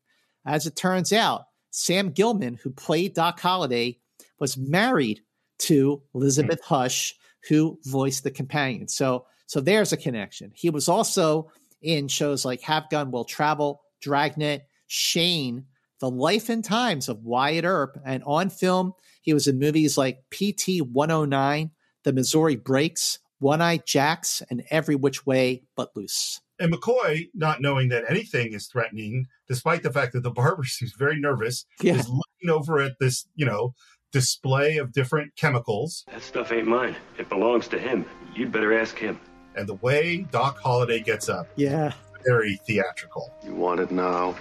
As 0.46 0.66
it 0.66 0.78
turns 0.78 1.12
out, 1.12 1.48
Sam 1.72 2.12
Gilman, 2.12 2.60
who 2.64 2.70
played 2.70 3.16
Doc 3.16 3.40
Holliday, 3.42 4.00
was 4.40 4.58
married 4.58 5.22
to 5.60 6.02
hmm. 6.12 6.18
Elizabeth 6.18 6.62
Hush, 6.64 7.16
who 7.50 7.80
voiced 7.86 8.24
the 8.24 8.32
companion. 8.32 8.88
So, 8.88 9.26
so 9.46 9.60
there's 9.60 9.94
a 9.94 9.98
connection. 9.98 10.52
He 10.56 10.70
was 10.70 10.88
also 10.88 11.52
in 11.82 12.08
shows 12.08 12.46
like 12.46 12.62
Have 12.62 12.90
Gun 12.90 13.12
Will 13.12 13.26
Travel, 13.26 13.82
Dragnet, 14.02 14.68
Shane, 14.88 15.66
The 16.00 16.10
Life 16.10 16.50
and 16.50 16.64
Times 16.64 17.10
of 17.10 17.24
Wyatt 17.24 17.66
Earp, 17.66 17.98
and 18.06 18.24
on 18.26 18.50
film, 18.50 18.94
he 19.22 19.34
was 19.34 19.48
in 19.48 19.60
movies 19.60 19.98
like 19.98 20.24
PT 20.32 20.82
109, 20.82 21.72
The 22.04 22.14
Missouri 22.14 22.56
Breaks, 22.56 23.20
One 23.40 23.62
Eye 23.62 23.80
Jacks, 23.86 24.42
and 24.50 24.64
Every 24.70 24.96
Which 24.96 25.26
Way 25.26 25.64
But 25.76 25.90
Loose. 25.96 26.40
And 26.60 26.72
McCoy, 26.72 27.30
not 27.34 27.62
knowing 27.62 27.90
that 27.90 28.06
anything 28.08 28.54
is 28.54 28.68
threatening, 28.68 29.28
despite 29.48 29.84
the 29.84 29.92
fact 29.92 30.14
that 30.14 30.24
the 30.24 30.32
barber 30.32 30.64
seems 30.64 30.94
very 30.94 31.20
nervous, 31.20 31.66
yeah. 31.82 31.96
is 31.96 32.08
looking 32.08 32.50
over 32.50 32.80
at 32.80 33.00
this, 33.00 33.28
you 33.36 33.46
know, 33.46 33.74
display 34.14 34.78
of 34.78 34.94
different 34.94 35.36
chemicals. 35.36 36.06
That 36.12 36.22
stuff 36.22 36.52
ain't 36.52 36.68
mine. 36.68 36.96
It 37.18 37.28
belongs 37.28 37.68
to 37.70 37.80
him. 37.80 38.06
You'd 38.34 38.52
better 38.52 38.80
ask 38.80 38.98
him. 38.98 39.20
And 39.56 39.68
the 39.68 39.74
way 39.76 40.26
Doc 40.32 40.60
Holliday 40.60 41.02
gets 41.02 41.28
up. 41.28 41.48
Yeah. 41.56 41.92
Very 42.26 42.60
theatrical. 42.66 43.34
You 43.44 43.54
want 43.56 43.82
it 43.82 43.92
now? 43.92 44.36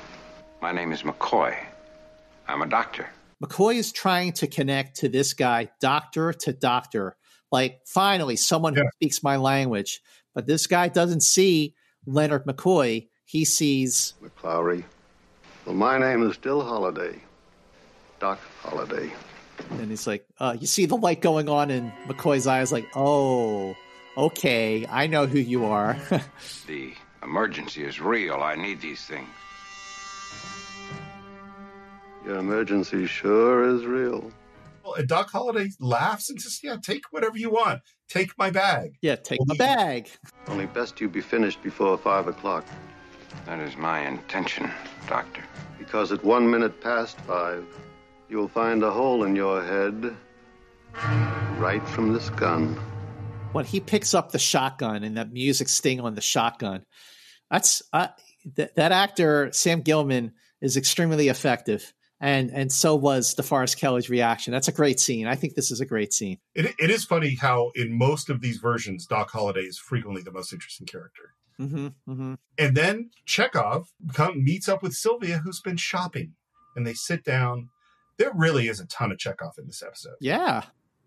My 0.61 0.71
name 0.71 0.93
is 0.93 1.03
McCoy. 1.03 1.57
I'm 2.47 2.63
a 2.63 2.67
doctor. 2.67 3.09
McCoy 3.43 3.77
is 3.77 3.91
trying 3.91 4.33
to 4.35 4.47
connect 4.47 4.97
to 4.99 5.09
this 5.09 5.35
guy, 5.35 5.69
doctor 5.81 6.33
to 6.33 6.53
doctor. 6.53 7.17
Like, 7.51 7.81
finally, 7.87 8.37
someone 8.37 8.75
yeah. 8.75 8.83
who 8.83 8.89
speaks 8.95 9.23
my 9.23 9.37
language. 9.37 10.01
But 10.35 10.47
this 10.47 10.67
guy 10.67 10.89
doesn't 10.89 11.23
see 11.23 11.75
Leonard 12.07 12.45
McCoy. 12.45 13.09
He 13.25 13.45
sees 13.45 14.15
McLaury. 14.23 14.85
Well, 15.65 15.75
my 15.75 15.99
name 15.99 16.23
is 16.29 16.35
still 16.35 16.63
Holliday. 16.63 17.21
Doc 18.21 18.39
Holliday. 18.61 19.11
And 19.71 19.91
he's 19.91 20.07
like, 20.07 20.27
uh, 20.39 20.57
you 20.59 20.67
see 20.67 20.87
the 20.87 20.97
light 20.97 21.21
going 21.21 21.49
on 21.49 21.71
in 21.71 21.93
McCoy's 22.07 22.47
eyes, 22.47 22.73
like, 22.73 22.87
oh, 22.95 23.75
okay, 24.17 24.87
I 24.87 25.07
know 25.07 25.27
who 25.27 25.39
you 25.39 25.65
are. 25.65 25.97
the 26.67 26.93
emergency 27.23 27.85
is 27.85 28.01
real. 28.01 28.43
I 28.43 28.55
need 28.55 28.81
these 28.81 29.05
things. 29.05 29.29
Your 32.25 32.39
emergency 32.39 33.07
sure 33.07 33.69
is 33.69 33.85
real. 33.85 34.31
And 34.97 35.09
Doc 35.09 35.31
Holliday 35.31 35.71
laughs 35.81 36.31
and 36.31 36.41
says, 36.41 36.61
Yeah, 36.63 36.77
take 36.83 37.05
whatever 37.11 37.39
you 37.39 37.51
want. 37.51 37.81
Take 38.09 38.37
my 38.37 38.51
bag. 38.51 38.97
Yeah, 39.01 39.17
take 39.17 39.39
my 39.47 39.55
bag. 39.57 40.09
Only 40.49 40.67
best 40.67 41.01
you 41.01 41.09
be 41.09 41.21
finished 41.21 41.63
before 41.63 41.97
five 41.97 42.27
o'clock. 42.27 42.67
That 43.47 43.61
is 43.61 43.77
my 43.77 44.07
intention, 44.07 44.71
Doctor. 45.09 45.43
Because 45.79 46.13
at 46.13 46.23
one 46.25 46.51
minute 46.51 46.81
past 46.81 47.19
five, 47.21 47.65
you'll 48.33 48.49
find 48.49 48.83
a 48.83 48.91
hole 48.91 49.25
in 49.25 49.37
your 49.37 49.63
head 49.63 50.17
right 51.59 51.87
from 51.89 52.15
this 52.15 52.31
gun. 52.31 52.75
When 53.53 53.67
he 53.67 53.79
picks 53.79 54.15
up 54.15 54.33
the 54.33 54.39
shotgun 54.39 55.05
and 55.05 55.19
that 55.19 55.31
music 55.31 55.69
sting 55.69 56.01
on 56.01 56.15
the 56.15 56.23
shotgun, 56.23 56.87
that's 57.51 57.83
uh, 57.93 58.09
th- 58.57 58.71
that 58.77 58.91
actor 58.91 59.51
Sam 59.53 59.83
Gilman 59.83 60.33
is 60.63 60.79
extremely 60.79 61.29
effective 61.29 61.93
and 62.21 62.51
and 62.51 62.73
so 62.73 62.95
was 62.95 63.35
DeForest 63.35 63.77
Kelley's 63.77 64.09
reaction. 64.09 64.51
That's 64.51 64.69
a 64.69 64.73
great 64.73 64.99
scene. 64.99 65.27
I 65.27 65.35
think 65.35 65.55
this 65.55 65.71
is 65.71 65.83
a 65.83 65.87
great 65.87 66.15
scene. 66.15 66.39
It, 66.55 66.75
it 66.79 66.89
is 66.89 67.05
funny 67.05 67.35
how 67.35 67.71
in 67.75 67.93
most 67.93 68.31
of 68.31 68.41
these 68.41 68.57
versions, 68.57 69.07
Doc 69.07 69.31
Holliday 69.31 69.61
is 69.61 69.77
frequently 69.77 70.23
the 70.23 70.33
most 70.33 70.55
interesting 70.55 70.87
character. 70.87 71.35
Mm-hmm, 71.61 71.87
mm-hmm. 72.11 72.35
And 72.57 72.75
then 72.75 73.11
Chekov 73.27 73.89
come, 74.15 74.43
meets 74.43 74.71
up 74.71 74.83
with 74.83 74.95
Sylvia, 74.95 75.39
who's 75.45 75.61
been 75.61 75.77
shopping, 75.77 76.33
and 76.75 76.87
they 76.87 76.95
sit 76.95 77.25
down. 77.25 77.69
There 78.23 78.33
really 78.35 78.69
is 78.69 78.81
a 78.81 78.87
ton 78.87 79.11
of 79.11 79.19
Chekov 79.19 79.59
in 79.59 79.67
this 79.67 79.83
episode. 79.83 80.15
Yeah, 80.21 80.63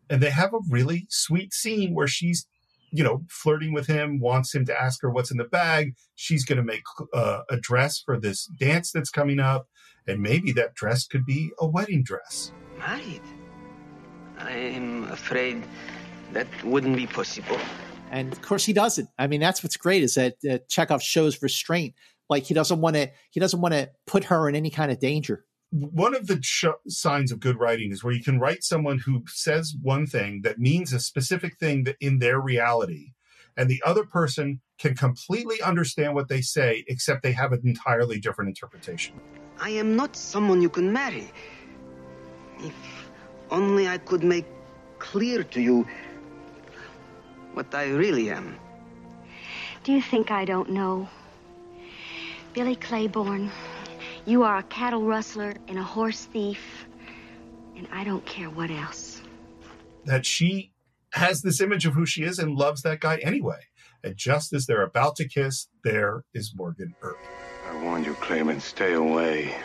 and 0.10 0.22
they 0.22 0.32
have 0.32 0.54
a 0.54 0.60
really 0.70 1.08
sweet 1.10 1.54
scene 1.54 1.94
where 1.94 2.08
she's 2.08 2.46
you 2.92 3.04
know, 3.04 3.24
flirting 3.30 3.74
with 3.74 3.88
him, 3.88 4.20
wants 4.20 4.56
him 4.56 4.66
to 4.66 4.82
ask 4.82 5.02
her 5.02 5.10
what's 5.10 5.30
in 5.30 5.38
the 5.38 5.44
bag. 5.44 5.96
She's 6.16 6.46
going 6.46 6.58
to 6.58 6.64
make 6.64 6.84
uh, 7.14 7.42
a 7.50 7.58
dress 7.58 8.00
for 8.00 8.18
this 8.18 8.46
dance 8.46 8.92
that's 8.92 9.10
coming 9.10 9.40
up. 9.40 9.68
And 10.08 10.22
maybe 10.22 10.52
that 10.54 10.76
dress 10.76 11.06
could 11.06 11.26
be 11.26 11.52
a 11.60 11.68
wedding 11.68 12.04
dress. 12.04 12.54
Married? 12.78 13.22
I'm 14.38 15.06
afraid 15.06 15.64
that 16.32 16.48
wouldn't 16.64 16.96
be 16.96 17.08
possible. 17.08 17.58
And 18.12 18.32
of 18.32 18.42
course, 18.42 18.64
he 18.64 18.72
doesn't. 18.72 19.10
I 19.18 19.28
mean, 19.28 19.42
that's 19.42 19.64
what's 19.64 19.78
great 19.78 20.04
is 20.04 20.16
that 20.16 20.36
uh, 20.50 20.60
Chekov 20.72 21.02
shows 21.02 21.42
restraint. 21.42 21.96
Like 22.30 22.44
he 22.44 22.54
doesn't 22.54 22.80
want 22.80 22.96
to. 22.96 23.10
He 23.32 23.40
doesn't 23.40 23.60
want 23.60 23.74
to 23.74 23.90
put 24.08 24.26
her 24.26 24.48
in 24.48 24.56
any 24.56 24.70
kind 24.70 24.92
of 24.92 25.00
danger. 25.00 25.46
One 25.76 26.16
of 26.16 26.28
the 26.28 26.40
sh- 26.42 26.66
signs 26.88 27.34
of 27.34 27.42
good 27.42 27.60
writing 27.60 27.92
is 27.92 28.02
where 28.02 28.14
you 28.14 28.24
can 28.24 28.40
write 28.40 28.64
someone 28.64 28.98
who 28.98 29.24
says 29.28 29.76
one 29.82 30.08
thing 30.08 30.42
that 30.44 30.58
means 30.58 30.94
a 30.94 31.02
specific 31.02 31.58
thing 31.58 31.84
that 31.84 31.98
in 32.00 32.20
their 32.20 32.40
reality, 32.40 33.12
and 33.58 33.70
the 33.70 33.84
other 33.86 34.06
person 34.06 34.62
can 34.80 34.96
completely 34.96 35.62
understand 35.62 36.16
what 36.16 36.30
they 36.30 36.40
say, 36.40 36.86
except 36.88 37.24
they 37.24 37.34
have 37.34 37.52
an 37.52 37.60
entirely 37.66 38.22
different 38.22 38.48
interpretation. 38.48 39.20
I 39.60 39.72
am 39.72 39.98
not 39.98 40.16
someone 40.16 40.62
you 40.62 40.70
can 40.70 40.94
marry. 40.94 41.30
If 42.60 43.10
only 43.52 43.90
I 43.90 43.98
could 43.98 44.24
make 44.24 44.46
clear 45.00 45.44
to 45.44 45.60
you 45.60 45.86
what 47.54 47.76
I 47.76 47.88
really 47.90 48.30
am. 48.32 48.56
Do 49.84 49.92
you 49.92 50.02
think 50.02 50.32
I 50.32 50.46
don't 50.46 50.70
know? 50.70 51.10
Billy 52.54 52.78
Claiborne, 52.78 53.52
you 54.26 54.44
are 54.44 54.58
a 54.58 54.64
cattle 54.64 55.04
rustler 55.04 55.54
and 55.68 55.78
a 55.78 55.84
horse 55.84 56.26
thief, 56.26 56.88
and 57.76 57.88
I 57.92 58.04
don't 58.04 58.26
care 58.26 58.50
what 58.50 58.72
else. 58.72 59.22
That 60.06 60.26
she 60.26 60.72
has 61.12 61.42
this 61.42 61.62
image 61.62 61.86
of 61.86 61.94
who 61.94 62.06
she 62.06 62.24
is 62.24 62.40
and 62.40 62.56
loves 62.56 62.82
that 62.82 63.00
guy 63.00 63.18
anyway. 63.18 63.60
And 64.04 64.18
just 64.18 64.54
as 64.54 64.66
they're 64.66 64.84
about 64.84 65.16
to 65.18 65.28
kiss, 65.28 65.68
there 65.84 66.24
is 66.34 66.54
Morgan 66.56 66.94
Earp. 67.02 67.18
I 67.70 67.84
warned 67.84 68.06
you, 68.06 68.14
Claiborne, 68.16 68.60
stay 68.60 68.94
away. 68.94 69.56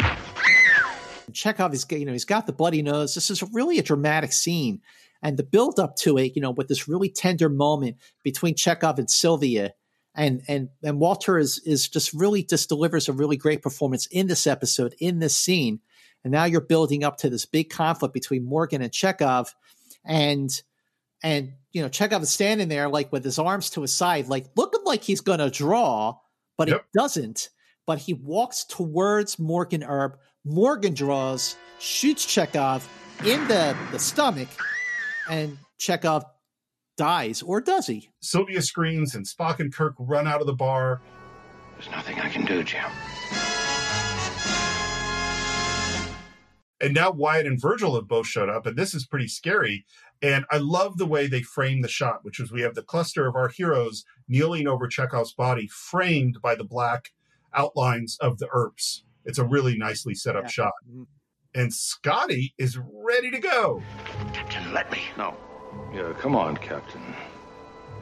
and 0.00 1.34
Chekov 1.34 1.72
is 1.72 1.86
you 1.90 2.04
know 2.04 2.12
he's 2.12 2.24
got 2.24 2.46
the 2.46 2.52
bloody 2.52 2.82
nose. 2.82 3.14
This 3.14 3.30
is 3.30 3.42
really 3.52 3.78
a 3.78 3.82
dramatic 3.82 4.32
scene, 4.32 4.80
and 5.22 5.36
the 5.36 5.42
build 5.42 5.80
up 5.80 5.96
to 5.96 6.18
it, 6.18 6.32
you 6.36 6.42
know, 6.42 6.52
with 6.52 6.68
this 6.68 6.88
really 6.88 7.08
tender 7.08 7.48
moment 7.48 7.96
between 8.22 8.54
Chekov 8.54 8.98
and 8.98 9.10
Sylvia, 9.10 9.72
and 10.14 10.42
and 10.48 10.68
and 10.82 11.00
Walter 11.00 11.38
is 11.38 11.58
is 11.64 11.88
just 11.88 12.12
really 12.12 12.42
just 12.42 12.68
delivers 12.68 13.08
a 13.08 13.12
really 13.12 13.36
great 13.36 13.62
performance 13.62 14.06
in 14.06 14.26
this 14.26 14.46
episode 14.46 14.94
in 14.98 15.18
this 15.18 15.36
scene, 15.36 15.80
and 16.22 16.32
now 16.32 16.44
you're 16.44 16.60
building 16.60 17.04
up 17.04 17.18
to 17.18 17.30
this 17.30 17.46
big 17.46 17.70
conflict 17.70 18.14
between 18.14 18.44
Morgan 18.44 18.82
and 18.82 18.92
Chekov, 18.92 19.48
and 20.04 20.50
and 21.22 21.52
you 21.72 21.82
know 21.82 21.88
Chekov 21.88 22.22
is 22.22 22.30
standing 22.30 22.68
there 22.68 22.88
like 22.88 23.10
with 23.12 23.24
his 23.24 23.38
arms 23.38 23.70
to 23.70 23.82
his 23.82 23.92
side, 23.92 24.28
like 24.28 24.46
looking 24.56 24.82
like 24.84 25.02
he's 25.02 25.20
gonna 25.20 25.50
draw, 25.50 26.16
but 26.56 26.68
yep. 26.68 26.84
he 26.92 26.98
doesn't. 26.98 27.50
But 27.86 27.98
he 27.98 28.14
walks 28.14 28.64
towards 28.64 29.38
Morgan 29.38 29.82
Earp. 29.82 30.18
Morgan 30.46 30.94
draws, 30.94 31.56
shoots 31.78 32.24
Chekov 32.24 32.86
in 33.26 33.46
the, 33.48 33.76
the 33.92 33.98
stomach, 33.98 34.48
and 35.28 35.58
Chekov 35.78 36.24
dies, 36.96 37.42
or 37.42 37.60
does 37.60 37.86
he? 37.86 38.10
Sylvia 38.20 38.62
screams, 38.62 39.14
and 39.14 39.26
Spock 39.26 39.60
and 39.60 39.72
Kirk 39.74 39.94
run 39.98 40.26
out 40.26 40.40
of 40.40 40.46
the 40.46 40.54
bar. 40.54 41.00
There's 41.72 41.90
nothing 41.90 42.20
I 42.20 42.28
can 42.28 42.44
do, 42.44 42.62
Jim. 42.62 42.90
And 46.80 46.92
now 46.92 47.10
Wyatt 47.10 47.46
and 47.46 47.60
Virgil 47.60 47.94
have 47.94 48.08
both 48.08 48.26
showed 48.26 48.50
up, 48.50 48.66
and 48.66 48.76
this 48.76 48.94
is 48.94 49.06
pretty 49.06 49.28
scary. 49.28 49.86
And 50.20 50.44
I 50.50 50.58
love 50.58 50.98
the 50.98 51.06
way 51.06 51.26
they 51.26 51.42
frame 51.42 51.80
the 51.80 51.88
shot, 51.88 52.24
which 52.24 52.38
is 52.38 52.52
we 52.52 52.62
have 52.62 52.74
the 52.74 52.82
cluster 52.82 53.26
of 53.26 53.36
our 53.36 53.48
heroes 53.48 54.04
kneeling 54.28 54.66
over 54.66 54.86
Chekov's 54.86 55.32
body, 55.32 55.66
framed 55.68 56.42
by 56.42 56.54
the 56.54 56.64
black 56.64 57.12
outlines 57.54 58.18
of 58.20 58.38
the 58.38 58.48
Earps. 58.52 59.02
It's 59.24 59.38
a 59.38 59.44
really 59.44 59.78
nicely 59.78 60.14
set 60.14 60.36
up 60.36 60.44
yeah. 60.44 60.50
shot. 60.50 60.72
Mm-hmm. 60.88 61.04
And 61.54 61.72
Scotty 61.72 62.52
is 62.58 62.78
ready 62.78 63.30
to 63.30 63.38
go. 63.38 63.82
Captain, 64.32 64.72
let 64.72 64.90
me. 64.90 65.02
No. 65.16 65.36
Yeah, 65.92 66.12
come 66.18 66.34
on, 66.36 66.56
Captain. 66.56 67.02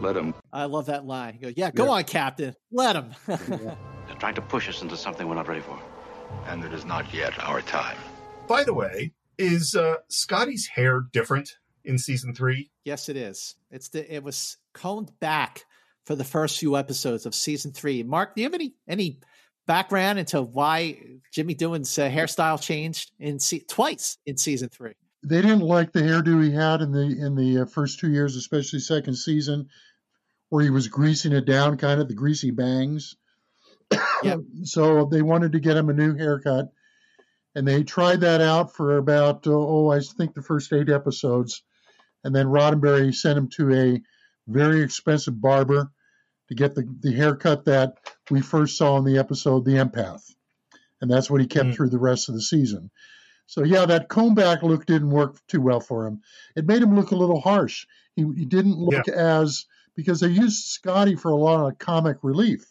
Let 0.00 0.16
him. 0.16 0.34
I 0.52 0.64
love 0.64 0.86
that 0.86 1.04
line. 1.04 1.34
He 1.34 1.38
goes, 1.40 1.54
yeah, 1.56 1.70
go 1.70 1.84
yeah. 1.84 1.90
on, 1.90 2.04
Captain. 2.04 2.54
Let 2.70 2.96
him. 2.96 3.14
They're 3.26 4.16
trying 4.18 4.34
to 4.34 4.42
push 4.42 4.68
us 4.68 4.82
into 4.82 4.96
something 4.96 5.28
we're 5.28 5.34
not 5.34 5.48
ready 5.48 5.60
for. 5.60 5.78
And 6.46 6.64
it 6.64 6.72
is 6.72 6.84
not 6.84 7.12
yet 7.12 7.38
our 7.42 7.60
time. 7.62 7.96
By 8.48 8.64
the 8.64 8.74
way, 8.74 9.12
is 9.38 9.74
uh, 9.74 9.96
Scotty's 10.08 10.66
hair 10.66 11.02
different 11.12 11.56
in 11.84 11.98
season 11.98 12.34
three? 12.34 12.70
Yes, 12.84 13.08
it 13.08 13.16
is. 13.16 13.54
It's 13.70 13.88
the 13.90 14.14
it 14.14 14.22
was 14.22 14.56
combed 14.72 15.12
back 15.20 15.64
for 16.04 16.14
the 16.14 16.24
first 16.24 16.58
few 16.58 16.76
episodes 16.76 17.26
of 17.26 17.34
season 17.34 17.72
three. 17.72 18.02
Marc, 18.02 18.34
do 18.34 18.42
you 18.42 18.46
have 18.46 18.54
any 18.54 18.74
any 18.88 19.20
background 19.66 20.18
into 20.18 20.42
why 20.42 20.98
Jimmy 21.32 21.54
Doohan's 21.54 21.98
uh, 21.98 22.08
hairstyle 22.08 22.60
changed 22.60 23.12
in 23.18 23.38
se- 23.38 23.66
twice 23.68 24.18
in 24.26 24.36
season 24.36 24.68
three? 24.68 24.94
They 25.24 25.40
didn't 25.40 25.60
like 25.60 25.92
the 25.92 26.00
hairdo 26.00 26.42
he 26.42 26.50
had 26.50 26.82
in 26.82 26.92
the 26.92 27.02
in 27.02 27.36
the 27.36 27.62
uh, 27.62 27.64
first 27.66 28.00
two 28.00 28.10
years, 28.10 28.36
especially 28.36 28.80
second 28.80 29.14
season, 29.14 29.68
where 30.48 30.64
he 30.64 30.70
was 30.70 30.88
greasing 30.88 31.32
it 31.32 31.44
down, 31.44 31.78
kind 31.78 32.00
of 32.00 32.08
the 32.08 32.14
greasy 32.14 32.50
bangs. 32.50 33.16
Yep. 34.22 34.40
so 34.64 35.04
they 35.04 35.22
wanted 35.22 35.52
to 35.52 35.60
get 35.60 35.76
him 35.76 35.90
a 35.90 35.94
new 35.94 36.16
haircut 36.16 36.72
and 37.54 37.66
they 37.66 37.82
tried 37.82 38.20
that 38.20 38.40
out 38.40 38.74
for 38.74 38.96
about 38.96 39.46
oh 39.46 39.90
I 39.90 40.00
think 40.00 40.34
the 40.34 40.42
first 40.42 40.72
eight 40.72 40.88
episodes, 40.88 41.62
and 42.24 42.34
then 42.34 42.46
Roddenberry 42.46 43.14
sent 43.14 43.38
him 43.38 43.48
to 43.56 43.72
a 43.74 44.02
very 44.48 44.82
expensive 44.82 45.40
barber 45.40 45.90
to 46.48 46.54
get 46.54 46.74
the, 46.74 46.88
the 47.00 47.12
haircut 47.12 47.66
that 47.66 47.94
we 48.30 48.40
first 48.40 48.76
saw 48.76 48.96
in 48.98 49.04
the 49.04 49.18
episode 49.18 49.64
The 49.64 49.72
Empath, 49.72 50.22
and 51.00 51.10
that's 51.10 51.30
what 51.30 51.40
he 51.40 51.46
kept 51.46 51.70
mm. 51.70 51.74
through 51.74 51.90
the 51.90 51.98
rest 51.98 52.28
of 52.28 52.34
the 52.34 52.42
season. 52.42 52.90
So 53.46 53.64
yeah, 53.64 53.84
that 53.86 54.08
comb 54.08 54.34
back 54.34 54.62
look 54.62 54.86
didn't 54.86 55.10
work 55.10 55.36
too 55.46 55.60
well 55.60 55.80
for 55.80 56.06
him. 56.06 56.22
It 56.56 56.66
made 56.66 56.82
him 56.82 56.96
look 56.96 57.10
a 57.10 57.16
little 57.16 57.40
harsh. 57.40 57.86
He, 58.16 58.22
he 58.22 58.44
didn't 58.44 58.78
look 58.78 59.06
yeah. 59.06 59.14
as 59.14 59.66
because 59.94 60.20
they 60.20 60.28
used 60.28 60.64
Scotty 60.64 61.16
for 61.16 61.30
a 61.30 61.36
lot 61.36 61.66
of 61.66 61.78
comic 61.78 62.18
relief, 62.22 62.64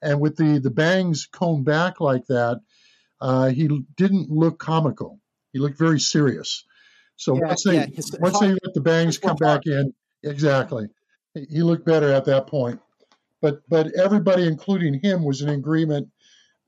and 0.00 0.20
with 0.20 0.36
the 0.36 0.58
the 0.58 0.70
bangs 0.70 1.26
combed 1.30 1.64
back 1.64 2.00
like 2.00 2.26
that, 2.26 2.60
uh, 3.20 3.48
he 3.48 3.68
didn't 3.96 4.30
look 4.30 4.58
comical. 4.58 5.20
He 5.52 5.58
looked 5.58 5.78
very 5.78 6.00
serious. 6.00 6.64
So 7.16 7.36
yeah, 7.36 7.46
once 7.46 7.62
they 7.64 7.76
yeah, 7.76 7.86
once 8.18 8.40
they 8.40 8.48
let 8.48 8.74
the 8.74 8.80
bangs 8.80 9.18
come 9.18 9.36
back 9.36 9.66
in, 9.66 9.94
exactly, 10.24 10.88
he 11.34 11.62
looked 11.62 11.86
better 11.86 12.12
at 12.12 12.24
that 12.24 12.46
point. 12.46 12.80
But 13.40 13.62
but 13.68 13.92
everybody, 13.94 14.46
including 14.46 15.00
him, 15.00 15.24
was 15.24 15.42
in 15.42 15.48
agreement 15.48 16.08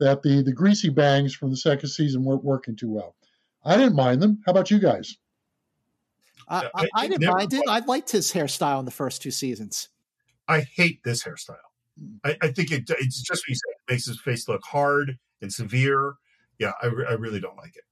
that 0.00 0.22
the 0.22 0.42
the 0.42 0.52
greasy 0.52 0.90
bangs 0.90 1.34
from 1.34 1.50
the 1.50 1.56
second 1.56 1.88
season 1.88 2.24
weren't 2.24 2.44
working 2.44 2.76
too 2.76 2.90
well. 2.90 3.16
I 3.64 3.76
didn't 3.76 3.96
mind 3.96 4.22
them. 4.22 4.40
How 4.44 4.52
about 4.52 4.70
you 4.70 4.78
guys? 4.78 5.16
I, 6.46 6.68
I, 6.74 6.88
I 6.94 7.08
didn't 7.08 7.30
mind 7.30 7.54
it. 7.54 7.62
I 7.68 7.78
liked 7.80 8.10
his 8.10 8.32
hairstyle 8.32 8.78
in 8.78 8.84
the 8.84 8.90
first 8.90 9.22
two 9.22 9.30
seasons. 9.30 9.88
I 10.46 10.60
hate 10.60 11.02
this 11.02 11.24
hairstyle. 11.24 11.56
I, 12.22 12.36
I 12.42 12.48
think 12.48 12.70
it, 12.70 12.84
it's 12.90 13.22
just 13.22 13.42
what 13.42 13.48
you 13.48 13.54
said. 13.54 13.70
It 13.88 13.92
makes 13.92 14.06
his 14.06 14.20
face 14.20 14.46
look 14.46 14.62
hard 14.64 15.18
and 15.40 15.50
severe 15.50 16.16
yeah, 16.58 16.72
I, 16.82 16.86
I 16.86 17.12
really 17.14 17.40
don't 17.40 17.56
like 17.56 17.76
it. 17.76 17.84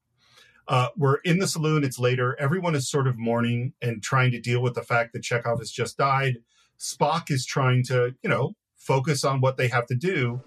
Uh, 0.69 0.89
we're 0.97 1.17
in 1.25 1.39
the 1.39 1.49
saloon. 1.49 1.85
It's 1.85 1.99
later. 1.99 2.37
Everyone 2.39 2.75
is 2.75 2.89
sort 2.89 3.09
of 3.09 3.19
mourning 3.19 3.73
and 3.83 4.03
trying 4.03 4.31
to 4.31 4.41
deal 4.41 4.63
with 4.63 4.75
the 4.75 4.83
fact 4.83 5.13
that 5.13 5.23
Chekov 5.23 5.59
has 5.59 5.71
just 5.71 5.99
died. 5.99 6.39
Spock 6.79 7.31
is 7.31 7.45
trying 7.45 7.83
to, 7.85 8.15
you 8.23 8.31
know, 8.31 8.55
focus 8.77 9.25
on 9.25 9.41
what 9.41 9.57
they 9.57 9.69
have 9.69 9.87
to 9.87 9.95
do. 9.95 10.41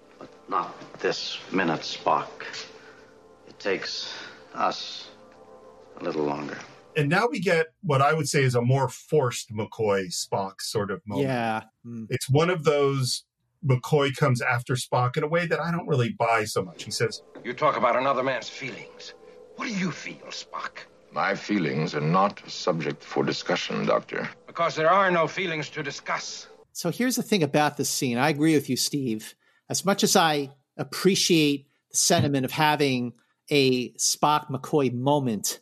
But 0.48 0.56
not 0.56 1.00
this 1.00 1.40
minute, 1.52 1.82
Spock. 1.82 2.30
It 3.48 3.58
takes 3.60 4.14
us 4.54 5.10
a 6.00 6.04
little 6.04 6.24
longer. 6.24 6.58
And 6.98 7.10
now 7.10 7.28
we 7.30 7.40
get 7.40 7.68
what 7.82 8.02
I 8.02 8.14
would 8.14 8.28
say 8.28 8.44
is 8.44 8.56
a 8.56 8.62
more 8.62 8.88
forced 8.88 9.52
McCoy 9.52 10.08
Spock 10.08 10.62
sort 10.62 10.92
of 10.92 11.02
moment. 11.06 11.28
Yeah. 11.28 11.64
Mm. 11.86 12.08
It's 12.10 12.30
one 12.30 12.50
of 12.50 12.64
those 12.64 13.26
McCoy 13.66 14.16
comes 14.16 14.42
after 14.42 14.76
Spock 14.76 15.18
in 15.18 15.24
a 15.24 15.28
way 15.28 15.46
that 15.48 15.60
I 15.60 15.72
don't 15.72 15.88
really 15.88 16.14
buy 16.14 16.46
so 16.46 16.64
much. 16.64 16.84
He 16.84 16.92
says, 16.92 17.22
You 17.44 17.54
talk 17.54 17.78
about 17.78 17.96
another 17.96 18.24
man's 18.24 18.48
feelings. 18.48 19.14
What 19.58 19.68
do 19.68 19.74
you 19.74 19.92
feel, 19.92 20.28
Spock? 20.30 20.86
My 21.12 21.34
feelings 21.34 21.96
are 21.96 22.02
not 22.02 22.46
a 22.46 22.50
subject 22.50 23.02
for 23.04 23.24
discussion, 23.24 23.86
Doctor. 23.86 24.30
Because 24.48 24.76
there 24.76 24.92
are 24.92 25.10
no 25.10 25.28
feelings 25.28 25.70
to 25.70 25.84
discuss. 25.84 26.48
So 26.74 26.92
here's 26.92 27.16
the 27.16 27.24
thing 27.24 27.42
about 27.42 27.78
this 27.78 27.90
scene. 27.90 28.18
I 28.18 28.30
agree 28.30 28.54
with 28.54 28.70
you, 28.70 28.76
Steve. 28.76 29.34
As 29.70 29.86
much 29.86 30.04
as 30.04 30.16
I 30.16 30.52
appreciate 30.78 31.68
the 31.92 31.98
sentiment 31.98 32.46
of 32.46 32.52
having 32.52 33.14
a 33.50 33.92
Spock 33.94 34.50
McCoy 34.50 34.94
moment 34.94 35.60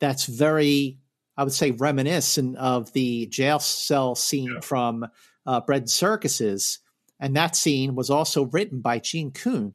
that's 0.00 0.26
very, 0.26 0.98
I 1.36 1.44
would 1.44 1.52
say, 1.52 1.72
reminiscent 1.72 2.56
of 2.56 2.92
the 2.92 3.26
jail 3.26 3.58
cell 3.58 4.14
scene 4.14 4.52
yeah. 4.54 4.60
from 4.60 5.06
uh, 5.46 5.60
Bread 5.60 5.88
Circuses 5.88 6.78
and 7.20 7.36
that 7.36 7.56
scene 7.56 7.94
was 7.94 8.10
also 8.10 8.46
written 8.46 8.80
by 8.80 8.98
Gene 8.98 9.32
Coon. 9.32 9.74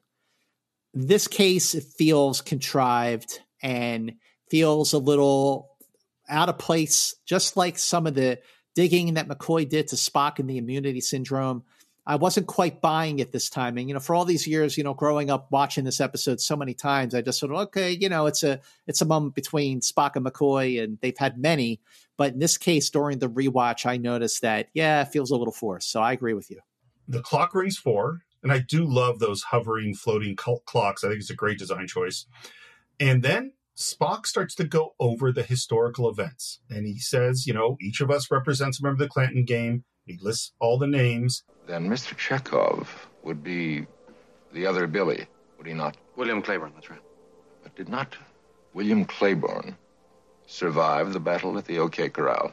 This 0.94 1.28
case 1.28 1.76
it 1.76 1.84
feels 1.84 2.42
contrived 2.42 3.40
and 3.62 4.14
feels 4.50 4.94
a 4.94 5.00
little 5.00 5.70
out 6.30 6.50
of 6.50 6.58
place, 6.58 7.16
just 7.26 7.58
like 7.58 7.78
some 7.78 8.08
of 8.08 8.14
the 8.14 8.40
digging 8.76 9.16
that 9.16 9.28
McCoy 9.28 9.68
did 9.68 9.88
to 9.90 9.96
Spock 9.96 10.40
in 10.40 10.48
the 10.48 10.58
immunity 10.58 11.02
syndrome. 11.02 11.64
I 12.06 12.18
wasn't 12.18 12.48
quite 12.48 12.82
buying 12.82 13.20
it 13.20 13.32
this 13.32 13.50
time. 13.50 13.78
And, 13.78 13.88
you 13.88 13.94
know, 13.94 14.00
for 14.00 14.14
all 14.14 14.26
these 14.26 14.46
years, 14.46 14.78
you 14.78 14.84
know, 14.84 14.94
growing 14.94 15.30
up 15.30 15.48
watching 15.52 15.86
this 15.86 16.02
episode 16.02 16.42
so 16.42 16.56
many 16.56 16.74
times, 16.74 17.16
I 17.16 17.22
just 17.22 17.40
sort 17.40 17.54
of, 17.54 17.60
okay, 17.60 17.92
you 17.92 18.10
know, 18.10 18.26
it's 18.26 18.44
a 18.44 18.60
it's 18.88 19.02
a 19.02 19.06
moment 19.06 19.36
between 19.36 19.80
Spock 19.80 20.16
and 20.16 20.26
McCoy, 20.26 20.84
and 20.84 20.98
they've 21.02 21.18
had 21.18 21.38
many. 21.38 21.80
But 22.18 22.34
in 22.34 22.40
this 22.40 22.58
case, 22.58 22.90
during 22.90 23.20
the 23.20 23.30
rewatch, 23.30 23.86
I 23.86 23.98
noticed 23.98 24.42
that, 24.42 24.70
yeah, 24.74 25.02
it 25.02 25.10
feels 25.10 25.32
a 25.32 25.36
little 25.36 25.54
forced. 25.54 25.92
So 25.92 26.02
I 26.02 26.12
agree 26.12 26.34
with 26.34 26.52
you 26.52 26.60
the 27.08 27.22
clock 27.22 27.54
rings 27.54 27.78
four, 27.78 28.22
and 28.42 28.52
I 28.52 28.60
do 28.60 28.86
love 28.86 29.20
those 29.20 29.44
hovering, 29.44 29.94
floating 29.94 30.36
clocks. 30.36 31.04
I 31.04 31.10
think 31.10 31.20
it's 31.20 31.30
a 31.30 31.36
great 31.36 31.60
design 31.60 31.88
choice. 31.88 32.26
And 33.00 33.24
then 33.24 33.54
Spock 33.78 34.26
starts 34.26 34.56
to 34.56 34.64
go 34.64 34.96
over 35.00 35.32
the 35.32 35.44
historical 35.44 36.10
events, 36.10 36.60
and 36.70 36.86
he 36.86 37.00
says, 37.00 37.48
you 37.48 37.54
know, 37.54 37.78
each 37.82 38.02
of 38.02 38.12
us 38.12 38.32
represents 38.32 38.80
a 38.80 38.84
member 38.84 39.04
of 39.04 39.08
the 39.08 39.14
Clanton 39.14 39.46
game. 39.46 39.84
He 40.06 40.20
lists 40.22 40.52
all 40.60 40.78
the 40.78 40.88
names. 40.88 41.44
Then 41.68 41.88
Mr. 41.88 42.16
Chekov 42.16 42.88
would 43.24 43.44
be 43.44 43.86
the 44.52 44.66
other 44.66 44.88
Billy, 44.88 45.26
would 45.58 45.68
he 45.68 45.74
not? 45.74 45.98
William 46.16 46.42
Claiborne, 46.42 46.74
that's 46.76 46.90
right. 46.90 47.02
But 47.64 47.76
did 47.76 47.90
not 47.90 48.16
William 48.74 49.06
Claiborne 49.06 49.78
survive 50.46 51.14
the 51.14 51.20
battle 51.20 51.58
at 51.58 51.66
the 51.66 51.80
OK 51.80 52.10
Corral? 52.10 52.52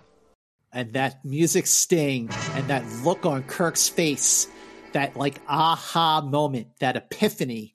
and 0.72 0.92
that 0.92 1.24
music 1.24 1.66
sting 1.66 2.30
and 2.52 2.68
that 2.68 2.86
look 3.04 3.26
on 3.26 3.42
Kirk's 3.44 3.88
face, 3.88 4.46
that 4.92 5.16
like 5.16 5.40
aha 5.48 6.20
moment, 6.20 6.68
that 6.80 6.96
epiphany. 6.96 7.74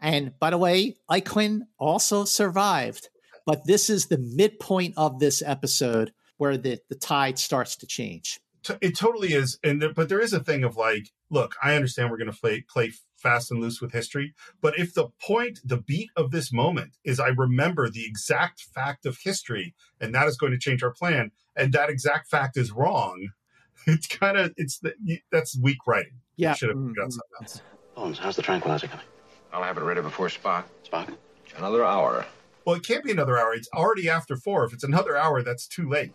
And 0.00 0.38
by 0.38 0.50
the 0.50 0.58
way, 0.58 0.96
Iquin 1.10 1.62
also 1.78 2.24
survived, 2.24 3.08
but 3.46 3.66
this 3.66 3.90
is 3.90 4.06
the 4.06 4.18
midpoint 4.18 4.94
of 4.96 5.18
this 5.18 5.42
episode 5.44 6.12
where 6.38 6.56
the, 6.56 6.78
the 6.88 6.94
tide 6.94 7.38
starts 7.38 7.76
to 7.76 7.86
change. 7.86 8.40
It 8.80 8.96
totally 8.96 9.32
is, 9.32 9.58
and 9.64 9.82
there, 9.82 9.92
but 9.92 10.08
there 10.08 10.20
is 10.20 10.32
a 10.32 10.42
thing 10.42 10.62
of 10.64 10.76
like, 10.76 11.10
look, 11.30 11.54
I 11.62 11.74
understand 11.74 12.10
we're 12.10 12.18
going 12.18 12.30
to 12.30 12.38
play 12.38 12.60
play 12.62 12.92
fast 13.16 13.50
and 13.50 13.60
loose 13.60 13.80
with 13.80 13.92
history. 13.92 14.34
But 14.60 14.78
if 14.78 14.94
the 14.94 15.08
point, 15.20 15.60
the 15.64 15.76
beat 15.78 16.10
of 16.16 16.30
this 16.30 16.52
moment 16.52 16.96
is 17.04 17.18
I 17.20 17.28
remember 17.28 17.88
the 17.88 18.04
exact 18.04 18.60
fact 18.74 19.06
of 19.06 19.18
history, 19.22 19.74
and 20.00 20.14
that 20.14 20.26
is 20.28 20.36
going 20.36 20.52
to 20.52 20.58
change 20.58 20.82
our 20.82 20.92
plan, 20.92 21.30
and 21.56 21.72
that 21.72 21.90
exact 21.90 22.28
fact 22.28 22.56
is 22.56 22.72
wrong, 22.72 23.28
it's 23.86 24.06
kind 24.06 24.36
of 24.36 24.52
it's 24.56 24.78
the, 24.78 24.94
that's 25.30 25.58
weak 25.58 25.78
writing. 25.86 26.20
Yeah. 26.36 26.54
should 26.54 26.70
have 26.70 26.78
Mm, 26.78 26.94
got 26.96 27.08
mm. 27.08 27.12
something 27.12 27.36
else. 27.40 27.62
Bones, 27.94 28.18
how's 28.18 28.36
the 28.36 28.42
tranquilizer 28.42 28.86
coming? 28.86 29.04
I'll 29.52 29.62
have 29.62 29.76
it 29.76 29.82
ready 29.82 30.00
before 30.00 30.28
Spock. 30.28 30.64
Spock? 30.90 31.14
Another 31.56 31.84
hour. 31.84 32.24
Well, 32.64 32.76
it 32.76 32.84
can't 32.86 33.04
be 33.04 33.10
another 33.10 33.36
hour. 33.38 33.52
It's 33.52 33.68
already 33.74 34.08
after 34.08 34.36
four. 34.36 34.64
If 34.64 34.72
it's 34.72 34.84
another 34.84 35.16
hour, 35.16 35.42
that's 35.42 35.66
too 35.66 35.88
late. 35.88 36.12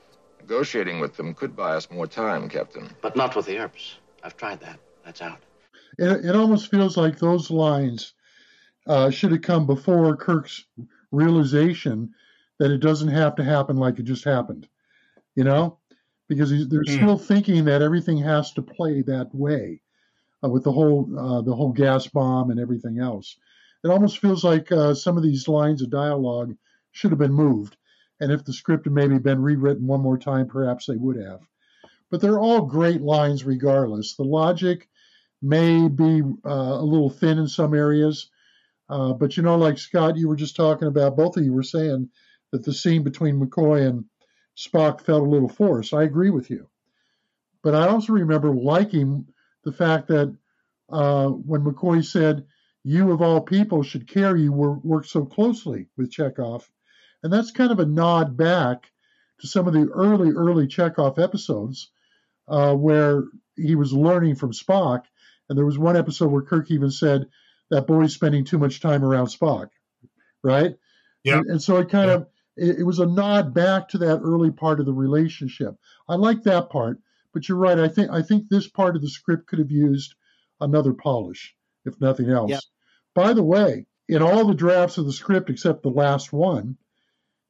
Negotiating 0.47 1.01
with 1.01 1.17
them 1.17 1.33
could 1.33 1.57
buy 1.57 1.73
us 1.75 1.91
more 1.91 2.07
time, 2.07 2.47
Captain. 2.47 2.89
But 3.01 3.17
not 3.17 3.35
with 3.35 3.47
the 3.47 3.57
Earps. 3.57 3.95
I've 4.23 4.37
tried 4.37 4.61
that. 4.61 4.79
That's 5.03 5.21
out. 5.21 5.39
It, 5.99 6.23
it 6.23 6.35
almost 6.37 6.71
feels 6.71 6.95
like 6.95 7.19
those 7.19 7.51
lines 7.51 8.13
uh, 8.87 9.09
should 9.09 9.33
have 9.33 9.41
come 9.41 9.65
before 9.65 10.15
Kirk's 10.15 10.63
realization 11.11 12.13
that 12.59 12.71
it 12.71 12.77
doesn't 12.77 13.09
have 13.09 13.35
to 13.35 13.43
happen 13.43 13.75
like 13.75 13.99
it 13.99 14.03
just 14.03 14.23
happened, 14.23 14.69
you 15.35 15.43
know, 15.43 15.79
because 16.29 16.49
he's, 16.49 16.69
they're 16.69 16.85
Hmm. 16.85 16.95
still 16.95 17.17
thinking 17.17 17.65
that 17.65 17.81
everything 17.81 18.17
has 18.19 18.53
to 18.53 18.61
play 18.61 19.01
that 19.01 19.35
way 19.35 19.81
uh, 20.45 20.47
with 20.47 20.63
the 20.63 20.71
whole 20.71 21.09
uh, 21.19 21.41
the 21.41 21.53
whole 21.53 21.73
gas 21.73 22.07
bomb 22.07 22.51
and 22.51 22.59
everything 22.59 22.99
else. 22.99 23.35
It 23.83 23.89
almost 23.89 24.19
feels 24.19 24.45
like 24.45 24.71
uh, 24.71 24.93
some 24.93 25.17
of 25.17 25.23
these 25.23 25.49
lines 25.49 25.81
of 25.81 25.89
dialogue 25.89 26.55
should 26.93 27.11
have 27.11 27.19
been 27.19 27.33
moved, 27.33 27.75
and 28.19 28.31
if 28.31 28.44
the 28.44 28.53
script 28.53 28.85
had 28.85 28.94
maybe 28.94 29.18
been 29.19 29.41
rewritten 29.41 29.88
one 29.88 30.02
more 30.02 30.18
time, 30.18 30.48
perhaps 30.48 30.85
they 30.85 30.95
would 30.95 31.18
have. 31.18 31.41
But 32.10 32.22
they're 32.22 32.39
all 32.39 32.61
great 32.61 33.02
lines 33.02 33.44
regardless. 33.44 34.15
The 34.15 34.23
logic 34.23 34.88
may 35.41 35.88
be 35.88 36.22
uh, 36.45 36.49
a 36.49 36.81
little 36.81 37.10
thin 37.10 37.38
in 37.38 37.48
some 37.48 37.73
areas. 37.73 38.30
Uh, 38.89 39.14
but 39.14 39.35
you 39.35 39.44
know, 39.44 39.57
like 39.57 39.77
Scott, 39.77 40.18
you 40.18 40.27
were 40.27 40.35
just 40.35 40.56
talking 40.56 40.88
about, 40.88 41.18
both 41.18 41.38
of 41.38 41.44
you 41.44 41.53
were 41.53 41.64
saying 41.64 42.10
that 42.52 42.64
the 42.64 42.73
scene 42.73 43.03
between 43.03 43.39
McCoy 43.39 43.88
and 43.88 44.06
Spock 44.57 45.02
felt 45.02 45.22
a 45.22 45.30
little 45.30 45.49
forced. 45.49 45.94
I 45.94 46.03
agree 46.03 46.30
with 46.30 46.49
you. 46.49 46.68
But 47.64 47.76
I 47.76 47.88
also 47.88 48.14
remember 48.14 48.53
liking 48.56 49.27
the 49.64 49.73
fact 49.73 50.07
that 50.07 50.35
uh, 50.89 51.27
when 51.27 51.61
McCoy 51.61 52.03
said, 52.06 52.45
You 52.84 53.11
of 53.11 53.22
all 53.22 53.41
people 53.41 53.84
should 53.84 54.07
care 54.07 54.35
you 54.38 54.53
were, 54.53 54.73
worked 54.80 55.10
so 55.10 55.26
closely 55.26 55.88
with 55.98 56.11
Chekov. 56.11 56.64
And 57.23 57.34
that's 57.34 57.52
kind 57.52 57.72
of 57.72 57.80
a 57.80 57.85
nod 57.85 58.38
back 58.38 58.91
to 59.41 59.48
some 59.48 59.68
of 59.68 59.73
the 59.73 59.88
early, 59.94 60.31
early 60.31 60.68
Chekov 60.68 61.22
episodes 61.22 61.91
uh, 62.48 62.73
where 62.73 63.23
he 63.56 63.76
was 63.76 63.94
learning 63.94 64.35
from 64.35 64.52
Spock. 64.52 65.03
And 65.49 65.57
there 65.57 65.65
was 65.65 65.77
one 65.77 65.98
episode 65.98 66.31
where 66.31 66.41
Kirk 66.41 66.72
even 66.72 66.91
said, 66.91 67.27
that 67.69 67.88
boy's 67.88 68.14
spending 68.14 68.45
too 68.45 68.57
much 68.57 68.80
time 68.80 69.03
around 69.03 69.27
Spock, 69.27 69.69
right? 70.44 70.76
Yeah. 71.23 71.39
And, 71.39 71.52
and 71.52 71.61
so 71.61 71.77
it 71.77 71.89
kind 71.89 72.10
of 72.10 72.27
it, 72.56 72.80
it 72.80 72.84
was 72.84 72.99
a 72.99 73.06
nod 73.06 73.53
back 73.53 73.89
to 73.89 73.98
that 73.99 74.22
early 74.23 74.52
part 74.52 74.80
of 74.80 74.85
the 74.85 74.94
relationship. 74.94 75.76
I 76.07 76.15
like 76.15 76.44
that 76.44 76.69
part, 76.69 76.99
but 77.34 77.48
you're 77.48 77.57
right. 77.57 77.80
I 77.80 77.88
think 77.88 78.10
I 78.11 78.22
think 78.22 78.48
this 78.48 78.68
part 78.68 78.95
of 78.95 79.02
the 79.02 79.10
script 79.10 79.48
could 79.48 79.60
have 79.60 79.72
used 79.72 80.15
another 80.61 80.94
polish, 80.94 81.56
if 81.85 81.99
nothing 81.99 82.30
else. 82.30 82.52
Yeah. 82.52 82.60
By 83.14 83.34
the 83.34 83.44
way, 83.44 83.85
in 84.07 84.22
all 84.22 84.45
the 84.45 84.53
drafts 84.53 84.98
of 84.98 85.06
the 85.06 85.14
script 85.14 85.49
except 85.49 85.84
the 85.84 85.89
last 85.89 86.31
one, 86.31 86.77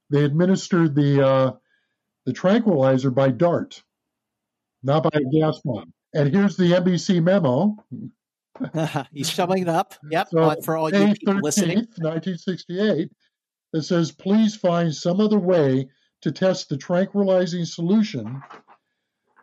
they 0.10 0.24
administered 0.24 0.96
the 0.96 1.26
uh, 1.26 1.52
the 2.26 2.34
tranquilizer 2.34 3.12
by 3.12 3.30
dart, 3.30 3.84
not 4.84 5.04
by 5.04 5.10
a 5.14 5.40
gas 5.40 5.60
bomb. 5.64 5.94
And 6.14 6.34
here's 6.34 6.58
the 6.58 6.72
NBC 6.72 7.24
memo. 7.24 7.76
He's 9.14 9.30
showing 9.30 9.64
it 9.64 9.70
up. 9.70 9.96
Yep. 10.10 10.28
So, 10.30 10.56
for 10.64 10.78
all 10.78 10.90
you 10.92 11.00
May 11.00 11.14
people 11.14 11.36
13th, 11.36 11.44
listening. 11.44 11.78
1968, 11.78 13.12
that 13.74 13.84
says, 13.84 14.12
please 14.12 14.56
find 14.56 14.94
some 14.94 15.20
other 15.20 15.40
way 15.40 15.90
to 16.22 16.32
test 16.32 16.70
the 16.70 16.78
tranquilizing 16.78 17.66
solution 17.66 18.42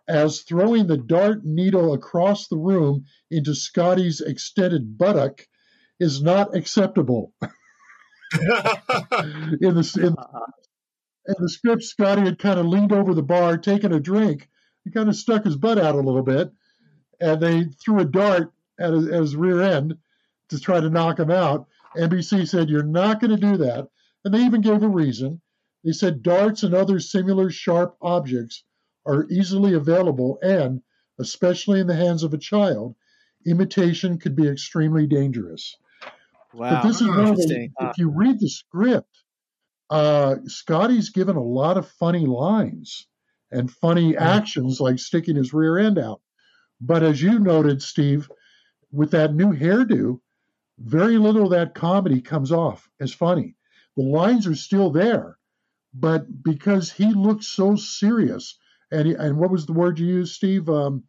as 0.08 0.42
throwing 0.42 0.86
the 0.86 0.96
dart 0.96 1.44
needle 1.44 1.94
across 1.94 2.48
the 2.48 2.56
room 2.56 3.04
into 3.30 3.54
Scotty's 3.54 4.20
extended 4.20 4.98
buttock 4.98 5.46
is 6.00 6.22
not 6.22 6.54
acceptable. 6.54 7.32
in 9.60 9.74
the 9.74 10.00
in, 10.02 10.16
in 11.26 11.34
the 11.38 11.48
script, 11.48 11.82
Scotty 11.82 12.22
had 12.22 12.38
kind 12.38 12.58
of 12.58 12.66
leaned 12.66 12.92
over 12.92 13.14
the 13.14 13.22
bar, 13.22 13.56
taken 13.56 13.92
a 13.92 14.00
drink, 14.00 14.48
he 14.84 14.90
kind 14.90 15.08
of 15.08 15.16
stuck 15.16 15.44
his 15.44 15.56
butt 15.56 15.78
out 15.78 15.94
a 15.94 16.00
little 16.00 16.22
bit, 16.22 16.52
and 17.20 17.40
they 17.40 17.64
threw 17.64 18.00
a 18.00 18.04
dart 18.04 18.52
at 18.78 18.92
his, 18.92 19.08
at 19.08 19.20
his 19.20 19.36
rear 19.36 19.62
end 19.62 19.96
to 20.48 20.60
try 20.60 20.80
to 20.80 20.90
knock 20.90 21.18
him 21.18 21.30
out. 21.30 21.66
NBC 21.96 22.46
said, 22.46 22.68
You're 22.68 22.82
not 22.82 23.20
going 23.20 23.30
to 23.30 23.36
do 23.36 23.56
that. 23.58 23.88
And 24.24 24.34
they 24.34 24.44
even 24.44 24.60
gave 24.60 24.82
a 24.82 24.88
reason. 24.88 25.40
They 25.84 25.92
said 25.92 26.22
darts 26.22 26.62
and 26.62 26.74
other 26.74 26.98
similar 26.98 27.50
sharp 27.50 27.96
objects 28.00 28.64
are 29.06 29.26
easily 29.30 29.74
available, 29.74 30.38
and, 30.42 30.82
especially 31.18 31.80
in 31.80 31.86
the 31.86 31.94
hands 31.94 32.22
of 32.22 32.34
a 32.34 32.38
child, 32.38 32.94
imitation 33.46 34.18
could 34.18 34.34
be 34.34 34.48
extremely 34.48 35.06
dangerous. 35.06 35.76
Wow. 36.54 36.82
But 36.82 36.88
this 36.88 37.00
is 37.00 37.08
one 37.08 37.18
of 37.20 37.26
the, 37.36 37.42
Interesting. 37.42 37.72
Uh, 37.80 37.88
if 37.90 37.98
you 37.98 38.10
read 38.10 38.40
the 38.40 38.48
script, 38.48 39.10
uh, 39.90 40.36
Scotty's 40.46 41.10
given 41.10 41.36
a 41.36 41.42
lot 41.42 41.76
of 41.76 41.88
funny 41.88 42.26
lines 42.26 43.06
and 43.50 43.70
funny 43.70 44.16
actions 44.16 44.80
like 44.80 44.98
sticking 44.98 45.36
his 45.36 45.52
rear 45.52 45.78
end 45.78 45.98
out. 45.98 46.20
But 46.80 47.02
as 47.02 47.22
you 47.22 47.38
noted, 47.38 47.82
Steve, 47.82 48.30
with 48.92 49.10
that 49.12 49.34
new 49.34 49.52
hairdo, 49.52 50.20
very 50.78 51.18
little 51.18 51.44
of 51.44 51.50
that 51.50 51.74
comedy 51.74 52.20
comes 52.20 52.52
off 52.52 52.88
as 53.00 53.12
funny. 53.12 53.54
The 53.96 54.02
lines 54.02 54.46
are 54.46 54.56
still 54.56 54.90
there, 54.90 55.38
but 55.92 56.42
because 56.42 56.90
he 56.90 57.12
looks 57.12 57.46
so 57.46 57.76
serious, 57.76 58.58
and 58.90 59.06
he, 59.06 59.14
and 59.14 59.38
what 59.38 59.50
was 59.50 59.66
the 59.66 59.72
word 59.72 59.98
you 59.98 60.06
used, 60.06 60.34
Steve? 60.34 60.68
Um, 60.68 61.04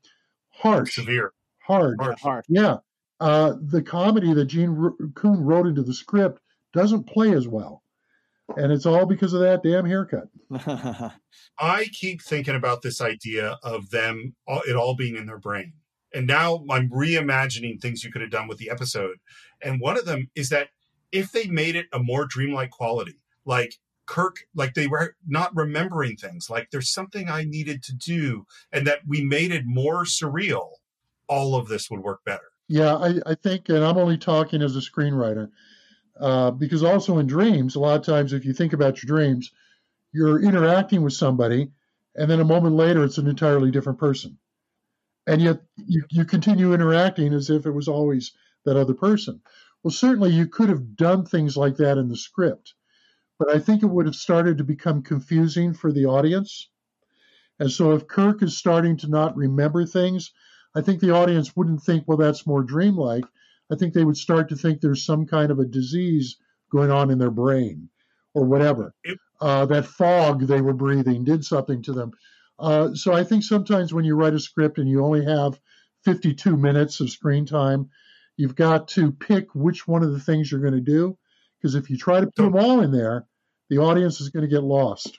harsh, 0.51 0.95
Severe. 0.95 1.33
hard, 1.59 1.97
Harsh. 1.99 2.21
hard. 2.21 2.45
yeah. 2.47 2.77
Uh, 3.19 3.53
the 3.61 3.81
comedy 3.81 4.33
that 4.33 4.45
Gene 4.45 4.75
Coon 5.15 5.39
wrote 5.41 5.67
into 5.67 5.83
the 5.83 5.93
script 5.93 6.41
doesn't 6.73 7.07
play 7.07 7.33
as 7.33 7.47
well, 7.47 7.81
and 8.57 8.71
it's 8.71 8.85
all 8.85 9.05
because 9.05 9.33
of 9.33 9.39
that 9.41 9.63
damn 9.63 9.85
haircut. 9.85 10.27
I 11.59 11.85
keep 11.93 12.21
thinking 12.21 12.55
about 12.55 12.81
this 12.81 13.01
idea 13.01 13.57
of 13.63 13.89
them, 13.89 14.35
all, 14.47 14.61
it 14.67 14.75
all 14.75 14.95
being 14.95 15.15
in 15.15 15.25
their 15.25 15.37
brain. 15.37 15.73
And 16.13 16.27
now 16.27 16.63
I'm 16.69 16.89
reimagining 16.89 17.81
things 17.81 18.03
you 18.03 18.11
could 18.11 18.21
have 18.21 18.31
done 18.31 18.47
with 18.47 18.57
the 18.57 18.69
episode. 18.69 19.17
And 19.61 19.81
one 19.81 19.97
of 19.97 20.05
them 20.05 20.29
is 20.35 20.49
that 20.49 20.69
if 21.11 21.31
they 21.31 21.47
made 21.47 21.75
it 21.75 21.87
a 21.91 21.99
more 21.99 22.25
dreamlike 22.25 22.71
quality, 22.71 23.19
like 23.45 23.75
Kirk, 24.05 24.45
like 24.53 24.73
they 24.73 24.87
were 24.87 25.15
not 25.27 25.55
remembering 25.55 26.15
things, 26.15 26.49
like 26.49 26.69
there's 26.71 26.91
something 26.91 27.29
I 27.29 27.43
needed 27.43 27.83
to 27.83 27.93
do, 27.93 28.45
and 28.71 28.85
that 28.87 28.99
we 29.07 29.23
made 29.23 29.51
it 29.51 29.65
more 29.65 30.03
surreal, 30.03 30.69
all 31.27 31.55
of 31.55 31.67
this 31.67 31.89
would 31.89 32.01
work 32.01 32.23
better. 32.25 32.51
Yeah, 32.67 32.95
I, 32.95 33.19
I 33.25 33.35
think, 33.35 33.69
and 33.69 33.83
I'm 33.83 33.97
only 33.97 34.17
talking 34.17 34.61
as 34.61 34.75
a 34.75 34.79
screenwriter, 34.79 35.49
uh, 36.19 36.51
because 36.51 36.83
also 36.83 37.19
in 37.19 37.27
dreams, 37.27 37.75
a 37.75 37.79
lot 37.79 37.99
of 37.99 38.05
times 38.05 38.33
if 38.33 38.45
you 38.45 38.53
think 38.53 38.73
about 38.73 39.01
your 39.03 39.15
dreams, 39.17 39.51
you're 40.13 40.41
interacting 40.43 41.03
with 41.03 41.13
somebody, 41.13 41.71
and 42.15 42.29
then 42.31 42.39
a 42.39 42.45
moment 42.45 42.75
later, 42.75 43.03
it's 43.03 43.17
an 43.19 43.27
entirely 43.27 43.71
different 43.71 43.99
person. 43.99 44.37
And 45.27 45.41
yet 45.41 45.61
you, 45.77 46.03
you 46.09 46.25
continue 46.25 46.73
interacting 46.73 47.33
as 47.33 47.49
if 47.49 47.65
it 47.65 47.71
was 47.71 47.87
always 47.87 48.33
that 48.65 48.77
other 48.77 48.93
person. 48.93 49.41
Well, 49.83 49.91
certainly 49.91 50.31
you 50.31 50.47
could 50.47 50.69
have 50.69 50.95
done 50.95 51.25
things 51.25 51.57
like 51.57 51.77
that 51.77 51.97
in 51.97 52.09
the 52.09 52.17
script, 52.17 52.73
but 53.39 53.49
I 53.49 53.59
think 53.59 53.83
it 53.83 53.87
would 53.87 54.05
have 54.07 54.15
started 54.15 54.57
to 54.59 54.63
become 54.63 55.03
confusing 55.03 55.73
for 55.73 55.91
the 55.91 56.05
audience. 56.05 56.69
And 57.59 57.71
so 57.71 57.93
if 57.93 58.07
Kirk 58.07 58.43
is 58.43 58.57
starting 58.57 58.97
to 58.97 59.07
not 59.07 59.37
remember 59.37 59.85
things, 59.85 60.31
I 60.75 60.81
think 60.81 60.99
the 60.99 61.11
audience 61.11 61.55
wouldn't 61.55 61.83
think, 61.83 62.03
well, 62.07 62.17
that's 62.17 62.45
more 62.45 62.61
dreamlike. 62.61 63.25
I 63.71 63.75
think 63.75 63.93
they 63.93 64.03
would 64.03 64.17
start 64.17 64.49
to 64.49 64.55
think 64.55 64.81
there's 64.81 65.05
some 65.05 65.25
kind 65.25 65.51
of 65.51 65.59
a 65.59 65.65
disease 65.65 66.37
going 66.71 66.91
on 66.91 67.09
in 67.09 67.17
their 67.17 67.31
brain 67.31 67.89
or 68.33 68.45
whatever. 68.45 68.93
Uh, 69.41 69.65
that 69.65 69.85
fog 69.85 70.41
they 70.41 70.61
were 70.61 70.73
breathing 70.73 71.23
did 71.23 71.43
something 71.43 71.81
to 71.83 71.93
them. 71.93 72.11
Uh, 72.59 72.93
so 72.93 73.13
I 73.13 73.23
think 73.23 73.43
sometimes 73.43 73.93
when 73.93 74.05
you 74.05 74.15
write 74.15 74.33
a 74.33 74.39
script 74.39 74.77
and 74.77 74.89
you 74.89 75.03
only 75.03 75.25
have 75.25 75.59
52 76.03 76.55
minutes 76.55 76.99
of 76.99 77.09
screen 77.09 77.45
time, 77.45 77.89
you've 78.37 78.55
got 78.55 78.89
to 78.89 79.11
pick 79.11 79.53
which 79.55 79.87
one 79.87 80.03
of 80.03 80.11
the 80.11 80.19
things 80.19 80.51
you're 80.51 80.61
going 80.61 80.73
to 80.73 80.79
do. 80.79 81.17
Because 81.57 81.75
if 81.75 81.89
you 81.89 81.97
try 81.97 82.19
to 82.19 82.27
put 82.27 82.43
them 82.43 82.55
all 82.55 82.81
in 82.81 82.91
there, 82.91 83.25
the 83.69 83.79
audience 83.79 84.21
is 84.21 84.29
going 84.29 84.43
to 84.43 84.53
get 84.53 84.63
lost. 84.63 85.17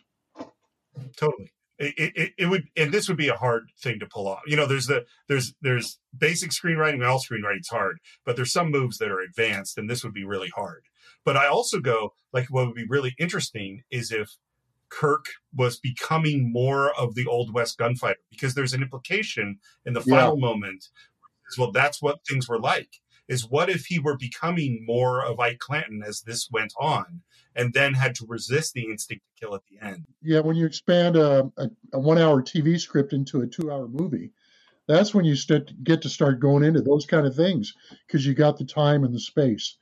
Totally. 1.16 1.50
It, 1.78 2.12
it, 2.16 2.32
it 2.38 2.46
would, 2.46 2.68
and 2.76 2.90
this 2.92 3.06
would 3.08 3.18
be 3.18 3.28
a 3.28 3.36
hard 3.36 3.68
thing 3.78 3.98
to 4.00 4.06
pull 4.06 4.26
off. 4.28 4.40
You 4.46 4.56
know, 4.56 4.66
there's 4.66 4.86
the, 4.86 5.04
there's, 5.28 5.54
there's 5.60 5.98
basic 6.16 6.50
screenwriting, 6.50 7.06
all 7.06 7.20
screenwriting's 7.20 7.68
hard, 7.68 7.98
but 8.24 8.34
there's 8.36 8.52
some 8.52 8.70
moves 8.70 8.96
that 8.98 9.10
are 9.10 9.20
advanced 9.20 9.76
and 9.76 9.88
this 9.90 10.02
would 10.02 10.14
be 10.14 10.24
really 10.24 10.48
hard. 10.48 10.84
But 11.24 11.36
I 11.36 11.46
also 11.48 11.80
go, 11.80 12.14
like, 12.32 12.46
what 12.48 12.66
would 12.66 12.74
be 12.76 12.86
really 12.88 13.14
interesting 13.18 13.82
is 13.90 14.10
if 14.10 14.30
Kirk 14.88 15.26
was 15.54 15.78
becoming 15.78 16.50
more 16.52 16.94
of 16.98 17.14
the 17.14 17.26
Old 17.26 17.52
West 17.52 17.76
gunfighter 17.76 18.20
because 18.30 18.54
there's 18.54 18.72
an 18.72 18.82
implication 18.82 19.58
in 19.84 19.92
the 19.92 20.02
Yeah. 20.06 20.16
final 20.16 20.36
moment. 20.38 20.88
as 21.50 21.58
Well, 21.58 21.72
that's 21.72 22.00
what 22.00 22.20
things 22.26 22.48
were 22.48 22.58
like. 22.60 23.00
is 23.28 23.48
what 23.50 23.68
if 23.68 23.86
he 23.86 23.98
were 23.98 24.16
becoming 24.16 24.84
more 24.86 25.24
of 25.24 25.40
Ike 25.40 25.58
Clanton 25.58 26.00
as 26.06 26.22
this 26.22 26.48
went 26.50 26.72
on 26.80 27.22
and 27.56 27.72
then 27.72 27.94
had 27.94 28.14
to 28.16 28.26
resist 28.28 28.74
the 28.74 28.84
instinct 28.84 29.24
to 29.24 29.44
kill 29.44 29.54
at 29.54 29.62
the 29.70 29.84
end? 29.84 30.06
Yeah, 30.22 30.40
when 30.40 30.56
you 30.56 30.66
expand 30.66 31.16
a, 31.16 31.50
a, 31.56 31.70
a 31.94 31.98
one 31.98 32.18
hour 32.18 32.42
TV 32.42 32.78
script 32.78 33.12
into 33.12 33.40
a 33.40 33.46
two 33.46 33.72
hour 33.72 33.88
movie, 33.88 34.30
that's 34.86 35.14
when 35.14 35.24
you 35.24 35.34
start, 35.34 35.72
get 35.82 36.02
to 36.02 36.08
start 36.08 36.38
going 36.38 36.62
into 36.62 36.80
those 36.80 37.06
kind 37.06 37.26
of 37.26 37.34
things 37.34 37.74
because 38.06 38.24
you 38.24 38.34
got 38.34 38.56
the 38.56 38.64
time 38.64 39.04
and 39.04 39.14
the 39.14 39.20
space. 39.20 39.76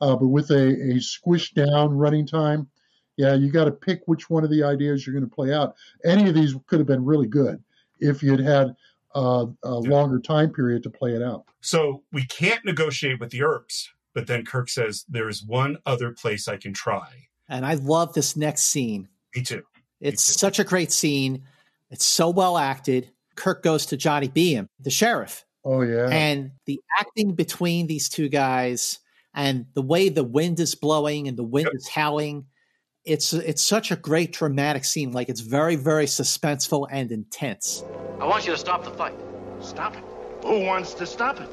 Uh, 0.00 0.16
but 0.16 0.28
with 0.28 0.50
a, 0.50 0.68
a 0.68 0.94
squished 0.96 1.54
down 1.54 1.92
running 1.92 2.26
time, 2.26 2.68
yeah, 3.16 3.34
you 3.34 3.50
got 3.50 3.64
to 3.64 3.72
pick 3.72 4.02
which 4.06 4.28
one 4.28 4.44
of 4.44 4.50
the 4.50 4.62
ideas 4.62 5.06
you're 5.06 5.14
going 5.14 5.28
to 5.28 5.34
play 5.34 5.52
out. 5.52 5.74
Any 6.04 6.28
of 6.28 6.34
these 6.34 6.54
could 6.66 6.78
have 6.78 6.86
been 6.86 7.04
really 7.04 7.26
good 7.26 7.62
if 7.98 8.22
you'd 8.22 8.40
had 8.40 8.76
uh, 9.14 9.46
a 9.62 9.74
longer 9.74 10.20
time 10.20 10.50
period 10.52 10.82
to 10.82 10.90
play 10.90 11.14
it 11.14 11.22
out. 11.22 11.44
So 11.62 12.02
we 12.12 12.24
can't 12.24 12.64
negotiate 12.64 13.18
with 13.18 13.30
the 13.30 13.42
Earps, 13.42 13.88
but 14.16 14.26
then 14.26 14.46
Kirk 14.46 14.70
says 14.70 15.04
there 15.10 15.28
is 15.28 15.44
one 15.44 15.76
other 15.84 16.10
place 16.10 16.48
I 16.48 16.56
can 16.56 16.72
try. 16.72 17.06
And 17.50 17.66
I 17.66 17.74
love 17.74 18.14
this 18.14 18.34
next 18.34 18.62
scene. 18.62 19.08
Me 19.34 19.42
too. 19.42 19.62
It's 20.00 20.26
Me 20.26 20.32
too. 20.32 20.38
such 20.38 20.58
a 20.58 20.64
great 20.64 20.90
scene. 20.90 21.44
It's 21.90 22.06
so 22.06 22.30
well 22.30 22.56
acted. 22.56 23.10
Kirk 23.34 23.62
goes 23.62 23.84
to 23.86 23.98
Johnny 23.98 24.28
Behan, 24.28 24.70
the 24.80 24.88
sheriff. 24.88 25.44
Oh 25.66 25.82
yeah. 25.82 26.08
And 26.08 26.52
the 26.64 26.80
acting 26.98 27.34
between 27.34 27.88
these 27.88 28.08
two 28.08 28.30
guys 28.30 29.00
and 29.34 29.66
the 29.74 29.82
way 29.82 30.08
the 30.08 30.24
wind 30.24 30.60
is 30.60 30.74
blowing 30.74 31.28
and 31.28 31.36
the 31.36 31.44
wind 31.44 31.66
yep. 31.66 31.74
is 31.74 31.86
howling 31.86 32.46
it's 33.04 33.34
it's 33.34 33.62
such 33.62 33.92
a 33.92 33.96
great 33.96 34.32
dramatic 34.32 34.84
scene. 34.84 35.12
Like 35.12 35.28
it's 35.28 35.40
very 35.40 35.76
very 35.76 36.06
suspenseful 36.06 36.88
and 36.90 37.12
intense. 37.12 37.84
I 38.18 38.24
want 38.24 38.46
you 38.46 38.52
to 38.52 38.58
stop 38.58 38.82
the 38.82 38.90
fight. 38.90 39.14
Stop 39.60 39.94
it. 39.94 40.02
Who 40.42 40.64
wants 40.64 40.94
to 40.94 41.06
stop 41.06 41.38
it? 41.38 41.48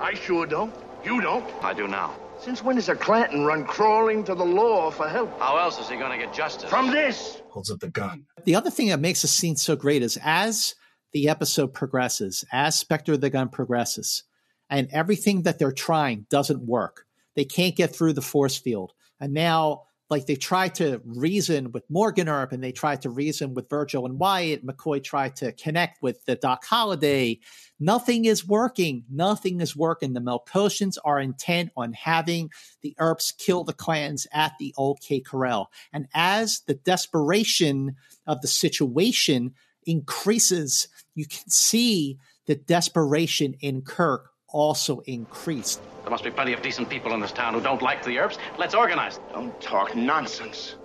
I 0.00 0.14
sure 0.14 0.44
don't. 0.44 0.74
You 1.04 1.20
don't. 1.20 1.44
I 1.62 1.74
do 1.74 1.88
now. 1.88 2.14
Since 2.38 2.62
when 2.62 2.76
does 2.76 2.88
a 2.88 2.94
Clanton 2.94 3.44
run 3.44 3.64
crawling 3.64 4.22
to 4.24 4.34
the 4.34 4.44
law 4.44 4.90
for 4.90 5.08
help? 5.08 5.38
How 5.40 5.56
else 5.56 5.80
is 5.80 5.88
he 5.88 5.96
going 5.96 6.18
to 6.18 6.24
get 6.24 6.32
justice? 6.34 6.70
From 6.70 6.90
this. 6.90 7.42
Holds 7.48 7.70
up 7.70 7.80
the 7.80 7.88
gun. 7.88 8.26
The 8.44 8.54
other 8.54 8.70
thing 8.70 8.88
that 8.88 9.00
makes 9.00 9.22
the 9.22 9.28
scene 9.28 9.56
so 9.56 9.74
great 9.74 10.02
is 10.02 10.18
as 10.22 10.74
the 11.12 11.28
episode 11.28 11.74
progresses, 11.74 12.44
as 12.52 12.78
Spectre 12.78 13.14
of 13.14 13.20
the 13.20 13.30
Gun 13.30 13.48
progresses, 13.48 14.24
and 14.70 14.88
everything 14.92 15.42
that 15.42 15.58
they're 15.58 15.72
trying 15.72 16.26
doesn't 16.30 16.62
work. 16.62 17.06
They 17.34 17.44
can't 17.44 17.76
get 17.76 17.94
through 17.94 18.12
the 18.12 18.22
force 18.22 18.56
field. 18.56 18.92
And 19.20 19.32
now 19.32 19.84
like 20.10 20.26
they 20.26 20.36
tried 20.36 20.74
to 20.76 21.00
reason 21.04 21.70
with 21.72 21.84
Morgan 21.90 22.28
Earp 22.28 22.52
and 22.52 22.62
they 22.62 22.72
tried 22.72 23.02
to 23.02 23.10
reason 23.10 23.54
with 23.54 23.68
Virgil 23.68 24.06
and 24.06 24.18
Wyatt. 24.18 24.64
McCoy 24.64 25.02
tried 25.02 25.36
to 25.36 25.52
connect 25.52 26.02
with 26.02 26.24
the 26.24 26.36
Doc 26.36 26.64
Holliday. 26.64 27.40
Nothing 27.78 28.24
is 28.24 28.46
working. 28.46 29.04
Nothing 29.10 29.60
is 29.60 29.76
working. 29.76 30.14
The 30.14 30.20
Melkotians 30.20 30.96
are 31.04 31.20
intent 31.20 31.70
on 31.76 31.92
having 31.92 32.50
the 32.80 32.94
Earps 32.98 33.32
kill 33.36 33.64
the 33.64 33.72
clans 33.74 34.26
at 34.32 34.52
the 34.58 34.74
OK 34.78 35.20
Corral. 35.20 35.70
And 35.92 36.08
as 36.14 36.60
the 36.60 36.74
desperation 36.74 37.96
of 38.26 38.40
the 38.40 38.48
situation 38.48 39.54
increases, 39.84 40.88
you 41.14 41.26
can 41.26 41.48
see 41.50 42.18
the 42.46 42.54
desperation 42.54 43.54
in 43.60 43.82
Kirk 43.82 44.30
also 44.48 45.00
increased. 45.00 45.80
There 46.02 46.10
must 46.10 46.24
be 46.24 46.30
plenty 46.30 46.52
of 46.52 46.62
decent 46.62 46.88
people 46.88 47.12
in 47.14 47.20
this 47.20 47.32
town 47.32 47.54
who 47.54 47.60
don't 47.60 47.82
like 47.82 48.04
the 48.04 48.18
Earps. 48.18 48.38
Let's 48.58 48.74
organize. 48.74 49.20
Don't 49.32 49.58
talk 49.60 49.94
nonsense. 49.94 50.76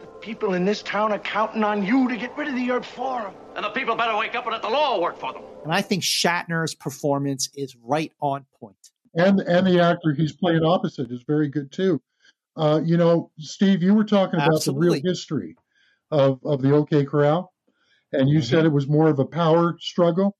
The 0.00 0.06
people 0.06 0.54
in 0.54 0.64
this 0.64 0.82
town 0.82 1.12
are 1.12 1.18
counting 1.18 1.62
on 1.62 1.84
you 1.84 2.08
to 2.08 2.16
get 2.16 2.36
rid 2.36 2.48
of 2.48 2.54
the 2.54 2.70
Earps 2.70 2.88
for 2.88 3.22
them. 3.22 3.34
And 3.54 3.64
the 3.64 3.70
people 3.70 3.94
better 3.94 4.16
wake 4.16 4.34
up 4.34 4.44
and 4.44 4.52
let 4.52 4.62
the 4.62 4.68
law 4.68 5.00
work 5.00 5.18
for 5.18 5.32
them. 5.32 5.42
And 5.64 5.72
I 5.72 5.82
think 5.82 6.02
Shatner's 6.02 6.74
performance 6.74 7.48
is 7.54 7.76
right 7.76 8.12
on 8.20 8.46
point. 8.60 8.76
And 9.14 9.40
and 9.40 9.66
the 9.66 9.80
actor 9.80 10.12
he's 10.12 10.32
playing 10.32 10.62
opposite 10.62 11.10
is 11.10 11.22
very 11.26 11.48
good 11.48 11.72
too. 11.72 12.00
Uh, 12.56 12.80
you 12.84 12.96
know, 12.96 13.30
Steve, 13.38 13.82
you 13.82 13.94
were 13.94 14.04
talking 14.04 14.40
about 14.40 14.56
Absolutely. 14.56 14.88
the 14.88 14.94
real 14.94 15.02
history 15.12 15.56
of, 16.10 16.40
of 16.44 16.60
the 16.60 16.74
OK 16.74 17.04
Corral, 17.04 17.52
and 18.12 18.28
you 18.28 18.38
mm-hmm. 18.38 18.46
said 18.46 18.64
it 18.64 18.72
was 18.72 18.88
more 18.88 19.08
of 19.08 19.18
a 19.18 19.24
power 19.24 19.76
struggle. 19.80 20.36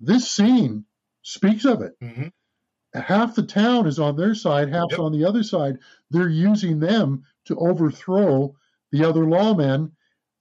This 0.00 0.30
scene 0.30 0.86
speaks 1.24 1.64
of 1.64 1.82
it. 1.82 1.92
Mm-hmm. 2.00 2.28
Half 2.94 3.34
the 3.34 3.42
town 3.42 3.88
is 3.88 3.98
on 3.98 4.14
their 4.14 4.36
side, 4.36 4.68
half's 4.68 4.92
yep. 4.92 5.00
on 5.00 5.10
the 5.10 5.24
other 5.24 5.42
side. 5.42 5.78
They're 6.10 6.28
using 6.28 6.78
them 6.78 7.24
to 7.46 7.56
overthrow 7.56 8.54
the 8.92 9.04
other 9.04 9.24
lawmen 9.24 9.90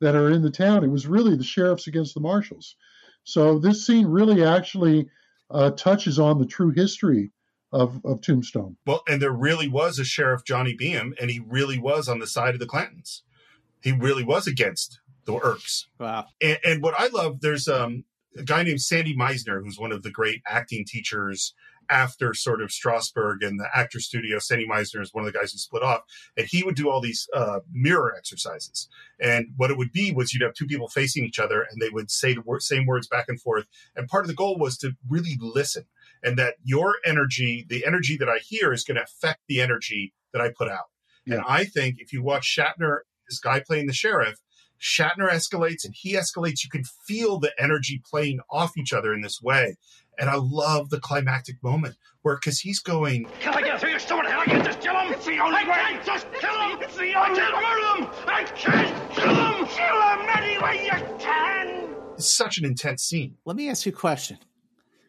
that 0.02 0.16
are 0.16 0.30
in 0.30 0.44
the 0.44 0.52
town. 0.52 0.84
It 0.84 0.92
was 0.92 1.08
really 1.08 1.36
the 1.36 1.44
sheriffs 1.44 1.88
against 1.88 2.14
the 2.14 2.20
marshals. 2.20 2.76
So 3.24 3.58
this 3.58 3.88
scene 3.88 4.06
really 4.06 4.44
actually 4.44 5.10
uh, 5.50 5.72
touches 5.72 6.20
on 6.20 6.38
the 6.38 6.46
true 6.46 6.70
history 6.70 7.32
of, 7.72 8.00
of 8.06 8.22
Tombstone. 8.22 8.78
Well, 8.86 9.02
and 9.08 9.20
there 9.20 9.32
really 9.32 9.68
was 9.68 9.98
a 9.98 10.06
sheriff, 10.06 10.44
Johnny 10.46 10.76
Behan, 10.76 11.16
and 11.20 11.32
he 11.32 11.40
really 11.40 11.80
was 11.80 12.08
on 12.08 12.20
the 12.20 12.28
side 12.28 12.54
of 12.54 12.60
the 12.60 12.68
Clantons. 12.68 13.22
He 13.82 13.92
really 13.92 14.24
was 14.24 14.46
against 14.46 15.00
the 15.26 15.34
Earps. 15.34 15.88
Wow. 16.00 16.28
And, 16.42 16.60
and 16.64 16.84
what 16.84 16.94
I 16.98 17.08
love, 17.08 17.42
there's 17.42 17.68
um, 17.68 18.04
a 18.38 18.44
guy 18.44 18.64
named 18.64 18.82
Sandy 18.82 19.16
Meisner, 19.16 19.62
who's 19.64 19.80
one 19.80 19.92
of 19.92 20.04
the 20.04 20.12
great 20.12 20.42
acting 20.48 20.86
teachers 20.86 21.54
after 21.90 22.34
sort 22.34 22.62
of 22.62 22.70
Strasberg 22.70 23.46
and 23.46 23.60
the 23.60 23.68
actor 23.76 24.00
studio. 24.00 24.40
Sandy 24.40 24.68
Meisner 24.68 25.02
is 25.02 25.14
one 25.14 25.26
of 25.26 25.32
the 25.32 25.38
guys 25.38 25.52
who 25.52 25.58
split 25.58 25.84
off, 25.84 26.02
and 26.38 26.48
he 26.50 26.64
would 26.64 26.76
do 26.76 26.90
all 26.90 27.02
these 27.02 27.28
uh, 27.34 27.60
mirror 27.72 28.14
exercises. 28.18 28.88
And 29.20 29.48
what 29.58 29.72
it 29.72 29.78
would 29.78 29.92
be 29.92 30.12
was 30.12 30.34
you'd 30.34 30.44
have 30.44 30.54
two 30.54 30.66
people 30.66 30.88
facing 30.88 31.26
each 31.26 31.40
other, 31.40 31.66
and 31.70 31.82
they 31.82 31.90
would 31.90 32.10
say 32.10 32.34
the 32.34 32.44
same 32.60 32.86
words 32.86 33.08
back 33.08 33.26
and 33.28 33.40
forth. 33.40 33.68
And 33.96 34.08
part 34.08 34.24
of 34.24 34.28
the 34.28 34.34
goal 34.34 34.58
was 34.58 34.78
to 34.80 34.96
really 35.08 35.38
listen, 35.40 35.86
and 36.24 36.38
that 36.38 36.56
your 36.64 36.96
energy, 37.06 37.66
the 37.68 37.86
energy 37.86 38.18
that 38.18 38.30
I 38.30 38.38
hear, 38.38 38.74
is 38.74 38.84
going 38.84 38.98
to 38.98 39.04
affect 39.04 39.42
the 39.48 39.62
energy 39.62 40.14
that 40.32 40.42
I 40.42 40.50
put 40.50 40.70
out. 40.70 40.86
Yeah. 41.26 41.36
And 41.36 41.44
I 41.48 41.66
think 41.66 41.98
if 42.00 42.12
you 42.14 42.24
watch 42.24 42.58
Shatner, 42.58 43.00
this 43.30 43.40
guy 43.40 43.60
playing 43.60 43.88
the 43.88 43.94
sheriff, 43.94 44.40
Shatner 44.82 45.30
escalates 45.30 45.86
and 45.86 45.94
he 45.96 46.14
escalates. 46.14 46.64
You 46.64 46.70
can 46.70 46.84
feel 47.06 47.40
the 47.40 47.52
energy 47.58 48.02
playing 48.10 48.40
off 48.50 48.78
each 48.78 48.94
other 48.94 49.14
in 49.14 49.22
this 49.22 49.42
way. 49.42 49.76
And 50.20 50.30
I 50.30 50.36
love 50.36 50.90
the 50.90 51.00
climactic 51.00 51.62
moment 51.64 51.96
where, 52.22 52.36
because 52.36 52.60
he's 52.60 52.80
going, 52.80 53.26
Can 53.40 53.54
I 53.54 53.62
get 53.62 53.80
through 53.80 53.92
your 53.92 54.00
stomach? 54.00 54.28
Can 54.28 54.40
I 54.40 54.46
can't 54.46 54.66
just 54.66 54.82
kill 54.82 54.98
him? 54.98 55.14
It's 55.14 55.26
the 55.26 55.40
only 55.40 55.58
I 55.58 55.64
way. 55.64 55.76
can't 55.76 56.06
just 56.06 56.28
kill 56.34 56.52
him. 56.52 56.82
It's 56.82 56.96
the 56.96 57.14
only 57.16 57.16
I 57.16 57.34
can't 57.36 57.54
murder 57.56 58.04
him. 58.04 58.28
I 58.28 58.44
can't 58.44 59.12
kill 59.14 59.36
him. 59.36 59.66
Kill 59.68 60.02
him 60.02 60.30
any 60.38 60.62
way 60.62 60.86
you 60.86 61.18
can. 61.20 61.96
It's 62.16 62.32
such 62.32 62.58
an 62.58 62.66
intense 62.66 63.04
scene. 63.04 63.36
Let 63.46 63.56
me 63.56 63.70
ask 63.70 63.86
you 63.86 63.92
a 63.92 63.96
question. 63.96 64.38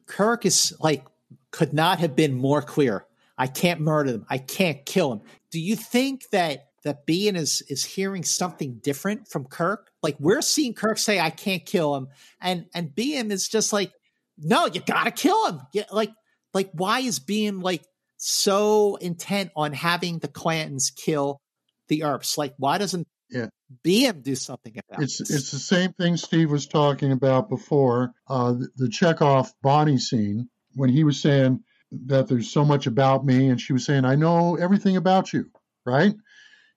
Kirk 0.07 0.47
is 0.47 0.75
like, 0.81 1.05
could 1.51 1.73
not 1.73 1.99
have 1.99 2.17
been 2.17 2.35
more 2.35 2.63
clear. 2.63 3.07
I 3.37 3.47
can't 3.47 3.81
murder 3.81 4.13
them. 4.13 4.27
I 4.31 4.39
can't 4.39 4.85
kill 4.87 5.13
him. 5.13 5.21
Do 5.51 5.61
you 5.61 5.77
think 5.77 6.29
that 6.31 6.69
that 6.85 7.07
Behan 7.07 7.37
is 7.37 7.63
is 7.69 7.85
hearing 7.85 8.23
something 8.23 8.79
different 8.83 9.29
from 9.29 9.47
Kirk. 9.47 9.91
Like 10.03 10.17
we're 10.21 10.43
seeing 10.43 10.75
Kirk 10.75 10.99
say, 10.99 11.19
"I 11.19 11.31
can't 11.31 11.65
kill 11.65 11.97
him," 11.97 12.09
and 12.41 12.67
and 12.75 12.95
Behan 12.95 13.33
is 13.33 13.49
just 13.49 13.73
like, 13.73 13.93
"No, 14.39 14.67
you 14.67 14.81
gotta 14.81 15.11
kill 15.11 15.47
him." 15.47 15.61
Yeah, 15.73 15.85
like 15.91 16.13
like 16.53 16.71
why 16.73 17.01
is 17.01 17.19
Behan 17.19 17.61
like 17.61 17.85
so 18.19 18.97
intent 18.97 19.51
on 19.57 19.73
having 19.73 20.19
the 20.19 20.29
Clantons 20.29 20.95
kill 20.95 21.41
the 21.89 22.05
Earps? 22.05 22.37
Like 22.37 22.55
why 22.59 22.79
doesn't 22.79 23.09
yeah. 23.31 23.49
Behan 23.83 24.21
do 24.21 24.35
something 24.35 24.77
about 24.79 25.03
it's 25.03 25.19
this? 25.19 25.31
it's 25.31 25.51
the 25.51 25.59
same 25.59 25.93
thing 25.95 26.17
Steve 26.17 26.51
was 26.51 26.67
talking 26.67 27.13
about 27.13 27.49
before 27.49 28.13
uh, 28.29 28.53
the, 28.53 28.69
the 28.77 28.87
Chekov 28.87 29.53
Bonnie 29.63 29.99
scene 29.99 30.49
when 30.75 30.91
he 30.91 31.03
was 31.03 31.21
saying 31.21 31.65
that 32.07 32.29
there's 32.29 32.51
so 32.51 32.65
much 32.65 32.87
about 32.87 33.25
me, 33.25 33.49
and 33.49 33.61
she 33.61 33.73
was 33.73 33.87
saying, 33.87 34.05
"I 34.05 34.17
know 34.17 34.57
everything 34.57 34.99
about 34.99 35.33
you." 35.33 35.51
Right? 35.87 36.15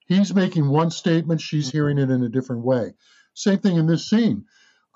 He's 0.08 0.34
making 0.34 0.68
one 0.68 0.90
statement, 0.90 1.42
she's 1.42 1.70
hearing 1.70 1.98
it 1.98 2.10
in 2.10 2.22
a 2.22 2.30
different 2.30 2.64
way. 2.64 2.94
Same 3.34 3.58
thing 3.58 3.76
in 3.76 3.86
this 3.86 4.08
scene. 4.08 4.46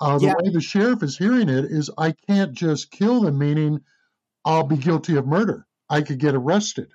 Uh, 0.01 0.19
the 0.19 0.27
yeah. 0.27 0.35
way 0.39 0.51
the 0.51 0.61
sheriff 0.61 1.03
is 1.03 1.19
hearing 1.19 1.51
it 1.51 1.67
is, 1.67 1.91
I 1.97 2.13
can't 2.27 2.53
just 2.53 2.91
kill 2.91 3.21
them, 3.21 3.39
meaning 3.39 3.83
I'll 4.45 4.67
be 4.67 4.77
guilty 4.77 5.17
of 5.17 5.27
murder. 5.27 5.67
I 5.89 6.01
could 6.01 6.19
get 6.19 6.35
arrested. 6.35 6.89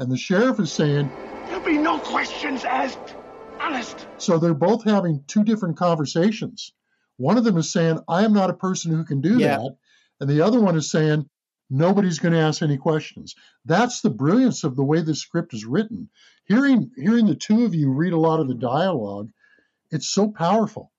And 0.00 0.10
the 0.10 0.16
sheriff 0.16 0.58
is 0.58 0.72
saying, 0.72 1.10
There'll 1.46 1.64
be 1.64 1.78
no 1.78 2.00
questions 2.00 2.64
asked. 2.64 3.14
Honest. 3.60 4.06
So 4.18 4.38
they're 4.38 4.52
both 4.52 4.82
having 4.82 5.22
two 5.28 5.44
different 5.44 5.76
conversations. 5.76 6.72
One 7.16 7.38
of 7.38 7.44
them 7.44 7.56
is 7.56 7.72
saying, 7.72 8.00
I 8.08 8.24
am 8.24 8.32
not 8.32 8.50
a 8.50 8.54
person 8.54 8.90
who 8.90 9.04
can 9.04 9.20
do 9.20 9.38
yeah. 9.38 9.58
that. 9.58 9.76
And 10.20 10.28
the 10.28 10.40
other 10.40 10.60
one 10.60 10.76
is 10.76 10.90
saying, 10.90 11.30
nobody's 11.70 12.18
going 12.18 12.34
to 12.34 12.40
ask 12.40 12.62
any 12.62 12.76
questions. 12.76 13.36
That's 13.64 14.00
the 14.00 14.10
brilliance 14.10 14.64
of 14.64 14.74
the 14.74 14.84
way 14.84 15.00
the 15.00 15.14
script 15.14 15.54
is 15.54 15.64
written 15.64 16.10
hearing 16.44 16.90
hearing 16.96 17.26
the 17.26 17.34
two 17.34 17.64
of 17.64 17.74
you 17.74 17.90
read 17.92 18.12
a 18.12 18.18
lot 18.18 18.40
of 18.40 18.48
the 18.48 18.54
dialogue, 18.54 19.30
it's 19.90 20.08
so 20.08 20.30
powerful, 20.30 20.92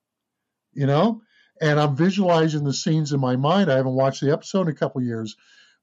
you 0.73 0.85
know. 0.85 1.21
And 1.61 1.79
I'm 1.79 1.95
visualizing 1.95 2.63
the 2.65 2.73
scenes 2.73 3.13
in 3.13 3.19
my 3.19 3.35
mind. 3.37 3.71
I 3.71 3.77
haven't 3.77 3.93
watched 3.93 4.21
the 4.21 4.31
episode 4.33 4.63
in 4.63 4.69
a 4.69 4.75
couple 4.75 5.01
years, 5.01 5.37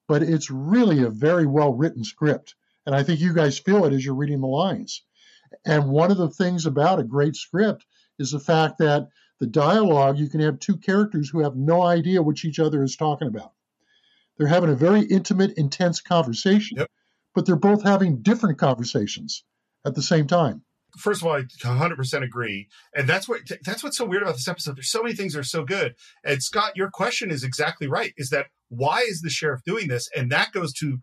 but 0.07 0.23
it's 0.23 0.51
really 0.51 1.03
a 1.03 1.09
very 1.11 1.47
well 1.47 1.73
written 1.73 2.05
script. 2.05 2.55
And 2.85 2.95
I 2.95 3.03
think 3.03 3.21
you 3.21 3.33
guys 3.33 3.59
feel 3.59 3.85
it 3.85 3.93
as 3.93 4.05
you're 4.05 4.15
reading 4.15 4.41
the 4.41 4.47
lines. 4.49 5.03
And 5.65 5.89
one 5.89 6.11
of 6.11 6.19
the 6.19 6.31
things 6.31 6.67
about 6.67 6.99
a 7.01 7.05
great 7.05 7.37
script 7.37 7.87
is 8.19 8.31
the 8.33 8.41
fact 8.41 8.79
that 8.79 9.09
the 9.41 9.47
dialogue, 9.47 10.19
you 10.19 10.29
can 10.29 10.41
have 10.41 10.59
two 10.59 10.77
characters 10.77 11.31
who 11.31 11.41
have 11.41 11.57
no 11.57 11.83
idea 11.83 12.23
what 12.23 12.45
each 12.45 12.59
other 12.59 12.83
is 12.83 12.97
talking 12.97 13.29
about. 13.29 13.53
They're 14.37 14.47
having 14.47 14.71
a 14.71 14.75
very 14.77 15.03
intimate, 15.03 15.53
intense 15.59 16.01
conversation, 16.01 16.79
Yep. 16.79 16.91
but 17.35 17.47
they're 17.47 17.57
both 17.57 17.83
having 17.83 18.23
different 18.23 18.59
conversations 18.59 19.45
at 19.85 19.95
the 19.95 20.03
same 20.03 20.27
time. 20.27 20.63
first 20.99 21.23
of 21.23 21.29
all, 21.29 21.35
I 21.35 21.43
100% 21.43 22.23
agree, 22.23 22.69
and 22.95 23.09
that's 23.09 23.29
what 23.29 23.41
that's 23.65 23.83
what's 23.83 23.97
so 23.97 24.05
weird 24.05 24.23
about 24.23 24.35
this 24.35 24.49
episode. 24.49 24.77
There's 24.77 24.91
so 24.91 25.03
many 25.03 25.15
things 25.15 25.33
that 25.33 25.41
are 25.41 25.45
so 25.45 25.65
good. 25.65 25.95
And 26.25 26.43
Scott, 26.43 26.77
your 26.77 26.91
question 26.91 27.31
is 27.31 27.45
exactly 27.45 27.87
right. 27.87 28.13
Is 28.17 28.31
that 28.31 28.47
why 28.69 29.01
is 29.01 29.21
the 29.23 29.31
sheriff 29.31 29.63
doing 29.65 29.89
this? 29.89 30.11
And 30.17 30.31
that 30.33 30.53
goes 30.53 30.73
to 30.75 30.99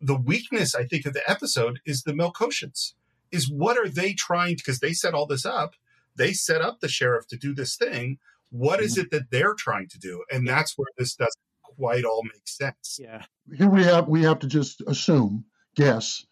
the 0.00 0.16
weakness, 0.16 0.74
I 0.74 0.84
think, 0.84 1.06
of 1.06 1.12
the 1.12 1.28
episode 1.28 1.80
is 1.84 2.02
the 2.02 2.12
Melkotians. 2.12 2.94
Is 3.30 3.50
what 3.50 3.76
are 3.76 3.88
they 3.88 4.14
trying? 4.14 4.56
Because 4.56 4.80
they 4.80 4.92
set 4.92 5.14
all 5.14 5.26
this 5.26 5.44
up. 5.44 5.74
They 6.16 6.32
set 6.32 6.62
up 6.62 6.80
the 6.80 6.88
sheriff 6.88 7.26
to 7.28 7.36
do 7.36 7.54
this 7.54 7.76
thing. 7.76 8.18
What 8.50 8.80
is 8.80 8.92
mm-hmm. 8.92 9.02
it 9.02 9.10
that 9.10 9.30
they're 9.30 9.54
trying 9.54 9.88
to 9.88 9.98
do? 9.98 10.24
And 10.30 10.46
that's 10.46 10.76
where 10.76 10.88
this 10.96 11.14
doesn't 11.14 11.34
quite 11.62 12.04
all 12.04 12.22
make 12.24 12.46
sense. 12.46 12.98
Yeah. 13.00 13.24
Here 13.54 13.68
we 13.68 13.84
have 13.84 14.08
we 14.08 14.22
have 14.22 14.38
to 14.40 14.46
just 14.46 14.82
assume, 14.86 15.44
guess, 15.76 16.24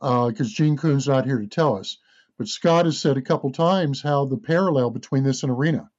because 0.00 0.52
Gene 0.52 0.76
Coon's 0.76 1.08
not 1.08 1.26
here 1.26 1.38
to 1.38 1.46
tell 1.46 1.76
us. 1.76 1.98
But 2.36 2.48
Scott 2.48 2.84
has 2.86 2.98
said 2.98 3.16
a 3.16 3.22
couple 3.22 3.52
times 3.52 4.02
how 4.02 4.24
the 4.24 4.36
parallel 4.36 4.90
between 4.90 5.22
this 5.22 5.42
and 5.42 5.52
Arena. 5.52 5.90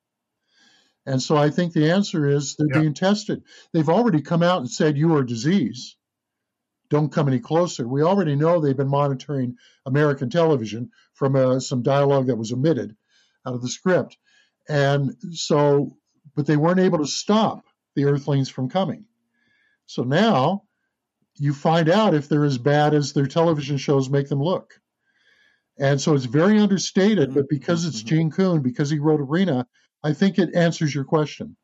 And 1.05 1.21
so 1.21 1.37
I 1.37 1.49
think 1.49 1.73
the 1.73 1.91
answer 1.91 2.27
is 2.27 2.55
they're 2.55 2.67
Yeah. 2.73 2.81
being 2.81 2.93
tested. 2.93 3.43
They've 3.71 3.89
already 3.89 4.21
come 4.21 4.43
out 4.43 4.59
and 4.59 4.69
said 4.69 4.97
you 4.97 5.13
are 5.15 5.21
a 5.21 5.25
disease. 5.27 5.95
Don't 6.89 7.11
come 7.11 7.27
any 7.27 7.39
closer. 7.39 7.87
We 7.87 8.03
already 8.03 8.35
know 8.35 8.59
they've 8.59 8.75
been 8.75 8.87
monitoring 8.87 9.57
American 9.85 10.29
television 10.29 10.91
from 11.13 11.35
uh, 11.35 11.59
some 11.59 11.81
dialogue 11.81 12.27
that 12.27 12.37
was 12.37 12.51
omitted 12.51 12.95
out 13.45 13.55
of 13.55 13.61
the 13.61 13.69
script. 13.69 14.17
And 14.67 15.15
so, 15.31 15.97
but 16.35 16.45
they 16.45 16.57
weren't 16.57 16.79
able 16.79 16.99
to 16.99 17.07
stop 17.07 17.65
the 17.95 18.05
Earthlings 18.05 18.49
from 18.49 18.69
coming. 18.69 19.05
So 19.85 20.03
now 20.03 20.64
you 21.37 21.53
find 21.53 21.89
out 21.89 22.13
if 22.13 22.29
they're 22.29 22.45
as 22.45 22.57
bad 22.57 22.93
as 22.93 23.13
their 23.13 23.27
television 23.27 23.77
shows 23.77 24.09
make 24.09 24.29
them 24.29 24.41
look. 24.41 24.79
And 25.77 25.99
so 25.99 26.13
it's 26.13 26.25
very 26.25 26.59
understated, 26.59 27.33
but 27.33 27.45
mm-hmm. 27.45 27.55
because 27.55 27.85
it's 27.85 27.99
mm-hmm. 27.99 28.07
Gene 28.07 28.31
Coon, 28.31 28.61
because 28.61 28.89
he 28.89 28.99
wrote 28.99 29.19
Arena, 29.19 29.67
I 30.03 30.13
think 30.13 30.39
it 30.39 30.55
answers 30.55 30.95
your 30.95 31.03
question. 31.03 31.57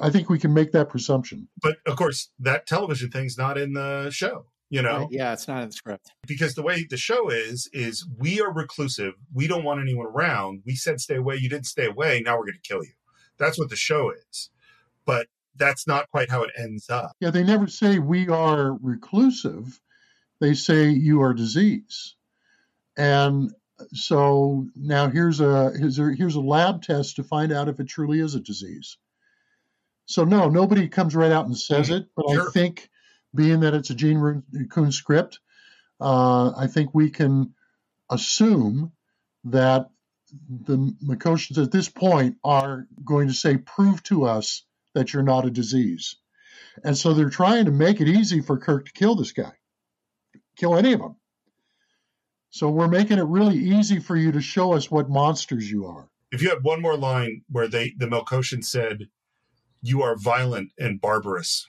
I 0.00 0.10
think 0.10 0.28
we 0.28 0.38
can 0.38 0.52
make 0.52 0.72
that 0.72 0.88
presumption. 0.88 1.48
But 1.62 1.76
of 1.86 1.96
course, 1.96 2.30
that 2.40 2.66
television 2.66 3.10
thing's 3.10 3.38
not 3.38 3.56
in 3.56 3.72
the 3.72 4.10
show. 4.10 4.46
You 4.68 4.82
know, 4.82 4.98
Right, 4.98 5.08
Yeah, 5.12 5.32
it's 5.32 5.46
not 5.46 5.62
in 5.62 5.68
the 5.68 5.72
script. 5.72 6.10
because 6.26 6.54
the 6.54 6.62
way 6.62 6.84
the 6.88 6.96
show 6.96 7.28
is 7.28 7.70
is 7.72 8.04
we 8.18 8.40
are 8.40 8.52
reclusive 8.52 9.14
we 9.32 9.46
don't 9.46 9.62
want 9.62 9.80
anyone 9.80 10.06
around 10.06 10.62
we 10.66 10.74
said 10.74 11.00
stay 11.00 11.14
away 11.14 11.36
you 11.36 11.48
didn't 11.48 11.66
stay 11.66 11.86
away 11.86 12.20
now 12.24 12.36
we're 12.36 12.46
going 12.46 12.58
to 12.60 12.68
kill 12.68 12.82
you 12.82 12.90
that's 13.38 13.60
what 13.60 13.70
the 13.70 13.76
show 13.76 14.10
is 14.10 14.50
but 15.04 15.28
that's 15.56 15.86
not 15.86 16.10
quite 16.10 16.30
how 16.30 16.42
it 16.42 16.50
ends 16.56 16.90
up 16.90 17.12
Yeah, 17.20 17.30
they 17.30 17.44
never 17.44 17.66
say 17.66 17.98
we 17.98 18.28
are 18.28 18.74
reclusive. 18.74 19.80
They 20.40 20.54
say 20.54 20.90
you 20.90 21.22
are 21.22 21.34
disease. 21.34 22.14
And 22.96 23.52
so 23.92 24.66
now 24.74 25.08
here's 25.08 25.40
a 25.40 25.72
here's 25.76 26.34
a, 26.36 26.40
lab 26.40 26.82
test 26.82 27.16
to 27.16 27.22
find 27.22 27.52
out 27.52 27.68
if 27.68 27.80
it 27.80 27.88
truly 27.88 28.20
is 28.20 28.34
a 28.34 28.40
disease. 28.40 28.96
So 30.06 30.24
no, 30.24 30.48
nobody 30.48 30.88
comes 30.88 31.16
right 31.16 31.32
out 31.32 31.46
and 31.46 31.56
says 31.56 31.90
it, 31.90 32.06
but 32.16 32.30
I 32.30 32.46
think 32.52 32.88
being 33.34 33.60
that 33.60 33.74
it's 33.74 33.90
a 33.90 33.94
Gene 33.94 34.42
Coon 34.70 34.92
script, 34.92 35.40
uh, 36.00 36.52
I 36.56 36.68
think 36.68 36.94
we 36.94 37.10
can 37.10 37.54
assume 38.08 38.92
that 39.44 39.90
the 40.48 40.76
Melkotians 41.04 41.62
at 41.62 41.72
this 41.72 41.88
point 41.88 42.36
are 42.44 42.86
going 43.04 43.28
to 43.28 43.34
say, 43.34 43.56
prove 43.56 44.02
to 44.04 44.24
us 44.24 44.64
that 44.96 45.12
you're 45.12 45.22
not 45.22 45.44
a 45.46 45.50
disease. 45.50 46.16
And 46.82 46.96
so 46.96 47.12
they're 47.12 47.30
trying 47.30 47.66
to 47.66 47.70
make 47.70 48.00
it 48.00 48.08
easy 48.08 48.40
for 48.40 48.56
Kirk 48.58 48.86
to 48.86 48.92
kill 48.92 49.14
this 49.14 49.32
guy, 49.32 49.52
kill 50.56 50.74
any 50.74 50.94
of 50.94 51.00
them. 51.00 51.16
So 52.50 52.70
we're 52.70 52.88
making 52.88 53.18
it 53.18 53.26
really 53.26 53.56
easy 53.56 53.98
for 54.00 54.16
you 54.16 54.32
to 54.32 54.40
show 54.40 54.72
us 54.72 54.90
what 54.90 55.10
monsters 55.10 55.70
you 55.70 55.84
are. 55.86 56.08
if 56.32 56.40
you 56.42 56.48
had 56.48 56.62
one 56.62 56.80
more 56.82 56.96
line 56.96 57.42
where 57.50 57.68
they 57.68 57.92
the 57.98 58.06
melkotian 58.06 58.64
said 58.64 59.08
you 59.82 60.02
are 60.02 60.16
violent 60.16 60.70
and 60.78 61.00
barbarous 61.00 61.66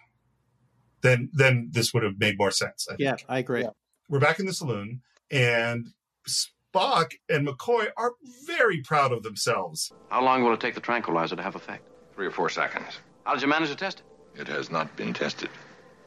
then 1.01 1.29
then 1.33 1.69
this 1.71 1.93
would 1.93 2.03
have 2.03 2.17
made 2.19 2.35
more 2.39 2.49
sense 2.51 2.87
I 2.89 2.95
think. 2.95 2.99
Yeah, 3.01 3.15
I 3.35 3.39
agree. 3.39 3.65
we're 4.09 4.19
back 4.27 4.39
in 4.39 4.45
the 4.47 4.53
saloon 4.53 5.01
and 5.29 5.87
spock 6.27 7.11
and 7.29 7.47
mccoy 7.47 7.87
are 7.97 8.13
very 8.45 8.81
proud 8.81 9.11
of 9.11 9.21
themselves 9.23 9.91
How 10.09 10.23
long 10.23 10.43
will 10.43 10.53
it 10.53 10.59
take 10.59 10.73
the 10.73 10.81
tranquilizer 10.89 11.35
to 11.35 11.43
have 11.43 11.55
effect? 11.55 11.83
Three 12.15 12.25
or 12.27 12.31
four 12.31 12.49
seconds. 12.49 12.99
How 13.27 13.33
did 13.33 13.41
you 13.41 13.49
manage 13.49 13.67
to 13.67 13.75
test 13.75 13.99
it? 13.99 14.39
It 14.39 14.47
has 14.47 14.71
not 14.71 14.95
been 14.95 15.11
tested. 15.13 15.49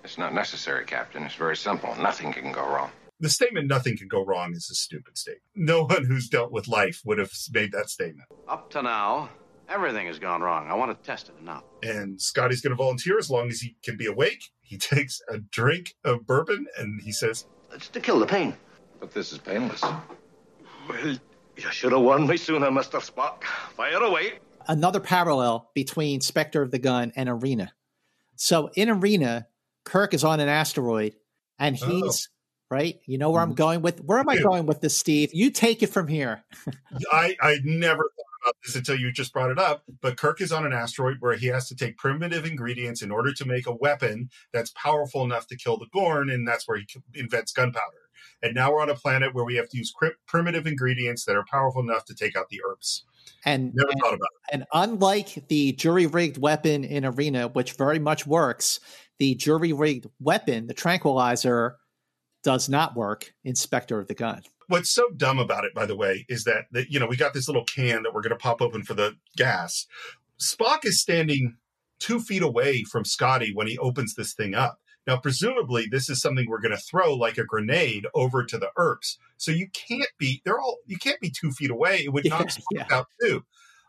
It's 0.03 0.17
not 0.17 0.33
necessary, 0.33 0.87
Captain. 0.87 1.23
It's 1.23 1.35
very 1.35 1.55
simple. 1.55 1.95
Nothing 1.97 2.33
can 2.33 2.51
go 2.51 2.67
wrong. 2.67 2.91
the 3.21 3.29
statement 3.29 3.69
nothing 3.69 3.95
can 3.95 4.09
go 4.09 4.25
wrong 4.25 4.55
is 4.55 4.71
a 4.71 4.75
stupid 4.75 5.19
statement 5.19 5.43
no 5.55 5.85
one 5.85 6.05
who's 6.07 6.31
dealt 6.31 6.51
with 6.51 6.67
life 6.67 7.03
would 7.05 7.19
have 7.19 7.31
made 7.53 7.73
that 7.73 7.91
statement 7.91 8.27
Up 8.49 8.71
to 8.71 8.81
now, 8.81 9.29
everything 9.69 10.07
has 10.07 10.19
gone 10.19 10.41
wrong. 10.41 10.71
I 10.71 10.75
want 10.75 10.91
to 10.99 11.07
test 11.07 11.29
it 11.29 11.35
now. 11.43 11.63
and 11.83 12.19
Scotty's 12.19 12.63
going 12.63 12.71
to 12.71 12.83
volunteer 12.87 13.19
as 13.19 13.29
long 13.29 13.51
as 13.51 13.61
he 13.61 13.77
can 13.85 13.99
be 13.99 14.07
awake. 14.07 14.43
He 14.63 14.79
takes 14.95 15.21
a 15.29 15.37
drink 15.37 15.97
of 16.03 16.27
bourbon 16.27 16.65
and 16.79 17.03
he 17.03 17.13
says, 17.13 17.45
It's 17.75 17.89
to 17.89 18.01
kill 18.01 18.19
the 18.19 18.27
pain. 18.27 18.55
But 18.99 19.13
this 19.13 19.31
is 19.31 19.37
painless. 19.37 19.83
Well, 20.89 21.19
you 21.59 21.71
should 21.71 21.93
have 21.93 22.01
warned 22.01 22.29
me 22.29 22.39
sooner, 22.39 22.71
Mr. 22.71 22.99
Spock. 23.11 23.45
Fire 23.77 24.03
away. 24.03 24.39
Another 24.71 25.01
parallel 25.01 25.69
between 25.75 26.21
Spectre 26.21 26.63
of 26.63 26.71
the 26.71 26.79
Gun 26.79 27.13
and 27.17 27.29
Arena. 27.29 27.73
So 28.37 28.71
in 28.77 28.89
Arena, 28.89 29.49
Kirk 29.85 30.15
is 30.15 30.23
on 30.23 30.39
an 30.39 30.49
asteroid 30.49 31.17
and 31.59 31.77
oh. 31.83 31.87
he's 31.87 32.29
right. 32.71 33.01
You 33.05 33.19
know 33.19 33.31
where 33.31 33.43
I'm 33.43 33.49
mm-hmm. 33.49 33.57
going 33.57 33.83
with 33.83 33.99
where 34.05 34.21
am 34.21 34.29
I 34.29 34.39
going 34.39 34.67
with 34.67 34.81
this, 34.81 34.97
Steve? 34.97 35.31
You 35.33 35.51
take 35.51 35.83
it 35.83 35.89
from 35.89 36.07
here. 36.07 36.45
I, 37.13 37.37
I 37.43 37.57
never 37.65 38.05
thought 38.05 38.43
about 38.45 38.55
this 38.65 38.77
until 38.77 38.95
you 38.95 39.11
just 39.11 39.33
brought 39.33 39.51
it 39.51 39.59
up, 39.59 39.83
but 40.01 40.17
Kirk 40.17 40.41
is 40.41 40.53
on 40.53 40.65
an 40.65 40.73
asteroid 40.73 41.17
where 41.19 41.35
he 41.35 41.49
has 41.49 41.67
to 41.69 41.75
take 41.75 41.99
primitive 41.99 42.47
ingredients 42.47 43.03
in 43.03 43.11
order 43.11 43.33
to 43.33 43.45
make 43.45 43.67
a 43.67 43.75
weapon 43.75 44.31
that's 44.53 44.71
powerful 44.71 45.25
enough 45.25 45.49
to 45.49 45.57
kill 45.57 45.79
the 45.79 45.89
Gorn, 45.93 46.31
and 46.31 46.47
that's 46.47 46.69
where 46.69 46.79
he 46.79 46.87
invents 47.13 47.53
gunpowder. 47.53 48.09
And 48.41 48.55
now 48.55 48.73
we're 48.73 48.83
on 48.83 48.89
a 48.89 48.95
planet 48.95 49.35
where 49.35 49.45
we 49.45 49.57
have 49.57 49.69
to 49.71 49.77
use 49.77 49.93
primitive 50.27 50.67
ingredients 50.67 51.25
that 51.25 51.37
are 51.37 51.45
powerful 51.51 51.83
enough 51.83 52.05
to 52.07 52.15
take 52.15 52.37
out 52.37 52.49
the 52.49 52.61
Earps. 52.67 53.03
And 53.45 53.73
Never 53.75 53.91
and- 53.91 54.01
thought 54.01 54.15
about 54.15 54.29
it. 54.49 54.53
And 54.53 54.65
unlike 54.73 55.49
the 55.49 55.73
jury 55.73 56.07
rigged 56.07 56.39
weapon 56.39 56.85
in 56.85 57.05
Arena, 57.05 57.49
which 57.49 57.73
very 57.73 57.99
much 57.99 58.27
works, 58.27 58.81
the 59.19 59.35
jury 59.35 59.73
rigged 59.73 60.07
weapon, 60.21 60.67
the 60.67 60.75
tranquilizer, 60.75 61.77
does 62.43 62.69
not 62.69 62.97
work 62.97 63.35
in 63.45 63.55
Spectre 63.55 63.99
of 63.99 64.09
the 64.09 64.15
Gun. 64.15 64.43
What's 64.69 64.91
so 64.91 65.11
dumb 65.17 65.39
about 65.39 65.65
it, 65.65 65.75
by 65.75 65.85
the 65.85 65.97
way, 65.97 66.25
is 66.29 66.45
that, 66.45 66.67
that 66.73 66.91
you 66.91 66.99
know 66.99 67.07
we 67.07 67.17
got 67.17 67.35
this 67.35 67.49
little 67.49 67.65
can 67.65 68.03
that 68.03 68.15
we're 68.15 68.23
going 68.23 68.31
to 68.31 68.37
pop 68.37 68.63
open 68.63 68.83
for 68.83 68.95
the 68.95 69.17
gas. 69.37 69.87
Spock 70.41 70.85
is 70.85 71.01
standing 71.01 71.57
two 71.99 72.21
feet 72.21 72.43
away 72.43 72.85
from 72.85 73.05
Scotty 73.05 73.53
when 73.53 73.67
he 73.67 73.77
opens 73.79 74.15
this 74.15 74.33
thing 74.33 74.55
up. 74.55 74.79
Now, 75.11 75.17
presumably, 75.17 75.89
this 75.91 76.09
is 76.09 76.21
something 76.21 76.47
we're 76.49 76.61
going 76.61 76.71
to 76.71 76.81
throw 76.81 77.15
like 77.15 77.37
a 77.37 77.43
grenade 77.43 78.07
over 78.15 78.45
to 78.45 78.59
the 78.59 78.71
Earps. 78.77 79.19
So 79.39 79.51
you 79.51 79.67
can't 79.73 80.09
be 80.19 80.41
they're 80.45 80.61
all 80.61 80.77
you 80.87 80.99
can't 80.99 81.19
be 81.19 81.31
two 81.31 81.51
feet 81.51 81.73
away. 81.73 82.05
It 82.05 82.13
would 82.13 82.27
knock 82.27 82.49
Yeah, 82.71 82.85
Spock 82.85 82.93
out 82.93 83.07
too. 83.21 83.45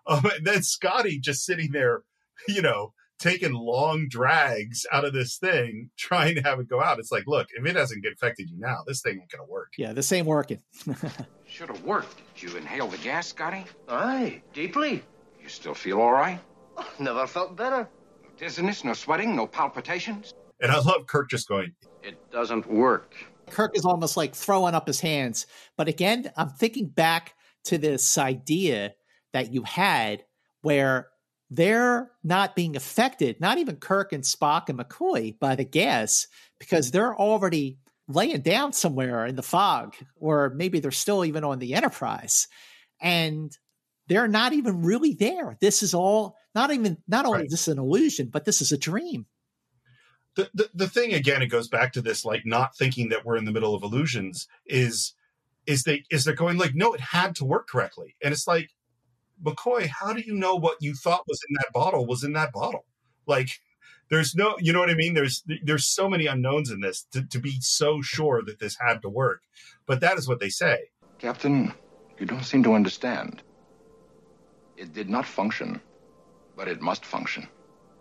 Um, 0.08 0.26
and 0.26 0.48
then 0.48 0.64
Scotty 0.64 1.20
just 1.20 1.46
sitting 1.46 1.74
there, 1.74 2.02
you 2.48 2.64
know, 2.64 2.94
taking 3.20 3.54
long 3.54 4.08
drags 4.10 4.84
out 4.92 5.06
of 5.06 5.14
this 5.14 5.38
thing, 5.38 5.92
trying 5.96 6.34
to 6.38 6.42
have 6.42 6.60
it 6.60 6.68
go 6.68 6.82
out. 6.82 6.98
It's 6.98 7.12
like, 7.12 7.28
look, 7.28 7.50
if 7.56 7.64
it 7.64 7.76
hasn't 7.76 8.04
infected 8.04 8.50
you 8.50 8.58
now, 8.58 8.80
this 8.88 9.04
thing 9.04 9.20
ain't 9.20 9.30
going 9.30 9.46
to 9.46 9.52
work. 9.52 9.74
Yeah, 9.78 9.94
this 9.94 10.12
ain't 10.12 10.26
working. 10.26 10.64
Should 11.46 11.70
have 11.70 11.84
worked. 11.84 12.20
Did 12.34 12.52
you 12.52 12.58
inhale 12.58 12.88
the 12.88 12.98
gas, 12.98 13.28
Scotty? 13.28 13.64
Aye, 13.88 14.42
deeply. 14.54 15.04
You 15.40 15.50
still 15.50 15.76
feel 15.76 16.02
all 16.02 16.14
right? 16.14 16.40
Never 17.00 17.28
felt 17.28 17.56
better. 17.56 17.88
No 18.24 18.30
dizziness, 18.40 18.84
no 18.84 18.94
sweating, 18.94 19.36
no 19.36 19.46
palpitations? 19.46 20.34
And 20.62 20.72
I 20.72 20.80
love 20.80 21.08
Kirk 21.08 21.30
just 21.30 21.48
going, 21.48 21.74
It 22.04 22.18
doesn't 22.32 22.68
work. 22.68 23.16
Kirk 23.50 23.76
is 23.76 23.84
almost 23.84 24.16
like 24.16 24.36
throwing 24.36 24.76
up 24.76 24.88
his 24.88 25.02
hands. 25.02 25.46
But 25.76 25.88
again, 25.88 26.32
I'm 26.38 26.50
thinking 26.50 26.88
back 26.88 27.34
to 27.66 27.78
this 27.78 28.18
idea 28.18 28.94
that 29.34 29.52
you 29.54 29.64
had 29.64 30.24
where 30.62 31.10
they're 31.50 32.12
not 32.24 32.56
being 32.56 32.76
affected, 32.76 33.42
not 33.42 33.58
even 33.58 33.76
Kirk 33.76 34.14
and 34.14 34.24
Spock 34.24 34.70
and 34.70 34.80
McCoy, 34.80 35.38
by 35.38 35.56
the 35.56 35.66
gas 35.66 36.28
because 36.60 36.92
they're 36.92 37.16
already 37.16 37.80
laying 38.08 38.42
down 38.42 38.72
somewhere 38.72 39.26
in 39.26 39.36
the 39.36 39.44
fog, 39.44 39.96
or 40.16 40.52
maybe 40.56 40.80
they're 40.80 40.92
still 40.92 41.26
even 41.26 41.44
on 41.44 41.60
the 41.60 41.74
Enterprise. 41.74 42.48
And 43.02 43.52
they're 44.08 44.28
not 44.28 44.54
even 44.54 44.84
really 44.84 45.14
there. 45.14 45.58
This 45.60 45.84
is 45.84 45.94
all 45.94 46.38
not 46.54 46.72
even 46.72 46.98
not 47.08 47.26
only 47.26 47.40
Right. 47.40 47.46
is 47.46 47.52
this 47.52 47.68
an 47.68 47.80
illusion, 47.80 48.28
but 48.28 48.46
this 48.46 48.62
is 48.62 48.72
a 48.72 48.78
dream. 48.78 49.26
The, 50.36 50.70
the 50.74 50.88
thing 50.88 51.14
again 51.14 51.42
it 51.42 51.48
goes 51.48 51.68
back 51.68 51.94
to 51.94 52.02
this 52.02 52.24
like 52.24 52.46
not 52.46 52.76
thinking 52.76 53.10
that 53.10 53.26
we're 53.26 53.38
in 53.38 53.46
the 53.46 53.52
middle 53.52 53.76
of 53.76 53.84
illusions 53.84 54.48
is 54.66 55.14
is 55.68 55.84
they 55.84 56.04
is 56.10 56.24
they're 56.24 56.34
going 56.34 56.58
like 56.58 56.74
no 56.74 56.94
it 56.94 57.02
had 57.02 57.36
to 57.36 57.46
work 57.46 57.68
correctly 57.68 58.16
and 58.24 58.34
it's 58.34 58.48
like 58.48 58.70
mccoy 59.44 59.88
how 59.88 60.14
do 60.14 60.22
you 60.22 60.34
know 60.34 60.56
what 60.56 60.78
you 60.80 60.94
thought 60.94 61.24
was 61.28 61.42
in 61.50 61.56
that 61.56 61.74
bottle 61.74 62.06
was 62.06 62.24
in 62.24 62.34
that 62.34 62.52
bottle 62.52 62.86
like 63.28 63.60
there's 64.12 64.36
no, 64.36 64.56
you 64.60 64.74
know 64.74 64.80
what 64.80 64.90
I 64.90 64.94
mean? 64.94 65.14
There's 65.14 65.42
there's 65.64 65.88
so 65.88 66.10
many 66.10 66.28
unknowns 66.28 66.70
in 66.70 66.82
this 66.82 67.08
to, 67.14 67.24
to 67.24 67.40
be 67.40 67.62
so 67.62 68.02
sure 68.02 68.44
that 68.44 68.60
this 68.60 68.78
had 68.78 69.02
to 69.04 69.10
work. 69.10 69.42
But 69.88 70.02
that 70.02 70.18
is 70.18 70.28
what 70.28 70.42
they 70.42 70.50
say. 70.50 70.90
Captain, 71.18 71.74
you 72.20 72.26
don't 72.26 72.44
seem 72.44 72.62
to 72.64 72.74
understand. 72.74 73.42
It 74.76 74.94
did 74.94 75.10
not 75.10 75.26
function, 75.26 75.80
but 76.58 76.68
it 76.68 76.82
must 76.82 77.06
function. 77.06 77.48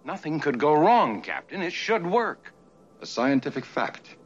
Nothing 0.05 0.40
could 0.40 0.59
go 0.59 0.72
wrong, 0.72 1.20
Captain. 1.20 1.62
It 1.62 1.72
should 1.72 2.06
work. 2.06 2.52
A 3.01 3.06
scientific 3.06 3.64
fact. 3.64 4.16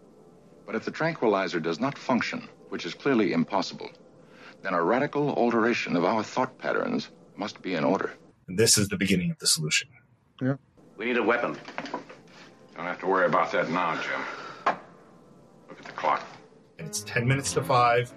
But 0.67 0.75
if 0.75 0.85
the 0.85 0.91
tranquilizer 0.91 1.61
does 1.61 1.81
not 1.81 1.99
function, 1.99 2.49
which 2.69 2.87
is 2.87 2.95
clearly 2.95 3.33
impossible, 3.33 3.91
then 4.63 4.75
a 4.75 4.83
radical 4.83 5.31
alteration 5.35 5.97
of 5.97 6.05
our 6.05 6.23
thought 6.23 6.57
patterns 6.59 7.11
must 7.37 7.61
be 7.61 7.75
in 7.75 7.85
order. 7.85 8.15
And 8.49 8.59
this 8.59 8.79
is 8.79 8.89
the 8.89 8.97
beginning 8.97 9.31
of 9.31 9.39
the 9.39 9.47
solution. 9.47 9.89
Yeah. 10.41 10.55
We 10.97 11.07
need 11.07 11.17
a 11.17 11.23
weapon. 11.23 11.57
Don't 12.77 12.87
have 12.87 13.01
to 13.01 13.07
worry 13.07 13.27
about 13.27 13.53
that 13.53 13.71
now, 13.71 14.01
Jim. 14.01 14.75
Look 15.69 15.79
at 15.79 15.85
the 15.85 15.93
clock. 15.93 16.23
And 16.79 16.89
it's 16.89 17.03
10 17.03 17.27
minutes 17.27 17.53
to 17.55 17.63
5. 17.63 18.15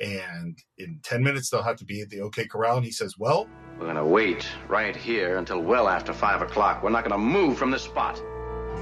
And 0.00 0.58
in 0.78 1.00
10 1.02 1.22
minutes, 1.22 1.50
they'll 1.50 1.62
have 1.62 1.76
to 1.76 1.84
be 1.84 2.00
at 2.00 2.10
the 2.10 2.20
OK 2.20 2.46
Corral. 2.46 2.76
And 2.76 2.84
he 2.84 2.90
says, 2.90 3.14
Well, 3.18 3.48
We're 3.84 3.92
gonna 3.92 4.06
wait 4.06 4.48
right 4.66 4.96
here 4.96 5.36
until 5.36 5.60
well 5.60 5.88
after 5.88 6.14
five 6.14 6.40
o'clock. 6.40 6.82
We're 6.82 6.88
not 6.88 7.04
gonna 7.04 7.18
move 7.18 7.58
from 7.58 7.70
this 7.70 7.82
spot. 7.82 8.18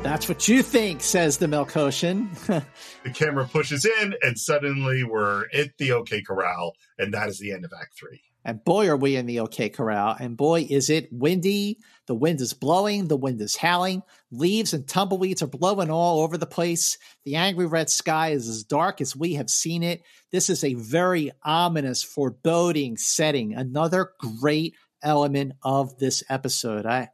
That's 0.05 0.29
what 0.29 0.47
you 0.47 0.63
think, 0.63 1.01
says 1.01 1.39
the 1.39 1.47
Melkotian. 1.47 2.33
the 3.03 3.11
camera 3.11 3.49
pushes 3.49 3.85
in, 3.85 4.15
and 4.23 4.39
suddenly 4.39 5.03
we're 5.03 5.47
at 5.53 5.77
the 5.79 5.91
OK 5.91 6.23
Corral. 6.23 6.77
And 7.01 7.13
that 7.15 7.29
is 7.29 7.41
the 7.41 7.51
end 7.51 7.65
of 7.65 7.73
Act 7.77 7.99
3. 7.99 8.23
And 8.45 8.65
boy, 8.65 8.89
are 8.89 8.97
we 8.97 9.17
in 9.17 9.27
the 9.27 9.41
OK 9.41 9.69
Corral. 9.69 10.17
And 10.19 10.37
boy, 10.37 10.67
is 10.69 10.91
it 10.91 11.09
windy. 11.13 11.79
The 12.07 12.15
wind 12.15 12.41
is 12.41 12.53
blowing. 12.53 13.07
The 13.07 13.17
wind 13.17 13.41
is 13.41 13.57
howling. 13.57 14.03
Leaves 14.33 14.73
and 14.73 14.87
tumbleweeds 14.87 15.43
are 15.43 15.47
blowing 15.47 15.91
all 15.91 16.21
over 16.21 16.37
the 16.37 16.47
place. 16.47 16.99
The 17.25 17.37
angry 17.37 17.67
red 17.67 17.89
sky 17.89 18.31
is 18.31 18.49
as 18.49 18.65
dark 18.65 19.01
as 19.01 19.15
we 19.15 19.35
have 19.35 19.49
seen 19.49 19.83
it. 19.83 20.03
This 20.33 20.51
is 20.51 20.65
a 20.65 20.75
very 20.75 21.31
ominous, 21.45 22.03
foreboding 22.03 22.97
setting. 22.97 23.55
Another 23.55 24.13
great 24.19 24.75
element 25.03 25.53
of 25.63 25.99
this 25.99 26.23
episode. 26.29 26.87
I, 26.87 27.11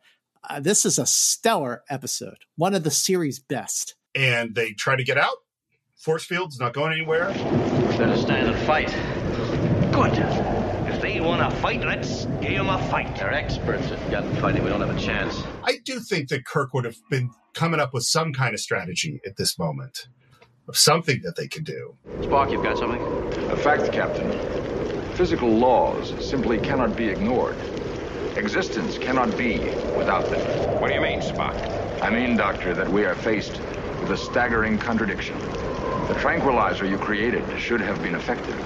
uh, 0.48 0.60
this 0.60 0.84
is 0.84 0.98
a 0.98 1.06
stellar 1.06 1.82
episode. 1.90 2.38
One 2.56 2.74
of 2.74 2.84
the 2.84 2.90
series' 2.90 3.38
best. 3.38 3.94
And 4.14 4.54
they 4.54 4.72
try 4.72 4.96
to 4.96 5.04
get 5.04 5.18
out. 5.18 5.36
Force 5.96 6.24
field's 6.24 6.60
not 6.60 6.74
going 6.74 6.92
anywhere. 6.92 7.28
Better 7.98 8.16
stand 8.16 8.48
and 8.48 8.66
fight. 8.66 8.88
Good. 9.92 10.12
If 10.92 11.02
they 11.02 11.20
want 11.20 11.48
to 11.48 11.56
fight, 11.60 11.80
let's 11.80 12.26
give 12.40 12.52
them 12.52 12.68
a 12.68 12.78
fight. 12.88 13.16
They're 13.16 13.32
experts 13.32 13.90
at 13.90 13.98
gunfighting. 14.10 14.62
We 14.62 14.70
don't 14.70 14.80
have 14.80 14.96
a 14.96 15.00
chance. 15.00 15.42
I 15.64 15.78
do 15.84 16.00
think 16.00 16.28
that 16.28 16.44
Kirk 16.44 16.72
would 16.72 16.84
have 16.84 16.96
been 17.10 17.30
coming 17.54 17.80
up 17.80 17.92
with 17.92 18.04
some 18.04 18.32
kind 18.32 18.54
of 18.54 18.60
strategy 18.60 19.20
at 19.26 19.36
this 19.36 19.58
moment 19.58 20.06
of 20.68 20.76
something 20.76 21.20
that 21.24 21.36
they 21.36 21.48
could 21.48 21.64
do. 21.64 21.96
Spock, 22.20 22.52
you've 22.52 22.62
got 22.62 22.78
something? 22.78 23.02
A 23.50 23.56
fact, 23.56 23.90
Captain. 23.92 24.30
Physical 25.18 25.48
laws 25.48 26.14
simply 26.24 26.58
cannot 26.58 26.94
be 26.96 27.08
ignored. 27.08 27.56
Existence 28.36 28.96
cannot 28.98 29.36
be 29.36 29.58
without 29.96 30.24
them. 30.30 30.80
What 30.80 30.86
do 30.86 30.94
you 30.94 31.00
mean, 31.00 31.18
Spock? 31.18 31.56
I 32.00 32.08
mean, 32.08 32.36
Doctor, 32.36 32.72
that 32.72 32.88
we 32.88 33.04
are 33.04 33.16
faced 33.16 33.60
with 34.00 34.12
a 34.12 34.16
staggering 34.16 34.78
contradiction. 34.78 35.36
The 36.06 36.14
tranquilizer 36.20 36.86
you 36.86 36.98
created 36.98 37.42
should 37.58 37.80
have 37.80 38.00
been 38.00 38.14
effective. 38.14 38.64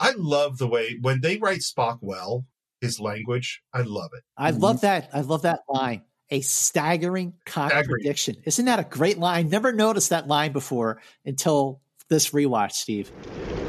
I 0.00 0.14
love 0.16 0.58
the 0.58 0.66
way 0.66 0.98
when 1.00 1.20
they 1.20 1.36
write 1.36 1.60
Spock 1.60 1.98
well, 2.00 2.44
his 2.80 2.98
language, 2.98 3.62
I 3.72 3.82
love 3.82 4.10
it. 4.14 4.24
I 4.36 4.50
mm-hmm. 4.50 4.62
love 4.62 4.80
that. 4.80 5.10
I 5.14 5.20
love 5.20 5.42
that 5.42 5.60
line. 5.68 6.02
A 6.30 6.40
staggering 6.40 7.34
contradiction. 7.46 8.34
Isn't 8.44 8.64
that 8.64 8.80
a 8.80 8.84
great 8.84 9.18
line? 9.18 9.48
Never 9.48 9.72
noticed 9.72 10.10
that 10.10 10.26
line 10.26 10.50
before 10.50 11.00
until 11.24 11.82
this 12.08 12.30
rewatch, 12.30 12.72
Steve. 12.72 13.12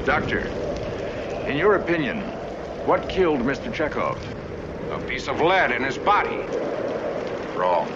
Doctor, 0.05 0.43
in 1.47 1.57
your 1.57 1.75
opinion, 1.75 2.21
what 2.85 3.07
killed 3.07 3.41
Mr. 3.41 3.71
Chekov? 3.71 4.17
A 4.91 5.07
piece 5.07 5.27
of 5.27 5.41
lead 5.41 5.71
in 5.71 5.83
his 5.83 5.97
body. 5.97 6.37
Wrong. 7.55 7.91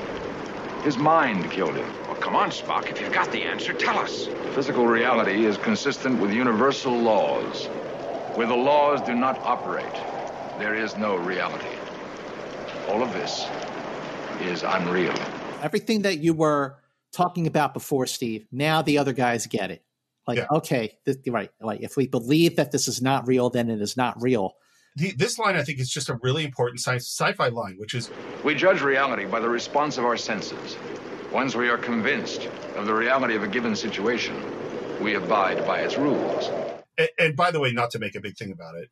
His 0.84 0.98
mind 0.98 1.50
killed 1.52 1.76
him. 1.76 1.92
Well, 2.06 2.16
come 2.16 2.36
on, 2.36 2.52
Spock. 2.52 2.90
If 2.90 3.02
you've 3.02 3.12
got 3.12 3.32
the 3.32 3.42
answer, 3.42 3.74
tell 3.74 3.98
us. 3.98 4.28
Physical 4.54 4.88
reality 4.88 5.46
is 5.46 5.58
consistent 5.58 6.20
with 6.20 6.32
universal 6.32 6.96
laws. 6.96 7.66
Where 8.36 8.48
the 8.48 8.56
laws 8.56 9.02
do 9.02 9.16
not 9.16 9.40
operate, 9.40 9.94
there 10.60 10.76
is 10.76 10.96
no 10.96 11.16
reality. 11.16 11.76
All 12.88 13.02
of 13.02 13.12
this 13.14 13.48
is 14.42 14.64
unreal. 14.64 15.14
Everything 15.62 16.04
that 16.04 16.20
you 16.20 16.34
were 16.34 16.78
talking 17.12 17.48
about 17.48 17.74
before, 17.74 18.06
Steve, 18.06 18.46
now 18.52 18.82
the 18.82 18.98
other 18.98 19.14
guys 19.14 19.48
get 19.48 19.72
it. 19.72 19.84
Like, 20.30 20.38
Yeah. 20.38 20.58
okay, 20.58 20.96
this, 21.06 21.18
right. 21.28 21.50
Like, 21.60 21.82
if 21.82 21.98
we 21.98 22.06
believe 22.06 22.56
that 22.58 22.72
this 22.72 22.88
is 22.88 23.02
not 23.02 23.28
real, 23.28 23.50
then 23.50 23.68
it 23.72 23.82
is 23.82 23.98
not 23.98 24.22
real. 24.22 24.54
The, 24.96 25.12
this 25.18 25.40
line, 25.40 25.56
I 25.56 25.64
think, 25.64 25.80
is 25.80 25.90
just 25.90 26.08
a 26.08 26.20
really 26.22 26.44
important 26.44 26.82
sci- 26.82 26.98
sci-fi 26.98 27.48
line, 27.48 27.78
which 27.80 27.96
is 27.96 28.12
We 28.44 28.54
judge 28.54 28.82
reality 28.84 29.26
by 29.26 29.40
the 29.40 29.50
response 29.50 29.98
of 29.98 30.06
our 30.06 30.18
senses. 30.18 30.78
Once 31.34 31.56
we 31.56 31.68
are 31.68 31.80
convinced 31.80 32.48
of 32.76 32.86
the 32.86 32.94
reality 32.94 33.36
of 33.36 33.42
a 33.42 33.48
given 33.48 33.76
situation, 33.76 34.36
we 35.02 35.16
abide 35.16 35.66
by 35.66 35.80
its 35.80 35.98
rules. 35.98 36.52
and, 37.00 37.10
and 37.18 37.36
by 37.36 37.50
the 37.50 37.60
way, 37.60 37.72
not 37.72 37.90
to 37.92 37.98
make 37.98 38.14
a 38.14 38.22
big 38.22 38.38
thing 38.38 38.52
about 38.52 38.76
it, 38.76 38.90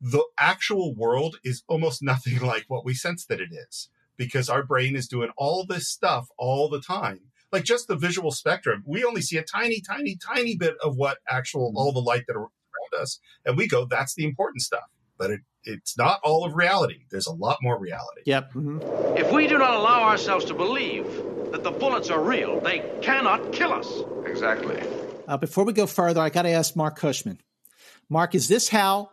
the 0.00 0.24
actual 0.38 0.94
world 0.94 1.38
is 1.42 1.64
almost 1.66 2.02
nothing 2.12 2.38
like 2.38 2.66
what 2.68 2.84
we 2.84 2.94
sense 2.94 3.26
that 3.26 3.40
it 3.40 3.50
is 3.52 3.88
because 4.16 4.48
our 4.48 4.62
brain 4.62 4.94
is 4.94 5.08
doing 5.08 5.30
all 5.36 5.66
this 5.66 5.88
stuff 5.88 6.28
all 6.38 6.68
the 6.68 6.80
time. 6.80 7.31
Like 7.52 7.64
just 7.64 7.86
the 7.86 7.96
visual 7.96 8.30
spectrum, 8.30 8.82
we 8.86 9.04
only 9.04 9.20
see 9.20 9.36
a 9.36 9.42
tiny, 9.42 9.80
tiny, 9.80 10.16
tiny 10.16 10.56
bit 10.56 10.74
of 10.82 10.96
what 10.96 11.18
actual 11.28 11.72
all 11.76 11.92
the 11.92 12.00
light 12.00 12.24
that 12.26 12.34
are 12.34 12.40
around 12.40 13.02
us, 13.02 13.20
and 13.44 13.56
we 13.56 13.68
go, 13.68 13.84
"That's 13.84 14.14
the 14.14 14.24
important 14.24 14.62
stuff." 14.62 14.84
But 15.18 15.30
it, 15.30 15.40
it's 15.64 15.96
not 15.96 16.20
all 16.24 16.44
of 16.44 16.54
reality. 16.54 17.04
There's 17.10 17.26
a 17.26 17.32
lot 17.32 17.58
more 17.62 17.78
reality. 17.78 18.22
Yep. 18.24 18.52
If 19.16 19.32
we 19.32 19.46
do 19.46 19.58
not 19.58 19.74
allow 19.74 20.02
ourselves 20.02 20.44
to 20.46 20.54
believe 20.54 21.06
that 21.52 21.62
the 21.62 21.70
bullets 21.70 22.10
are 22.10 22.22
real, 22.22 22.60
they 22.60 22.82
cannot 23.02 23.52
kill 23.52 23.72
us. 23.72 24.00
Exactly. 24.26 24.82
Uh, 25.28 25.36
before 25.36 25.64
we 25.64 25.72
go 25.72 25.86
further, 25.86 26.20
I 26.20 26.30
got 26.30 26.42
to 26.42 26.48
ask 26.48 26.74
Marc 26.74 26.96
Cushman. 26.96 27.38
Marc, 28.08 28.34
is 28.34 28.48
this 28.48 28.68
how 28.68 29.10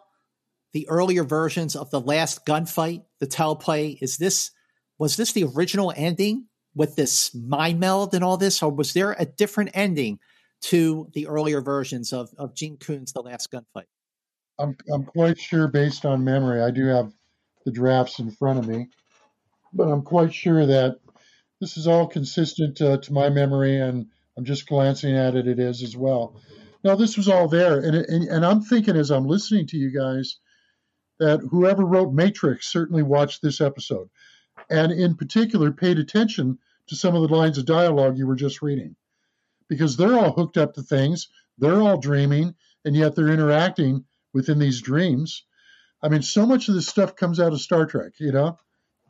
the 0.74 0.88
earlier 0.90 1.24
versions 1.24 1.76
of 1.76 1.91
the 1.91 2.02
last 2.02 2.45
gunfight, 2.45 3.03
the 3.20 3.28
teleplay, 3.28 3.98
is 4.02 4.18
this 4.18 4.52
was 4.98 5.16
this 5.16 5.32
the 5.32 5.45
original 5.45 5.94
ending 5.95 6.48
with 6.80 6.95
this 6.95 7.35
mind 7.35 7.77
meld 7.77 8.15
and 8.15 8.23
all 8.23 8.38
this, 8.38 8.64
or 8.64 8.72
was 8.72 8.93
there 8.93 9.14
a 9.19 9.26
different 9.26 9.69
ending 9.73 10.18
to 10.61 11.10
the 11.14 11.27
earlier 11.27 11.60
versions 11.60 12.14
of 12.14 12.30
of 12.38 12.56
Gene 12.56 12.77
Coon's 12.77 13.11
The 13.11 13.22
Last 13.22 13.51
Gunfight? 13.51 13.89
I'm 14.57 14.77
I'm 14.91 15.03
quite 15.03 15.38
sure, 15.38 15.68
based 15.68 16.06
on 16.06 16.23
memory, 16.23 16.61
I 16.61 16.72
do 16.72 16.85
have 16.85 17.11
the 17.65 17.72
drafts 17.72 18.19
in 18.19 18.31
front 18.31 18.60
of 18.60 18.68
me, 18.68 18.88
but 19.73 19.89
I'm 19.89 20.03
quite 20.03 20.34
sure 20.34 20.65
that 20.65 20.99
this 21.60 21.76
is 21.76 21.85
all 21.85 22.07
consistent 22.07 22.81
uh, 22.81 22.97
to 22.99 23.14
my 23.14 23.30
memory, 23.30 23.77
and 23.77 24.07
I'm 24.38 24.45
just 24.45 24.65
glancing 24.65 25.18
at 25.18 25.35
it. 25.35 25.49
It 25.49 25.60
is 25.60 25.84
as 25.84 25.97
well. 25.97 26.39
Now, 26.81 26.95
this 26.95 27.18
was 27.18 27.27
all 27.27 27.49
there, 27.49 27.80
and, 27.80 27.93
and 27.93 28.23
and 28.30 28.45
I'm 28.45 28.61
thinking 28.61 28.95
as 28.95 29.11
I'm 29.11 29.27
listening 29.27 29.68
to 29.68 29.77
you 29.77 29.91
guys 29.91 30.38
that 31.19 31.41
whoever 31.51 31.84
wrote 31.84 32.14
Matrix 32.14 32.72
certainly 32.72 33.03
watched 33.03 33.41
this 33.41 33.60
episode, 33.60 34.07
and 34.69 34.93
in 34.93 35.15
particular 35.15 35.73
paid 35.73 35.99
attention 35.99 36.57
to 36.90 36.95
some 36.95 37.16
of 37.16 37.28
the 37.28 37.36
lines 37.36 37.57
of 37.57 37.66
dialogue 37.66 38.18
you 38.18 38.28
were 38.28 38.36
just 38.36 38.61
reading, 38.61 38.95
because 39.68 39.98
they're 39.98 40.18
all 40.18 40.34
hooked 40.34 40.57
up 40.57 40.74
to 40.74 40.82
things, 40.82 41.30
they're 41.57 41.82
all 41.82 41.98
dreaming, 41.98 42.56
and 42.86 42.95
yet 42.95 43.16
they're 43.16 43.30
interacting 43.30 44.06
within 44.34 44.60
these 44.60 44.82
dreams. 44.82 45.45
I 46.02 46.10
mean, 46.10 46.22
so 46.22 46.45
much 46.45 46.70
of 46.70 46.76
this 46.76 46.88
stuff 46.88 47.16
comes 47.16 47.40
out 47.40 47.53
of 47.53 47.61
Star 47.61 47.86
Trek, 47.86 48.14
you 48.20 48.32
know? 48.32 48.57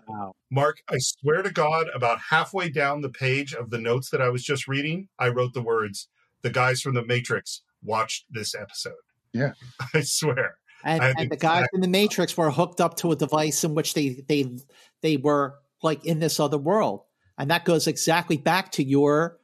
Wow. 0.07 0.33
Marc, 0.49 0.81
I 0.89 0.97
swear 0.97 1.43
to 1.43 1.51
God, 1.51 1.87
about 1.93 2.19
halfway 2.31 2.69
down 2.69 3.01
the 3.01 3.09
page 3.09 3.53
of 3.53 3.69
the 3.69 3.77
notes 3.77 4.09
that 4.09 4.21
I 4.21 4.29
was 4.29 4.43
just 4.43 4.67
reading, 4.67 5.07
I 5.19 5.29
wrote 5.29 5.53
the 5.53 5.61
words, 5.61 6.07
"The 6.41 6.49
guys 6.49 6.81
from 6.81 6.95
the 6.95 7.05
Matrix 7.05 7.61
watched 7.83 8.25
this 8.31 8.55
episode." 8.55 8.93
Yeah, 9.33 9.53
I 9.93 10.01
swear. 10.01 10.55
And, 10.83 11.03
I 11.03 11.09
and 11.09 11.17
the 11.19 11.35
the 11.35 11.37
guys 11.37 11.59
exact- 11.59 11.75
in 11.75 11.81
the 11.81 11.87
Matrix 11.87 12.35
were 12.35 12.49
hooked 12.49 12.81
up 12.81 12.95
to 12.97 13.11
a 13.11 13.15
device 13.15 13.63
in 13.63 13.75
which 13.75 13.93
they 13.93 14.23
they 14.27 14.49
they 15.01 15.17
were 15.17 15.59
like 15.83 16.03
in 16.05 16.19
this 16.19 16.39
other 16.39 16.57
world, 16.57 17.03
and 17.39 17.49
that 17.49 17.65
goes 17.65 17.87
exactly 17.87 18.37
back 18.37 18.71
to 18.73 18.83
your 18.83 19.39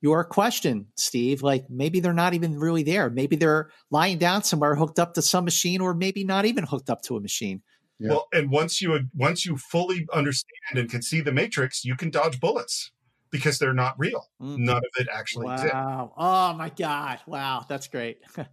your 0.00 0.22
question, 0.22 0.86
Steve. 0.94 1.42
Like 1.42 1.68
maybe 1.68 1.98
they're 1.98 2.12
not 2.12 2.34
even 2.34 2.58
really 2.58 2.84
there. 2.84 3.10
Maybe 3.10 3.34
they're 3.34 3.70
lying 3.90 4.18
down 4.18 4.44
somewhere, 4.44 4.76
hooked 4.76 5.00
up 5.00 5.14
to 5.14 5.22
some 5.22 5.44
machine, 5.44 5.80
or 5.80 5.94
maybe 5.94 6.22
not 6.22 6.44
even 6.44 6.64
hooked 6.64 6.90
up 6.90 7.02
to 7.02 7.16
a 7.16 7.20
machine. 7.20 7.62
Well, 8.00 8.28
and 8.32 8.48
once 8.48 8.80
you 8.80 8.96
once 9.16 9.44
you 9.44 9.56
fully 9.56 10.06
understand 10.12 10.76
and 10.76 10.88
can 10.88 11.02
see 11.02 11.20
the 11.20 11.32
Matrix, 11.32 11.84
you 11.84 11.96
can 11.96 12.10
dodge 12.10 12.38
bullets 12.38 12.92
because 13.30 13.58
they're 13.58 13.74
not 13.74 13.98
real. 13.98 14.28
None 14.38 14.76
of 14.76 14.90
it 14.98 15.08
actually 15.12 15.52
exists. 15.52 15.74
Wow! 15.74 16.12
Oh 16.16 16.52
my 16.52 16.68
God! 16.68 17.18
Wow, 17.26 17.64
that's 17.68 17.88
great. 17.88 18.18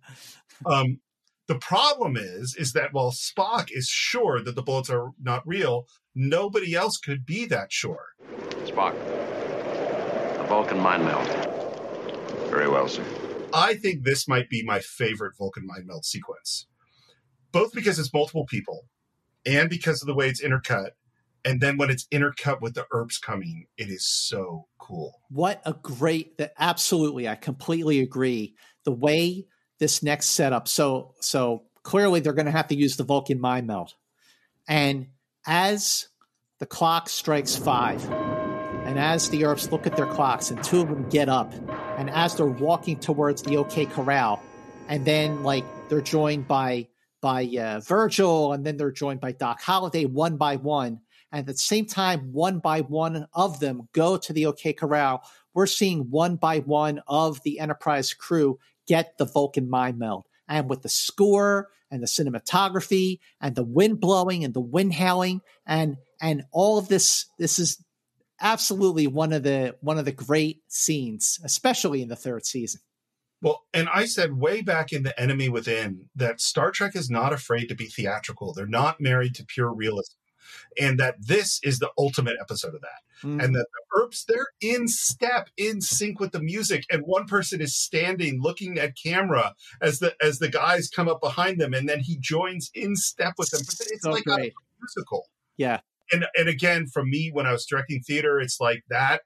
Um, 0.65 1.01
the 1.47 1.55
problem 1.55 2.17
is, 2.17 2.55
is 2.55 2.73
that 2.73 2.93
while 2.93 3.11
Spock 3.11 3.69
is 3.71 3.87
sure 3.87 4.41
that 4.41 4.55
the 4.55 4.63
bullets 4.63 4.89
are 4.89 5.09
not 5.21 5.45
real, 5.45 5.85
nobody 6.15 6.73
else 6.73 6.97
could 6.97 7.25
be 7.25 7.45
that 7.45 7.71
sure. 7.71 8.13
Spock, 8.63 8.95
A 8.95 10.45
Vulcan 10.47 10.79
mind 10.79 11.05
meld. 11.05 11.27
Very 12.49 12.67
well, 12.67 12.87
sir. 12.87 13.05
I 13.53 13.75
think 13.75 14.03
this 14.03 14.27
might 14.27 14.49
be 14.49 14.63
my 14.63 14.79
favorite 14.79 15.37
Vulcan 15.37 15.65
mind 15.65 15.85
meld 15.85 16.05
sequence, 16.05 16.67
both 17.51 17.73
because 17.73 17.99
it's 17.99 18.13
multiple 18.13 18.45
people 18.45 18.87
and 19.45 19.69
because 19.69 20.01
of 20.01 20.07
the 20.07 20.15
way 20.15 20.27
it's 20.27 20.43
intercut. 20.43 20.91
And 21.43 21.61
then 21.61 21.77
when 21.77 21.91
it's 21.91 22.07
intercut 22.07 22.59
with 22.59 22.73
the 22.73 22.87
Earps 22.91 23.19
coming, 23.19 23.67
it 23.77 23.89
is 23.89 24.07
so 24.07 24.67
cool. 24.79 25.21
What 25.29 25.61
a 25.63 25.73
great 25.73 26.39
that 26.39 26.53
absolutely 26.57 27.29
I 27.29 27.35
completely 27.35 27.99
agree. 27.99 28.55
The 28.83 28.91
way 28.91 29.45
this 29.79 30.01
next 30.03 30.27
setup, 30.27 30.67
so 30.67 31.13
so 31.19 31.63
clearly 31.83 32.19
they're 32.19 32.33
gonna 32.33 32.51
have 32.51 32.67
to 32.69 32.75
use 32.75 32.97
the 32.97 33.03
Vulcan 33.03 33.39
mind 33.39 33.67
meld. 33.67 33.93
And 34.67 35.07
as 35.45 36.07
the 36.59 36.65
clock 36.65 37.09
strikes 37.09 37.55
five, 37.55 38.03
and 38.85 38.99
as 38.99 39.29
the 39.29 39.45
Earps 39.45 39.71
look 39.71 39.87
at 39.87 39.95
their 39.95 40.05
clocks, 40.05 40.51
and 40.51 40.63
two 40.63 40.81
of 40.81 40.89
them 40.89 41.09
get 41.09 41.29
up, 41.29 41.53
and 41.97 42.09
as 42.09 42.35
they're 42.35 42.45
walking 42.45 42.99
towards 42.99 43.41
the 43.41 43.57
OK 43.57 43.85
Corral, 43.85 44.41
and 44.87 45.05
then 45.05 45.43
like 45.43 45.65
they're 45.89 46.01
joined 46.01 46.47
by 46.47 46.87
by 47.21 47.45
uh, 47.45 47.79
Virgil, 47.79 48.53
and 48.53 48.65
then 48.65 48.77
they're 48.77 48.91
joined 48.91 49.19
by 49.19 49.31
Doc 49.31 49.61
Holliday 49.61 50.05
one 50.05 50.37
by 50.37 50.57
one. 50.57 51.01
And 51.31 51.39
at 51.39 51.47
the 51.47 51.57
same 51.57 51.85
time, 51.85 52.31
one 52.31 52.59
by 52.59 52.81
one 52.81 53.27
of 53.33 53.59
them 53.59 53.89
go 53.93 54.15
to 54.15 54.31
the 54.31 54.45
OK 54.45 54.73
Corral. 54.73 55.23
We're 55.53 55.67
seeing 55.67 56.09
one 56.09 56.35
by 56.35 56.59
one 56.59 57.01
of 57.07 57.41
the 57.43 57.59
Enterprise 57.59 58.13
crew 58.13 58.59
get 58.87 59.17
the 59.17 59.25
Vulcan 59.25 59.69
mind 59.69 59.97
meld. 59.99 60.25
And 60.47 60.69
with 60.69 60.81
the 60.81 60.89
score 60.89 61.69
and 61.89 62.01
the 62.01 62.07
cinematography 62.07 63.19
and 63.41 63.55
the 63.55 63.63
wind 63.63 63.99
blowing 63.99 64.43
and 64.43 64.53
the 64.53 64.61
wind 64.61 64.93
howling 64.93 65.41
and 65.65 65.97
and 66.21 66.43
all 66.51 66.77
of 66.77 66.87
this, 66.87 67.25
this 67.37 67.59
is 67.59 67.83
absolutely 68.41 69.07
one 69.07 69.33
of 69.33 69.43
the 69.43 69.75
one 69.81 69.97
of 69.97 70.05
the 70.05 70.11
great 70.11 70.61
scenes, 70.67 71.39
especially 71.43 72.01
in 72.01 72.09
the 72.09 72.15
third 72.15 72.45
season. 72.45 72.81
Well, 73.41 73.63
and 73.73 73.89
I 73.93 74.05
said 74.05 74.33
way 74.33 74.61
back 74.61 74.91
in 74.91 75.03
The 75.03 75.19
Enemy 75.19 75.49
Within 75.49 76.09
that 76.15 76.41
Star 76.41 76.71
Trek 76.71 76.95
is 76.95 77.09
not 77.09 77.33
afraid 77.33 77.67
to 77.67 77.75
be 77.75 77.85
theatrical. 77.85 78.53
They're 78.53 78.65
not 78.65 79.01
married 79.01 79.35
to 79.35 79.45
pure 79.45 79.73
realism. 79.73 80.15
And 80.79 80.99
that 80.99 81.15
this 81.19 81.59
is 81.63 81.79
the 81.79 81.91
ultimate 81.97 82.37
episode 82.39 82.75
of 82.75 82.81
that. 82.81 83.01
Mm-hmm. 83.25 83.39
And 83.39 83.55
that 83.55 83.65
the 83.73 83.99
Earps, 84.01 84.25
they're 84.25 84.47
in 84.61 84.87
step, 84.87 85.49
in 85.57 85.81
sync 85.81 86.19
with 86.19 86.31
the 86.31 86.41
music. 86.41 86.85
And 86.91 87.01
one 87.05 87.25
person 87.25 87.59
is 87.59 87.75
standing 87.75 88.39
looking 88.41 88.77
at 88.77 88.93
camera 89.01 89.55
as 89.81 89.99
the 89.99 90.15
as 90.21 90.39
the 90.39 90.49
guys 90.49 90.89
come 90.89 91.07
up 91.07 91.21
behind 91.21 91.59
them, 91.59 91.73
and 91.73 91.89
then 91.89 91.99
he 92.01 92.17
joins 92.19 92.69
in 92.75 92.95
step 92.95 93.33
with 93.37 93.49
them. 93.49 93.61
But 93.65 93.87
it's 93.89 94.03
so 94.03 94.11
like 94.11 94.23
great. 94.25 94.51
a 94.51 94.55
musical. 94.79 95.25
Yeah. 95.57 95.79
And 96.11 96.25
and 96.35 96.47
again, 96.47 96.85
for 96.85 97.03
me, 97.03 97.31
when 97.33 97.47
I 97.47 97.51
was 97.51 97.65
directing 97.65 98.01
theater, 98.01 98.39
it's 98.39 98.59
like 98.59 98.83
that 98.89 99.21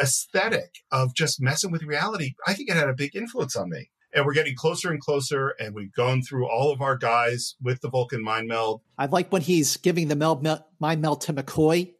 aesthetic 0.00 0.76
of 0.90 1.14
just 1.14 1.40
messing 1.40 1.70
with 1.70 1.82
reality. 1.82 2.32
I 2.46 2.54
think 2.54 2.70
it 2.70 2.76
had 2.76 2.88
a 2.88 2.94
big 2.94 3.14
influence 3.14 3.56
on 3.56 3.68
me 3.68 3.90
and 4.14 4.24
we're 4.24 4.32
getting 4.32 4.54
closer 4.54 4.90
and 4.90 5.00
closer 5.00 5.54
and 5.60 5.74
we've 5.74 5.92
gone 5.92 6.22
through 6.22 6.48
all 6.48 6.72
of 6.72 6.80
our 6.80 6.96
guys 6.96 7.56
with 7.62 7.80
the 7.80 7.90
vulcan 7.90 8.22
mind 8.22 8.48
meld 8.48 8.80
i 8.96 9.06
like 9.06 9.30
when 9.30 9.42
he's 9.42 9.76
giving 9.76 10.08
the 10.08 10.16
meld, 10.16 10.42
meld, 10.42 10.62
mind 10.80 11.02
meld 11.02 11.20
to 11.20 11.32
mccoy 11.32 11.92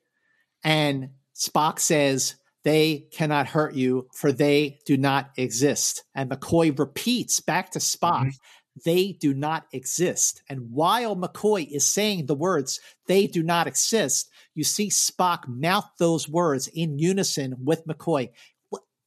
and 0.64 1.10
spock 1.38 1.78
says 1.78 2.34
they 2.64 3.06
cannot 3.12 3.46
hurt 3.46 3.74
you 3.74 4.08
for 4.12 4.32
they 4.32 4.78
do 4.84 4.96
not 4.96 5.30
exist 5.36 6.04
and 6.14 6.30
mccoy 6.30 6.76
repeats 6.78 7.40
back 7.40 7.70
to 7.70 7.78
spock 7.78 8.22
mm-hmm. 8.22 8.82
they 8.84 9.12
do 9.12 9.32
not 9.32 9.66
exist 9.72 10.42
and 10.48 10.70
while 10.70 11.16
mccoy 11.16 11.66
is 11.70 11.86
saying 11.86 12.26
the 12.26 12.34
words 12.34 12.80
they 13.06 13.26
do 13.26 13.42
not 13.42 13.66
exist 13.66 14.28
you 14.54 14.64
see 14.64 14.88
spock 14.88 15.46
mouth 15.46 15.88
those 15.98 16.28
words 16.28 16.68
in 16.68 16.98
unison 16.98 17.54
with 17.64 17.86
mccoy 17.86 18.28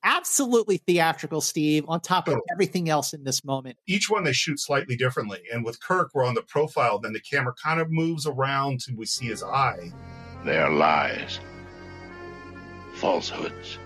absolutely 0.04 0.78
theatrical, 0.78 1.42
Steve, 1.42 1.86
on 1.88 2.00
top 2.02 2.28
of 2.28 2.36
oh. 2.36 2.42
everything 2.52 2.90
else 2.90 3.14
in 3.14 3.24
this 3.24 3.44
moment. 3.44 3.78
Each 3.88 4.10
one 4.10 4.24
they 4.24 4.34
shoot 4.34 4.60
slightly 4.60 4.96
differently. 4.96 5.40
And 5.54 5.64
with 5.64 5.82
Kirk, 5.82 6.12
we're 6.14 6.26
on 6.26 6.36
the 6.36 6.42
profile, 6.44 7.00
then 7.00 7.14
the 7.14 7.20
camera 7.20 7.54
kind 7.62 7.80
of 7.80 7.92
moves 7.92 8.26
around 8.26 8.82
till 8.82 8.96
we 8.96 9.06
see 9.06 9.26
his 9.26 9.44
eye. 9.44 9.92
They 10.46 10.58
are 10.58 10.72
lies, 10.72 11.40
falsehoods, 13.02 13.80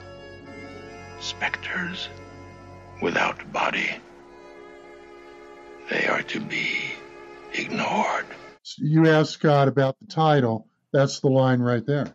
specters 1.21 2.09
without 3.01 3.49
body. 3.53 3.89
They 5.89 6.05
are 6.07 6.21
to 6.23 6.41
be 6.41 6.79
ignored. 7.53 8.25
You 8.77 9.07
asked 9.07 9.31
Scott 9.31 9.69
about 9.69 9.95
the 10.01 10.07
title. 10.07 10.67
That's 10.91 11.21
the 11.21 11.29
line 11.29 11.61
right 11.61 11.85
there. 11.85 12.13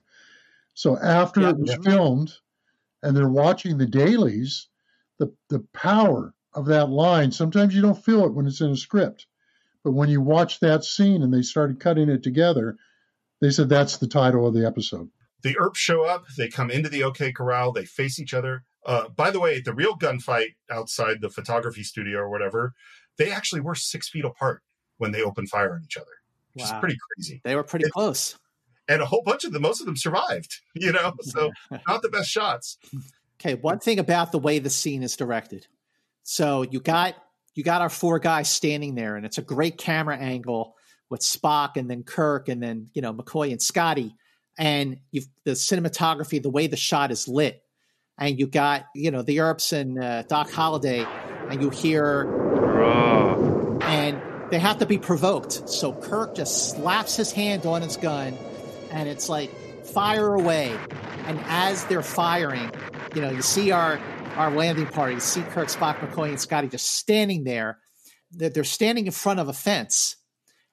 So 0.75 0.99
after 0.99 1.41
yeah, 1.41 1.51
it 1.51 1.59
was 1.59 1.71
yeah. 1.71 1.91
filmed, 1.91 2.35
and 3.03 3.17
they're 3.17 3.31
watching 3.31 3.79
the 3.79 3.87
dailies, 3.87 4.69
the, 5.19 5.33
the 5.49 5.61
power 5.73 6.35
of 6.53 6.67
that 6.67 6.91
line, 6.91 7.33
sometimes 7.33 7.75
you 7.75 7.81
don't 7.81 8.05
feel 8.05 8.27
it 8.27 8.35
when 8.35 8.47
it's 8.47 8.61
in 8.61 8.73
a 8.73 8.77
script. 8.77 9.27
But 9.85 9.93
when 9.93 10.11
you 10.11 10.21
watch 10.21 10.61
that 10.61 10.85
scene 10.85 11.23
and 11.23 11.33
they 11.33 11.41
started 11.41 11.81
cutting 11.81 12.11
it 12.11 12.23
together, 12.23 12.77
they 13.41 13.49
said 13.49 13.71
that's 13.71 13.97
the 13.97 14.07
title 14.07 14.47
of 14.47 14.53
the 14.53 14.67
episode. 14.67 15.09
The 15.43 15.57
Earps 15.59 15.79
show 15.79 16.05
up, 16.05 16.25
they 16.37 16.49
come 16.49 16.71
into 16.71 16.89
the 16.89 17.03
OK 17.03 17.33
Corral, 17.33 17.73
they 17.73 17.85
face 17.85 18.19
each 18.19 18.35
other. 18.35 18.65
Uh, 18.85 19.09
by 19.09 19.31
the 19.31 19.41
way, 19.41 19.61
the 19.61 19.75
real 19.75 19.97
gunfight 19.97 20.55
outside 20.71 21.21
the 21.21 21.31
photography 21.31 21.83
studio 21.83 22.19
or 22.21 22.31
whatever, 22.31 22.75
they 23.19 23.31
actually 23.31 23.61
were 23.61 23.75
six 23.75 24.09
feet 24.09 24.25
apart 24.25 24.63
when 24.99 25.13
they 25.13 25.23
opened 25.23 25.51
fire 25.51 25.75
on 25.75 25.83
each 25.85 25.97
other, 25.97 26.07
which 26.55 26.65
wow. 26.65 26.77
is 26.77 26.81
pretty 26.81 26.97
crazy. 27.17 27.41
They 27.45 27.57
were 27.57 27.63
pretty 27.63 27.87
it, 27.87 27.93
close 27.93 28.37
and 28.91 29.01
a 29.01 29.07
whole 29.07 29.23
bunch 29.23 29.45
of 29.45 29.53
them, 29.53 29.63
most 29.63 29.81
of 29.81 29.87
them 29.87 29.97
survived, 29.97 30.61
you 30.75 30.93
know, 30.93 31.15
so 31.23 31.53
not 31.89 32.03
the 32.03 32.09
best 32.11 32.29
shots. 32.29 32.77
Okay, 33.41 33.55
one 33.55 33.79
thing 33.79 33.99
about 33.99 34.33
the 34.33 34.39
way 34.39 34.59
the 34.59 34.69
scene 34.69 35.03
is 35.03 35.17
directed. 35.17 35.67
So 36.25 36.63
you 36.63 36.81
got 36.81 37.15
you 37.55 37.65
got 37.65 37.81
our 37.81 37.89
four 37.89 38.19
guys 38.19 38.51
standing 38.51 38.95
there, 38.97 39.17
and 39.17 39.25
it's 39.25 39.39
a 39.39 39.43
great 39.43 39.79
camera 39.79 40.17
angle 40.17 40.75
with 41.09 41.21
Spock 41.21 41.77
and 41.77 41.91
then 41.91 42.03
Kirk 42.03 42.49
and 42.49 42.63
then 42.63 42.89
you 42.93 43.01
know 43.01 43.15
McCoy 43.15 43.53
and 43.53 43.63
Scotty, 43.63 44.15
and 44.61 44.99
you've 45.11 45.27
the 45.45 45.53
cinematography, 45.53 46.41
the 46.41 46.51
way 46.51 46.69
the 46.69 46.77
shot 46.77 47.11
is 47.11 47.27
lit, 47.27 47.61
and 48.17 48.39
you 48.39 48.47
got 48.47 48.85
you 48.95 49.11
know 49.11 49.23
the 49.23 49.41
Earps 49.41 49.73
and 49.73 49.99
uh, 49.99 50.23
Doc 50.23 50.53
Holliday, 50.53 51.05
and 51.49 51.61
you 51.61 51.71
hear, 51.71 52.31
and 53.83 54.23
they 54.53 54.59
have 54.61 54.79
to 54.79 54.87
be 54.87 54.99
provoked. 54.99 55.69
So 55.69 55.93
Kirk 55.93 56.37
just 56.37 56.71
slaps 56.73 57.17
his 57.17 57.33
hand 57.33 57.67
on 57.67 57.83
his 57.83 57.97
gun 57.97 58.37
and 58.91 59.09
it's 59.09 59.29
like 59.29 59.51
fire 59.87 60.35
away. 60.35 60.77
And 61.27 61.41
as 61.47 61.85
they're 61.85 62.03
firing, 62.03 62.71
you 63.15 63.23
know, 63.23 63.31
you 63.31 63.43
see 63.43 63.71
our 63.71 64.01
our 64.37 64.51
landing 64.51 64.87
party, 64.87 65.15
you 65.15 65.21
see 65.21 65.43
Kirk, 65.43 65.69
Spock, 65.69 65.99
McCoy, 65.99 66.29
and 66.29 66.41
Scotty 66.41 66.69
just 66.69 66.87
standing 66.87 67.45
there. 67.45 67.79
They're, 68.31 68.49
they're 68.49 68.65
standing 68.65 69.07
in 69.07 69.13
front 69.13 69.41
of 69.41 69.49
a 69.49 69.53
fence, 69.53 70.17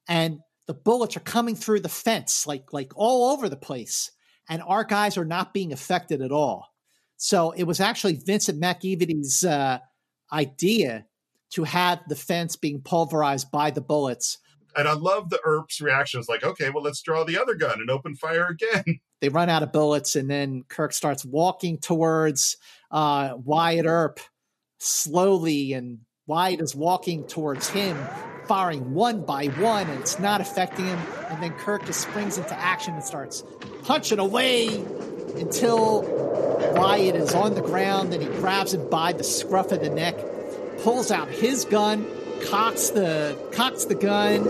and 0.07 0.39
the 0.67 0.73
bullets 0.73 1.17
are 1.17 1.21
coming 1.21 1.55
through 1.55 1.79
the 1.79 1.89
fence 1.89 2.45
like 2.45 2.73
like 2.73 2.91
all 2.95 3.31
over 3.31 3.49
the 3.49 3.57
place. 3.57 4.11
And 4.49 4.61
our 4.65 4.83
guys 4.83 5.17
are 5.17 5.25
not 5.25 5.53
being 5.53 5.73
affected 5.73 6.21
at 6.21 6.31
all. 6.31 6.73
So 7.17 7.51
it 7.51 7.63
was 7.63 7.81
actually 7.81 8.15
Vincent 8.15 8.61
McEveety's 8.61 9.43
uh, 9.43 9.79
idea 10.31 11.05
to 11.49 11.63
have 11.63 12.01
the 12.07 12.15
fence 12.15 12.55
being 12.55 12.81
pulverized 12.81 13.51
by 13.51 13.71
the 13.71 13.81
bullets 13.81 14.37
and 14.77 14.87
I 14.87 14.93
love 14.93 15.29
the 15.29 15.41
Earp's 15.45 15.81
reactions 15.81 16.29
like, 16.29 16.43
okay, 16.43 16.69
well, 16.69 16.83
let's 16.83 17.01
draw 17.01 17.23
the 17.23 17.39
other 17.39 17.55
gun 17.55 17.81
and 17.81 17.89
open 17.89 18.15
fire 18.15 18.47
again. 18.47 18.99
They 19.19 19.29
run 19.29 19.49
out 19.49 19.63
of 19.63 19.71
bullets, 19.71 20.15
and 20.15 20.29
then 20.29 20.63
Kirk 20.67 20.93
starts 20.93 21.25
walking 21.25 21.79
towards 21.79 22.55
uh, 22.91 23.33
Wyatt 23.35 23.87
Earp 23.87 24.19
slowly, 24.77 25.73
and 25.73 26.01
Wyatt 26.27 26.59
is 26.59 26.75
walking 26.75 27.25
towards 27.25 27.69
him, 27.69 27.97
firing 28.47 28.93
one 28.93 29.23
by 29.23 29.47
one, 29.47 29.89
and 29.89 29.99
it's 29.99 30.19
not 30.19 30.41
affecting 30.41 30.85
him. 30.85 30.99
And 31.29 31.41
then 31.41 31.53
Kirk 31.53 31.85
just 31.85 32.01
springs 32.01 32.37
into 32.37 32.57
action 32.57 32.93
and 32.93 33.03
starts 33.03 33.43
punching 33.83 34.19
away 34.19 34.67
until 35.37 36.03
Wyatt 36.75 37.15
is 37.15 37.33
on 37.33 37.55
the 37.55 37.61
ground, 37.61 38.13
and 38.13 38.21
he 38.21 38.29
grabs 38.39 38.73
him 38.73 38.89
by 38.89 39.13
the 39.13 39.23
scruff 39.23 39.71
of 39.71 39.79
the 39.79 39.89
neck, 39.89 40.15
pulls 40.83 41.11
out 41.11 41.29
his 41.29 41.65
gun, 41.65 42.05
cocks 42.45 42.89
the 42.89 43.37
cocks 43.51 43.85
the 43.85 43.95
gun 43.95 44.47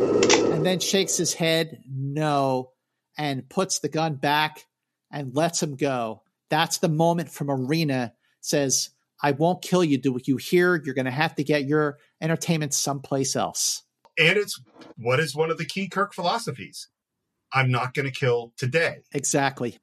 and 0.53 0.65
then 0.65 0.79
shakes 0.79 1.17
his 1.17 1.33
head 1.33 1.81
no 1.89 2.71
and 3.17 3.47
puts 3.49 3.79
the 3.79 3.89
gun 3.89 4.15
back 4.15 4.65
and 5.11 5.35
lets 5.35 5.61
him 5.61 5.75
go. 5.75 6.21
That's 6.49 6.79
the 6.79 6.89
moment 6.89 7.29
from 7.29 7.49
Arena 7.49 8.13
says, 8.41 8.89
I 9.21 9.31
won't 9.31 9.61
kill 9.61 9.83
you. 9.83 9.97
Do 9.97 10.19
you 10.25 10.37
hear? 10.37 10.75
You're 10.83 10.93
going 10.93 11.05
to 11.05 11.11
have 11.11 11.35
to 11.35 11.43
get 11.43 11.65
your 11.65 11.97
entertainment 12.21 12.73
someplace 12.73 13.35
else. 13.35 13.83
And 14.17 14.37
it's 14.37 14.59
what 14.97 15.19
is 15.19 15.35
one 15.35 15.51
of 15.51 15.57
the 15.57 15.65
key 15.65 15.87
Kirk 15.87 16.13
philosophies 16.13 16.89
I'm 17.53 17.71
not 17.71 17.93
going 17.93 18.05
to 18.05 18.11
kill 18.11 18.53
today. 18.57 18.99
Exactly. 19.13 19.77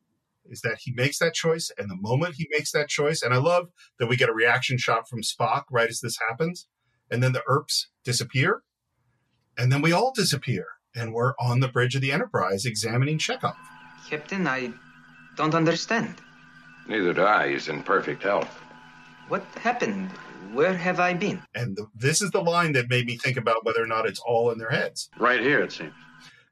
Is 0.47 0.61
that 0.61 0.79
he 0.81 0.93
makes 0.93 1.19
that 1.21 1.33
choice, 1.33 1.71
and 1.79 1.91
the 1.91 1.97
moment 1.97 2.35
he 2.37 2.47
makes 2.51 2.73
that 2.73 2.89
choice, 2.89 3.23
and 3.23 3.33
I 3.33 3.39
love 3.39 3.69
that 3.99 4.09
we 4.09 4.17
get 4.17 4.29
a 4.29 4.35
reaction 4.35 4.77
shot 4.77 5.09
from 5.09 5.23
Spock 5.23 5.65
right 5.71 5.89
as 5.89 6.01
this 6.01 6.19
happens 6.29 6.67
and 7.11 7.23
then 7.23 7.33
the 7.33 7.43
Earps 7.47 7.89
disappear, 8.05 8.63
and 9.57 9.71
then 9.71 9.83
we 9.83 9.93
all 9.93 10.13
disappear, 10.13 10.67
and 10.95 11.13
we're 11.13 11.35
on 11.39 11.61
the 11.61 11.69
bridge 11.69 11.95
of 11.95 12.01
the 12.01 12.13
Enterprise 12.13 12.65
examining 12.65 13.19
Chekov. 13.19 13.55
Captain, 14.09 14.47
I 14.47 14.73
don't 15.37 15.55
understand. 15.55 16.17
Neither 16.89 17.13
do 17.13 17.25
I. 17.25 17.51
He's 17.51 17.69
in 17.69 17.83
perfect 17.83 18.23
health. 18.23 18.61
What 19.29 19.45
happened? 19.61 20.11
Where 20.53 20.75
have 20.75 21.01
I 21.01 21.15
been? 21.15 21.43
And 21.55 21.77
the, 21.77 21.87
this 21.95 22.23
is 22.23 22.31
the 22.31 22.43
line 22.43 22.73
that 22.73 22.89
made 22.89 23.07
me 23.07 23.17
think 23.17 23.37
about 23.37 23.65
whether 23.65 23.83
or 23.83 23.87
not 23.87 24.07
it's 24.07 24.21
all 24.21 24.51
in 24.51 24.59
their 24.59 24.71
heads. 24.71 25.09
Right 25.19 25.41
here, 25.41 25.63
it 25.63 25.73
seems. 25.73 25.93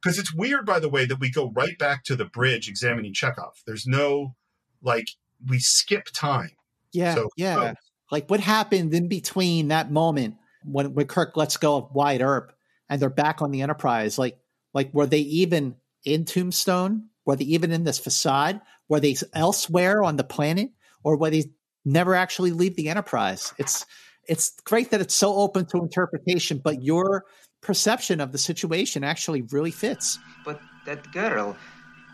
Because 0.03 0.19
it's 0.19 0.35
weird, 0.35 0.67
by 0.67 0.81
the 0.81 0.89
way, 0.89 1.05
that 1.07 1.21
we 1.21 1.31
go 1.31 1.51
right 1.51 1.79
back 1.79 2.03
to 2.05 2.17
the 2.17 2.25
bridge 2.25 2.69
examining 2.69 3.13
Chekov. 3.15 3.53
There's 3.67 3.87
no, 3.87 4.35
like, 4.83 5.07
we 5.49 5.61
skip 5.61 6.07
time. 6.13 6.51
Yeah, 6.93 7.15
So- 7.15 7.29
yeah. 7.37 7.73
oh. 7.73 7.75
Like 8.11 8.29
what 8.29 8.41
happened 8.41 8.93
in 8.93 9.09
between 9.09 9.69
that 9.69 9.91
moment 9.91 10.35
when, 10.65 10.93
when 10.93 11.07
Kirk 11.07 11.35
lets 11.35 11.57
go 11.57 11.77
of 11.79 11.95
Wyatt 11.95 12.21
Earp 12.21 12.53
and 12.91 13.01
they're 13.01 13.09
back 13.09 13.41
on 13.41 13.53
the 13.53 13.63
Enterprise? 13.63 14.19
Like, 14.19 14.37
like 14.75 14.93
were 14.93 15.07
they 15.07 15.21
even 15.21 15.77
in 16.05 16.27
Tombstone? 16.27 17.09
Were 17.25 17.37
they 17.37 17.47
even 17.47 17.73
in 17.73 17.85
this 17.85 17.99
facade? 17.99 18.61
Were 18.87 19.01
they 19.01 19.17
elsewhere 19.33 20.03
on 20.03 20.17
the 20.17 20.25
planet, 20.25 20.73
or 21.03 21.17
were 21.17 21.31
they 21.31 21.45
never 21.85 22.15
actually 22.15 22.53
leave 22.53 22.77
the 22.77 22.89
Enterprise? 22.89 23.53
It's 23.59 23.87
it's 24.29 24.53
great 24.65 24.91
that 24.91 25.01
it's 25.01 25.15
so 25.15 25.35
open 25.35 25.67
to 25.67 25.79
interpretation, 25.79 26.61
but 26.63 26.83
your 26.83 27.25
perception 27.61 28.21
of 28.21 28.33
the 28.33 28.39
situation 28.39 29.03
actually 29.03 29.43
really 29.43 29.71
fits. 29.71 30.19
But 30.45 30.61
that 30.87 31.11
girl, 31.13 31.57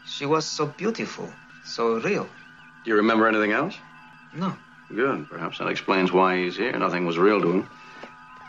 she 0.06 0.26
was 0.26 0.46
so 0.46 0.66
beautiful, 0.66 1.30
so 1.64 2.00
real. 2.00 2.28
Do 2.84 2.90
you 2.90 2.96
remember 2.96 3.26
anything 3.28 3.52
else? 3.52 3.76
No. 4.34 4.56
Good. 4.94 5.28
Perhaps 5.28 5.58
that 5.58 5.68
explains 5.68 6.12
why 6.12 6.38
he's 6.38 6.56
here. 6.56 6.76
Nothing 6.78 7.04
was 7.04 7.18
real 7.18 7.40
to 7.42 7.52
him. 7.52 7.70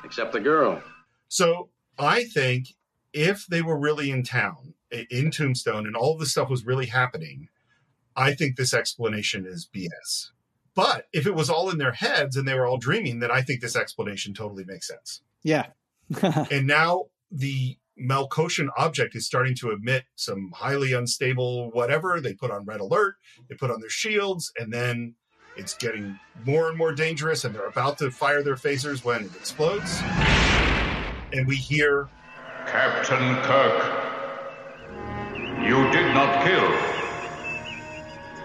Except 0.06 0.32
the 0.32 0.40
girl. 0.40 0.82
So 1.28 1.70
I 1.98 2.24
think 2.26 2.70
if 3.14 3.46
they 3.48 3.62
were 3.62 3.78
really 3.78 4.12
in 4.12 4.24
town, 4.24 4.74
in 5.10 5.32
Tombstone, 5.32 5.86
and 5.86 5.96
all 5.96 6.14
of 6.14 6.20
this 6.20 6.32
stuff 6.32 6.50
was 6.50 6.66
really 6.66 6.86
happening, 6.86 7.50
I 8.16 8.34
think 8.34 8.56
this 8.56 8.74
explanation 8.74 9.46
is 9.46 9.68
BS. 9.74 10.30
But 10.76 11.06
if 11.14 11.26
it 11.26 11.36
was 11.36 11.50
all 11.50 11.70
in 11.70 11.78
their 11.78 11.91
heads 11.91 12.36
and 12.36 12.48
they 12.48 12.54
were 12.54 12.66
all 12.66 12.78
dreaming, 12.78 13.20
then 13.20 13.32
I 13.32 13.41
think 13.41 13.62
this 13.62 13.76
explanation 13.76 14.34
totally 14.34 14.64
makes 14.66 14.88
sense. 14.88 15.22
Yeah. 15.44 15.68
and 16.22 16.68
now 16.68 17.06
the 17.32 17.78
Melkotian 18.00 18.70
object 18.78 19.16
is 19.16 19.26
starting 19.26 19.56
to 19.56 19.72
emit 19.72 20.06
some 20.16 20.52
highly 20.56 20.94
unstable 20.94 21.70
whatever. 21.72 22.22
They 22.22 22.34
put 22.34 22.52
on 22.52 22.66
red 22.66 22.80
alert, 22.80 23.16
they 23.50 23.56
put 23.56 23.72
on 23.72 23.82
their 23.82 23.90
shields, 23.90 24.52
and 24.58 24.72
then 24.72 25.16
it's 25.58 25.74
getting 25.74 26.18
more 26.46 26.70
and 26.70 26.78
more 26.78 26.94
dangerous, 26.94 27.44
and 27.44 27.54
they're 27.54 27.68
about 27.68 27.98
to 27.98 28.12
fire 28.12 28.41
their 28.41 28.56
phasers 28.56 29.04
when 29.04 29.26
it 29.26 29.36
explodes. 29.36 30.00
And 31.34 31.46
we 31.46 31.58
hear 31.58 32.08
Captain 32.66 33.36
Kirk, 33.44 34.00
you 35.62 35.91
did 35.91 36.14
not 36.14 36.46
kill. 36.46 36.72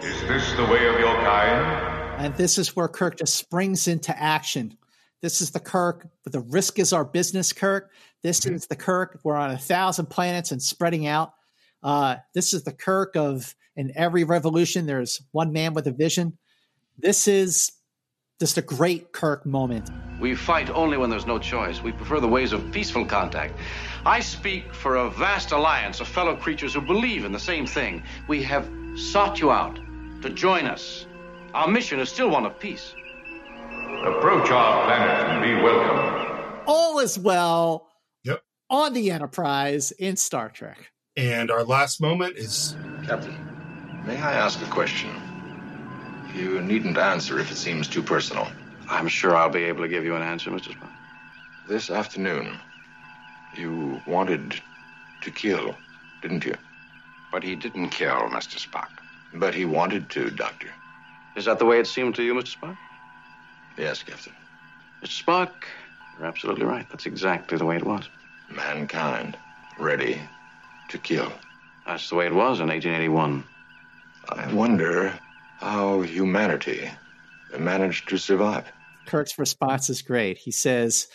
Is 0.03 0.21
this 0.23 0.53
the 0.57 0.65
way 0.65 0.87
of 0.87 0.99
your 0.99 1.15
kind? 1.23 1.94
And 2.19 2.35
this 2.37 2.59
is 2.59 2.75
where 2.75 2.89
Kirk 2.89 3.19
just 3.19 3.35
springs 3.35 3.89
into 3.89 4.19
action. 4.19 4.77
This 5.21 5.41
is 5.41 5.51
the 5.51 5.61
Kirk, 5.61 6.09
but 6.23 6.33
the 6.33 6.41
risk 6.41 6.79
is 6.79 6.93
our 6.93 7.05
business, 7.05 7.53
Kirk. 7.53 7.91
This 8.23 8.47
is 8.47 8.67
the 8.67 8.77
Kirk. 8.77 9.21
We're 9.25 9.37
on 9.37 9.51
a 9.51 9.59
thousand 9.59 10.07
planets 10.07 10.53
and 10.53 10.63
spreading 10.63 11.07
out. 11.07 11.35
Uh, 11.83 12.17
this 12.35 12.55
is 12.55 12.65
the 12.65 12.73
Kirk 12.73 13.17
of 13.17 13.55
in 13.77 13.93
every 13.97 14.25
revolution, 14.25 14.87
there's 14.87 15.21
one 15.33 15.53
man 15.53 15.75
with 15.75 15.87
a 15.87 15.93
vision. 15.93 16.39
This 16.99 17.27
is 17.27 17.73
just 18.39 18.57
a 18.57 18.63
great 18.63 19.13
Kirk 19.13 19.45
moment. 19.45 19.91
We 20.21 20.35
fight 20.35 20.71
only 20.71 20.97
when 20.97 21.11
there's 21.11 21.27
no 21.27 21.39
choice. 21.39 21.83
We 21.83 21.93
prefer 21.93 22.21
the 22.21 22.29
ways 22.29 22.53
of 22.53 22.71
peaceful 22.71 23.05
contact. 23.05 23.55
I 24.07 24.21
speak 24.21 24.73
for 24.73 24.97
a 24.97 25.11
vast 25.11 25.53
alliance 25.53 26.01
of 26.01 26.09
fellow 26.09 26.37
creatures 26.37 26.75
who 26.75 26.81
believe 26.81 27.25
in 27.25 27.33
the 27.33 27.39
same 27.39 27.67
thing. 27.67 28.03
We 28.29 28.43
have 28.45 28.69
sought 28.97 29.41
you 29.41 29.51
out 29.51 29.79
to 30.23 30.31
join 30.31 30.67
us. 30.67 31.07
Our 31.55 31.69
mission 31.69 32.01
is 32.01 32.09
still 32.09 32.31
one 32.31 32.45
of 32.47 32.59
peace. 32.59 32.95
Approach 34.05 34.51
our 34.51 34.85
planet 34.85 35.29
and 35.31 35.43
be 35.43 35.55
welcome. 35.63 36.63
All 36.67 36.99
is 36.99 37.19
well 37.19 37.89
Yep. 38.25 38.43
on 38.71 38.93
the 38.93 39.11
Enterprise 39.13 39.93
in 39.93 40.17
Star 40.17 40.49
Trek. 40.51 40.91
And 41.17 41.51
our 41.51 41.63
last 41.63 42.01
moment 42.01 42.37
is 42.37 42.75
Captain, 43.07 43.37
may 44.05 44.17
I 44.17 44.33
ask 44.33 44.61
a 44.63 44.71
question? 44.71 45.11
You 46.35 46.61
needn't 46.61 46.99
answer 46.99 47.39
if 47.39 47.51
it 47.53 47.57
seems 47.57 47.87
too 47.87 48.03
personal. 48.03 48.49
I'm 48.91 49.07
sure 49.07 49.37
I'll 49.37 49.49
be 49.49 49.63
able 49.65 49.83
to 49.83 49.89
give 49.89 50.05
you 50.05 50.17
an 50.17 50.23
answer, 50.23 50.51
Mr. 50.51 50.73
Spock. 50.73 50.91
This 51.69 51.89
afternoon, 51.89 52.59
you 53.57 54.03
wanted 54.07 54.61
to 55.23 55.31
kill, 55.31 55.77
didn't 56.21 56.45
you? 56.45 56.57
But 57.31 57.45
he 57.45 57.55
didn't 57.55 57.91
kill 57.91 58.29
Mr. 58.29 58.59
Spock. 58.59 58.89
But 59.35 59.55
he 59.55 59.65
wanted 59.65 60.11
to, 60.11 60.31
Doctor. 60.31 60.69
Is 61.37 61.45
that 61.47 61.59
the 61.59 61.65
way 61.65 61.79
it 61.81 61.87
seemed 61.87 62.15
to 62.17 62.23
you, 62.23 62.35
Mr. 62.35 62.57
Spock? 62.59 62.77
Yes, 63.77 64.03
Captain. 64.03 64.33
Mr. 65.03 65.25
Spock, 65.25 65.51
you're 66.19 66.27
absolutely 66.27 66.65
right. 66.65 66.87
That's 66.91 67.07
exactly 67.07 67.59
the 67.59 67.65
way 67.65 67.77
it 67.77 67.85
was. 67.85 68.09
Mankind, 68.51 69.37
ready 69.79 70.21
to 70.89 70.99
kill. 70.99 71.33
That's 71.87 72.09
the 72.09 72.15
way 72.15 72.27
it 72.27 72.35
was 72.35 72.61
in 72.61 72.69
1881. 72.69 73.45
I 74.29 74.53
wonder 74.55 75.13
how 75.59 76.03
humanity 76.03 76.89
managed 77.59 78.09
to 78.11 78.17
survive. 78.19 78.65
Kirk's 79.07 79.39
response 79.39 79.91
is 79.91 80.03
great. 80.03 80.39
He 80.39 80.51
says, 80.51 81.09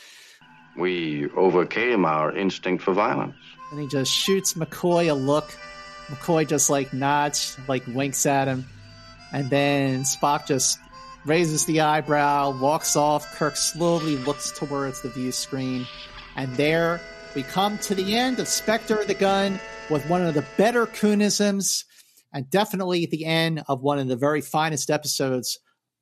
We 0.77 1.29
overcame 1.31 2.05
our 2.05 2.35
instinct 2.35 2.83
for 2.83 2.93
violence. 2.93 3.35
and 3.71 3.79
he 3.79 3.87
just 3.87 4.11
shoots 4.11 4.53
McCoy 4.53 5.09
a 5.09 5.13
look. 5.13 5.51
McCoy 6.07 6.47
just 6.47 6.69
like 6.69 6.91
nods, 6.93 7.57
like 7.67 7.85
winks 7.87 8.25
at 8.25 8.47
him. 8.47 8.65
And 9.31 9.49
then 9.49 10.01
Spock 10.01 10.47
just 10.47 10.79
raises 11.25 11.65
the 11.65 11.81
eyebrow, 11.81 12.57
walks 12.59 12.95
off. 12.95 13.35
Kirk 13.35 13.55
slowly 13.55 14.17
looks 14.17 14.51
towards 14.51 15.01
the 15.01 15.09
view 15.09 15.31
screen. 15.31 15.85
And 16.35 16.53
there 16.55 17.01
we 17.35 17.43
come 17.43 17.77
to 17.79 17.95
the 17.95 18.15
end 18.15 18.39
of 18.39 18.47
Spectre 18.47 19.01
of 19.01 19.07
the 19.07 19.13
Gun 19.13 19.59
with 19.89 20.07
one 20.09 20.25
of 20.25 20.33
the 20.33 20.45
better 20.57 20.85
Coonisms 20.85 21.83
and 22.33 22.49
definitely 22.49 23.05
the 23.05 23.25
end 23.25 23.63
of 23.67 23.81
one 23.81 23.99
of 23.99 24.07
the 24.07 24.15
very 24.15 24.41
finest 24.41 24.89
episodes 24.89 25.59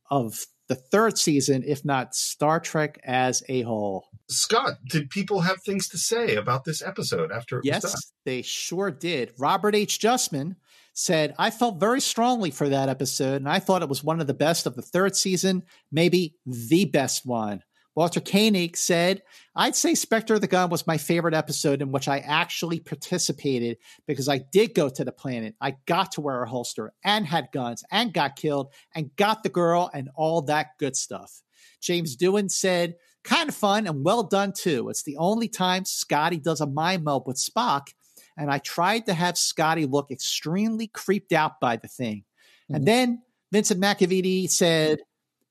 of 0.10 0.45
the 0.68 0.76
third 0.76 1.18
season, 1.18 1.64
if 1.66 1.86
not 1.86 2.14
Star 2.14 2.60
Trek 2.60 2.99
as 3.06 3.41
a 3.48 3.62
whole. 3.62 4.06
Scott. 4.30 4.74
Did 4.90 5.10
people 5.10 5.41
have 5.41 5.62
things 5.64 5.88
to 5.90 5.98
say 5.98 6.36
about 6.36 6.66
this 6.66 6.82
episode 6.82 7.32
after 7.32 7.58
it 7.58 7.66
was 7.66 7.82
done? 7.82 7.91
Yes, 7.91 8.12
they 8.26 8.41
sure 8.41 8.91
did. 8.91 9.32
Robert 9.38 9.76
H. 9.76 9.99
Justman 9.99 10.56
said, 10.98 11.36
I 11.38 11.52
felt 11.52 11.80
very 11.80 12.02
strongly 12.02 12.49
for 12.49 12.69
that 12.69 12.90
episode, 12.90 13.36
and 13.36 13.48
I 13.48 13.60
thought 13.60 13.84
it 13.84 13.90
was 13.90 14.03
one 14.03 14.19
of 14.19 14.26
the 14.26 14.34
best 14.34 14.65
of 14.65 14.76
the 14.76 14.82
third 14.82 15.15
season, 15.15 15.61
maybe 15.91 16.36
the 16.48 16.86
best 16.86 17.24
one. 17.24 17.61
Walter 17.95 18.19
Koenig 18.19 18.76
said, 18.76 19.22
I'd 19.56 19.76
say 19.76 19.94
Spectre 19.94 20.34
of 20.34 20.41
the 20.41 20.48
Gun 20.48 20.72
was 20.72 20.88
my 20.88 20.98
favorite 20.98 21.36
episode 21.36 21.84
in 21.84 21.91
which 21.91 22.07
I 22.07 22.19
actually 22.19 22.80
participated 22.80 23.78
because 24.07 24.28
I 24.28 24.40
did 24.52 24.74
go 24.74 24.90
to 24.90 25.06
the 25.06 25.11
planet. 25.11 25.53
I 25.61 25.76
got 25.86 26.14
to 26.14 26.22
wear 26.22 26.41
a 26.41 26.49
holster 26.49 26.94
and 27.03 27.28
had 27.28 27.49
guns 27.53 27.84
and 27.91 28.14
got 28.14 28.36
killed 28.36 28.74
and 28.95 29.15
got 29.18 29.44
the 29.44 29.49
girl 29.49 29.91
and 29.94 30.10
all 30.15 30.41
that 30.44 30.78
good 30.80 30.95
stuff. 30.95 31.44
James 31.80 32.18
Doohan 32.18 32.49
said, 32.49 32.95
kind 33.24 33.49
of 33.49 33.56
fun 33.56 33.86
and 33.86 34.03
well 34.03 34.24
done 34.24 34.53
too. 34.53 34.90
It's 34.90 35.03
the 35.03 35.18
only 35.18 35.48
time 35.48 35.86
Scotty 35.86 36.38
does 36.38 36.61
a 36.61 36.68
mind 36.68 37.03
meld 37.03 37.24
with 37.28 37.38
Spock, 37.38 37.90
and 38.38 38.51
I 38.51 38.59
tried 38.59 39.07
to 39.07 39.14
have 39.14 39.38
Scotty 39.38 39.85
look 39.85 40.11
extremely 40.11 40.88
creeped 40.88 41.34
out 41.34 41.59
by 41.59 41.77
the 41.77 41.88
thing. 41.88 42.23
And 42.69 42.77
mm-hmm. 42.77 42.85
then 42.85 43.22
Vincent 43.51 43.81
McEveety 43.81 44.49
said 44.49 44.99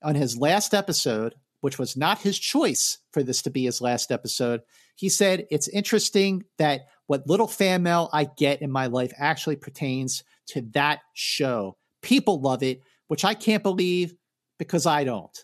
on 0.02 0.14
his 0.14 0.38
last 0.38 0.72
episode, 0.72 1.34
which 1.60 1.78
was 1.78 1.96
not 1.96 2.20
his 2.20 2.38
choice 2.38 2.98
for 3.12 3.22
this 3.22 3.42
to 3.42 3.50
be 3.50 3.64
his 3.64 3.80
last 3.80 4.12
episode, 4.12 4.60
he 4.94 5.08
said, 5.08 5.46
It's 5.50 5.68
interesting 5.68 6.44
that 6.58 6.86
what 7.06 7.26
little 7.26 7.48
fan 7.48 7.82
mail 7.82 8.08
I 8.12 8.24
get 8.24 8.62
in 8.62 8.70
my 8.70 8.86
life 8.86 9.12
actually 9.18 9.56
pertains 9.56 10.22
to 10.48 10.62
that 10.72 11.00
show. 11.14 11.76
People 12.02 12.40
love 12.40 12.62
it, 12.62 12.82
which 13.08 13.24
I 13.24 13.34
can't 13.34 13.62
believe 13.62 14.14
because 14.58 14.86
I 14.86 15.04
don't. 15.04 15.36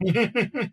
and 0.00 0.70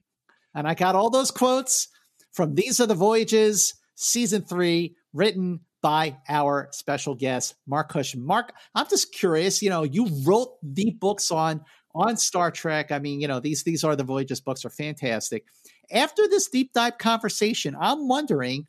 I 0.55 0.73
got 0.73 0.95
all 0.95 1.09
those 1.09 1.31
quotes 1.31 1.87
from 2.33 2.55
These 2.55 2.79
Are 2.79 2.85
the 2.85 2.95
Voyages, 2.95 3.73
season 3.95 4.41
three, 4.41 4.95
written 5.13 5.61
by 5.81 6.17
our 6.29 6.69
special 6.71 7.15
guest, 7.15 7.55
Marc 7.67 7.89
Cushman. 7.89 8.25
Marc, 8.25 8.53
I'm 8.75 8.87
just 8.87 9.13
curious, 9.13 9.61
you 9.61 9.69
know, 9.69 9.83
you 9.83 10.07
wrote 10.23 10.57
the 10.61 10.91
books 10.91 11.31
on 11.31 11.61
on 11.93 12.17
Star 12.17 12.51
Trek. 12.51 12.91
I 12.91 12.99
mean, 12.99 13.19
you 13.19 13.27
know, 13.27 13.39
these 13.39 13.63
these 13.63 13.83
are 13.83 13.95
the 13.95 14.03
Voyages 14.03 14.41
books 14.41 14.63
are 14.65 14.69
fantastic. 14.69 15.45
After 15.91 16.27
this 16.27 16.47
deep 16.47 16.71
dive 16.73 16.97
conversation, 16.97 17.75
I'm 17.79 18.07
wondering, 18.07 18.67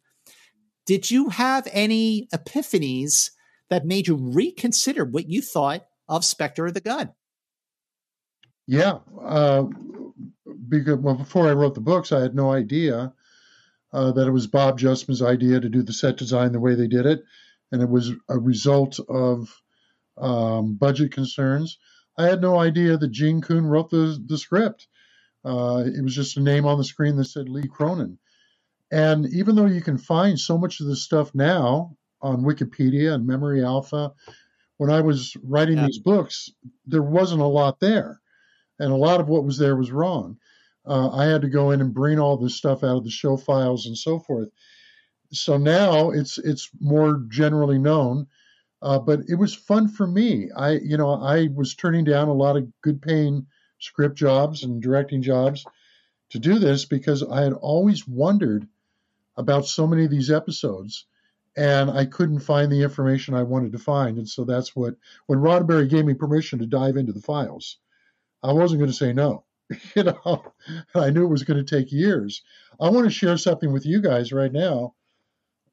did 0.87 1.11
you 1.11 1.29
have 1.29 1.69
any 1.73 2.29
epiphanies 2.35 3.31
that 3.71 3.87
made 3.87 4.09
you 4.09 4.17
reconsider 4.17 5.05
what 5.05 5.29
you 5.29 5.41
thought 5.41 5.87
of 6.09 6.25
Spectre 6.25 6.67
of 6.67 6.75
the 6.75 6.81
Gun? 6.81 7.13
Yeah, 8.67 8.99
uh, 9.21 9.65
because 10.69 10.99
well, 10.99 11.15
before 11.15 11.49
I 11.49 11.53
wrote 11.53 11.75
the 11.75 11.81
books, 11.81 12.13
I 12.13 12.21
had 12.21 12.35
no 12.35 12.53
idea 12.53 13.13
uh, 13.93 14.13
that 14.13 14.27
it 14.27 14.33
was 14.33 14.47
Bob 14.47 14.79
Justman's 14.79 15.23
idea 15.23 15.61
to 15.61 15.69
do 15.69 15.83
the 15.83 15.93
set 15.93 16.17
design 16.17 16.53
the 16.53 16.61
way 16.61 16.75
they 16.75 16.89
did 16.89 17.07
it, 17.07 17.23
and 17.71 17.83
it 17.83 17.89
was 17.89 18.13
a 18.29 18.39
result 18.39 18.99
of 19.09 19.49
um, 20.19 20.75
budget 20.75 21.13
concerns. 21.13 21.79
I 22.17 22.27
had 22.27 22.41
no 22.41 22.59
idea 22.59 22.97
that 22.97 23.09
Gene 23.09 23.41
Coon 23.41 23.67
wrote 23.67 23.91
the 23.91 24.23
the 24.27 24.39
script. 24.39 24.87
Uh, 25.45 25.85
it 25.87 26.03
was 26.03 26.15
just 26.15 26.37
a 26.37 26.41
name 26.41 26.67
on 26.67 26.79
the 26.79 26.85
screen 26.85 27.17
that 27.17 27.25
said 27.25 27.49
Lee 27.49 27.67
Cronin. 27.69 28.19
And 28.93 29.27
even 29.33 29.57
though 29.57 29.67
you 29.67 29.81
can 29.81 29.99
find 29.99 30.39
so 30.39 30.59
much 30.59 30.81
of 30.81 30.87
this 30.87 31.03
stuff 31.03 31.35
now 31.35 31.97
on 32.21 32.45
Wikipedia 32.45 33.15
and 33.15 33.27
Memory 33.27 33.65
Alpha, 33.65 34.13
when 34.77 34.91
I 34.91 35.01
was 35.01 35.35
writing 35.43 35.79
yeah. 35.79 35.87
these 35.87 35.99
books, 35.99 36.51
there 36.87 37.03
wasn't 37.03 37.41
a 37.41 37.47
lot 37.47 37.81
there. 37.81 38.21
And 38.79 38.93
a 38.93 38.97
lot 38.97 39.21
of 39.21 39.29
what 39.29 39.45
was 39.45 39.59
there 39.59 39.77
was 39.77 39.91
wrong. 39.91 40.39
Uh, 40.87 41.11
I 41.11 41.27
had 41.27 41.43
to 41.43 41.49
go 41.49 41.71
in 41.71 41.81
and 41.81 41.95
bring 41.95 42.19
all 42.19 42.37
this 42.37 42.57
stuff 42.57 42.83
out 42.83 42.97
of 42.97 43.05
the 43.05 43.11
show 43.11 43.37
files 43.37 43.87
and 43.87 43.97
so 43.97 44.19
forth. 44.19 44.49
So 45.33 45.57
now 45.57 46.11
it's 46.11 46.39
it's 46.39 46.71
more 46.81 47.25
generally 47.29 47.79
known, 47.79 48.27
uh, 48.83 48.99
but 48.99 49.21
it 49.29 49.37
was 49.37 49.55
fun 49.55 49.89
for 49.89 50.07
me. 50.07 50.51
I 50.55 50.73
you 50.73 50.97
know 50.97 51.13
I 51.13 51.49
was 51.55 51.75
turning 51.75 52.05
down 52.05 52.29
a 52.29 52.35
lot 52.35 52.57
of 52.57 52.69
good 52.83 53.01
paying 53.01 53.47
script 53.79 54.17
jobs 54.17 54.65
and 54.65 54.83
directing 54.83 55.23
jobs 55.23 55.65
to 56.31 56.39
do 56.39 56.59
this 56.59 56.85
because 56.85 57.23
I 57.23 57.43
had 57.43 57.53
always 57.53 58.07
wondered 58.07 58.67
about 59.37 59.67
so 59.67 59.87
many 59.87 60.05
of 60.05 60.11
these 60.11 60.31
episodes 60.31 61.07
and 61.57 61.91
I 61.91 62.07
couldn't 62.07 62.41
find 62.41 62.71
the 62.71 62.83
information 62.83 63.35
I 63.35 63.43
wanted 63.43 63.73
to 63.73 63.79
find. 63.79 64.17
And 64.17 64.29
so 64.29 64.45
that's 64.45 64.75
what, 64.75 64.95
when 65.27 65.39
Roddenberry 65.39 65.89
gave 65.89 66.05
me 66.05 66.15
permission 66.15 66.59
to 66.61 66.67
dive 66.67 66.97
into 66.97 67.13
the 67.13 67.21
files, 67.21 67.79
I 68.43 68.53
wasn't 68.53 68.81
going 68.81 68.91
to 68.91 68.97
say 68.97 69.13
no. 69.13 69.45
you 69.97 70.05
know, 70.05 70.45
I 70.95 71.11
knew 71.11 71.25
it 71.25 71.31
was 71.31 71.45
going 71.45 71.65
to 71.65 71.77
take 71.77 71.93
years. 71.93 72.43
I 72.81 72.91
want 72.91 73.05
to 73.05 73.11
share 73.11 73.37
something 73.37 73.73
with 73.73 73.87
you 73.87 74.01
guys 74.01 74.33
right 74.33 74.53
now 74.53 74.95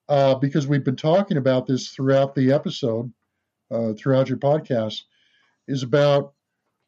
uh, 0.07 0.35
because 0.35 0.67
we've 0.67 0.83
been 0.83 0.95
talking 0.95 1.37
about 1.37 1.67
this 1.67 1.89
throughout 1.89 2.35
the 2.35 2.51
episode, 2.51 3.11
uh, 3.71 3.93
throughout 3.93 4.29
your 4.29 4.37
podcast, 4.37 5.01
is 5.67 5.83
about 5.83 6.33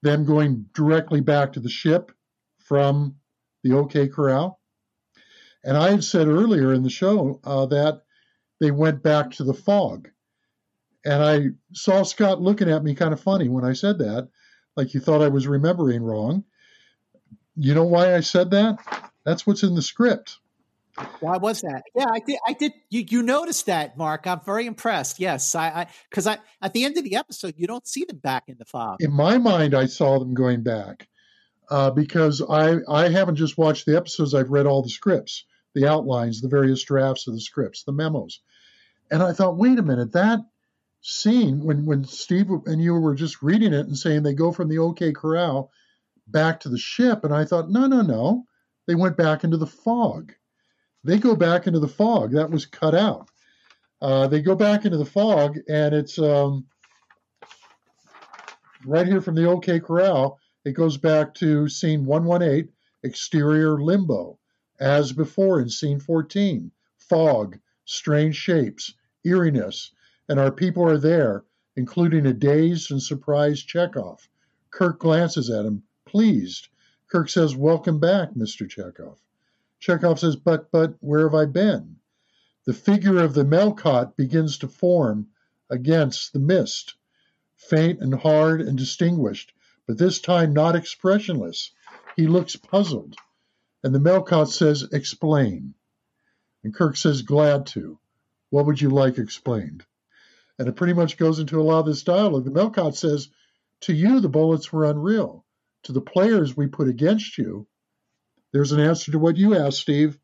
them 0.02 0.26
going 0.26 0.66
directly 0.74 1.22
back 1.22 1.54
to 1.54 1.60
the 1.60 1.70
ship 1.70 2.12
from 2.60 3.16
the 3.64 3.74
OK 3.74 4.08
Corral. 4.08 4.60
And 5.64 5.78
I 5.78 5.92
had 5.92 6.04
said 6.04 6.28
earlier 6.28 6.74
in 6.74 6.82
the 6.82 6.90
show 6.90 7.40
uh, 7.44 7.68
that 7.68 8.02
they 8.60 8.72
went 8.72 9.04
back 9.04 9.32
to 9.32 9.44
the 9.44 9.54
fog. 9.54 10.10
And 11.06 11.24
I 11.24 11.40
saw 11.74 12.04
Scott 12.04 12.42
looking 12.42 12.70
at 12.70 12.84
me 12.84 12.96
kind 12.96 13.14
of 13.14 13.20
funny 13.20 13.50
when 13.50 13.66
I 13.66 13.74
said 13.74 14.00
that, 14.00 14.30
like 14.76 14.88
he 14.88 15.00
thought 15.00 15.22
I 15.22 15.30
was 15.30 15.48
remembering 15.48 16.04
wrong. 16.04 16.44
You 17.56 17.74
know 17.74 17.84
why 17.84 18.16
I 18.16 18.22
said 18.22 18.52
that? 18.52 18.80
That's 19.24 19.46
what's 19.46 19.64
in 19.64 19.76
the 19.76 19.82
script. 19.82 20.38
Why 21.20 21.38
was 21.38 21.62
that? 21.62 21.84
Yeah, 21.96 22.08
I 22.12 22.20
did. 22.20 22.40
I 22.48 22.54
did. 22.54 22.74
You, 22.90 23.06
you 23.08 23.24
noticed 23.24 23.66
that, 23.68 23.98
Marc? 23.98 24.28
I'm 24.28 24.42
very 24.42 24.66
impressed. 24.66 25.20
Yes, 25.20 25.56
I 25.56 25.88
because 26.10 26.28
I, 26.28 26.34
I, 26.34 26.40
at 26.64 26.74
the 26.74 26.84
end 26.84 26.98
of 26.98 27.04
the 27.04 27.16
episode, 27.16 27.56
you 27.58 27.66
don't 27.66 27.88
see 27.88 28.04
them 28.04 28.18
back 28.18 28.44
in 28.48 28.58
the 28.58 28.66
fog. 28.66 28.98
In 29.02 29.12
my 29.12 29.38
mind, 29.38 29.74
I 29.74 29.86
saw 29.86 30.20
them 30.20 30.34
going 30.34 30.64
back 30.64 31.08
uh, 31.70 31.92
because 31.92 32.42
I 32.42 32.78
I 32.90 33.10
haven't 33.10 33.38
just 33.38 33.58
watched 33.58 33.86
the 33.86 33.96
episodes. 33.96 34.34
I've 34.34 34.52
read 34.52 34.66
all 34.66 34.82
the 34.82 34.90
scripts, 34.90 35.46
the 35.74 35.88
outlines, 35.88 36.42
the 36.42 36.50
various 36.50 36.84
drafts 36.84 37.28
of 37.28 37.34
the 37.34 37.42
scripts, 37.42 37.84
the 37.84 37.94
memos, 37.94 38.42
and 39.10 39.24
I 39.24 39.32
thought, 39.32 39.58
wait 39.58 39.80
a 39.80 39.84
minute, 39.84 40.12
that 40.12 40.40
scene 41.02 41.64
when 41.64 41.86
when 41.86 42.04
Steve 42.04 42.50
and 42.66 42.82
you 42.82 42.94
were 42.96 43.16
just 43.16 43.42
reading 43.42 43.74
it 43.74 43.88
and 43.88 43.98
saying 43.98 44.24
they 44.24 44.34
go 44.34 44.52
from 44.52 44.68
the 44.68 44.80
OK 44.80 45.14
Corral 45.14 45.72
back 46.32 46.60
to 46.62 46.70
the 46.70 46.78
ship, 46.78 47.24
and 47.24 47.34
I 47.34 47.46
thought, 47.46 47.70
no, 47.70 47.88
no, 47.88 48.02
no, 48.02 48.46
they 48.88 48.96
went 48.96 49.18
back 49.18 49.44
into 49.44 49.58
the 49.58 49.68
fog 49.68 50.34
they 51.04 51.18
go 51.18 51.36
back 51.36 51.68
into 51.68 51.80
the 51.80 51.88
fog. 51.88 52.32
That 52.32 52.52
was 52.52 52.66
cut 52.66 52.94
out. 52.94 53.30
Uh, 54.02 54.28
they 54.28 54.42
go 54.42 54.56
back 54.56 54.86
into 54.86 54.98
the 54.98 55.06
fog, 55.06 55.58
and 55.68 55.94
it's 55.94 56.18
um, 56.20 56.66
right 58.86 59.08
here 59.08 59.22
from 59.22 59.36
the 59.36 59.48
OK 59.48 59.80
Corral. 59.80 60.40
It 60.66 60.74
goes 60.74 60.98
back 60.98 61.34
to 61.36 61.68
scene 61.70 62.06
118, 62.06 62.72
exterior 63.04 63.82
limbo, 63.82 64.38
as 64.80 65.12
before 65.12 65.60
in 65.60 65.70
scene 65.70 66.00
14. 66.00 66.72
Fog, 66.98 67.58
strange 67.86 68.36
shapes, 68.36 68.94
eeriness, 69.26 69.92
and 70.30 70.40
our 70.40 70.52
people 70.52 70.84
are 70.84 71.00
there, 71.00 71.44
including 71.76 72.26
a 72.26 72.34
dazed 72.34 72.92
and 72.92 73.02
surprised 73.02 73.68
Chekov. 73.68 74.20
Kirk 74.70 75.00
glances 75.00 75.50
at 75.50 75.66
him, 75.66 75.84
pleased. 76.12 76.68
Kirk 77.10 77.30
says, 77.30 77.56
Welcome 77.56 78.00
back, 78.00 78.32
Mr. 78.32 78.68
Chekov. 78.68 79.18
Chekov 79.82 80.20
says, 80.20 80.36
but, 80.36 80.70
but, 80.72 80.96
where 81.00 81.24
have 81.24 81.34
I 81.34 81.46
been? 81.46 81.96
The 82.66 82.74
figure 82.74 83.18
of 83.18 83.34
the 83.34 83.46
Melkot 83.46 84.16
begins 84.18 84.60
to 84.60 84.68
form 84.68 85.28
against 85.70 86.34
the 86.34 86.40
mist, 86.40 86.96
faint 87.56 88.02
and 88.02 88.14
hard 88.14 88.62
and 88.62 88.78
distinguished, 88.78 89.54
but 89.88 89.98
this 89.98 90.20
time 90.20 90.54
not 90.54 90.76
expressionless. 90.76 91.72
He 92.16 92.28
looks 92.28 92.58
puzzled. 92.58 93.16
And 93.84 93.96
the 93.96 94.00
Melkot 94.00 94.50
says, 94.50 94.84
explain. 94.92 95.74
And 96.64 96.76
Kirk 96.76 96.98
says, 96.98 97.22
glad 97.22 97.66
to. 97.68 97.98
What 98.50 98.66
would 98.66 98.82
you 98.82 98.90
like 98.90 99.18
explained? 99.18 99.86
And 100.60 100.68
it 100.68 100.76
pretty 100.76 100.94
much 100.94 101.18
goes 101.18 101.40
into 101.40 101.60
a 101.60 101.64
lot 101.64 101.80
of 101.80 101.86
this 101.88 102.04
dialogue. 102.04 102.44
The 102.44 102.52
Melkot 102.52 102.96
says, 102.96 103.30
to 103.82 103.94
you, 103.94 104.20
the 104.20 104.30
bullets 104.30 104.72
were 104.72 104.86
unreal. 104.86 105.41
To 105.84 105.92
the 105.92 106.02
players 106.02 106.56
we 106.56 106.68
put 106.68 106.88
against 106.88 107.38
you, 107.38 107.68
there's 108.52 108.72
an 108.72 108.80
answer 108.80 109.12
to 109.12 109.20
what 109.20 109.38
you 109.38 109.56
asked, 109.56 109.80
Steve. 109.80 110.20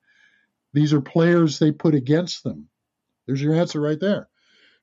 These 0.73 0.93
are 0.93 1.01
players 1.01 1.57
they 1.57 1.71
put 1.71 1.95
against 1.95 2.43
them. 2.43 2.69
There's 3.25 3.41
your 3.41 3.55
answer 3.55 3.81
right 3.81 3.99
there. 3.99 4.29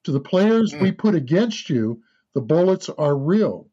To 0.05 0.13
the 0.13 0.21
players 0.21 0.73
mm. 0.73 0.83
we 0.83 0.93
put 0.93 1.15
against 1.15 1.71
you, 1.71 2.03
the 2.35 2.41
bullets 2.41 2.89
are 2.89 3.17
real 3.17 3.69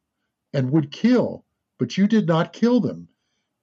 and 0.54 0.72
would 0.72 0.92
kill, 0.92 1.46
but 1.78 1.98
you 1.98 2.08
did 2.08 2.28
not 2.28 2.54
kill 2.54 2.80
them. 2.80 3.08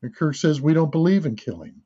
And 0.03 0.15
Kirk 0.15 0.35
says, 0.35 0.61
We 0.61 0.75
don't 0.75 0.93
believe 0.93 1.27
in 1.27 1.37
killing. 1.37 1.83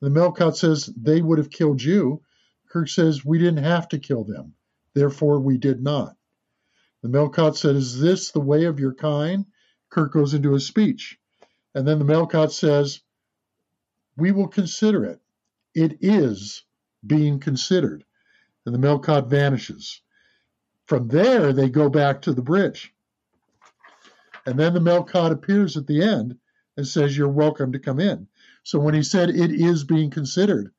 The 0.00 0.10
Melkot 0.10 0.56
says, 0.56 0.86
They 0.96 1.20
would 1.20 1.38
have 1.38 1.50
killed 1.50 1.82
you. 1.82 2.22
Kirk 2.68 2.88
says, 2.88 3.24
We 3.24 3.38
didn't 3.38 3.64
have 3.64 3.88
to 3.88 3.98
kill 3.98 4.24
them. 4.24 4.54
Therefore, 4.94 5.40
we 5.40 5.58
did 5.58 5.82
not. 5.82 6.16
The 7.02 7.08
Melkot 7.08 7.56
said, 7.56 7.76
Is 7.76 8.00
this 8.00 8.30
the 8.30 8.40
way 8.40 8.64
of 8.64 8.80
your 8.80 8.94
kind? 8.94 9.46
Kirk 9.92 10.12
goes 10.12 10.32
into 10.32 10.54
his 10.54 10.66
speech. 10.66 11.18
And 11.74 11.86
then 11.86 11.98
the 11.98 12.04
Melkot 12.04 12.50
says, 12.50 13.02
we 14.16 14.32
will 14.32 14.48
consider 14.48 15.04
it. 15.04 15.20
It 15.74 15.98
is 16.00 16.64
being 17.06 17.40
considered. 17.40 18.04
And 18.64 18.74
the 18.74 18.78
Melkot 18.78 19.28
vanishes. 19.28 20.00
From 20.86 21.08
there, 21.08 21.52
they 21.52 21.68
go 21.68 21.90
back 21.90 22.22
to 22.22 22.32
the 22.32 22.42
bridge. 22.42 22.92
And 24.46 24.58
then 24.58 24.72
the 24.72 24.80
Melkot 24.80 25.30
appears 25.30 25.76
at 25.76 25.86
the 25.86 26.02
end 26.02 26.38
and 26.76 26.86
says, 26.86 27.16
You're 27.16 27.28
welcome 27.28 27.72
to 27.72 27.78
come 27.78 28.00
in. 28.00 28.26
So 28.62 28.78
when 28.78 28.94
he 28.94 29.02
said 29.02 29.28
it 29.28 29.50
is 29.50 29.84
being 29.84 30.10
considered, 30.10 30.72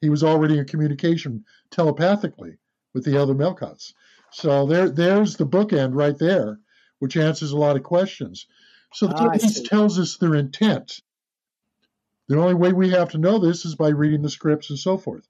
he 0.00 0.10
was 0.10 0.22
already 0.22 0.58
in 0.58 0.66
communication 0.66 1.44
telepathically 1.70 2.58
with 2.92 3.04
the 3.04 3.20
other 3.20 3.34
Melkots. 3.34 3.94
So 4.32 4.66
there, 4.66 4.90
there's 4.90 5.36
the 5.36 5.46
bookend 5.46 5.94
right 5.94 6.16
there, 6.18 6.60
which 6.98 7.16
answers 7.16 7.52
a 7.52 7.58
lot 7.58 7.76
of 7.76 7.82
questions. 7.82 8.46
So 8.92 9.10
ah, 9.14 9.30
this 9.30 9.62
tells 9.62 9.98
us 9.98 10.16
their 10.16 10.34
intent. 10.34 11.00
The 12.28 12.38
only 12.38 12.54
way 12.54 12.72
we 12.72 12.90
have 12.90 13.10
to 13.10 13.18
know 13.18 13.38
this 13.38 13.64
is 13.64 13.74
by 13.74 13.88
reading 13.88 14.22
the 14.22 14.30
scripts 14.30 14.70
and 14.70 14.78
so 14.78 14.98
forth. 14.98 15.26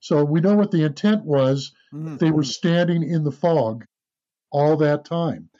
So 0.00 0.24
we 0.24 0.40
know 0.40 0.54
what 0.54 0.70
the 0.70 0.84
intent 0.84 1.24
was. 1.24 1.72
Mm-hmm. 1.92 2.16
They 2.16 2.30
were 2.30 2.44
standing 2.44 3.02
in 3.02 3.22
the 3.22 3.32
fog 3.32 3.84
all 4.50 4.78
that 4.78 5.04
time 5.04 5.50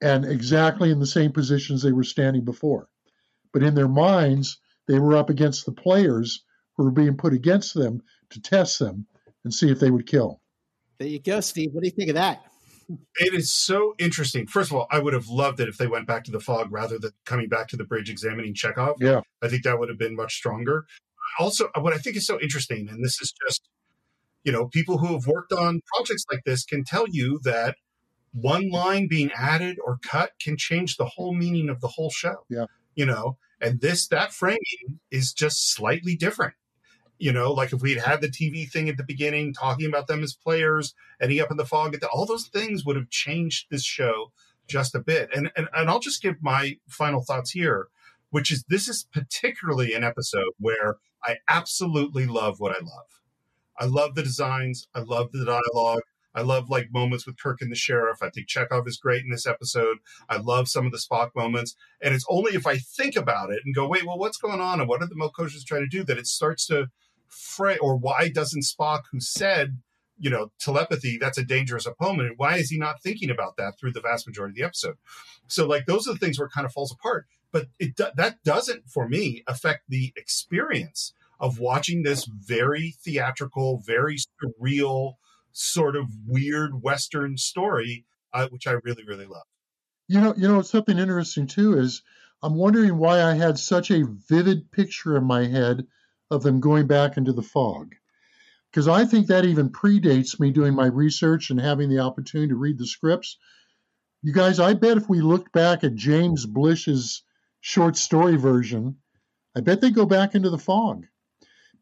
and 0.00 0.24
exactly 0.24 0.90
in 0.90 0.98
the 0.98 1.06
same 1.06 1.32
positions 1.32 1.82
they 1.82 1.92
were 1.92 2.04
standing 2.04 2.44
before. 2.44 2.88
But 3.52 3.62
in 3.62 3.74
their 3.74 3.88
minds, 3.88 4.58
they 4.86 4.98
were 4.98 5.16
up 5.16 5.30
against 5.30 5.66
the 5.66 5.72
players 5.72 6.44
who 6.76 6.84
were 6.84 6.90
being 6.90 7.16
put 7.16 7.32
against 7.32 7.74
them 7.74 8.02
to 8.30 8.40
test 8.40 8.78
them 8.78 9.06
and 9.44 9.52
see 9.52 9.70
if 9.70 9.80
they 9.80 9.90
would 9.90 10.06
kill. 10.06 10.40
There 10.98 11.08
you 11.08 11.20
go, 11.20 11.40
Steve. 11.40 11.70
What 11.72 11.82
do 11.82 11.88
you 11.88 11.94
think 11.94 12.10
of 12.10 12.16
that? 12.16 12.44
It 13.16 13.34
is 13.34 13.52
so 13.52 13.94
interesting. 13.98 14.46
First 14.46 14.70
of 14.70 14.76
all, 14.76 14.86
I 14.90 14.98
would 14.98 15.14
have 15.14 15.28
loved 15.28 15.60
it 15.60 15.68
if 15.68 15.76
they 15.78 15.86
went 15.86 16.06
back 16.06 16.24
to 16.24 16.30
the 16.30 16.40
fog 16.40 16.72
rather 16.72 16.98
than 16.98 17.12
coming 17.24 17.48
back 17.48 17.68
to 17.68 17.76
the 17.76 17.84
bridge 17.84 18.10
examining 18.10 18.54
Chekov. 18.54 18.96
Yeah. 19.00 19.20
I 19.42 19.48
think 19.48 19.64
that 19.64 19.78
would 19.78 19.88
have 19.88 19.98
been 19.98 20.16
much 20.16 20.34
stronger. 20.34 20.86
Also, 21.38 21.68
what 21.78 21.92
I 21.92 21.98
think 21.98 22.16
is 22.16 22.26
so 22.26 22.40
interesting, 22.40 22.88
and 22.88 23.04
this 23.04 23.20
is 23.20 23.32
just, 23.46 23.68
you 24.44 24.52
know, 24.52 24.68
people 24.68 24.98
who 24.98 25.14
have 25.14 25.26
worked 25.26 25.52
on 25.52 25.80
projects 25.94 26.24
like 26.30 26.42
this 26.44 26.64
can 26.64 26.84
tell 26.84 27.06
you 27.10 27.40
that 27.44 27.76
one 28.32 28.70
line 28.70 29.08
being 29.08 29.30
added 29.32 29.78
or 29.84 29.98
cut 30.02 30.32
can 30.40 30.56
change 30.56 30.96
the 30.96 31.06
whole 31.06 31.34
meaning 31.34 31.68
of 31.68 31.80
the 31.80 31.88
whole 31.88 32.10
show. 32.10 32.44
Yeah. 32.48 32.66
You 32.94 33.06
know, 33.06 33.38
and 33.60 33.80
this, 33.80 34.06
that 34.08 34.32
framing 34.32 35.00
is 35.10 35.32
just 35.32 35.72
slightly 35.72 36.16
different 36.16 36.54
you 37.18 37.32
know, 37.32 37.52
like 37.52 37.72
if 37.72 37.80
we'd 37.80 37.98
had 37.98 38.20
the 38.20 38.28
TV 38.28 38.68
thing 38.68 38.88
at 38.88 38.96
the 38.96 39.04
beginning, 39.04 39.52
talking 39.52 39.86
about 39.86 40.06
them 40.06 40.22
as 40.22 40.34
players, 40.34 40.94
ending 41.20 41.40
up 41.40 41.50
in 41.50 41.56
the 41.56 41.64
fog, 41.64 41.96
all 42.12 42.26
those 42.26 42.48
things 42.48 42.84
would 42.84 42.96
have 42.96 43.10
changed 43.10 43.66
this 43.70 43.84
show 43.84 44.32
just 44.66 44.94
a 44.94 45.00
bit. 45.00 45.30
And, 45.34 45.50
and 45.56 45.68
and 45.74 45.88
I'll 45.88 46.00
just 46.00 46.22
give 46.22 46.36
my 46.42 46.78
final 46.88 47.22
thoughts 47.22 47.50
here, 47.50 47.88
which 48.30 48.50
is 48.50 48.64
this 48.68 48.88
is 48.88 49.06
particularly 49.12 49.94
an 49.94 50.04
episode 50.04 50.52
where 50.58 50.96
I 51.22 51.38
absolutely 51.48 52.26
love 52.26 52.60
what 52.60 52.72
I 52.72 52.80
love. 52.80 53.06
I 53.78 53.86
love 53.86 54.14
the 54.14 54.22
designs, 54.22 54.86
I 54.94 55.00
love 55.00 55.32
the 55.32 55.44
dialogue, 55.44 56.02
I 56.34 56.42
love 56.42 56.68
like 56.68 56.92
moments 56.92 57.26
with 57.26 57.38
Kirk 57.38 57.60
and 57.60 57.70
the 57.70 57.76
sheriff. 57.76 58.18
I 58.22 58.30
think 58.30 58.48
Chekov 58.48 58.88
is 58.88 58.96
great 58.96 59.22
in 59.22 59.30
this 59.30 59.46
episode. 59.46 59.98
I 60.28 60.36
love 60.36 60.68
some 60.68 60.84
of 60.84 60.92
the 60.92 60.98
Spock 60.98 61.30
moments. 61.36 61.76
And 62.02 62.14
it's 62.14 62.26
only 62.28 62.54
if 62.54 62.66
I 62.66 62.78
think 62.78 63.14
about 63.16 63.50
it 63.50 63.60
and 63.64 63.74
go, 63.74 63.86
wait, 63.86 64.04
well, 64.04 64.18
what's 64.18 64.36
going 64.36 64.60
on? 64.60 64.80
And 64.80 64.88
what 64.88 65.00
are 65.00 65.06
the 65.06 65.14
Melkoshas 65.14 65.64
trying 65.64 65.82
to 65.82 65.96
do 65.96 66.02
that 66.04 66.18
it 66.18 66.26
starts 66.26 66.66
to 66.66 66.88
Or 67.80 67.96
why 67.96 68.28
doesn't 68.28 68.64
Spock, 68.64 69.02
who 69.10 69.20
said, 69.20 69.78
you 70.18 70.30
know, 70.30 70.52
telepathy, 70.60 71.18
that's 71.18 71.38
a 71.38 71.44
dangerous 71.44 71.86
opponent. 71.86 72.34
Why 72.36 72.56
is 72.56 72.70
he 72.70 72.78
not 72.78 73.02
thinking 73.02 73.30
about 73.30 73.56
that 73.56 73.78
through 73.78 73.92
the 73.92 74.00
vast 74.00 74.26
majority 74.26 74.52
of 74.52 74.56
the 74.56 74.66
episode? 74.66 74.96
So, 75.48 75.66
like, 75.66 75.86
those 75.86 76.08
are 76.08 76.12
the 76.12 76.18
things 76.18 76.38
where 76.38 76.46
it 76.46 76.52
kind 76.52 76.64
of 76.64 76.72
falls 76.72 76.92
apart. 76.92 77.26
But 77.52 77.68
it 77.78 77.96
that 77.96 78.42
doesn't, 78.44 78.88
for 78.88 79.08
me, 79.08 79.44
affect 79.46 79.82
the 79.88 80.12
experience 80.16 81.12
of 81.38 81.58
watching 81.58 82.02
this 82.02 82.24
very 82.24 82.96
theatrical, 83.02 83.82
very 83.84 84.16
surreal, 84.16 85.14
sort 85.52 85.94
of 85.94 86.06
weird 86.26 86.82
Western 86.82 87.36
story, 87.36 88.04
uh, 88.32 88.48
which 88.48 88.66
I 88.66 88.72
really, 88.82 89.04
really 89.04 89.26
love. 89.26 89.44
You 90.08 90.20
know, 90.20 90.34
you 90.36 90.48
know, 90.48 90.62
something 90.62 90.98
interesting 90.98 91.46
too 91.46 91.78
is 91.78 92.02
I'm 92.42 92.56
wondering 92.56 92.98
why 92.98 93.22
I 93.22 93.34
had 93.34 93.58
such 93.58 93.90
a 93.90 94.06
vivid 94.28 94.70
picture 94.70 95.16
in 95.16 95.24
my 95.24 95.46
head 95.46 95.86
of 96.30 96.42
them 96.42 96.60
going 96.60 96.86
back 96.86 97.16
into 97.16 97.32
the 97.32 97.42
fog 97.42 97.94
because 98.74 98.88
I 98.88 99.04
think 99.04 99.28
that 99.28 99.44
even 99.44 99.70
predates 99.70 100.40
me 100.40 100.50
doing 100.50 100.74
my 100.74 100.86
research 100.86 101.50
and 101.50 101.60
having 101.60 101.88
the 101.88 102.00
opportunity 102.00 102.48
to 102.48 102.56
read 102.56 102.76
the 102.76 102.86
scripts. 102.88 103.38
You 104.20 104.32
guys, 104.32 104.58
I 104.58 104.74
bet 104.74 104.96
if 104.96 105.08
we 105.08 105.20
looked 105.20 105.52
back 105.52 105.84
at 105.84 105.94
James 105.94 106.44
Blish's 106.44 107.22
short 107.60 107.96
story 107.96 108.34
version, 108.34 108.96
I 109.54 109.60
bet 109.60 109.80
they 109.80 109.92
go 109.92 110.06
back 110.06 110.34
into 110.34 110.50
the 110.50 110.58
fog 110.58 111.06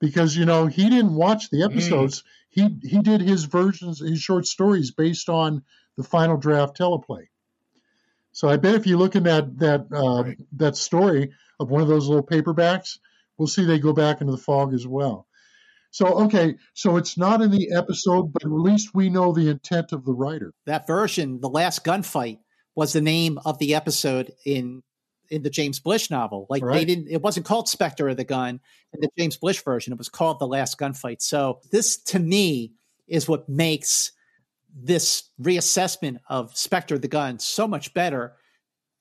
because 0.01 0.36
you 0.36 0.44
know 0.44 0.66
he 0.66 0.90
didn't 0.90 1.14
watch 1.14 1.48
the 1.48 1.60
mm. 1.60 1.70
episodes. 1.70 2.20
Mm. 2.20 2.24
He 2.51 2.89
he 2.89 2.98
did 2.98 3.23
his 3.23 3.44
versions, 3.44 4.01
his 4.01 4.20
short 4.20 4.47
stories 4.47 4.90
based 4.90 5.31
on 5.31 5.62
the 5.97 6.05
final 6.05 6.36
draft 6.36 6.77
teleplay. 6.77 7.28
So 8.32 8.51
I 8.51 8.59
bet 8.59 8.74
if 8.74 8.86
you 8.86 8.98
look 8.98 9.16
in 9.16 9.23
that 9.23 9.59
that 9.60 9.86
uh, 9.90 10.24
right. 10.24 10.39
that 10.56 10.77
story 10.77 11.32
of 11.59 11.70
one 11.70 11.81
of 11.81 11.89
those 11.89 12.06
little 12.06 12.27
paperbacks, 12.27 12.98
we'll 13.38 13.48
see 13.48 13.64
they 13.64 13.78
go 13.78 13.92
back 13.92 14.20
into 14.20 14.32
the 14.32 14.38
fog 14.38 14.74
as 14.74 14.86
well. 14.86 15.26
So, 15.90 16.06
okay, 16.24 16.56
so 16.72 16.96
it's 16.96 17.18
not 17.18 17.42
in 17.42 17.50
the 17.50 17.70
episode, 17.72 18.32
but 18.32 18.44
at 18.44 18.50
least 18.50 18.94
we 18.94 19.10
know 19.10 19.32
the 19.32 19.50
intent 19.50 19.92
of 19.92 20.06
the 20.06 20.14
writer. 20.14 20.54
That 20.64 20.86
version, 20.86 21.40
The 21.40 21.50
Last 21.50 21.84
Gunfight, 21.84 22.38
was 22.74 22.94
the 22.94 23.02
name 23.02 23.38
of 23.44 23.59
the 23.59 23.74
episode 23.74 24.32
in 24.46 24.82
in 25.32 25.42
the 25.42 25.50
James 25.50 25.80
Blish 25.80 26.10
novel. 26.10 26.46
Like 26.50 26.62
right. 26.62 26.74
they 26.74 26.84
didn't 26.84 27.09
it 27.10 27.22
wasn't 27.22 27.46
called 27.46 27.68
Spectre 27.68 28.09
of 28.09 28.16
the 28.16 28.24
Gun 28.24 28.60
in 28.92 29.00
the 29.00 29.09
James 29.18 29.36
Blish 29.36 29.62
version. 29.64 29.92
It 29.92 29.98
was 29.98 30.09
called 30.09 30.38
The 30.38 30.46
Last 30.46 30.78
Gunfight. 30.78 31.22
So 31.22 31.60
this 31.70 31.96
to 32.04 32.18
me 32.18 32.72
is 33.06 33.28
what 33.28 33.48
makes 33.48 34.12
this 34.74 35.24
reassessment 35.40 36.18
of 36.28 36.56
Spectre 36.56 36.94
of 36.94 37.02
the 37.02 37.09
Gun 37.09 37.38
so 37.38 37.66
much 37.66 37.92
better. 37.94 38.34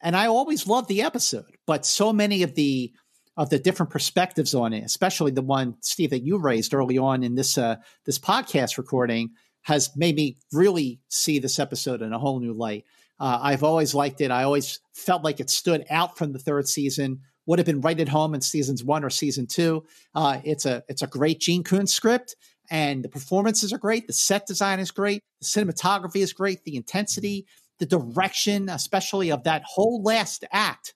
And 0.02 0.16
I 0.16 0.28
always 0.28 0.68
loved 0.68 0.88
the 0.88 1.04
episode, 1.04 1.58
but 1.68 1.86
so 1.86 2.12
many 2.12 2.44
of 2.44 2.56
the 2.56 2.92
of 3.38 3.50
the 3.50 3.60
different 3.60 3.92
perspectives 3.92 4.54
on 4.54 4.74
it, 4.74 4.84
especially 4.84 5.32
the 5.32 5.42
one 5.42 5.76
Steve 5.82 6.10
that 6.10 6.24
you 6.24 6.38
raised 6.38 6.74
early 6.74 6.98
on 6.98 7.24
in 7.24 7.36
this 7.36 7.58
uh, 7.58 7.78
this 8.06 8.20
podcast 8.20 8.78
recording, 8.78 9.32
has 9.62 9.96
made 9.96 10.16
me 10.16 10.38
really 10.52 11.00
see 11.08 11.40
this 11.40 11.60
episode 11.60 12.02
in 12.02 12.14
a 12.14 12.20
whole 12.20 12.40
new 12.40 12.54
light. 12.54 12.86
Uh, 13.20 13.40
I've 13.42 13.64
always 13.64 13.94
liked 13.94 14.20
it. 14.22 14.32
I 14.32 14.44
always 14.44 14.80
felt 14.94 15.24
like 15.24 15.40
it 15.40 15.50
stood 15.50 15.86
out 15.90 16.18
from 16.18 16.34
the 16.34 16.40
third 16.40 16.68
season. 16.68 17.22
Would 17.46 17.60
have 17.60 17.66
been 17.66 17.82
right 17.82 18.00
at 18.00 18.10
home 18.10 18.34
in 18.34 18.42
seasons 18.42 18.84
one 18.84 19.04
or 19.04 19.10
season 19.10 19.48
two. 19.48 19.86
Uh, 20.14 20.40
it's 20.44 20.66
a 20.66 20.84
it's 20.90 21.02
a 21.02 21.08
great 21.08 21.40
Gene 21.40 21.64
Coon 21.64 21.88
script, 21.88 22.36
and 22.70 23.04
the 23.04 23.10
performances 23.10 23.72
are 23.72 23.78
great. 23.78 24.08
The 24.08 24.14
set 24.14 24.46
design 24.46 24.80
is 24.80 24.92
great. 24.92 25.24
The 25.40 25.46
cinematography 25.46 26.22
is 26.22 26.34
great. 26.34 26.64
The 26.64 26.76
intensity, 26.76 27.46
the 27.80 27.86
direction, 27.86 28.70
especially 28.70 29.32
of 29.32 29.44
that 29.44 29.64
whole 29.64 30.04
last 30.04 30.44
act 30.52 30.94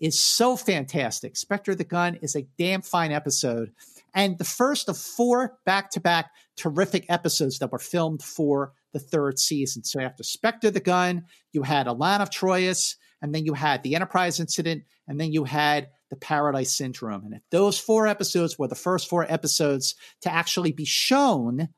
is 0.00 0.22
so 0.22 0.56
fantastic. 0.56 1.36
Spectre 1.36 1.72
of 1.72 1.78
the 1.78 1.84
Gun 1.84 2.16
is 2.16 2.34
a 2.34 2.46
damn 2.58 2.82
fine 2.82 3.12
episode. 3.12 3.72
And 4.14 4.38
the 4.38 4.44
first 4.44 4.88
of 4.88 4.96
four 4.98 5.58
back 5.64 5.90
to 5.90 6.00
back 6.00 6.30
terrific 6.56 7.06
episodes 7.08 7.58
that 7.58 7.72
were 7.72 7.78
filmed 7.78 8.22
for 8.22 8.72
the 8.92 8.98
third 8.98 9.38
season. 9.38 9.84
So 9.84 10.00
after 10.00 10.22
Spectre 10.22 10.68
of 10.68 10.74
the 10.74 10.80
Gun, 10.80 11.24
you 11.52 11.62
had 11.62 11.86
Elaan 11.86 12.20
of 12.20 12.30
Troyius, 12.30 12.96
and 13.20 13.34
then 13.34 13.44
you 13.44 13.54
had 13.54 13.82
the 13.82 13.94
Enterprise 13.94 14.38
incident, 14.40 14.84
and 15.08 15.20
then 15.20 15.32
you 15.32 15.44
had 15.44 15.88
the 16.10 16.16
Paradise 16.16 16.76
Syndrome. 16.76 17.24
And 17.24 17.34
if 17.34 17.42
those 17.50 17.78
four 17.78 18.06
episodes 18.06 18.58
were 18.58 18.68
the 18.68 18.74
first 18.74 19.08
four 19.08 19.30
episodes 19.30 19.94
to 20.22 20.32
actually 20.32 20.72
be 20.72 20.84
shown, 20.84 21.68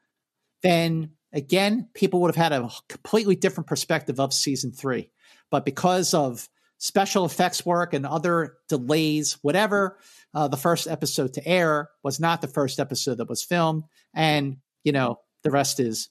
then 0.63 1.13
again, 1.33 1.89
people 1.95 2.21
would 2.21 2.35
have 2.35 2.53
had 2.53 2.53
a 2.53 2.69
completely 2.89 3.37
different 3.37 3.69
perspective 3.69 4.21
of 4.21 4.35
season 4.35 4.73
three. 4.73 5.11
But 5.51 5.65
because 5.65 6.13
of 6.13 6.49
special 6.79 7.25
effects 7.25 7.65
work 7.65 7.95
and 7.95 8.07
other 8.07 8.57
delays, 8.69 9.39
whatever. 9.43 9.99
Uh, 10.35 10.49
the 10.49 10.57
first 10.57 10.87
episode 10.87 11.35
to 11.35 11.47
air 11.47 11.89
was 12.03 12.21
not 12.21 12.41
the 12.41 12.49
first 12.49 12.79
episode 12.79 13.17
that 13.19 13.29
was 13.29 13.43
filmed, 13.43 13.85
and 14.15 14.59
you 14.85 14.93
know 14.93 15.19
the 15.43 15.51
rest 15.51 15.81
is 15.81 16.11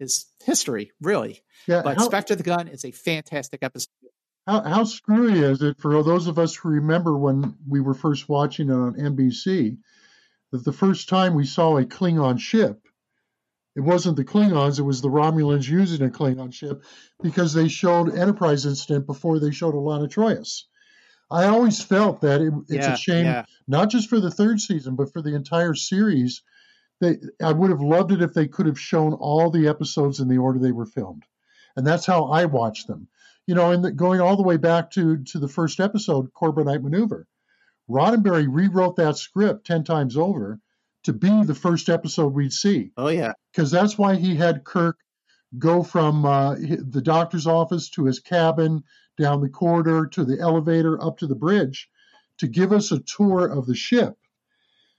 is 0.00 0.26
history, 0.44 0.92
really. 1.00 1.42
Yeah, 1.66 1.82
but 1.82 1.96
how, 1.96 2.04
Spectre 2.04 2.36
the 2.36 2.42
Gun 2.42 2.68
is 2.68 2.84
a 2.84 2.92
fantastic 2.92 3.62
episode. 3.62 3.90
How, 4.46 4.62
how 4.62 4.84
screwy 4.84 5.40
is 5.40 5.60
it 5.62 5.78
for 5.80 6.02
those 6.02 6.28
of 6.28 6.38
us 6.38 6.54
who 6.54 6.68
remember 6.68 7.16
when 7.16 7.56
we 7.68 7.80
were 7.80 7.94
first 7.94 8.28
watching 8.28 8.68
it 8.68 8.74
on 8.74 8.94
NBC 8.94 9.76
that 10.52 10.64
the 10.64 10.72
first 10.72 11.08
time 11.08 11.34
we 11.34 11.44
saw 11.44 11.76
a 11.76 11.84
Klingon 11.84 12.38
ship 12.38 12.85
it 13.76 13.80
wasn't 13.80 14.16
the 14.16 14.24
Klingons, 14.24 14.78
it 14.78 14.82
was 14.82 15.02
the 15.02 15.10
Romulans 15.10 15.68
using 15.68 16.06
a 16.06 16.10
Klingon 16.10 16.52
ship 16.52 16.82
because 17.22 17.52
they 17.52 17.68
showed 17.68 18.16
Enterprise 18.16 18.64
incident 18.64 19.06
before 19.06 19.38
they 19.38 19.50
showed 19.50 19.74
Elaan 19.74 20.08
Troyius. 20.08 20.62
I 21.30 21.44
always 21.44 21.82
felt 21.82 22.22
that 22.22 22.40
it, 22.40 22.52
it's 22.68 22.86
yeah, 22.86 22.94
a 22.94 22.96
shame, 22.96 23.26
yeah. 23.26 23.44
not 23.68 23.90
just 23.90 24.08
for 24.08 24.18
the 24.18 24.30
third 24.30 24.60
season, 24.60 24.96
but 24.96 25.12
for 25.12 25.20
the 25.20 25.34
entire 25.34 25.74
series. 25.74 26.42
They, 27.00 27.18
I 27.42 27.52
would 27.52 27.68
have 27.68 27.82
loved 27.82 28.12
it 28.12 28.22
if 28.22 28.32
they 28.32 28.48
could 28.48 28.64
have 28.64 28.80
shown 28.80 29.12
all 29.12 29.50
the 29.50 29.68
episodes 29.68 30.20
in 30.20 30.28
the 30.28 30.38
order 30.38 30.58
they 30.58 30.72
were 30.72 30.86
filmed, 30.86 31.24
and 31.76 31.86
that's 31.86 32.06
how 32.06 32.24
I 32.24 32.46
watched 32.46 32.86
them. 32.86 33.08
You 33.46 33.54
know, 33.54 33.72
and 33.72 33.84
the, 33.84 33.92
going 33.92 34.20
all 34.20 34.36
the 34.36 34.42
way 34.42 34.56
back 34.56 34.90
to 34.92 35.18
to 35.18 35.38
the 35.38 35.48
first 35.48 35.80
episode, 35.80 36.32
Corbomite 36.32 36.82
Maneuver. 36.82 37.26
Roddenberry 37.90 38.46
rewrote 38.48 38.96
that 38.96 39.18
script 39.18 39.66
ten 39.66 39.84
times 39.84 40.16
over 40.16 40.60
to 41.06 41.12
be 41.12 41.44
the 41.44 41.54
first 41.54 41.88
episode 41.88 42.34
we'd 42.34 42.52
see. 42.52 42.90
Oh 42.96 43.06
yeah, 43.08 43.32
because 43.52 43.70
that's 43.70 43.96
why 43.96 44.16
he 44.16 44.34
had 44.34 44.64
Kirk 44.64 44.98
go 45.56 45.84
from 45.84 46.24
uh, 46.26 46.56
the 46.56 47.00
doctor's 47.00 47.46
office 47.46 47.88
to 47.90 48.04
his 48.06 48.18
cabin, 48.18 48.82
down 49.16 49.40
the 49.40 49.48
corridor 49.48 50.06
to 50.06 50.24
the 50.24 50.40
elevator, 50.40 51.00
up 51.00 51.18
to 51.18 51.28
the 51.28 51.36
bridge, 51.36 51.88
to 52.38 52.48
give 52.48 52.72
us 52.72 52.90
a 52.90 52.98
tour 52.98 53.46
of 53.46 53.66
the 53.66 53.74
ship, 53.76 54.18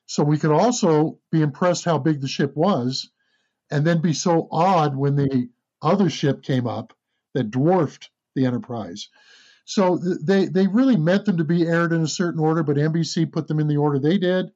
so 0.05 0.23
we 0.23 0.37
could 0.37 0.51
also 0.51 1.19
be 1.29 1.41
impressed 1.41 1.83
how 1.83 1.97
big 1.97 2.21
the 2.21 2.27
ship 2.29 2.55
was, 2.55 3.11
and 3.69 3.85
then 3.85 3.99
be 3.99 4.13
so 4.13 4.47
awed 4.49 4.95
when 4.95 5.17
the 5.17 5.49
other 5.81 6.09
ship 6.09 6.41
came 6.41 6.67
up 6.67 6.93
that 7.33 7.51
dwarfed 7.51 8.09
the 8.33 8.45
Enterprise. 8.45 9.09
So 9.65 9.97
they 9.97 10.45
they 10.45 10.67
really 10.67 10.95
meant 10.95 11.25
them 11.25 11.35
to 11.35 11.43
be 11.43 11.67
aired 11.67 11.91
in 11.91 12.01
a 12.01 12.07
certain 12.07 12.39
order, 12.39 12.63
but 12.63 12.77
NBC 12.77 13.29
put 13.29 13.49
them 13.49 13.59
in 13.59 13.67
the 13.67 13.75
order 13.75 13.99
they 13.99 14.17
did 14.17 14.53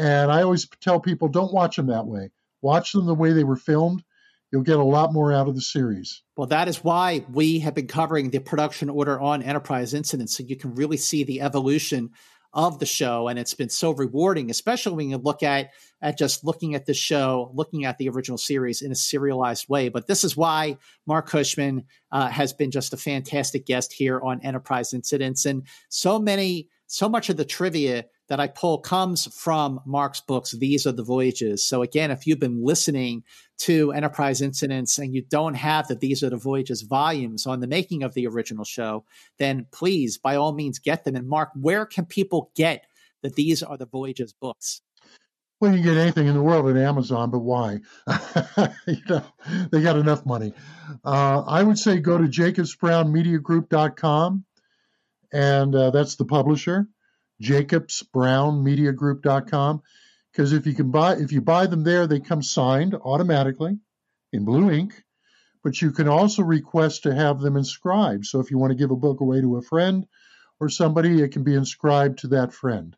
and 0.00 0.32
I 0.32 0.42
always 0.42 0.66
tell 0.80 0.98
people 0.98 1.28
don't 1.28 1.52
watch 1.52 1.76
them 1.76 1.88
that 1.88 2.06
way. 2.06 2.30
Watch 2.62 2.92
them 2.92 3.06
the 3.06 3.14
way 3.14 3.32
they 3.32 3.44
were 3.44 3.56
filmed. 3.56 4.02
You'll 4.50 4.62
get 4.62 4.78
a 4.78 4.84
lot 4.84 5.12
more 5.12 5.32
out 5.32 5.48
of 5.48 5.54
the 5.54 5.60
series. 5.60 6.22
Well, 6.36 6.48
that 6.48 6.68
is 6.68 6.82
why 6.82 7.24
we 7.30 7.60
have 7.60 7.74
been 7.74 7.86
covering 7.86 8.30
the 8.30 8.40
production 8.40 8.90
order 8.90 9.20
on 9.20 9.42
Enterprise 9.42 9.94
Incidents, 9.94 10.36
so 10.36 10.42
you 10.42 10.56
can 10.56 10.74
really 10.74 10.96
see 10.96 11.22
the 11.22 11.42
evolution 11.42 12.10
of 12.52 12.80
the 12.80 12.86
show, 12.86 13.28
and 13.28 13.38
it's 13.38 13.54
been 13.54 13.68
so 13.68 13.92
rewarding, 13.92 14.50
especially 14.50 14.94
when 14.94 15.10
you 15.10 15.18
look 15.18 15.42
at 15.42 15.70
at 16.02 16.18
just 16.18 16.44
looking 16.44 16.74
at 16.74 16.86
the 16.86 16.94
show, 16.94 17.52
looking 17.54 17.84
at 17.84 17.96
the 17.98 18.08
original 18.08 18.38
series 18.38 18.82
in 18.82 18.90
a 18.90 18.96
serialized 18.96 19.68
way. 19.68 19.88
But 19.88 20.08
this 20.08 20.24
is 20.24 20.36
why 20.36 20.78
Marc 21.06 21.28
Cushman 21.28 21.84
uh, 22.10 22.28
has 22.28 22.52
been 22.52 22.72
just 22.72 22.92
a 22.92 22.96
fantastic 22.96 23.66
guest 23.66 23.92
here 23.92 24.20
on 24.20 24.40
Enterprise 24.42 24.92
Incidents, 24.92 25.44
and 25.44 25.64
so 25.90 26.18
many, 26.18 26.68
so 26.86 27.08
much 27.08 27.28
of 27.28 27.36
the 27.36 27.44
trivia 27.44 28.06
that 28.30 28.40
I 28.40 28.46
pull 28.46 28.78
comes 28.78 29.26
from 29.34 29.80
Marc's 29.84 30.20
books, 30.20 30.52
These 30.52 30.86
Are 30.86 30.92
the 30.92 31.02
Voyages. 31.02 31.64
So, 31.64 31.82
again, 31.82 32.12
if 32.12 32.28
you've 32.28 32.38
been 32.38 32.64
listening 32.64 33.24
to 33.58 33.90
Enterprise 33.90 34.40
Incidents 34.40 34.98
and 34.98 35.12
you 35.12 35.20
don't 35.20 35.54
have 35.54 35.88
the 35.88 35.96
These 35.96 36.22
Are 36.22 36.30
the 36.30 36.36
Voyages 36.36 36.82
volumes 36.82 37.44
on 37.44 37.58
the 37.58 37.66
making 37.66 38.04
of 38.04 38.14
the 38.14 38.28
original 38.28 38.64
show, 38.64 39.04
then 39.38 39.66
please, 39.72 40.16
by 40.16 40.36
all 40.36 40.52
means, 40.52 40.78
get 40.78 41.02
them. 41.04 41.16
And, 41.16 41.28
Marc, 41.28 41.50
where 41.60 41.84
can 41.84 42.06
people 42.06 42.52
get 42.54 42.86
the 43.20 43.30
These 43.30 43.64
Are 43.64 43.76
the 43.76 43.86
Voyages 43.86 44.32
books? 44.32 44.80
Well, 45.58 45.72
you 45.72 45.78
can 45.78 45.86
get 45.92 46.00
anything 46.00 46.28
in 46.28 46.34
the 46.34 46.42
world 46.42 46.70
at 46.70 46.76
Amazon, 46.80 47.32
but 47.32 47.40
why? 47.40 47.80
you 48.86 49.02
know, 49.08 49.24
they 49.72 49.82
got 49.82 49.96
enough 49.96 50.24
money. 50.24 50.54
Uh, 51.04 51.42
I 51.44 51.64
would 51.64 51.80
say 51.80 51.98
go 51.98 52.16
to 52.16 52.28
jacobsbrownmediagroup.com, 52.28 54.44
and 55.32 55.74
uh, 55.74 55.90
that's 55.90 56.14
the 56.14 56.24
publisher 56.24 56.86
jacobsbrownmediagroup.com 57.42 59.82
because 60.32 60.52
if 60.52 60.66
you 60.66 60.74
can 60.74 60.90
buy 60.90 61.16
if 61.16 61.32
you 61.32 61.40
buy 61.40 61.66
them 61.66 61.84
there 61.84 62.06
they 62.06 62.20
come 62.20 62.42
signed 62.42 62.94
automatically 62.94 63.78
in 64.32 64.44
blue 64.44 64.70
ink 64.70 65.02
but 65.62 65.80
you 65.80 65.92
can 65.92 66.08
also 66.08 66.42
request 66.42 67.04
to 67.04 67.14
have 67.14 67.40
them 67.40 67.56
inscribed. 67.56 68.26
So 68.26 68.40
if 68.40 68.50
you 68.50 68.58
want 68.58 68.72
to 68.72 68.76
give 68.76 68.90
a 68.90 68.96
book 68.96 69.20
away 69.20 69.40
to 69.40 69.56
a 69.56 69.62
friend 69.62 70.04
or 70.58 70.68
somebody, 70.68 71.22
it 71.22 71.30
can 71.32 71.44
be 71.44 71.54
inscribed 71.54 72.18
to 72.20 72.28
that 72.28 72.52
friend. 72.52 72.96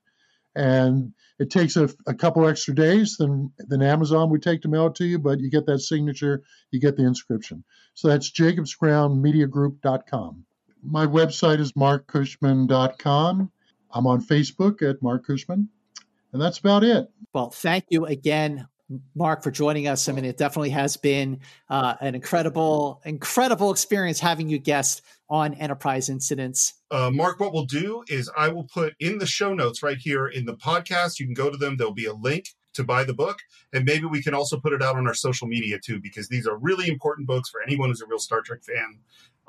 And 0.54 1.14
it 1.38 1.50
takes 1.50 1.76
a, 1.76 1.88
a 2.06 2.12
couple 2.14 2.46
extra 2.46 2.74
days 2.74 3.16
than, 3.16 3.52
than 3.58 3.80
Amazon 3.82 4.28
would 4.30 4.42
take 4.42 4.62
to 4.62 4.68
mail 4.68 4.88
it 4.88 4.96
to 4.96 5.04
you, 5.04 5.18
but 5.18 5.40
you 5.40 5.48
get 5.50 5.64
that 5.66 5.80
signature, 5.80 6.42
you 6.70 6.78
get 6.78 6.96
the 6.96 7.06
inscription. 7.06 7.64
So 7.94 8.08
that's 8.08 8.30
jacobsbrownmediagroup.com. 8.30 10.44
My 10.84 11.06
website 11.06 11.60
is 11.60 11.72
markcushman.com. 11.72 13.50
I'm 13.92 14.06
on 14.06 14.22
Facebook 14.22 14.88
at 14.88 15.02
Marc 15.02 15.26
Cushman. 15.26 15.68
And 16.32 16.40
that's 16.40 16.58
about 16.58 16.82
it. 16.82 17.10
Well, 17.34 17.50
thank 17.50 17.84
you 17.90 18.06
again, 18.06 18.66
Marc, 19.14 19.42
for 19.42 19.50
joining 19.50 19.86
us. 19.86 20.08
I 20.08 20.12
mean, 20.12 20.24
it 20.24 20.38
definitely 20.38 20.70
has 20.70 20.96
been 20.96 21.40
uh, 21.68 21.94
an 22.00 22.14
incredible, 22.14 23.02
incredible 23.04 23.70
experience 23.70 24.18
having 24.18 24.48
you 24.48 24.58
guest 24.58 25.02
on 25.28 25.54
Enterprise 25.54 26.08
Incidents. 26.08 26.74
Uh, 26.90 27.10
Marc, 27.10 27.40
what 27.40 27.52
we'll 27.52 27.66
do 27.66 28.02
is 28.08 28.30
I 28.36 28.48
will 28.48 28.64
put 28.64 28.94
in 28.98 29.18
the 29.18 29.26
show 29.26 29.54
notes 29.54 29.82
right 29.82 29.98
here 29.98 30.26
in 30.26 30.44
the 30.44 30.54
podcast. 30.54 31.18
You 31.18 31.26
can 31.26 31.34
go 31.34 31.50
to 31.50 31.56
them. 31.56 31.76
There'll 31.76 31.92
be 31.92 32.06
a 32.06 32.14
link 32.14 32.48
to 32.74 32.84
buy 32.84 33.04
the 33.04 33.14
book. 33.14 33.38
And 33.72 33.84
maybe 33.84 34.06
we 34.06 34.22
can 34.22 34.34
also 34.34 34.58
put 34.58 34.72
it 34.72 34.82
out 34.82 34.96
on 34.96 35.06
our 35.06 35.14
social 35.14 35.46
media 35.46 35.78
too, 35.78 36.00
because 36.00 36.28
these 36.28 36.46
are 36.46 36.56
really 36.56 36.88
important 36.88 37.26
books 37.26 37.50
for 37.50 37.62
anyone 37.62 37.90
who's 37.90 38.00
a 38.00 38.06
real 38.06 38.18
Star 38.18 38.40
Trek 38.40 38.62
fan. 38.62 38.98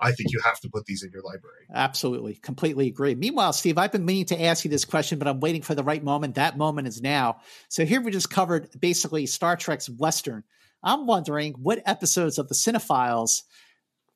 I 0.04 0.12
think 0.12 0.32
you 0.32 0.40
have 0.44 0.60
to 0.60 0.70
put 0.70 0.86
these 0.86 1.04
in 1.04 1.12
your 1.12 1.22
library. 1.22 1.66
Absolutely. 1.74 2.36
Completely 2.36 2.88
agree. 2.88 3.16
Meanwhile, 3.16 3.54
Steve, 3.54 3.78
I've 3.78 3.92
been 3.92 4.06
meaning 4.06 4.26
to 4.26 4.44
ask 4.44 4.66
you 4.66 4.70
this 4.70 4.86
question, 4.86 5.18
but 5.18 5.28
I'm 5.28 5.40
waiting 5.40 5.62
for 5.62 5.76
the 5.76 5.84
right 5.84 6.04
moment. 6.04 6.36
That 6.36 6.58
moment 6.58 6.88
is 6.88 7.02
now. 7.02 7.38
So 7.70 7.86
here 7.86 8.02
we 8.02 8.12
just 8.12 8.30
covered 8.30 8.70
basically 8.80 9.26
Star 9.26 9.56
Trek's 9.56 9.90
Western. 9.90 10.44
I'm 10.84 11.08
wondering 11.08 11.54
what 11.54 11.82
episodes 11.86 12.38
of 12.38 12.50
the 12.50 12.56
Cinephiles 12.56 13.44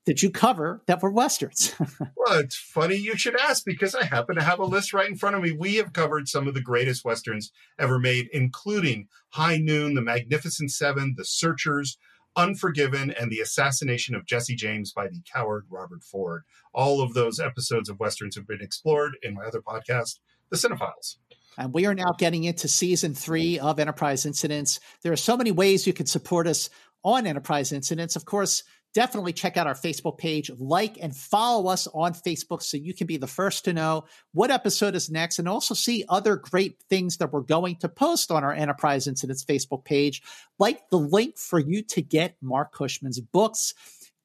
did 0.08 0.24
you 0.24 0.32
cover 0.32 0.82
that 0.88 1.02
were 1.02 1.12
westerns? 1.12 1.76
well, 2.00 2.40
it's 2.40 2.56
funny 2.56 2.96
you 2.96 3.18
should 3.18 3.36
ask 3.36 3.64
because 3.66 3.94
I 3.94 4.06
happen 4.06 4.38
to 4.38 4.42
have 4.42 4.60
a 4.60 4.66
list 4.66 4.94
right 4.94 5.10
in 5.10 5.18
front 5.18 5.36
of 5.36 5.42
me. 5.42 5.52
We 5.52 5.76
have 5.76 5.92
covered 5.92 6.30
some 6.30 6.48
of 6.48 6.54
the 6.54 6.62
greatest 6.62 7.04
westerns 7.04 7.52
ever 7.78 8.00
made, 8.00 8.30
including 8.32 9.10
High 9.32 9.58
Noon, 9.58 9.96
The 9.96 10.02
Magnificent 10.02 10.72
Seven, 10.72 11.16
The 11.18 11.26
Searchers, 11.26 11.98
Unforgiven, 12.38 13.12
and 13.20 13.32
the 13.32 13.40
assassination 13.40 14.16
of 14.16 14.26
Jesse 14.26 14.56
James 14.56 14.94
by 14.94 15.08
the 15.08 15.22
coward 15.34 15.66
Robert 15.70 16.04
Ford. 16.04 16.44
All 16.74 17.02
of 17.02 17.14
those 17.14 17.40
episodes 17.40 17.90
of 17.90 18.00
westerns 18.00 18.36
have 18.36 18.48
been 18.48 18.62
explored 18.62 19.18
in 19.24 19.34
my 19.34 19.44
other 19.44 19.62
podcast, 19.62 20.20
The 20.52 20.58
Cinephiles. 20.58 21.18
And 21.58 21.74
we 21.74 21.88
are 21.88 21.96
now 21.96 22.14
getting 22.20 22.44
into 22.44 22.68
season 22.68 23.16
three 23.16 23.58
of 23.58 23.80
Enterprise 23.80 24.26
Incidents. 24.28 24.80
There 25.02 25.12
are 25.12 25.18
so 25.18 25.36
many 25.36 25.52
ways 25.52 25.88
you 25.88 25.94
can 25.94 26.06
support 26.06 26.48
us 26.48 26.70
on 27.04 27.26
Enterprise 27.26 27.72
Incidents. 27.72 28.16
Of 28.16 28.26
course, 28.26 28.64
definitely 28.98 29.32
check 29.32 29.58
out 29.58 29.68
our 29.68 29.76
Facebook 29.76 30.18
page, 30.18 30.50
like 30.58 30.98
and 31.00 31.16
follow 31.16 31.70
us 31.70 31.88
on 31.94 32.16
Facebook 32.16 32.64
so 32.64 32.78
you 32.78 32.96
can 32.96 33.06
be 33.06 33.18
the 33.18 33.28
first 33.28 33.64
to 33.64 33.72
know 33.72 34.06
what 34.32 34.50
episode 34.50 34.96
is 34.96 35.12
next 35.12 35.38
and 35.38 35.48
also 35.48 35.76
see 35.76 36.04
other 36.10 36.36
great 36.36 36.82
things 36.90 37.18
that 37.18 37.32
we're 37.32 37.42
going 37.42 37.76
to 37.76 37.88
post 37.88 38.32
on 38.32 38.44
our 38.44 38.54
Enterprise 38.54 39.06
Incidents 39.06 39.46
Facebook 39.46 39.86
page, 39.86 40.24
like 40.58 40.90
the 40.90 40.98
link 40.98 41.38
for 41.38 41.60
you 41.60 41.84
to 41.84 42.02
get 42.02 42.38
Marc 42.42 42.74
Cushman's 42.74 43.20
books. 43.20 43.76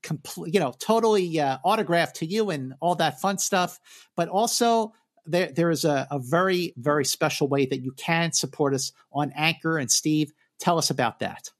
Complete, 0.02 0.54
you 0.54 0.58
know, 0.58 0.72
totally 0.78 1.38
uh, 1.38 1.58
autographed 1.62 2.16
to 2.16 2.26
you 2.26 2.48
and 2.48 2.72
all 2.80 2.94
that 2.94 3.20
fun 3.20 3.36
stuff. 3.36 3.78
But 4.16 4.30
also, 4.30 4.94
there 5.26 5.52
there 5.52 5.70
is 5.70 5.84
a, 5.84 6.08
a 6.10 6.18
very 6.18 6.72
very 6.78 7.04
special 7.04 7.46
way 7.46 7.66
that 7.66 7.82
you 7.82 7.92
can 7.92 8.32
support 8.32 8.72
us 8.72 8.90
on 9.12 9.32
Anchor. 9.36 9.76
And 9.76 9.90
Steve, 9.90 10.32
tell 10.58 10.78
us 10.78 10.88
about 10.88 11.18
that. 11.18 11.50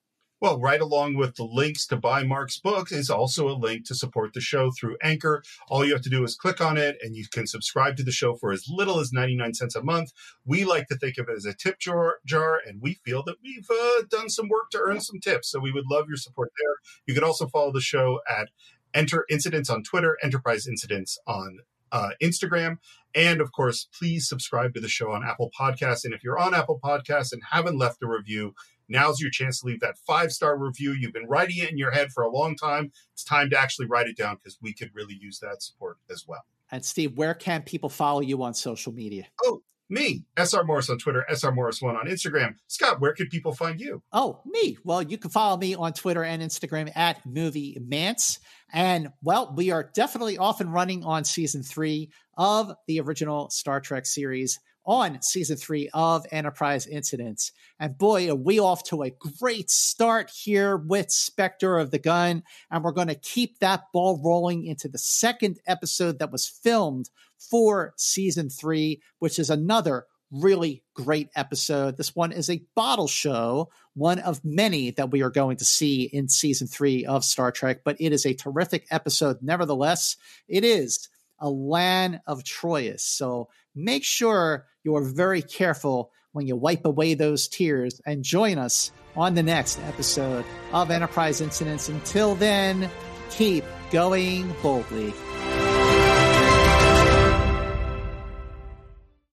Well, 0.42 0.58
right 0.58 0.80
along 0.80 1.14
with 1.14 1.36
the 1.36 1.44
links 1.44 1.86
to 1.86 1.96
buy 1.96 2.24
Marc's 2.24 2.58
book 2.58 2.90
is 2.90 3.08
also 3.08 3.48
a 3.48 3.54
link 3.54 3.86
to 3.86 3.94
support 3.94 4.32
the 4.34 4.40
show 4.40 4.72
through 4.72 4.96
Anchor. 5.00 5.44
All 5.68 5.84
you 5.84 5.92
have 5.92 6.02
to 6.02 6.10
do 6.10 6.24
is 6.24 6.34
click 6.34 6.60
on 6.60 6.76
it 6.76 6.98
and 7.00 7.14
you 7.14 7.26
can 7.32 7.46
subscribe 7.46 7.96
to 7.98 8.02
the 8.02 8.10
show 8.10 8.34
for 8.34 8.50
as 8.50 8.64
little 8.68 8.98
as 8.98 9.12
99 9.12 9.54
cents 9.54 9.76
a 9.76 9.84
month. 9.84 10.10
We 10.44 10.64
like 10.64 10.88
to 10.88 10.96
think 10.96 11.16
of 11.16 11.28
it 11.28 11.36
as 11.36 11.44
a 11.44 11.54
tip 11.54 11.78
jar, 11.78 12.16
jar 12.26 12.60
and 12.66 12.82
we 12.82 12.94
feel 13.04 13.22
that 13.22 13.36
we've 13.40 13.70
uh, 13.70 14.02
done 14.10 14.28
some 14.28 14.48
work 14.48 14.70
to 14.72 14.80
earn 14.80 14.98
some 14.98 15.20
tips. 15.20 15.48
So 15.48 15.60
we 15.60 15.70
would 15.70 15.86
love 15.88 16.08
your 16.08 16.16
support 16.16 16.50
there. 16.58 16.74
You 17.06 17.14
can 17.14 17.22
also 17.22 17.46
follow 17.46 17.70
the 17.70 17.80
show 17.80 18.18
at 18.28 18.48
Enter 18.92 19.24
Incidents 19.30 19.70
on 19.70 19.84
Twitter, 19.84 20.18
Enterprise 20.24 20.66
Incidents 20.66 21.20
on 21.24 21.60
uh, 21.92 22.10
Instagram. 22.20 22.78
And 23.14 23.40
of 23.40 23.52
course, 23.52 23.86
please 23.96 24.28
subscribe 24.28 24.74
to 24.74 24.80
the 24.80 24.88
show 24.88 25.12
on 25.12 25.22
Apple 25.24 25.50
Podcasts. 25.56 26.04
And 26.04 26.14
if 26.14 26.24
you're 26.24 26.38
on 26.38 26.54
Apple 26.54 26.80
Podcasts 26.82 27.32
and 27.32 27.42
haven't 27.50 27.78
left 27.78 28.02
a 28.02 28.08
review, 28.08 28.54
Now's 28.92 29.20
your 29.20 29.30
chance 29.30 29.60
to 29.60 29.66
leave 29.66 29.80
that 29.80 29.96
five 30.06 30.32
star 30.32 30.56
review. 30.56 30.92
You've 30.92 31.14
been 31.14 31.26
writing 31.26 31.56
it 31.58 31.70
in 31.70 31.78
your 31.78 31.90
head 31.90 32.12
for 32.12 32.22
a 32.22 32.30
long 32.30 32.54
time. 32.54 32.92
It's 33.14 33.24
time 33.24 33.48
to 33.50 33.58
actually 33.58 33.86
write 33.86 34.06
it 34.06 34.18
down 34.18 34.36
because 34.36 34.58
we 34.60 34.74
could 34.74 34.90
really 34.94 35.18
use 35.18 35.38
that 35.40 35.62
support 35.62 35.96
as 36.10 36.24
well. 36.28 36.44
And 36.70 36.84
Steve, 36.84 37.16
where 37.16 37.34
can 37.34 37.62
people 37.62 37.88
follow 37.88 38.20
you 38.20 38.42
on 38.42 38.52
social 38.52 38.92
media? 38.92 39.26
Oh, 39.44 39.62
me, 39.88 40.24
SR 40.36 40.64
Morris 40.64 40.90
on 40.90 40.98
Twitter, 40.98 41.24
SR 41.28 41.52
Morris1 41.52 41.98
on 41.98 42.06
Instagram. 42.06 42.54
Scott, 42.66 43.00
where 43.00 43.14
could 43.14 43.30
people 43.30 43.54
find 43.54 43.80
you? 43.80 44.02
Oh, 44.12 44.40
me. 44.46 44.78
Well, 44.84 45.02
you 45.02 45.18
can 45.18 45.30
follow 45.30 45.56
me 45.56 45.74
on 45.74 45.92
Twitter 45.92 46.24
and 46.24 46.42
Instagram 46.42 46.94
at 46.96 47.24
Movie 47.26 47.78
Mance. 47.80 48.40
And 48.72 49.08
well, 49.22 49.54
we 49.56 49.70
are 49.70 49.90
definitely 49.94 50.38
off 50.38 50.60
and 50.60 50.72
running 50.72 51.04
on 51.04 51.24
season 51.24 51.62
three 51.62 52.10
of 52.36 52.74
the 52.86 53.00
original 53.00 53.50
Star 53.50 53.80
Trek 53.80 54.06
series 54.06 54.60
on 54.84 55.22
season 55.22 55.56
three 55.56 55.88
of 55.92 56.26
Enterprise 56.30 56.86
Incidents. 56.86 57.52
And 57.78 57.96
boy, 57.96 58.30
are 58.30 58.34
we 58.34 58.58
off 58.58 58.84
to 58.84 59.02
a 59.02 59.10
great 59.10 59.70
start 59.70 60.30
here 60.30 60.76
with 60.76 61.10
Spectre 61.10 61.78
of 61.78 61.90
the 61.90 61.98
Gun. 61.98 62.42
And 62.70 62.82
we're 62.82 62.92
going 62.92 63.08
to 63.08 63.14
keep 63.14 63.58
that 63.58 63.84
ball 63.92 64.20
rolling 64.22 64.64
into 64.64 64.88
the 64.88 64.98
second 64.98 65.58
episode 65.66 66.18
that 66.18 66.32
was 66.32 66.48
filmed 66.48 67.10
for 67.38 67.94
season 67.96 68.50
three, 68.50 69.00
which 69.18 69.38
is 69.38 69.50
another 69.50 70.06
really 70.32 70.82
great 70.94 71.28
episode. 71.36 71.96
This 71.96 72.16
one 72.16 72.32
is 72.32 72.48
a 72.48 72.64
bottle 72.74 73.08
show, 73.08 73.68
one 73.94 74.18
of 74.18 74.44
many 74.44 74.90
that 74.92 75.10
we 75.10 75.22
are 75.22 75.30
going 75.30 75.58
to 75.58 75.64
see 75.64 76.04
in 76.04 76.28
season 76.28 76.66
three 76.66 77.04
of 77.04 77.24
Star 77.24 77.52
Trek, 77.52 77.80
but 77.84 77.96
it 78.00 78.12
is 78.12 78.24
a 78.24 78.34
terrific 78.34 78.86
episode. 78.90 79.38
Nevertheless, 79.42 80.16
it 80.48 80.64
is 80.64 81.08
Elaan 81.42 82.20
of 82.26 82.44
Troyius. 82.44 83.00
So 83.00 83.48
make 83.74 84.04
sure 84.04 84.66
you 84.84 84.96
are 84.96 85.04
very 85.04 85.42
careful 85.42 86.12
when 86.32 86.46
you 86.46 86.56
wipe 86.56 86.84
away 86.84 87.14
those 87.14 87.48
tears 87.48 88.00
and 88.06 88.22
join 88.22 88.58
us 88.58 88.90
on 89.16 89.34
the 89.34 89.42
next 89.42 89.78
episode 89.80 90.44
of 90.72 90.90
Enterprise 90.90 91.40
Incidents. 91.40 91.88
Until 91.88 92.34
then, 92.34 92.90
keep 93.30 93.64
going 93.90 94.54
boldly. 94.62 95.12